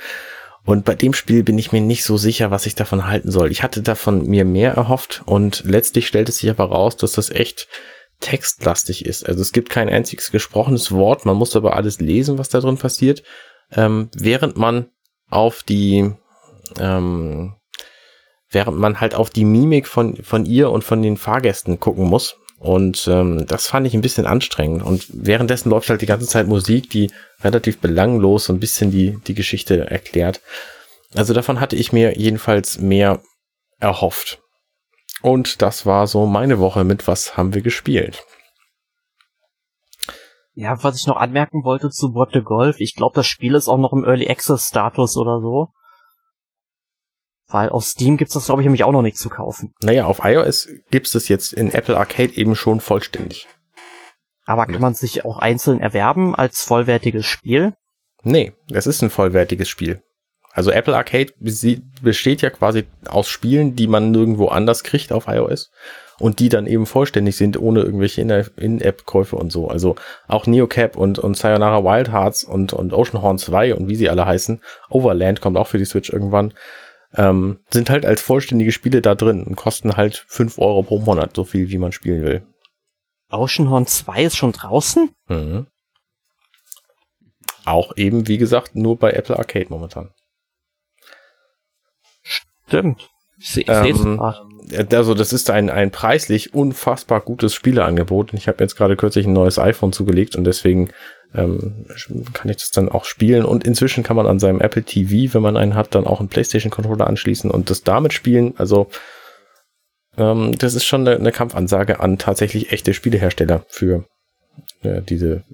Und 0.65 0.85
bei 0.85 0.95
dem 0.95 1.13
Spiel 1.13 1.43
bin 1.43 1.59
ich 1.59 1.73
mir 1.73 1.81
nicht 1.81 2.05
so 2.05 2.17
sicher, 2.17 2.51
was 2.51 2.67
ich 2.67 2.75
davon 2.75 3.07
halten 3.07 3.31
soll. 3.31 3.51
Ich 3.51 3.63
hatte 3.63 3.83
davon 3.83 4.27
mir 4.27 4.45
mehr 4.45 4.73
erhofft 4.73 5.23
und 5.27 5.63
letztlich 5.67 6.07
stellt 6.07 6.29
es 6.29 6.39
sich 6.39 6.49
aber 6.49 6.65
raus, 6.65 6.97
dass 6.97 7.13
das 7.13 7.31
echt 7.31 7.69
textlastig 8.21 9.05
ist. 9.05 9.29
Also 9.29 9.43
es 9.43 9.53
gibt 9.53 9.69
kein 9.69 9.91
einziges 9.91 10.31
gesprochenes 10.31 10.91
Wort, 10.93 11.27
man 11.27 11.37
muss 11.37 11.55
aber 11.55 11.77
alles 11.77 12.01
lesen, 12.01 12.39
was 12.39 12.49
da 12.49 12.61
drin 12.61 12.79
passiert, 12.79 13.23
ähm, 13.73 14.09
während 14.17 14.57
man 14.57 14.89
auf 15.29 15.63
die, 15.63 16.13
ähm, 16.79 17.57
während 18.49 18.79
man 18.79 19.01
halt 19.01 19.15
auf 19.15 19.29
die 19.29 19.45
Mimik 19.45 19.87
von, 19.87 20.17
von 20.23 20.47
ihr 20.47 20.71
und 20.71 20.83
von 20.83 21.03
den 21.03 21.19
Fahrgästen 21.19 21.79
gucken 21.79 22.07
muss. 22.07 22.39
Und 22.59 23.09
ähm, 23.09 23.47
das 23.47 23.67
fand 23.67 23.87
ich 23.87 23.95
ein 23.95 24.01
bisschen 24.01 24.27
anstrengend. 24.27 24.83
Und 24.83 25.07
währenddessen 25.13 25.71
läuft 25.71 25.91
halt 25.91 26.01
die 26.01 26.07
ganze 26.07 26.27
Zeit 26.27 26.47
Musik, 26.47 26.89
die 26.91 27.11
relativ 27.43 27.79
belanglos 27.79 28.47
so 28.47 28.53
ein 28.53 28.61
bisschen 28.61 28.91
die, 28.91 29.19
die 29.27 29.35
Geschichte 29.35 29.91
erklärt. 29.91 30.41
Also 31.15 31.35
davon 31.35 31.61
hatte 31.61 31.77
ich 31.77 31.93
mir 31.93 32.17
jedenfalls 32.19 32.79
mehr 32.79 33.21
erhofft. 33.81 34.41
Und 35.23 35.63
das 35.63 35.87
war 35.87 36.07
so 36.07 36.27
meine 36.27 36.59
Woche 36.59 36.85
mit 36.85 37.07
was 37.07 37.37
haben 37.37 37.55
wir 37.55 37.63
gespielt. 37.63 38.25
Ja, 40.55 40.83
was 40.83 41.01
ich 41.01 41.07
noch 41.07 41.17
anmerken 41.17 41.65
wollte 41.65 41.91
zu 41.91 42.15
What 42.15 42.31
the 42.33 42.43
Golf, 42.43 42.77
ich 42.79 42.95
glaube, 42.95 43.17
das 43.17 43.27
Spiel 43.27 43.55
ist 43.55 43.69
auch 43.69 43.79
noch 43.79 43.93
im 43.93 44.05
Early 44.05 44.29
Access 44.29 44.69
Status 44.69 45.17
oder 45.17 45.41
so. 45.41 45.69
Weil 47.49 47.69
auf 47.69 47.85
Steam 47.85 48.17
gibt's 48.17 48.35
das, 48.35 48.47
glaube 48.47 48.63
ich, 48.63 48.67
nämlich 48.67 48.85
auch 48.85 48.93
noch 48.93 49.03
nicht 49.03 49.19
zu 49.19 49.29
kaufen. 49.29 49.75
Naja, 49.83 50.07
auf 50.07 50.21
iOS 50.25 50.69
gibt's 50.91 51.15
es 51.15 51.29
jetzt 51.29 51.53
in 51.53 51.73
Apple 51.73 51.97
Arcade 51.97 52.35
eben 52.35 52.57
schon 52.57 52.81
vollständig. 52.81 53.47
Aber 54.47 54.67
kann 54.67 54.81
man 54.81 54.95
sich 54.95 55.25
auch 55.25 55.39
einzeln 55.39 55.81
erwerben 55.81 56.35
als 56.35 56.63
vollwertiges 56.63 57.27
Spiel? 57.27 57.75
Nee, 58.23 58.53
es 58.71 58.87
ist 58.87 59.03
ein 59.03 59.11
vollwertiges 59.11 59.69
Spiel. 59.69 60.03
Also 60.53 60.71
Apple 60.71 60.97
Arcade 60.97 61.33
besteht 61.41 62.41
ja 62.43 62.51
quasi 62.51 62.85
aus 63.09 63.29
Spielen, 63.29 63.75
die 63.75 63.89
man 63.89 64.13
nirgendwo 64.13 64.47
anders 64.47 64.85
kriegt 64.85 65.13
auf 65.13 65.27
iOS 65.27 65.71
und 66.21 66.39
die 66.39 66.49
dann 66.49 66.69
eben 66.69 66.87
vollständig 66.87 67.37
sind, 67.37 67.61
ohne 67.61 67.81
irgendwelche 67.81 68.21
In-App-Käufe 68.21 69.35
und 69.35 69.51
so. 69.51 69.69
Also 69.69 69.97
auch 70.29 70.47
Neocap 70.47 70.97
und, 70.97 71.19
und 71.19 71.37
Sayonara 71.37 71.83
Wild 71.83 72.13
Hearts 72.13 72.45
und, 72.45 72.73
und 72.73 72.93
Oceanhorn 72.93 73.39
2 73.39 73.75
und 73.75 73.89
wie 73.89 73.97
sie 73.97 74.09
alle 74.09 74.27
heißen. 74.27 74.61
Overland 74.91 75.41
kommt 75.41 75.57
auch 75.57 75.67
für 75.67 75.79
die 75.79 75.85
Switch 75.85 76.11
irgendwann 76.11 76.55
ähm, 77.15 77.61
sind 77.71 77.91
halt 77.91 78.05
als 78.05 78.23
vollständige 78.23 78.73
Spiele 78.73 79.03
da 79.03 79.15
drin 79.15 79.45
und 79.45 79.57
kosten 79.57 79.97
halt 79.97 80.25
fünf 80.29 80.59
Euro 80.59 80.83
pro 80.83 81.01
Monat, 81.01 81.35
so 81.37 81.45
viel 81.45 81.69
wie 81.71 81.79
man 81.79 81.93
spielen 81.93 82.23
will. 82.23 82.47
Oceanhorn 83.31 83.87
2 83.87 84.25
ist 84.25 84.37
schon 84.37 84.53
draußen? 84.53 85.11
Mhm. 85.29 85.67
Auch 87.65 87.97
eben, 87.97 88.29
wie 88.29 88.39
gesagt, 88.39 88.77
nur 88.77 88.99
bei 88.99 89.13
Apple 89.13 89.39
Arcade 89.39 89.67
momentan. 89.71 90.13
Stimmt. 92.23 93.11
Ich 93.45 93.69
ähm, 93.69 94.21
Also 94.89 95.15
das 95.15 95.33
ist 95.33 95.51
ein, 95.51 95.69
ein 95.69 95.91
preislich 95.91 96.55
unfassbar 96.55 97.21
gutes 97.21 97.55
Spieleangebot. 97.55 98.33
Ich 98.33 98.49
habe 98.49 98.63
jetzt 98.63 98.77
gerade 98.77 98.97
kürzlich 98.97 99.27
ein 99.27 99.33
neues 99.33 99.59
iPhone 99.59 99.93
zugelegt 99.93 100.35
und 100.35 100.45
deswegen 100.45 100.91
ähm, 101.35 101.87
kann 102.33 102.49
ich 102.49 102.57
das 102.57 102.71
dann 102.71 102.89
auch 102.89 103.05
spielen. 103.05 103.45
Und 103.45 103.65
inzwischen 103.65 104.03
kann 104.03 104.17
man 104.17 104.27
an 104.27 104.39
seinem 104.39 104.61
Apple 104.61 104.83
TV, 104.83 105.35
wenn 105.35 105.43
man 105.43 105.57
einen 105.57 105.75
hat, 105.75 105.95
dann 105.95 106.07
auch 106.07 106.21
einen 106.21 106.29
PlayStation-Controller 106.29 107.07
anschließen 107.07 107.51
und 107.51 107.71
das 107.71 107.83
damit 107.83 108.15
spielen. 108.15 108.55
Also 108.57 108.89
ähm, 110.17 110.57
das 110.59 110.75
ist 110.75 110.87
schon 110.87 111.07
eine, 111.07 111.17
eine, 111.17 111.33
Kampfansage 111.33 112.01
an 112.01 112.19
tatsächlich 112.19 112.73
echte 112.73 112.95
Spielehersteller 112.95 113.67
für 113.69 114.07
äh, 114.83 115.03
diese, 115.03 115.45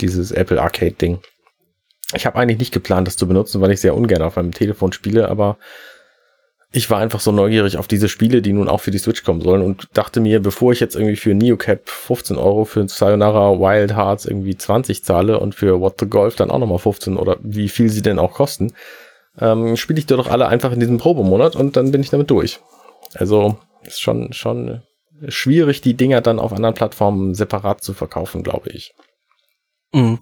dieses 0.00 0.32
Apple 0.32 0.60
Arcade-Ding. 0.60 1.20
Ich 2.14 2.26
habe 2.26 2.38
eigentlich 2.38 2.58
nicht 2.58 2.74
geplant, 2.74 3.06
das 3.06 3.16
zu 3.16 3.28
benutzen, 3.28 3.60
weil 3.60 3.70
ich 3.70 3.80
sehr 3.80 3.94
ungern 3.94 4.22
auf 4.22 4.36
meinem 4.36 4.52
Telefon 4.52 4.92
spiele, 4.92 5.28
aber 5.28 5.56
ich 6.72 6.88
war 6.88 6.98
einfach 6.98 7.20
so 7.20 7.32
neugierig 7.32 7.76
auf 7.76 7.86
diese 7.86 8.08
Spiele, 8.08 8.40
die 8.40 8.54
nun 8.54 8.68
auch 8.68 8.80
für 8.80 8.90
die 8.90 8.98
Switch 8.98 9.22
kommen 9.24 9.42
sollen 9.42 9.62
und 9.62 9.88
dachte 9.92 10.20
mir, 10.20 10.40
bevor 10.40 10.72
ich 10.72 10.80
jetzt 10.80 10.96
irgendwie 10.96 11.16
für 11.16 11.34
Neocap 11.34 11.88
15 11.88 12.38
Euro, 12.38 12.64
für 12.64 12.88
Sayonara 12.88 13.58
Wild 13.60 13.94
Hearts 13.94 14.24
irgendwie 14.24 14.56
20 14.56 15.04
zahle 15.04 15.38
und 15.38 15.54
für 15.54 15.80
What 15.80 16.00
the 16.00 16.06
Golf 16.06 16.34
dann 16.34 16.50
auch 16.50 16.58
nochmal 16.58 16.78
15 16.78 17.18
oder 17.18 17.36
wie 17.42 17.68
viel 17.68 17.90
sie 17.90 18.00
denn 18.00 18.18
auch 18.18 18.32
kosten, 18.32 18.72
ähm, 19.38 19.76
spiele 19.76 19.98
ich 19.98 20.06
doch 20.06 20.28
alle 20.28 20.48
einfach 20.48 20.72
in 20.72 20.80
diesem 20.80 20.96
Probemonat 20.96 21.56
und 21.56 21.76
dann 21.76 21.90
bin 21.90 22.00
ich 22.00 22.10
damit 22.10 22.30
durch. 22.30 22.60
Also 23.14 23.58
ist 23.82 24.00
schon, 24.00 24.32
schon 24.32 24.82
schwierig, 25.28 25.82
die 25.82 25.94
Dinger 25.94 26.22
dann 26.22 26.38
auf 26.38 26.54
anderen 26.54 26.74
Plattformen 26.74 27.34
separat 27.34 27.82
zu 27.82 27.92
verkaufen, 27.92 28.42
glaube 28.42 28.70
ich. 28.70 28.94
Mhm. 29.92 30.20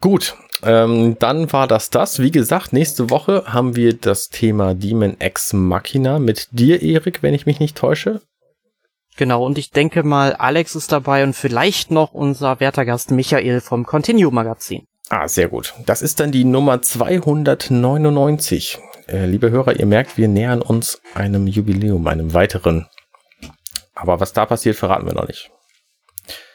Gut, 0.00 0.36
ähm, 0.62 1.16
dann 1.18 1.52
war 1.52 1.66
das 1.66 1.90
das. 1.90 2.20
Wie 2.20 2.30
gesagt, 2.30 2.72
nächste 2.72 3.10
Woche 3.10 3.44
haben 3.46 3.76
wir 3.76 3.94
das 3.94 4.28
Thema 4.28 4.74
Demon 4.74 5.16
X 5.20 5.52
Machina 5.52 6.18
mit 6.18 6.48
dir, 6.50 6.82
Erik, 6.82 7.22
wenn 7.22 7.34
ich 7.34 7.46
mich 7.46 7.60
nicht 7.60 7.76
täusche. 7.76 8.20
Genau, 9.16 9.44
und 9.44 9.58
ich 9.58 9.70
denke 9.70 10.04
mal, 10.04 10.34
Alex 10.34 10.76
ist 10.76 10.92
dabei 10.92 11.24
und 11.24 11.34
vielleicht 11.34 11.90
noch 11.90 12.12
unser 12.12 12.60
werter 12.60 12.84
Gast 12.84 13.10
Michael 13.10 13.60
vom 13.60 13.84
Continue 13.84 14.30
Magazin. 14.30 14.86
Ah, 15.10 15.26
sehr 15.26 15.48
gut. 15.48 15.74
Das 15.86 16.02
ist 16.02 16.20
dann 16.20 16.30
die 16.32 16.44
Nummer 16.44 16.82
299. 16.82 18.78
Äh, 19.08 19.26
liebe 19.26 19.50
Hörer, 19.50 19.78
ihr 19.78 19.86
merkt, 19.86 20.18
wir 20.18 20.28
nähern 20.28 20.60
uns 20.60 21.00
einem 21.14 21.46
Jubiläum, 21.46 22.06
einem 22.06 22.34
weiteren. 22.34 22.86
Aber 23.94 24.20
was 24.20 24.32
da 24.32 24.46
passiert, 24.46 24.76
verraten 24.76 25.06
wir 25.06 25.14
noch 25.14 25.26
nicht. 25.26 25.50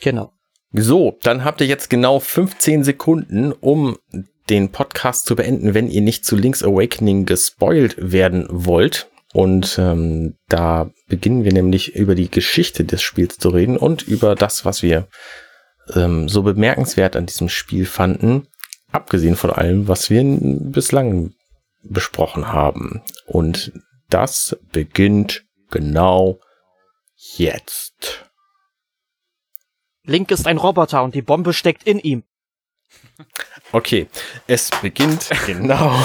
Genau. 0.01 0.31
So, 0.73 1.19
dann 1.21 1.45
habt 1.45 1.61
ihr 1.61 1.67
jetzt 1.67 1.91
genau 1.91 2.19
15 2.19 2.83
Sekunden, 2.83 3.51
um 3.51 3.97
den 4.49 4.71
Podcast 4.71 5.27
zu 5.27 5.35
beenden, 5.35 5.75
wenn 5.75 5.87
ihr 5.87 6.01
nicht 6.01 6.25
zu 6.25 6.35
Link's 6.35 6.63
Awakening 6.63 7.25
gespoilt 7.25 7.95
werden 7.99 8.47
wollt. 8.49 9.07
Und 9.33 9.77
ähm, 9.79 10.35
da 10.49 10.89
beginnen 11.07 11.43
wir 11.43 11.53
nämlich 11.53 11.95
über 11.95 12.15
die 12.15 12.29
Geschichte 12.29 12.85
des 12.85 13.01
Spiels 13.03 13.37
zu 13.37 13.49
reden 13.49 13.77
und 13.77 14.01
über 14.01 14.35
das, 14.35 14.65
was 14.65 14.81
wir 14.81 15.07
ähm, 15.93 16.27
so 16.27 16.41
bemerkenswert 16.41 17.15
an 17.15 17.27
diesem 17.27 17.49
Spiel 17.49 17.85
fanden, 17.85 18.47
abgesehen 18.91 19.35
von 19.35 19.51
allem, 19.51 19.87
was 19.87 20.09
wir 20.09 20.23
bislang 20.23 21.33
besprochen 21.83 22.51
haben. 22.51 23.03
Und 23.25 23.71
das 24.09 24.57
beginnt 24.71 25.45
genau 25.69 26.39
jetzt. 27.15 28.25
Link 30.05 30.31
ist 30.31 30.47
ein 30.47 30.57
Roboter 30.57 31.03
und 31.03 31.15
die 31.15 31.21
Bombe 31.21 31.53
steckt 31.53 31.83
in 31.83 31.99
ihm. 31.99 32.23
Okay, 33.71 34.07
es 34.47 34.69
beginnt 34.81 35.29
genau 35.45 35.97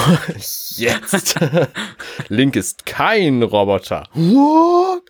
jetzt. 0.77 1.39
Link 2.29 2.55
ist 2.55 2.85
kein 2.85 3.43
Roboter. 3.43 4.07
What? 4.13 5.03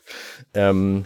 Ähm, 0.54 1.06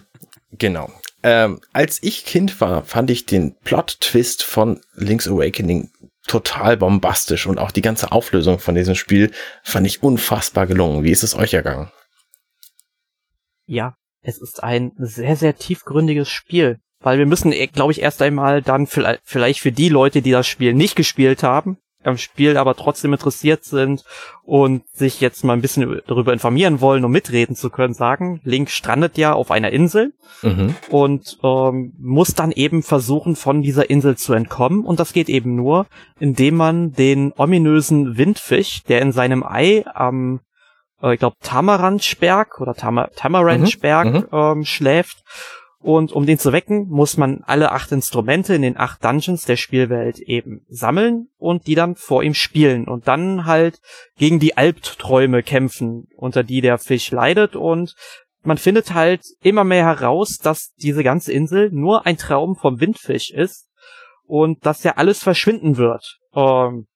genau. 0.52 0.92
Ähm, 1.22 1.62
als 1.72 2.02
ich 2.02 2.26
Kind 2.26 2.60
war, 2.60 2.84
fand 2.84 3.10
ich 3.10 3.26
den 3.26 3.56
Plot-Twist 3.64 4.44
von 4.44 4.82
Link's 4.96 5.28
Awakening 5.28 5.92
total 6.26 6.78
bombastisch 6.78 7.48
und 7.48 7.60
auch 7.60 7.72
die 7.72 7.82
ganze 7.82 8.12
Auflösung 8.12 8.60
von 8.60 8.76
diesem 8.76 8.96
Spiel 8.96 9.32
fand 9.62 9.86
ich 9.86 10.04
unfassbar 10.04 10.68
gelungen. 10.68 11.04
Wie 11.04 11.12
ist 11.12 11.24
es 11.24 11.36
euch 11.36 11.54
ergangen? 11.54 11.92
Ja, 13.66 13.96
es 14.22 14.38
ist 14.42 14.64
ein 14.64 14.94
sehr, 14.98 15.36
sehr 15.36 15.56
tiefgründiges 15.56 16.30
Spiel. 16.30 16.80
Weil 17.04 17.20
wir 17.20 17.26
müssen, 17.26 17.52
äh, 17.52 17.68
glaube 17.68 17.92
ich, 17.92 18.02
erst 18.02 18.22
einmal 18.22 18.62
dann 18.62 18.88
vielleicht 18.88 19.60
für 19.60 19.72
die 19.72 19.90
Leute, 19.90 20.22
die 20.22 20.32
das 20.32 20.48
Spiel 20.48 20.74
nicht 20.74 20.96
gespielt 20.96 21.44
haben, 21.44 21.78
am 22.06 22.18
Spiel 22.18 22.58
aber 22.58 22.76
trotzdem 22.76 23.14
interessiert 23.14 23.64
sind 23.64 24.04
und 24.44 24.84
sich 24.92 25.22
jetzt 25.22 25.44
mal 25.44 25.54
ein 25.54 25.62
bisschen 25.62 26.02
darüber 26.08 26.34
informieren 26.34 26.82
wollen, 26.82 27.06
um 27.06 27.12
mitreden 27.12 27.56
zu 27.56 27.70
können, 27.70 27.94
sagen, 27.94 28.42
Link 28.44 28.70
strandet 28.70 29.18
ja 29.18 29.34
auf 29.34 29.52
einer 29.52 29.72
Insel 29.72 30.14
mhm. 30.42 30.76
und 30.90 31.38
ähm, 31.44 31.94
muss 32.00 32.34
dann 32.34 32.52
eben 32.52 32.84
versuchen, 32.84 33.36
von 33.36 33.62
dieser 33.62 33.90
Insel 33.90 34.18
zu 34.18 34.34
entkommen. 34.34 34.86
Und 34.86 35.00
das 35.00 35.14
geht 35.14 35.30
eben 35.30 35.56
nur, 35.56 35.88
indem 36.20 36.56
man 36.56 36.92
den 36.92 37.34
ominösen 37.38 38.18
Windfisch, 38.18 38.84
der 38.84 39.02
in 39.02 39.12
seinem 39.12 39.44
Ei 39.44 39.86
am, 39.94 40.42
äh, 41.02 41.14
ich 41.14 41.20
glaube, 41.20 41.38
Tamaranchberg 41.42 42.60
oder 42.60 42.74
Tam 42.74 43.06
Tamaranchberg 43.16 44.06
mhm. 44.06 44.14
mhm. 44.14 44.28
ähm, 44.32 44.66
schläft, 44.66 45.24
und 45.84 46.14
um 46.14 46.26
den 46.26 46.40
zu 46.40 46.54
wecken, 46.54 46.88
muss 46.88 47.18
man 47.18 47.44
alle 47.46 47.74
acht 47.74 47.92
Instrumente 47.92 48.56
in 48.56 48.62
den 48.62 48.78
acht 48.78 49.04
Dungeons 49.04 49.44
der 49.44 49.58
Spielwelt 49.58 50.18
eben 50.18 50.66
sammeln 50.70 51.28
und 51.38 51.68
die 51.68 51.76
dann 51.76 51.98
vor 51.98 52.24
ihm 52.24 52.34
spielen 52.34 52.88
und 52.88 53.10
dann 53.10 53.46
halt 53.46 53.82
gegen 54.18 54.40
die 54.40 54.56
Albträume 54.56 55.44
kämpfen, 55.44 56.08
unter 56.16 56.42
die 56.44 56.62
der 56.62 56.78
Fisch 56.78 57.12
leidet. 57.12 57.58
Und 57.58 57.96
man 58.44 58.58
findet 58.58 58.94
halt 58.94 59.24
immer 59.42 59.66
mehr 59.66 59.84
heraus, 59.84 60.38
dass 60.38 60.74
diese 60.76 61.04
ganze 61.04 61.34
Insel 61.34 61.70
nur 61.74 62.06
ein 62.06 62.18
Traum 62.18 62.56
vom 62.56 62.80
Windfisch 62.80 63.30
ist 63.32 63.68
und 64.26 64.66
dass 64.66 64.84
ja 64.84 64.94
alles 64.94 65.22
verschwinden 65.22 65.76
wird, 65.76 66.18
ähm, 66.34 66.88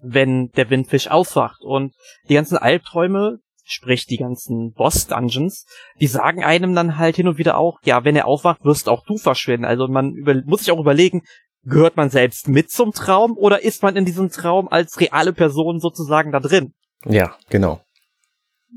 wenn 0.00 0.48
der 0.52 0.70
Windfisch 0.70 1.08
aufwacht. 1.08 1.60
Und 1.60 1.92
die 2.30 2.34
ganzen 2.34 2.56
Albträume 2.56 3.40
sprich 3.66 4.06
die 4.06 4.16
ganzen 4.16 4.72
Boss-Dungeons, 4.72 5.66
die 6.00 6.06
sagen 6.06 6.44
einem 6.44 6.74
dann 6.74 6.96
halt 6.96 7.16
hin 7.16 7.28
und 7.28 7.36
wieder 7.36 7.58
auch, 7.58 7.80
ja, 7.82 8.04
wenn 8.04 8.16
er 8.16 8.26
aufwacht, 8.26 8.64
wirst 8.64 8.88
auch 8.88 9.04
du 9.04 9.18
verschwinden. 9.18 9.64
Also 9.64 9.88
man 9.88 10.14
über 10.14 10.34
muss 10.44 10.60
sich 10.60 10.70
auch 10.70 10.80
überlegen, 10.80 11.22
gehört 11.64 11.96
man 11.96 12.08
selbst 12.08 12.48
mit 12.48 12.70
zum 12.70 12.92
Traum 12.92 13.36
oder 13.36 13.62
ist 13.62 13.82
man 13.82 13.96
in 13.96 14.04
diesem 14.04 14.30
Traum 14.30 14.68
als 14.68 15.00
reale 15.00 15.32
Person 15.32 15.80
sozusagen 15.80 16.30
da 16.30 16.40
drin? 16.40 16.74
Ja, 17.04 17.36
genau. 17.50 17.80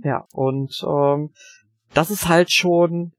Ja, 0.03 0.25
und 0.33 0.83
ähm, 0.83 1.31
das 1.93 2.09
ist 2.09 2.27
halt 2.27 2.51
schon 2.51 3.13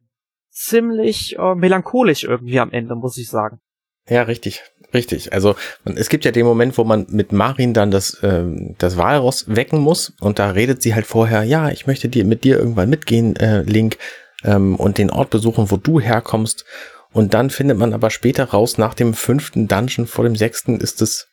ziemlich 0.50 1.36
äh, 1.38 1.54
melancholisch 1.54 2.24
irgendwie 2.24 2.58
am 2.58 2.72
Ende, 2.72 2.96
muss 2.96 3.16
ich 3.16 3.28
sagen. 3.28 3.60
Ja, 4.08 4.22
richtig, 4.22 4.62
richtig. 4.94 5.32
Also 5.32 5.56
es 5.84 6.08
gibt 6.08 6.24
ja 6.24 6.30
den 6.30 6.46
Moment, 6.46 6.78
wo 6.78 6.84
man 6.84 7.06
mit 7.10 7.32
Marin 7.32 7.74
dann 7.74 7.90
das, 7.90 8.18
ähm, 8.22 8.74
das 8.78 8.96
Walross 8.96 9.44
wecken 9.48 9.80
muss 9.80 10.12
und 10.20 10.38
da 10.38 10.50
redet 10.50 10.82
sie 10.82 10.94
halt 10.94 11.06
vorher, 11.06 11.44
ja, 11.44 11.70
ich 11.70 11.86
möchte 11.86 12.08
dir 12.08 12.24
mit 12.24 12.44
dir 12.44 12.58
irgendwann 12.58 12.90
mitgehen, 12.90 13.36
äh, 13.36 13.62
Link, 13.62 13.98
ähm, 14.44 14.76
und 14.76 14.98
den 14.98 15.10
Ort 15.10 15.30
besuchen, 15.30 15.70
wo 15.70 15.76
du 15.76 16.00
herkommst. 16.00 16.64
Und 17.12 17.34
dann 17.34 17.50
findet 17.50 17.78
man 17.78 17.92
aber 17.92 18.10
später 18.10 18.44
raus, 18.44 18.78
nach 18.78 18.94
dem 18.94 19.14
fünften 19.14 19.66
Dungeon 19.68 20.06
vor 20.06 20.24
dem 20.24 20.36
sechsten 20.36 20.78
ist 20.80 21.02
es, 21.02 21.26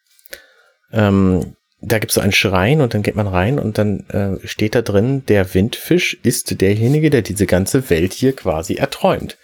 ähm, 0.91 1.55
da 1.79 1.99
gibt 1.99 2.11
es 2.11 2.15
so 2.15 2.21
einen 2.21 2.31
Schrein 2.31 2.81
und 2.81 2.95
dann 2.95 3.03
geht 3.03 3.15
man 3.15 3.27
rein 3.27 3.59
und 3.59 3.77
dann 3.77 3.99
äh, 4.09 4.47
steht 4.47 4.73
da 4.73 4.81
drin, 4.81 5.23
der 5.27 5.53
Windfisch 5.53 6.17
ist 6.23 6.59
derjenige, 6.59 7.11
der 7.11 7.21
diese 7.21 7.45
ganze 7.45 7.89
Welt 7.91 8.13
hier 8.13 8.35
quasi 8.35 8.75
erträumt. 8.75 9.37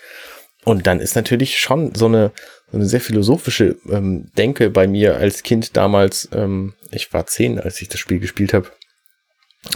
Und 0.65 0.87
dann 0.87 0.99
ist 0.99 1.15
natürlich 1.15 1.59
schon 1.59 1.93
so 1.93 2.07
eine, 2.07 2.31
so 2.73 2.79
eine 2.79 2.87
sehr 2.87 3.01
philosophische 3.01 3.77
ähm, 3.87 4.31
Denke 4.35 4.71
bei 4.71 4.87
mir 4.87 5.17
als 5.17 5.43
Kind 5.43 5.77
damals, 5.77 6.27
ähm, 6.33 6.73
ich 6.89 7.13
war 7.13 7.27
zehn, 7.27 7.59
als 7.59 7.79
ich 7.83 7.87
das 7.87 7.99
Spiel 7.99 8.17
gespielt 8.17 8.51
habe, 8.51 8.71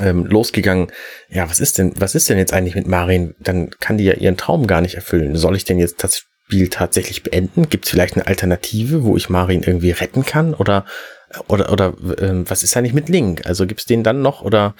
ähm, 0.01 0.25
losgegangen. 0.25 0.91
Ja, 1.29 1.47
was 1.47 1.59
ist 1.59 1.77
denn, 1.77 1.93
was 1.95 2.15
ist 2.15 2.27
denn 2.27 2.39
jetzt 2.39 2.53
eigentlich 2.53 2.73
mit 2.73 2.87
Marin? 2.87 3.35
Dann 3.39 3.69
kann 3.69 3.99
die 3.99 4.05
ja 4.05 4.13
ihren 4.13 4.35
Traum 4.35 4.65
gar 4.65 4.81
nicht 4.81 4.95
erfüllen. 4.95 5.35
Soll 5.35 5.55
ich 5.55 5.63
denn 5.63 5.77
jetzt 5.77 6.03
das 6.03 6.23
Spiel 6.47 6.69
tatsächlich 6.69 7.21
beenden? 7.21 7.69
Gibt 7.69 7.85
es 7.85 7.91
vielleicht 7.91 8.15
eine 8.15 8.25
Alternative, 8.25 9.03
wo 9.03 9.15
ich 9.15 9.29
Marin 9.29 9.61
irgendwie 9.61 9.91
retten 9.91 10.25
kann? 10.25 10.55
Oder 10.55 10.83
oder, 11.49 11.71
oder 11.71 11.89
äh, 12.17 12.49
was 12.49 12.63
ist 12.63 12.75
eigentlich 12.75 12.93
mit 12.93 13.09
Link? 13.09 13.45
Also 13.45 13.67
gibt's 13.67 13.85
den 13.85 14.03
dann 14.03 14.23
noch? 14.23 14.41
Oder 14.41 14.73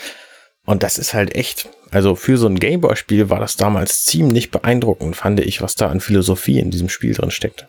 und 0.66 0.82
das 0.82 0.98
ist 0.98 1.14
halt 1.14 1.36
echt, 1.36 1.70
also 1.92 2.16
für 2.16 2.38
so 2.38 2.48
ein 2.48 2.60
Gameboy-Spiel 2.60 3.30
war 3.30 3.40
das 3.40 3.58
damals 3.58 4.06
ziemlich 4.06 4.50
beeindruckend, 4.50 5.16
fand 5.16 5.40
ich, 5.40 5.62
was 5.62 5.76
da 5.76 5.88
an 5.90 6.00
Philosophie 6.00 6.60
in 6.60 6.72
diesem 6.72 6.90
Spiel 6.90 7.14
drin 7.14 7.32
steckt. 7.32 7.68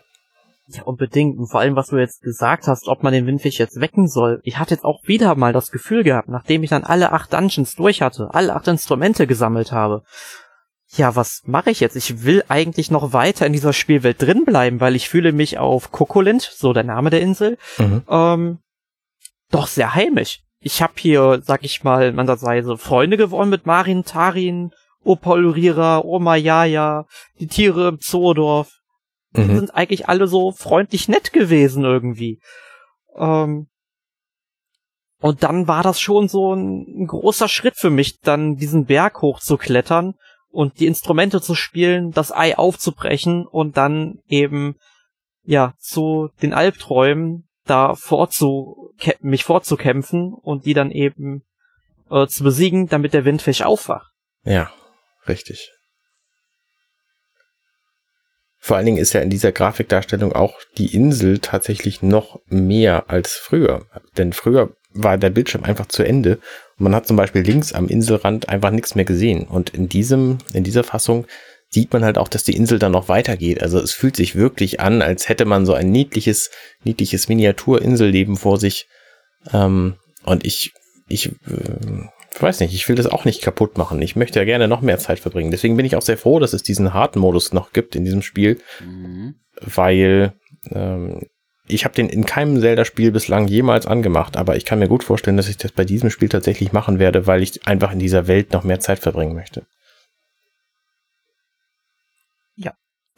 Ja, 0.71 0.83
unbedingt. 0.83 1.39
Und 1.39 1.47
vor 1.47 1.61
allem, 1.61 1.75
was 1.75 1.87
du 1.87 1.97
jetzt 1.97 2.21
gesagt 2.21 2.67
hast, 2.67 2.87
ob 2.87 3.01
man 3.01 3.11
den 3.11 3.25
Windfisch 3.25 3.57
jetzt 3.57 3.81
wecken 3.81 4.07
soll. 4.07 4.39
Ich 4.43 4.59
hatte 4.59 4.75
jetzt 4.75 4.85
auch 4.85 5.01
wieder 5.03 5.33
mal 5.33 5.51
das 5.51 5.71
Gefühl 5.71 6.03
gehabt, 6.03 6.29
nachdem 6.29 6.61
ich 6.61 6.69
dann 6.69 6.83
alle 6.83 7.11
acht 7.11 7.33
Dungeons 7.33 7.75
durch 7.75 8.03
hatte, 8.03 8.29
alle 8.33 8.55
acht 8.55 8.67
Instrumente 8.67 9.25
gesammelt 9.25 9.71
habe. 9.71 10.03
Ja, 10.91 11.15
was 11.15 11.41
mache 11.45 11.71
ich 11.71 11.79
jetzt? 11.79 11.95
Ich 11.95 12.23
will 12.23 12.43
eigentlich 12.49 12.91
noch 12.91 13.13
weiter 13.13 13.47
in 13.47 13.53
dieser 13.53 13.73
Spielwelt 13.73 14.21
drin 14.21 14.45
bleiben, 14.45 14.79
weil 14.79 14.95
ich 14.95 15.09
fühle 15.09 15.31
mich 15.31 15.57
auf 15.57 15.91
Kokolint, 15.91 16.41
so 16.41 16.73
der 16.73 16.83
Name 16.83 17.09
der 17.09 17.21
Insel, 17.21 17.57
mhm. 17.77 18.03
ähm, 18.07 18.59
doch 19.51 19.67
sehr 19.67 19.95
heimisch. 19.95 20.41
Ich 20.59 20.81
habe 20.81 20.93
hier, 20.97 21.41
sag 21.43 21.63
ich 21.63 21.83
mal, 21.83 22.13
andererseits 22.17 22.67
Freunde 22.81 23.17
gewonnen 23.17 23.49
mit 23.49 23.65
Marin, 23.65 24.03
Tarin, 24.03 24.71
Opa 25.03 25.31
Ulrira, 25.31 25.99
Oma 26.03 26.35
Yaya, 26.35 27.05
die 27.39 27.47
Tiere 27.47 27.87
im 27.87 27.99
Zoodorf. 27.99 28.78
Die 29.35 29.41
mhm. 29.41 29.55
sind 29.55 29.75
eigentlich 29.75 30.09
alle 30.09 30.27
so 30.27 30.51
freundlich 30.51 31.07
nett 31.07 31.33
gewesen 31.33 31.83
irgendwie. 31.83 32.39
Ähm, 33.15 33.67
und 35.21 35.43
dann 35.43 35.67
war 35.67 35.83
das 35.83 35.99
schon 35.99 36.27
so 36.27 36.55
ein, 36.55 36.85
ein, 36.87 37.07
großer 37.07 37.47
Schritt 37.47 37.75
für 37.77 37.89
mich, 37.89 38.19
dann 38.19 38.55
diesen 38.55 38.85
Berg 38.85 39.21
hochzuklettern 39.21 40.13
und 40.49 40.79
die 40.79 40.87
Instrumente 40.87 41.41
zu 41.41 41.55
spielen, 41.55 42.11
das 42.11 42.31
Ei 42.31 42.57
aufzubrechen 42.57 43.45
und 43.45 43.77
dann 43.77 44.19
eben 44.27 44.75
ja 45.43 45.73
zu 45.77 46.29
den 46.41 46.53
Albträumen 46.53 47.47
da 47.65 47.95
vorzu 47.95 48.93
mich 49.19 49.43
vorzukämpfen 49.43 50.33
und 50.33 50.65
die 50.65 50.73
dann 50.73 50.91
eben 50.91 51.43
äh, 52.09 52.27
zu 52.27 52.43
besiegen, 52.43 52.87
damit 52.87 53.13
der 53.13 53.25
Windfisch 53.25 53.61
aufwacht. 53.61 54.11
Ja, 54.43 54.71
richtig. 55.27 55.71
Vor 58.69 58.77
allen 58.77 58.85
Dingen 58.85 58.97
ist 58.97 59.13
ja 59.13 59.21
in 59.21 59.29
dieser 59.29 59.51
Grafikdarstellung 59.51 60.31
auch 60.31 60.53
die 60.77 60.95
Insel 60.95 61.39
tatsächlich 61.39 62.01
noch 62.01 62.39
mehr 62.47 63.09
als 63.09 63.33
früher. 63.33 63.87
Denn 64.17 64.31
früher 64.31 64.71
war 64.93 65.17
der 65.17 65.29
Bildschirm 65.29 65.63
einfach 65.63 65.87
zu 65.87 66.03
Ende 66.03 66.39
man 66.79 66.95
hat 66.95 67.05
zum 67.05 67.17
Beispiel 67.17 67.41
links 67.41 67.73
am 67.73 67.87
Inselrand 67.87 68.49
einfach 68.49 68.71
nichts 68.71 68.95
mehr 68.95 69.05
gesehen. 69.05 69.43
Und 69.43 69.69
in 69.71 69.89
diesem, 69.89 70.39
in 70.53 70.63
dieser 70.63 70.83
Fassung 70.83 71.27
sieht 71.69 71.93
man 71.93 72.03
halt 72.03 72.17
auch, 72.17 72.29
dass 72.29 72.43
die 72.43 72.55
Insel 72.55 72.79
dann 72.79 72.93
noch 72.93 73.09
weitergeht. 73.09 73.61
Also 73.61 73.79
es 73.79 73.91
fühlt 73.91 74.15
sich 74.15 74.35
wirklich 74.35 74.79
an, 74.79 75.01
als 75.01 75.29
hätte 75.29 75.45
man 75.45 75.65
so 75.65 75.73
ein 75.73 75.91
niedliches, 75.91 76.49
niedliches 76.83 77.27
Miniaturinselleben 77.27 78.37
vor 78.37 78.57
sich. 78.57 78.87
Ähm, 79.53 79.95
und 80.23 80.45
ich, 80.45 80.71
ich 81.07 81.27
äh, 81.27 82.07
weiß 82.37 82.59
nicht, 82.59 82.73
ich 82.73 82.87
will 82.87 82.95
das 82.95 83.07
auch 83.07 83.25
nicht 83.25 83.41
kaputt 83.41 83.77
machen. 83.77 84.01
Ich 84.01 84.15
möchte 84.15 84.39
ja 84.39 84.45
gerne 84.45 84.67
noch 84.67 84.81
mehr 84.81 84.99
Zeit 84.99 85.19
verbringen. 85.19 85.51
Deswegen 85.51 85.77
bin 85.77 85.85
ich 85.85 85.95
auch 85.95 86.01
sehr 86.01 86.17
froh, 86.17 86.39
dass 86.39 86.53
es 86.53 86.63
diesen 86.63 86.93
harten 86.93 87.19
Modus 87.19 87.53
noch 87.53 87.73
gibt 87.73 87.95
in 87.95 88.05
diesem 88.05 88.21
Spiel, 88.21 88.59
mhm. 88.79 89.35
weil 89.61 90.33
ähm, 90.71 91.27
ich 91.67 91.85
habe 91.85 91.95
den 91.95 92.09
in 92.09 92.25
keinem 92.25 92.59
Zelda-Spiel 92.59 93.11
bislang 93.11 93.47
jemals 93.47 93.85
angemacht, 93.85 94.37
aber 94.37 94.55
ich 94.55 94.65
kann 94.65 94.79
mir 94.79 94.87
gut 94.87 95.03
vorstellen, 95.03 95.37
dass 95.37 95.49
ich 95.49 95.57
das 95.57 95.71
bei 95.71 95.85
diesem 95.85 96.09
Spiel 96.09 96.29
tatsächlich 96.29 96.73
machen 96.73 96.99
werde, 96.99 97.27
weil 97.27 97.43
ich 97.43 97.67
einfach 97.67 97.91
in 97.91 97.99
dieser 97.99 98.27
Welt 98.27 98.53
noch 98.53 98.63
mehr 98.63 98.79
Zeit 98.79 98.99
verbringen 98.99 99.35
möchte. 99.35 99.65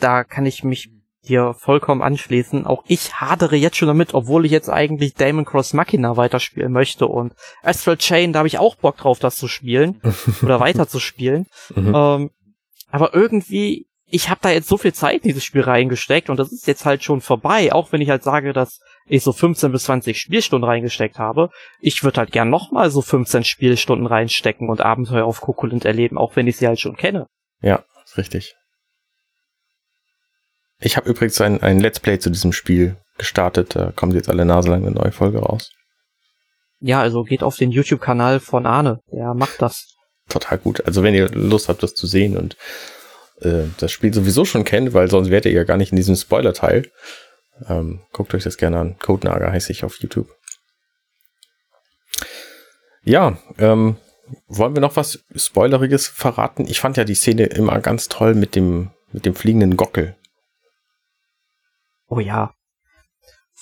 da 0.01 0.23
kann 0.23 0.45
ich 0.45 0.63
mich 0.63 0.89
dir 1.27 1.53
vollkommen 1.53 2.02
anschließen. 2.02 2.65
Auch 2.65 2.84
ich 2.88 3.14
hadere 3.14 3.56
jetzt 3.56 3.77
schon 3.77 3.88
damit, 3.88 4.14
obwohl 4.14 4.45
ich 4.45 4.52
jetzt 4.52 4.69
eigentlich 4.69 5.14
Damon 5.14 5.45
Cross 5.45 5.73
Machina 5.73 6.18
weiterspielen 6.18 6.72
möchte 6.72 7.07
und 7.07 7.34
Astral 7.64 7.98
Chain, 7.98 8.34
da 8.34 8.39
habe 8.39 8.48
ich 8.48 8.57
auch 8.57 8.76
Bock 8.76 8.98
drauf, 8.98 9.19
das 9.19 9.35
zu 9.35 9.48
spielen 9.48 10.02
oder 10.41 10.60
weiterzuspielen. 10.60 11.45
Mhm. 11.76 11.93
Ähm, 11.95 12.30
aber 12.89 13.14
irgendwie, 13.14 13.88
ich 14.06 14.30
habe 14.30 14.39
da 14.41 14.49
jetzt 14.49 14.68
so 14.68 14.77
viel 14.77 14.93
Zeit 14.93 15.22
in 15.22 15.30
dieses 15.30 15.43
Spiel 15.43 15.61
reingesteckt 15.61 16.30
und 16.30 16.38
das 16.38 16.52
ist 16.52 16.68
jetzt 16.68 16.85
halt 16.85 17.03
schon 17.03 17.22
vorbei, 17.22 17.72
auch 17.72 17.91
wenn 17.91 18.02
ich 18.02 18.10
halt 18.10 18.23
sage, 18.23 18.52
dass 18.52 18.80
ich 19.07 19.23
so 19.23 19.31
15 19.31 19.72
bis 19.72 19.84
20 19.84 20.18
Spielstunden 20.18 20.68
reingesteckt 20.68 21.19
habe. 21.19 21.49
Ich 21.80 22.03
würde 22.03 22.19
halt 22.19 22.31
gern 22.31 22.49
nochmal 22.49 22.89
so 22.89 23.02
15 23.02 23.43
Spielstunden 23.43 24.07
reinstecken 24.07 24.69
und 24.69 24.81
Abenteuer 24.81 25.26
auf 25.26 25.41
Kokolint 25.41 25.85
erleben, 25.85 26.18
auch 26.18 26.35
wenn 26.35 26.48
ich 26.48 26.57
sie 26.57 26.68
halt 26.68 26.80
schon 26.80 26.98
kenne. 26.98 27.27
Ja, 27.61 27.84
ist 28.03 28.18
richtig. 28.18 28.56
Ich 30.81 30.97
habe 30.97 31.09
übrigens 31.09 31.39
ein, 31.39 31.61
ein 31.61 31.79
Let's 31.79 31.99
Play 31.99 32.19
zu 32.19 32.31
diesem 32.31 32.51
Spiel 32.51 32.97
gestartet. 33.17 33.75
Da 33.75 33.91
kommt 33.95 34.15
jetzt 34.15 34.29
alle 34.29 34.45
Nase 34.45 34.69
lang 34.69 34.83
eine 34.83 34.95
neue 34.95 35.11
Folge 35.11 35.39
raus. 35.39 35.71
Ja, 36.79 36.99
also 36.99 37.23
geht 37.23 37.43
auf 37.43 37.55
den 37.55 37.69
YouTube-Kanal 37.69 38.39
von 38.39 38.65
Arne. 38.65 38.99
Der 39.11 39.35
macht 39.35 39.61
das. 39.61 39.93
Total 40.27 40.57
gut. 40.57 40.83
Also 40.85 41.03
wenn 41.03 41.13
ihr 41.13 41.29
Lust 41.29 41.69
habt, 41.69 41.83
das 41.83 41.93
zu 41.93 42.07
sehen 42.07 42.35
und 42.35 42.57
äh, 43.41 43.65
das 43.77 43.91
Spiel 43.91 44.11
sowieso 44.11 44.43
schon 44.43 44.63
kennt, 44.63 44.93
weil 44.93 45.09
sonst 45.09 45.29
wärt 45.29 45.45
ihr 45.45 45.51
ja 45.51 45.63
gar 45.63 45.77
nicht 45.77 45.91
in 45.91 45.97
diesem 45.97 46.15
Spoiler-Teil. 46.15 46.89
Ähm, 47.69 48.01
guckt 48.11 48.33
euch 48.33 48.43
das 48.43 48.57
gerne 48.57 48.79
an. 48.79 48.97
Codenager 48.97 49.51
heiße 49.51 49.71
ich 49.71 49.83
auf 49.83 49.99
YouTube. 49.99 50.29
Ja, 53.03 53.37
ähm, 53.59 53.97
wollen 54.47 54.75
wir 54.75 54.81
noch 54.81 54.95
was 54.95 55.23
Spoileriges 55.35 56.07
verraten? 56.07 56.65
Ich 56.65 56.79
fand 56.79 56.97
ja 56.97 57.03
die 57.03 57.15
Szene 57.15 57.45
immer 57.45 57.79
ganz 57.79 58.07
toll 58.07 58.33
mit 58.33 58.55
dem, 58.55 58.89
mit 59.11 59.25
dem 59.25 59.35
fliegenden 59.35 59.77
Gockel. 59.77 60.15
Oh 62.11 62.19
ja. 62.19 62.53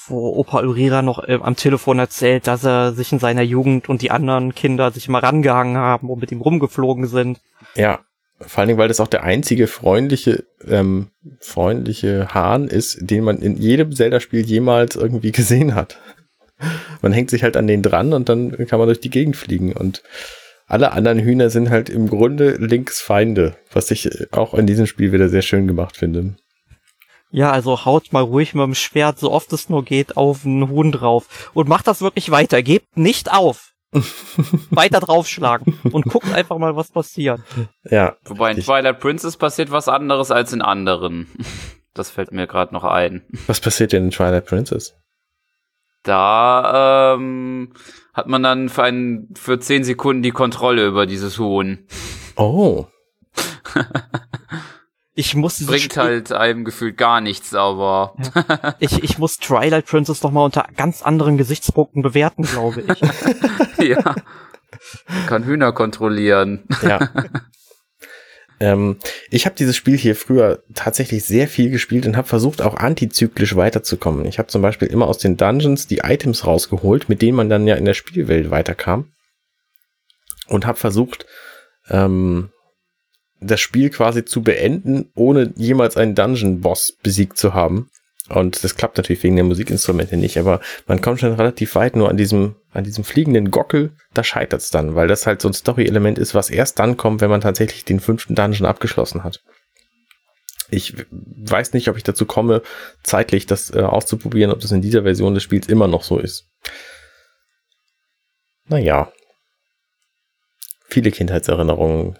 Wo 0.07 0.34
Opa 0.38 0.61
Ulrira 0.61 1.03
noch 1.03 1.23
äh, 1.23 1.38
am 1.39 1.55
Telefon 1.55 1.99
erzählt, 1.99 2.47
dass 2.47 2.65
er 2.65 2.93
sich 2.93 3.11
in 3.11 3.19
seiner 3.19 3.43
Jugend 3.43 3.89
und 3.89 4.01
die 4.01 4.09
anderen 4.09 4.55
Kinder 4.55 4.89
sich 4.89 5.07
mal 5.07 5.19
rangehangen 5.19 5.77
haben 5.77 6.09
und 6.09 6.19
mit 6.19 6.31
ihm 6.31 6.41
rumgeflogen 6.41 7.05
sind. 7.05 7.39
Ja, 7.76 7.99
vor 8.39 8.59
allen 8.59 8.69
Dingen, 8.69 8.80
weil 8.80 8.88
das 8.88 8.99
auch 8.99 9.07
der 9.07 9.23
einzige 9.23 9.67
freundliche, 9.67 10.45
ähm, 10.67 11.09
freundliche 11.39 12.34
Hahn 12.34 12.67
ist, 12.67 12.97
den 13.01 13.23
man 13.23 13.38
in 13.38 13.55
jedem 13.55 13.93
Zelda-Spiel 13.93 14.43
jemals 14.45 14.95
irgendwie 14.95 15.31
gesehen 15.31 15.76
hat. 15.76 15.99
Man 17.03 17.13
hängt 17.13 17.30
sich 17.30 17.43
halt 17.43 17.55
an 17.55 17.67
den 17.67 17.84
dran 17.84 18.13
und 18.13 18.30
dann 18.30 18.51
kann 18.67 18.80
man 18.80 18.88
durch 18.88 18.99
die 18.99 19.11
Gegend 19.11 19.38
fliegen 19.38 19.73
und 19.73 20.01
alle 20.65 20.91
anderen 20.91 21.19
Hühner 21.19 21.51
sind 21.51 21.69
halt 21.69 21.89
im 21.89 22.07
Grunde 22.07 22.55
Links 22.57 22.99
Feinde, 22.99 23.57
was 23.71 23.91
ich 23.91 24.31
auch 24.31 24.53
in 24.55 24.65
diesem 24.65 24.88
Spiel 24.88 25.11
wieder 25.11 25.30
sehr 25.30 25.41
schön 25.41 25.67
gemacht 25.67 25.97
finde. 25.97 26.35
Ja, 27.31 27.51
also 27.51 27.85
haut 27.85 28.11
mal 28.11 28.23
ruhig 28.23 28.56
mit 28.56 28.64
dem 28.64 28.76
Schwert, 28.76 29.19
so 29.19 29.31
oft 29.31 29.53
es 29.53 29.69
nur 29.69 29.84
geht, 29.84 30.18
auf 30.18 30.45
einen 30.45 30.69
Huhn 30.69 30.91
drauf. 30.91 31.51
Und 31.53 31.69
macht 31.69 31.88
das 31.88 32.01
wirklich 32.01 32.31
weiter. 32.31 32.64
Gebt 32.64 32.97
nicht 32.97 33.31
auf. 33.31 33.73
weiter 34.69 34.99
draufschlagen 34.99 35.80
und 35.91 36.06
guckt 36.06 36.31
einfach 36.31 36.60
mal, 36.60 36.76
was 36.76 36.91
passiert. 36.91 37.41
Ja. 37.89 38.18
Wobei 38.26 38.51
in 38.51 38.61
Twilight 38.61 38.99
Princess 38.99 39.35
passiert 39.35 39.72
was 39.72 39.88
anderes 39.88 40.31
als 40.31 40.53
in 40.53 40.61
anderen. 40.61 41.27
Das 41.95 42.11
fällt 42.11 42.31
mir 42.31 42.45
gerade 42.45 42.72
noch 42.72 42.84
ein. 42.84 43.26
Was 43.47 43.60
passiert 43.60 43.91
denn 43.91 44.06
in 44.06 44.11
Twilight 44.11 44.45
Princess? 44.45 44.95
Da 46.03 47.15
ähm, 47.15 47.73
hat 48.14 48.27
man 48.27 48.43
dann 48.43 48.69
für, 48.69 48.84
einen, 48.84 49.34
für 49.35 49.60
zehn 49.60 49.84
Sekunden 49.84 50.22
die 50.22 50.31
Kontrolle 50.31 50.85
über 50.85 51.07
dieses 51.07 51.39
Huhn. 51.39 51.88
Oh. 52.38 52.85
Ich 55.19 55.35
muss 55.35 55.65
Bringt 55.65 55.81
Spiel- 55.91 56.01
halt 56.01 56.31
einem 56.31 56.63
gefühlt 56.63 56.95
gar 56.95 57.19
nichts, 57.19 57.53
aber 57.53 58.15
ich, 58.79 59.03
ich 59.03 59.17
muss 59.17 59.37
Twilight 59.37 59.85
Princess 59.85 60.23
noch 60.23 60.31
mal 60.31 60.45
unter 60.45 60.65
ganz 60.77 61.01
anderen 61.01 61.37
Gesichtspunkten 61.37 62.01
bewerten, 62.01 62.43
glaube 62.43 62.83
ich. 62.87 63.01
ja. 63.89 64.15
Kann 65.27 65.43
Hühner 65.43 65.73
kontrollieren. 65.73 66.63
Ja. 66.81 67.09
ähm, 68.61 68.95
ich 69.29 69.45
habe 69.45 69.57
dieses 69.57 69.75
Spiel 69.75 69.97
hier 69.97 70.15
früher 70.15 70.63
tatsächlich 70.73 71.25
sehr 71.25 71.49
viel 71.49 71.69
gespielt 71.69 72.05
und 72.05 72.15
habe 72.15 72.29
versucht, 72.29 72.61
auch 72.61 72.77
antizyklisch 72.77 73.57
weiterzukommen. 73.57 74.23
Ich 74.23 74.39
habe 74.39 74.47
zum 74.47 74.61
Beispiel 74.61 74.87
immer 74.87 75.07
aus 75.07 75.17
den 75.17 75.35
Dungeons 75.35 75.85
die 75.85 75.97
Items 75.97 76.45
rausgeholt, 76.47 77.09
mit 77.09 77.21
denen 77.21 77.35
man 77.35 77.49
dann 77.49 77.67
ja 77.67 77.75
in 77.75 77.83
der 77.83 77.93
Spielwelt 77.93 78.51
weiterkam. 78.51 79.11
Und 80.47 80.65
habe 80.65 80.77
versucht, 80.77 81.25
ähm, 81.89 82.51
das 83.41 83.59
Spiel 83.59 83.89
quasi 83.89 84.25
zu 84.25 84.41
beenden, 84.41 85.11
ohne 85.15 85.53
jemals 85.55 85.97
einen 85.97 86.15
Dungeon-Boss 86.15 86.97
besiegt 87.03 87.37
zu 87.37 87.53
haben. 87.53 87.89
Und 88.29 88.63
das 88.63 88.75
klappt 88.75 88.97
natürlich 88.97 89.23
wegen 89.23 89.37
der 89.37 89.45
Musikinstrumente 89.45 90.15
nicht, 90.15 90.37
aber 90.37 90.61
man 90.85 91.01
kommt 91.01 91.19
schon 91.19 91.33
relativ 91.33 91.73
weit 91.73 91.95
nur 91.95 92.09
an 92.09 92.17
diesem, 92.17 92.55
an 92.71 92.83
diesem 92.83 93.03
fliegenden 93.03 93.49
Gockel, 93.49 93.91
da 94.13 94.23
scheitert's 94.23 94.69
dann, 94.69 94.93
weil 94.93 95.07
das 95.07 95.25
halt 95.25 95.41
so 95.41 95.49
ein 95.49 95.53
Story-Element 95.53 96.19
ist, 96.19 96.35
was 96.35 96.51
erst 96.51 96.77
dann 96.77 96.95
kommt, 96.95 97.21
wenn 97.21 97.31
man 97.31 97.41
tatsächlich 97.41 97.85
den 97.85 97.99
fünften 97.99 98.35
Dungeon 98.35 98.67
abgeschlossen 98.67 99.23
hat. 99.23 99.41
Ich 100.69 100.95
weiß 101.09 101.73
nicht, 101.73 101.89
ob 101.89 101.97
ich 101.97 102.03
dazu 102.03 102.27
komme, 102.27 102.61
zeitlich 103.01 103.47
das 103.47 103.73
äh, 103.73 103.81
auszuprobieren, 103.81 104.51
ob 104.51 104.59
das 104.59 104.71
in 104.71 104.81
dieser 104.83 105.01
Version 105.01 105.33
des 105.33 105.41
Spiels 105.41 105.67
immer 105.67 105.87
noch 105.87 106.03
so 106.03 106.19
ist. 106.19 106.47
Naja. 108.67 109.11
Viele 110.87 111.09
Kindheitserinnerungen. 111.09 112.19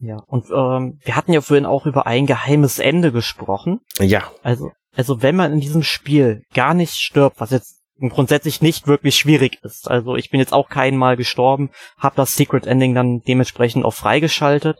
Ja, 0.00 0.18
und 0.26 0.46
ähm, 0.50 0.98
wir 1.02 1.16
hatten 1.16 1.32
ja 1.32 1.40
vorhin 1.40 1.66
auch 1.66 1.86
über 1.86 2.06
ein 2.06 2.26
geheimes 2.26 2.78
Ende 2.78 3.10
gesprochen. 3.10 3.80
Ja, 3.98 4.30
Also, 4.42 4.70
also 4.94 5.22
wenn 5.22 5.36
man 5.36 5.52
in 5.52 5.60
diesem 5.60 5.82
Spiel 5.82 6.44
gar 6.54 6.74
nicht 6.74 6.94
stirbt, 6.94 7.40
was 7.40 7.50
jetzt 7.50 7.78
grundsätzlich 8.00 8.62
nicht 8.62 8.86
wirklich 8.86 9.16
schwierig 9.16 9.58
ist. 9.62 9.90
Also 9.90 10.14
ich 10.14 10.30
bin 10.30 10.38
jetzt 10.38 10.52
auch 10.52 10.68
kein 10.68 10.96
Mal 10.96 11.16
gestorben, 11.16 11.70
habe 11.96 12.16
das 12.16 12.36
Secret 12.36 12.66
Ending 12.66 12.94
dann 12.94 13.20
dementsprechend 13.26 13.84
auch 13.84 13.94
freigeschaltet. 13.94 14.78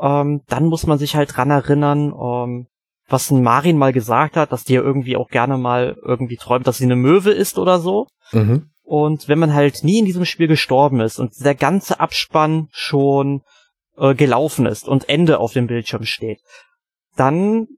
Ähm, 0.00 0.42
dann 0.48 0.66
muss 0.66 0.86
man 0.86 0.98
sich 0.98 1.14
halt 1.14 1.36
dran 1.36 1.50
erinnern, 1.50 2.14
ähm, 2.18 2.66
was 3.08 3.30
ein 3.30 3.42
Marin 3.42 3.78
mal 3.78 3.92
gesagt 3.92 4.36
hat, 4.36 4.52
dass 4.52 4.64
die 4.64 4.74
ja 4.74 4.82
irgendwie 4.82 5.16
auch 5.16 5.28
gerne 5.28 5.58
mal 5.58 5.96
irgendwie 6.02 6.36
träumt, 6.36 6.66
dass 6.66 6.78
sie 6.78 6.84
eine 6.84 6.96
Möwe 6.96 7.30
ist 7.30 7.58
oder 7.58 7.80
so. 7.80 8.06
mhm. 8.32 8.70
Und 8.82 9.28
wenn 9.28 9.38
man 9.38 9.52
halt 9.52 9.84
nie 9.84 9.98
in 9.98 10.06
diesem 10.06 10.24
Spiel 10.24 10.48
gestorben 10.48 11.00
ist 11.00 11.18
und 11.18 11.32
der 11.44 11.54
ganze 11.54 12.00
Abspann 12.00 12.68
schon 12.70 13.42
äh, 13.98 14.14
gelaufen 14.14 14.66
ist 14.66 14.88
und 14.88 15.08
Ende 15.08 15.38
auf 15.38 15.52
dem 15.52 15.66
Bildschirm 15.66 16.04
steht, 16.04 16.40
dann 17.16 17.68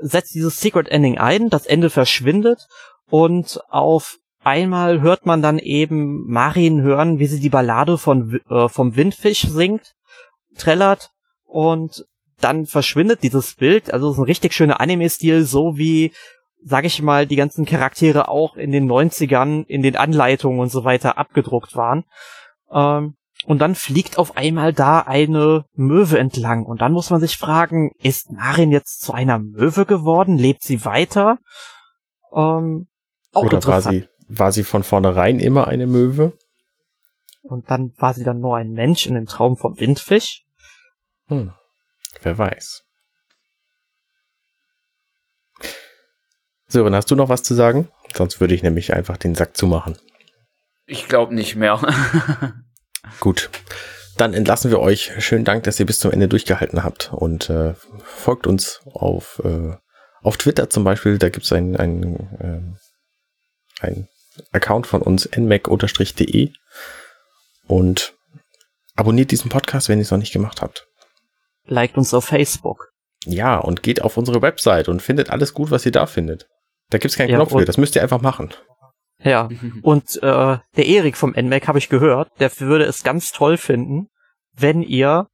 setzt 0.00 0.34
dieses 0.34 0.60
Secret 0.60 0.88
Ending 0.88 1.18
ein, 1.18 1.50
das 1.50 1.66
Ende 1.66 1.90
verschwindet 1.90 2.66
und 3.08 3.60
auf 3.68 4.18
einmal 4.42 5.00
hört 5.00 5.26
man 5.26 5.42
dann 5.42 5.58
eben 5.58 6.26
Marin 6.26 6.82
hören, 6.82 7.18
wie 7.18 7.26
sie 7.26 7.40
die 7.40 7.50
Ballade 7.50 7.98
von, 7.98 8.40
äh, 8.48 8.68
vom 8.68 8.96
Windfisch 8.96 9.42
singt, 9.42 9.94
trällert 10.56 11.10
und 11.44 12.06
dann 12.40 12.64
verschwindet 12.64 13.22
dieses 13.22 13.54
Bild. 13.54 13.92
Also 13.92 14.08
es 14.08 14.14
ist 14.14 14.20
ein 14.20 14.24
richtig 14.24 14.54
schöner 14.54 14.80
Anime-Stil, 14.80 15.44
so 15.44 15.76
wie 15.76 16.12
sag 16.62 16.84
ich 16.84 17.00
mal, 17.02 17.26
die 17.26 17.36
ganzen 17.36 17.64
Charaktere 17.64 18.28
auch 18.28 18.56
in 18.56 18.72
den 18.72 18.90
90ern 18.90 19.64
in 19.66 19.82
den 19.82 19.96
Anleitungen 19.96 20.60
und 20.60 20.70
so 20.70 20.84
weiter 20.84 21.18
abgedruckt 21.18 21.74
waren. 21.74 22.04
Ähm, 22.70 23.14
und 23.46 23.58
dann 23.58 23.74
fliegt 23.74 24.18
auf 24.18 24.36
einmal 24.36 24.72
da 24.72 25.00
eine 25.00 25.64
Möwe 25.74 26.18
entlang. 26.18 26.64
Und 26.64 26.82
dann 26.82 26.92
muss 26.92 27.10
man 27.10 27.20
sich 27.20 27.36
fragen, 27.36 27.92
ist 27.98 28.30
Marin 28.30 28.70
jetzt 28.70 29.00
zu 29.00 29.12
einer 29.12 29.38
Möwe 29.38 29.86
geworden? 29.86 30.36
Lebt 30.36 30.62
sie 30.62 30.84
weiter? 30.84 31.38
Ähm, 32.32 32.88
auch 33.32 33.44
Oder 33.44 33.64
war 33.64 33.80
sie, 33.80 34.08
war 34.28 34.52
sie 34.52 34.64
von 34.64 34.82
vornherein 34.82 35.40
immer 35.40 35.68
eine 35.68 35.86
Möwe? 35.86 36.32
Und 37.42 37.70
dann 37.70 37.92
war 37.96 38.12
sie 38.12 38.24
dann 38.24 38.40
nur 38.40 38.56
ein 38.56 38.72
Mensch 38.72 39.06
in 39.06 39.14
dem 39.14 39.26
Traum 39.26 39.56
vom 39.56 39.78
Windfisch. 39.80 40.44
Hm. 41.28 41.52
Wer 42.22 42.38
weiß. 42.38 42.84
Sören, 46.66 46.94
hast 46.94 47.10
du 47.10 47.16
noch 47.16 47.28
was 47.28 47.42
zu 47.42 47.54
sagen? 47.54 47.88
Sonst 48.14 48.40
würde 48.40 48.54
ich 48.54 48.62
nämlich 48.62 48.92
einfach 48.92 49.16
den 49.16 49.34
Sack 49.34 49.56
zumachen. 49.56 49.96
Ich 50.86 51.08
glaube 51.08 51.34
nicht 51.34 51.56
mehr. 51.56 51.80
Gut. 53.20 53.50
Dann 54.16 54.34
entlassen 54.34 54.70
wir 54.70 54.80
euch. 54.80 55.12
Schönen 55.18 55.44
Dank, 55.44 55.64
dass 55.64 55.80
ihr 55.80 55.86
bis 55.86 55.98
zum 55.98 56.10
Ende 56.10 56.28
durchgehalten 56.28 56.84
habt 56.84 57.10
und 57.12 57.48
äh, 57.48 57.74
folgt 58.04 58.46
uns 58.46 58.80
auf, 58.84 59.40
äh, 59.44 59.76
auf 60.22 60.36
Twitter 60.36 60.68
zum 60.68 60.84
Beispiel. 60.84 61.18
Da 61.18 61.28
gibt's 61.28 61.52
ein, 61.52 61.76
ein, 61.76 62.76
äh, 63.80 63.84
ein 63.86 64.08
Account 64.52 64.86
von 64.86 65.02
uns, 65.02 65.28
nmac-de 65.34 66.52
und 67.66 68.14
abonniert 68.96 69.30
diesen 69.30 69.48
Podcast, 69.48 69.88
wenn 69.88 69.98
ihr 69.98 70.02
es 70.02 70.10
noch 70.10 70.18
nicht 70.18 70.32
gemacht 70.32 70.60
habt. 70.60 70.86
Liked 71.64 71.96
uns 71.96 72.12
auf 72.12 72.24
Facebook. 72.24 72.90
Ja, 73.24 73.58
und 73.58 73.82
geht 73.82 74.02
auf 74.02 74.16
unsere 74.16 74.42
Website 74.42 74.88
und 74.88 75.02
findet 75.02 75.30
alles 75.30 75.54
gut, 75.54 75.70
was 75.70 75.86
ihr 75.86 75.92
da 75.92 76.06
findet. 76.06 76.46
Da 76.90 76.98
gibt's 76.98 77.16
keinen 77.16 77.30
Ja, 77.30 77.36
Knopf 77.36 77.52
für, 77.52 77.64
das 77.64 77.76
müsst 77.76 77.94
ihr 77.94 78.02
einfach 78.02 78.20
machen. 78.20 78.52
Ja. 79.22 79.48
Und 79.82 80.16
äh, 80.22 80.58
der 80.76 80.86
Erik 80.86 81.16
vom 81.16 81.32
NMAC 81.32 81.68
habe 81.68 81.78
ich 81.78 81.88
gehört, 81.88 82.28
der 82.40 82.50
würde 82.60 82.84
es 82.84 83.02
ganz 83.02 83.32
toll 83.32 83.56
finden, 83.56 84.08
wenn 84.52 84.82
ihr 84.82 85.28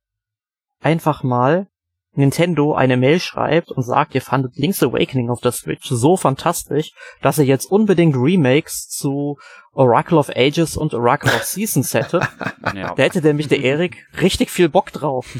einfach 0.80 1.22
mal 1.22 1.68
Nintendo 2.16 2.74
eine 2.74 2.96
Mail 2.96 3.20
schreibt 3.20 3.70
und 3.70 3.82
sagt, 3.82 4.14
ihr 4.14 4.22
fandet 4.22 4.56
Link's 4.56 4.82
Awakening 4.82 5.30
auf 5.30 5.40
der 5.40 5.52
Switch 5.52 5.88
so 5.88 6.16
fantastisch, 6.16 6.92
dass 7.22 7.38
ihr 7.38 7.44
jetzt 7.44 7.66
unbedingt 7.70 8.16
Remakes 8.16 8.88
zu 8.88 9.38
Oracle 9.76 10.16
of 10.16 10.30
Ages 10.34 10.76
und 10.76 10.94
Oracle 10.94 11.30
of 11.34 11.44
Seasons 11.44 11.92
hättet. 11.92 12.22
ja. 12.74 12.94
Da 12.94 13.02
hätte 13.02 13.20
nämlich 13.20 13.48
der 13.48 13.60
Erik 13.60 14.06
richtig 14.20 14.50
viel 14.50 14.68
Bock 14.68 14.92
drauf. 14.92 15.26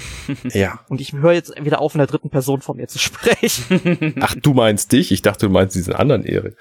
Ja. 0.53 0.81
Und 0.89 1.01
ich 1.01 1.13
höre 1.13 1.33
jetzt 1.33 1.53
wieder 1.63 1.81
auf, 1.81 1.95
in 1.95 1.99
der 1.99 2.07
dritten 2.07 2.31
Person 2.31 2.61
von 2.61 2.77
mir 2.77 2.89
zu 2.89 2.99
sprechen. 2.99 4.15
Ach, 4.21 4.35
du 4.41 4.55
meinst 4.55 4.93
dich? 4.93 5.11
Ich 5.13 5.23
dachte, 5.23 5.47
du 5.47 5.53
meinst 5.53 5.75
diesen 5.75 5.95
anderen 5.95 6.25
Erik. 6.25 6.57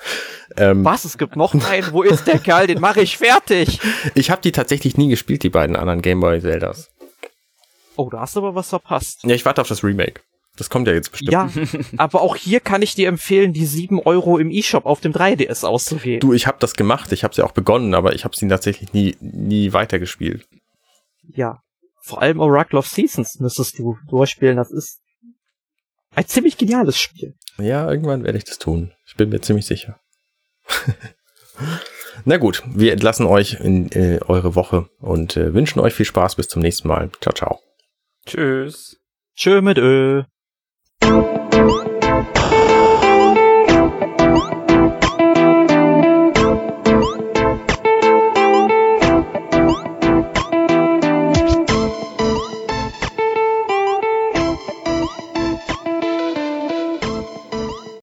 Ähm, 0.57 0.83
Was? 0.83 1.05
Es 1.05 1.17
gibt 1.17 1.35
noch 1.35 1.53
einen? 1.53 1.91
Wo 1.91 2.01
ist 2.01 2.27
der 2.27 2.39
Kerl? 2.39 2.67
Den 2.67 2.79
mache 2.79 3.01
ich 3.01 3.17
fertig. 3.17 3.79
ich 4.15 4.31
habe 4.31 4.41
die 4.41 4.51
tatsächlich 4.51 4.97
nie 4.97 5.09
gespielt, 5.09 5.43
die 5.43 5.49
beiden 5.49 5.75
anderen 5.75 6.01
Gameboy 6.01 6.41
Zeldas. 6.41 6.91
Oh, 7.97 8.09
da 8.09 8.21
hast 8.21 8.35
du 8.35 8.39
aber 8.39 8.55
was 8.55 8.69
verpasst. 8.69 9.23
Ja, 9.23 9.35
ich 9.35 9.45
warte 9.45 9.61
auf 9.61 9.67
das 9.67 9.83
Remake. 9.83 10.21
Das 10.57 10.69
kommt 10.69 10.87
ja 10.87 10.93
jetzt 10.93 11.11
bestimmt. 11.11 11.31
Ja, 11.31 11.49
aber 11.97 12.21
auch 12.21 12.35
hier 12.35 12.59
kann 12.59 12.81
ich 12.81 12.95
dir 12.95 13.09
empfehlen, 13.09 13.53
die 13.53 13.65
7 13.65 13.99
Euro 13.99 14.37
im 14.37 14.49
E-Shop 14.49 14.85
auf 14.85 15.01
dem 15.01 15.11
3DS 15.11 15.65
auszugeben. 15.65 16.21
Du, 16.21 16.33
ich 16.33 16.47
habe 16.47 16.57
das 16.59 16.75
gemacht, 16.75 17.11
ich 17.11 17.23
habe 17.23 17.35
sie 17.35 17.41
auch 17.41 17.51
begonnen, 17.51 17.93
aber 17.93 18.13
ich 18.15 18.23
habe 18.23 18.35
sie 18.35 18.47
tatsächlich 18.47 18.93
nie, 18.93 19.17
nie 19.19 19.73
weitergespielt. 19.73 20.47
Ja. 21.33 21.61
Vor 22.01 22.21
allem 22.21 22.39
Oracle 22.39 22.77
of 22.79 22.87
Seasons 22.87 23.39
müsstest 23.39 23.79
du 23.79 23.97
durchspielen. 24.07 24.57
Das 24.57 24.71
ist 24.71 25.01
ein 26.13 26.27
ziemlich 26.27 26.57
geniales 26.57 26.97
Spiel. 26.97 27.33
Ja, 27.57 27.89
irgendwann 27.89 28.23
werde 28.23 28.37
ich 28.37 28.43
das 28.45 28.59
tun. 28.59 28.93
Ich 29.07 29.15
bin 29.15 29.29
mir 29.29 29.41
ziemlich 29.41 29.65
sicher. 29.65 29.99
Na 32.25 32.37
gut, 32.37 32.63
wir 32.67 32.93
entlassen 32.93 33.25
euch 33.25 33.59
in 33.59 33.91
äh, 33.91 34.19
eure 34.25 34.55
Woche 34.55 34.87
und 34.99 35.35
äh, 35.35 35.53
wünschen 35.53 35.79
euch 35.79 35.93
viel 35.93 36.05
Spaß 36.05 36.35
bis 36.35 36.47
zum 36.47 36.61
nächsten 36.61 36.87
Mal. 36.87 37.09
Ciao, 37.21 37.33
ciao. 37.33 37.59
Tschüss. 38.25 38.99
Tschö 39.35 39.61
mit 39.61 39.77
Ö. 39.77 40.23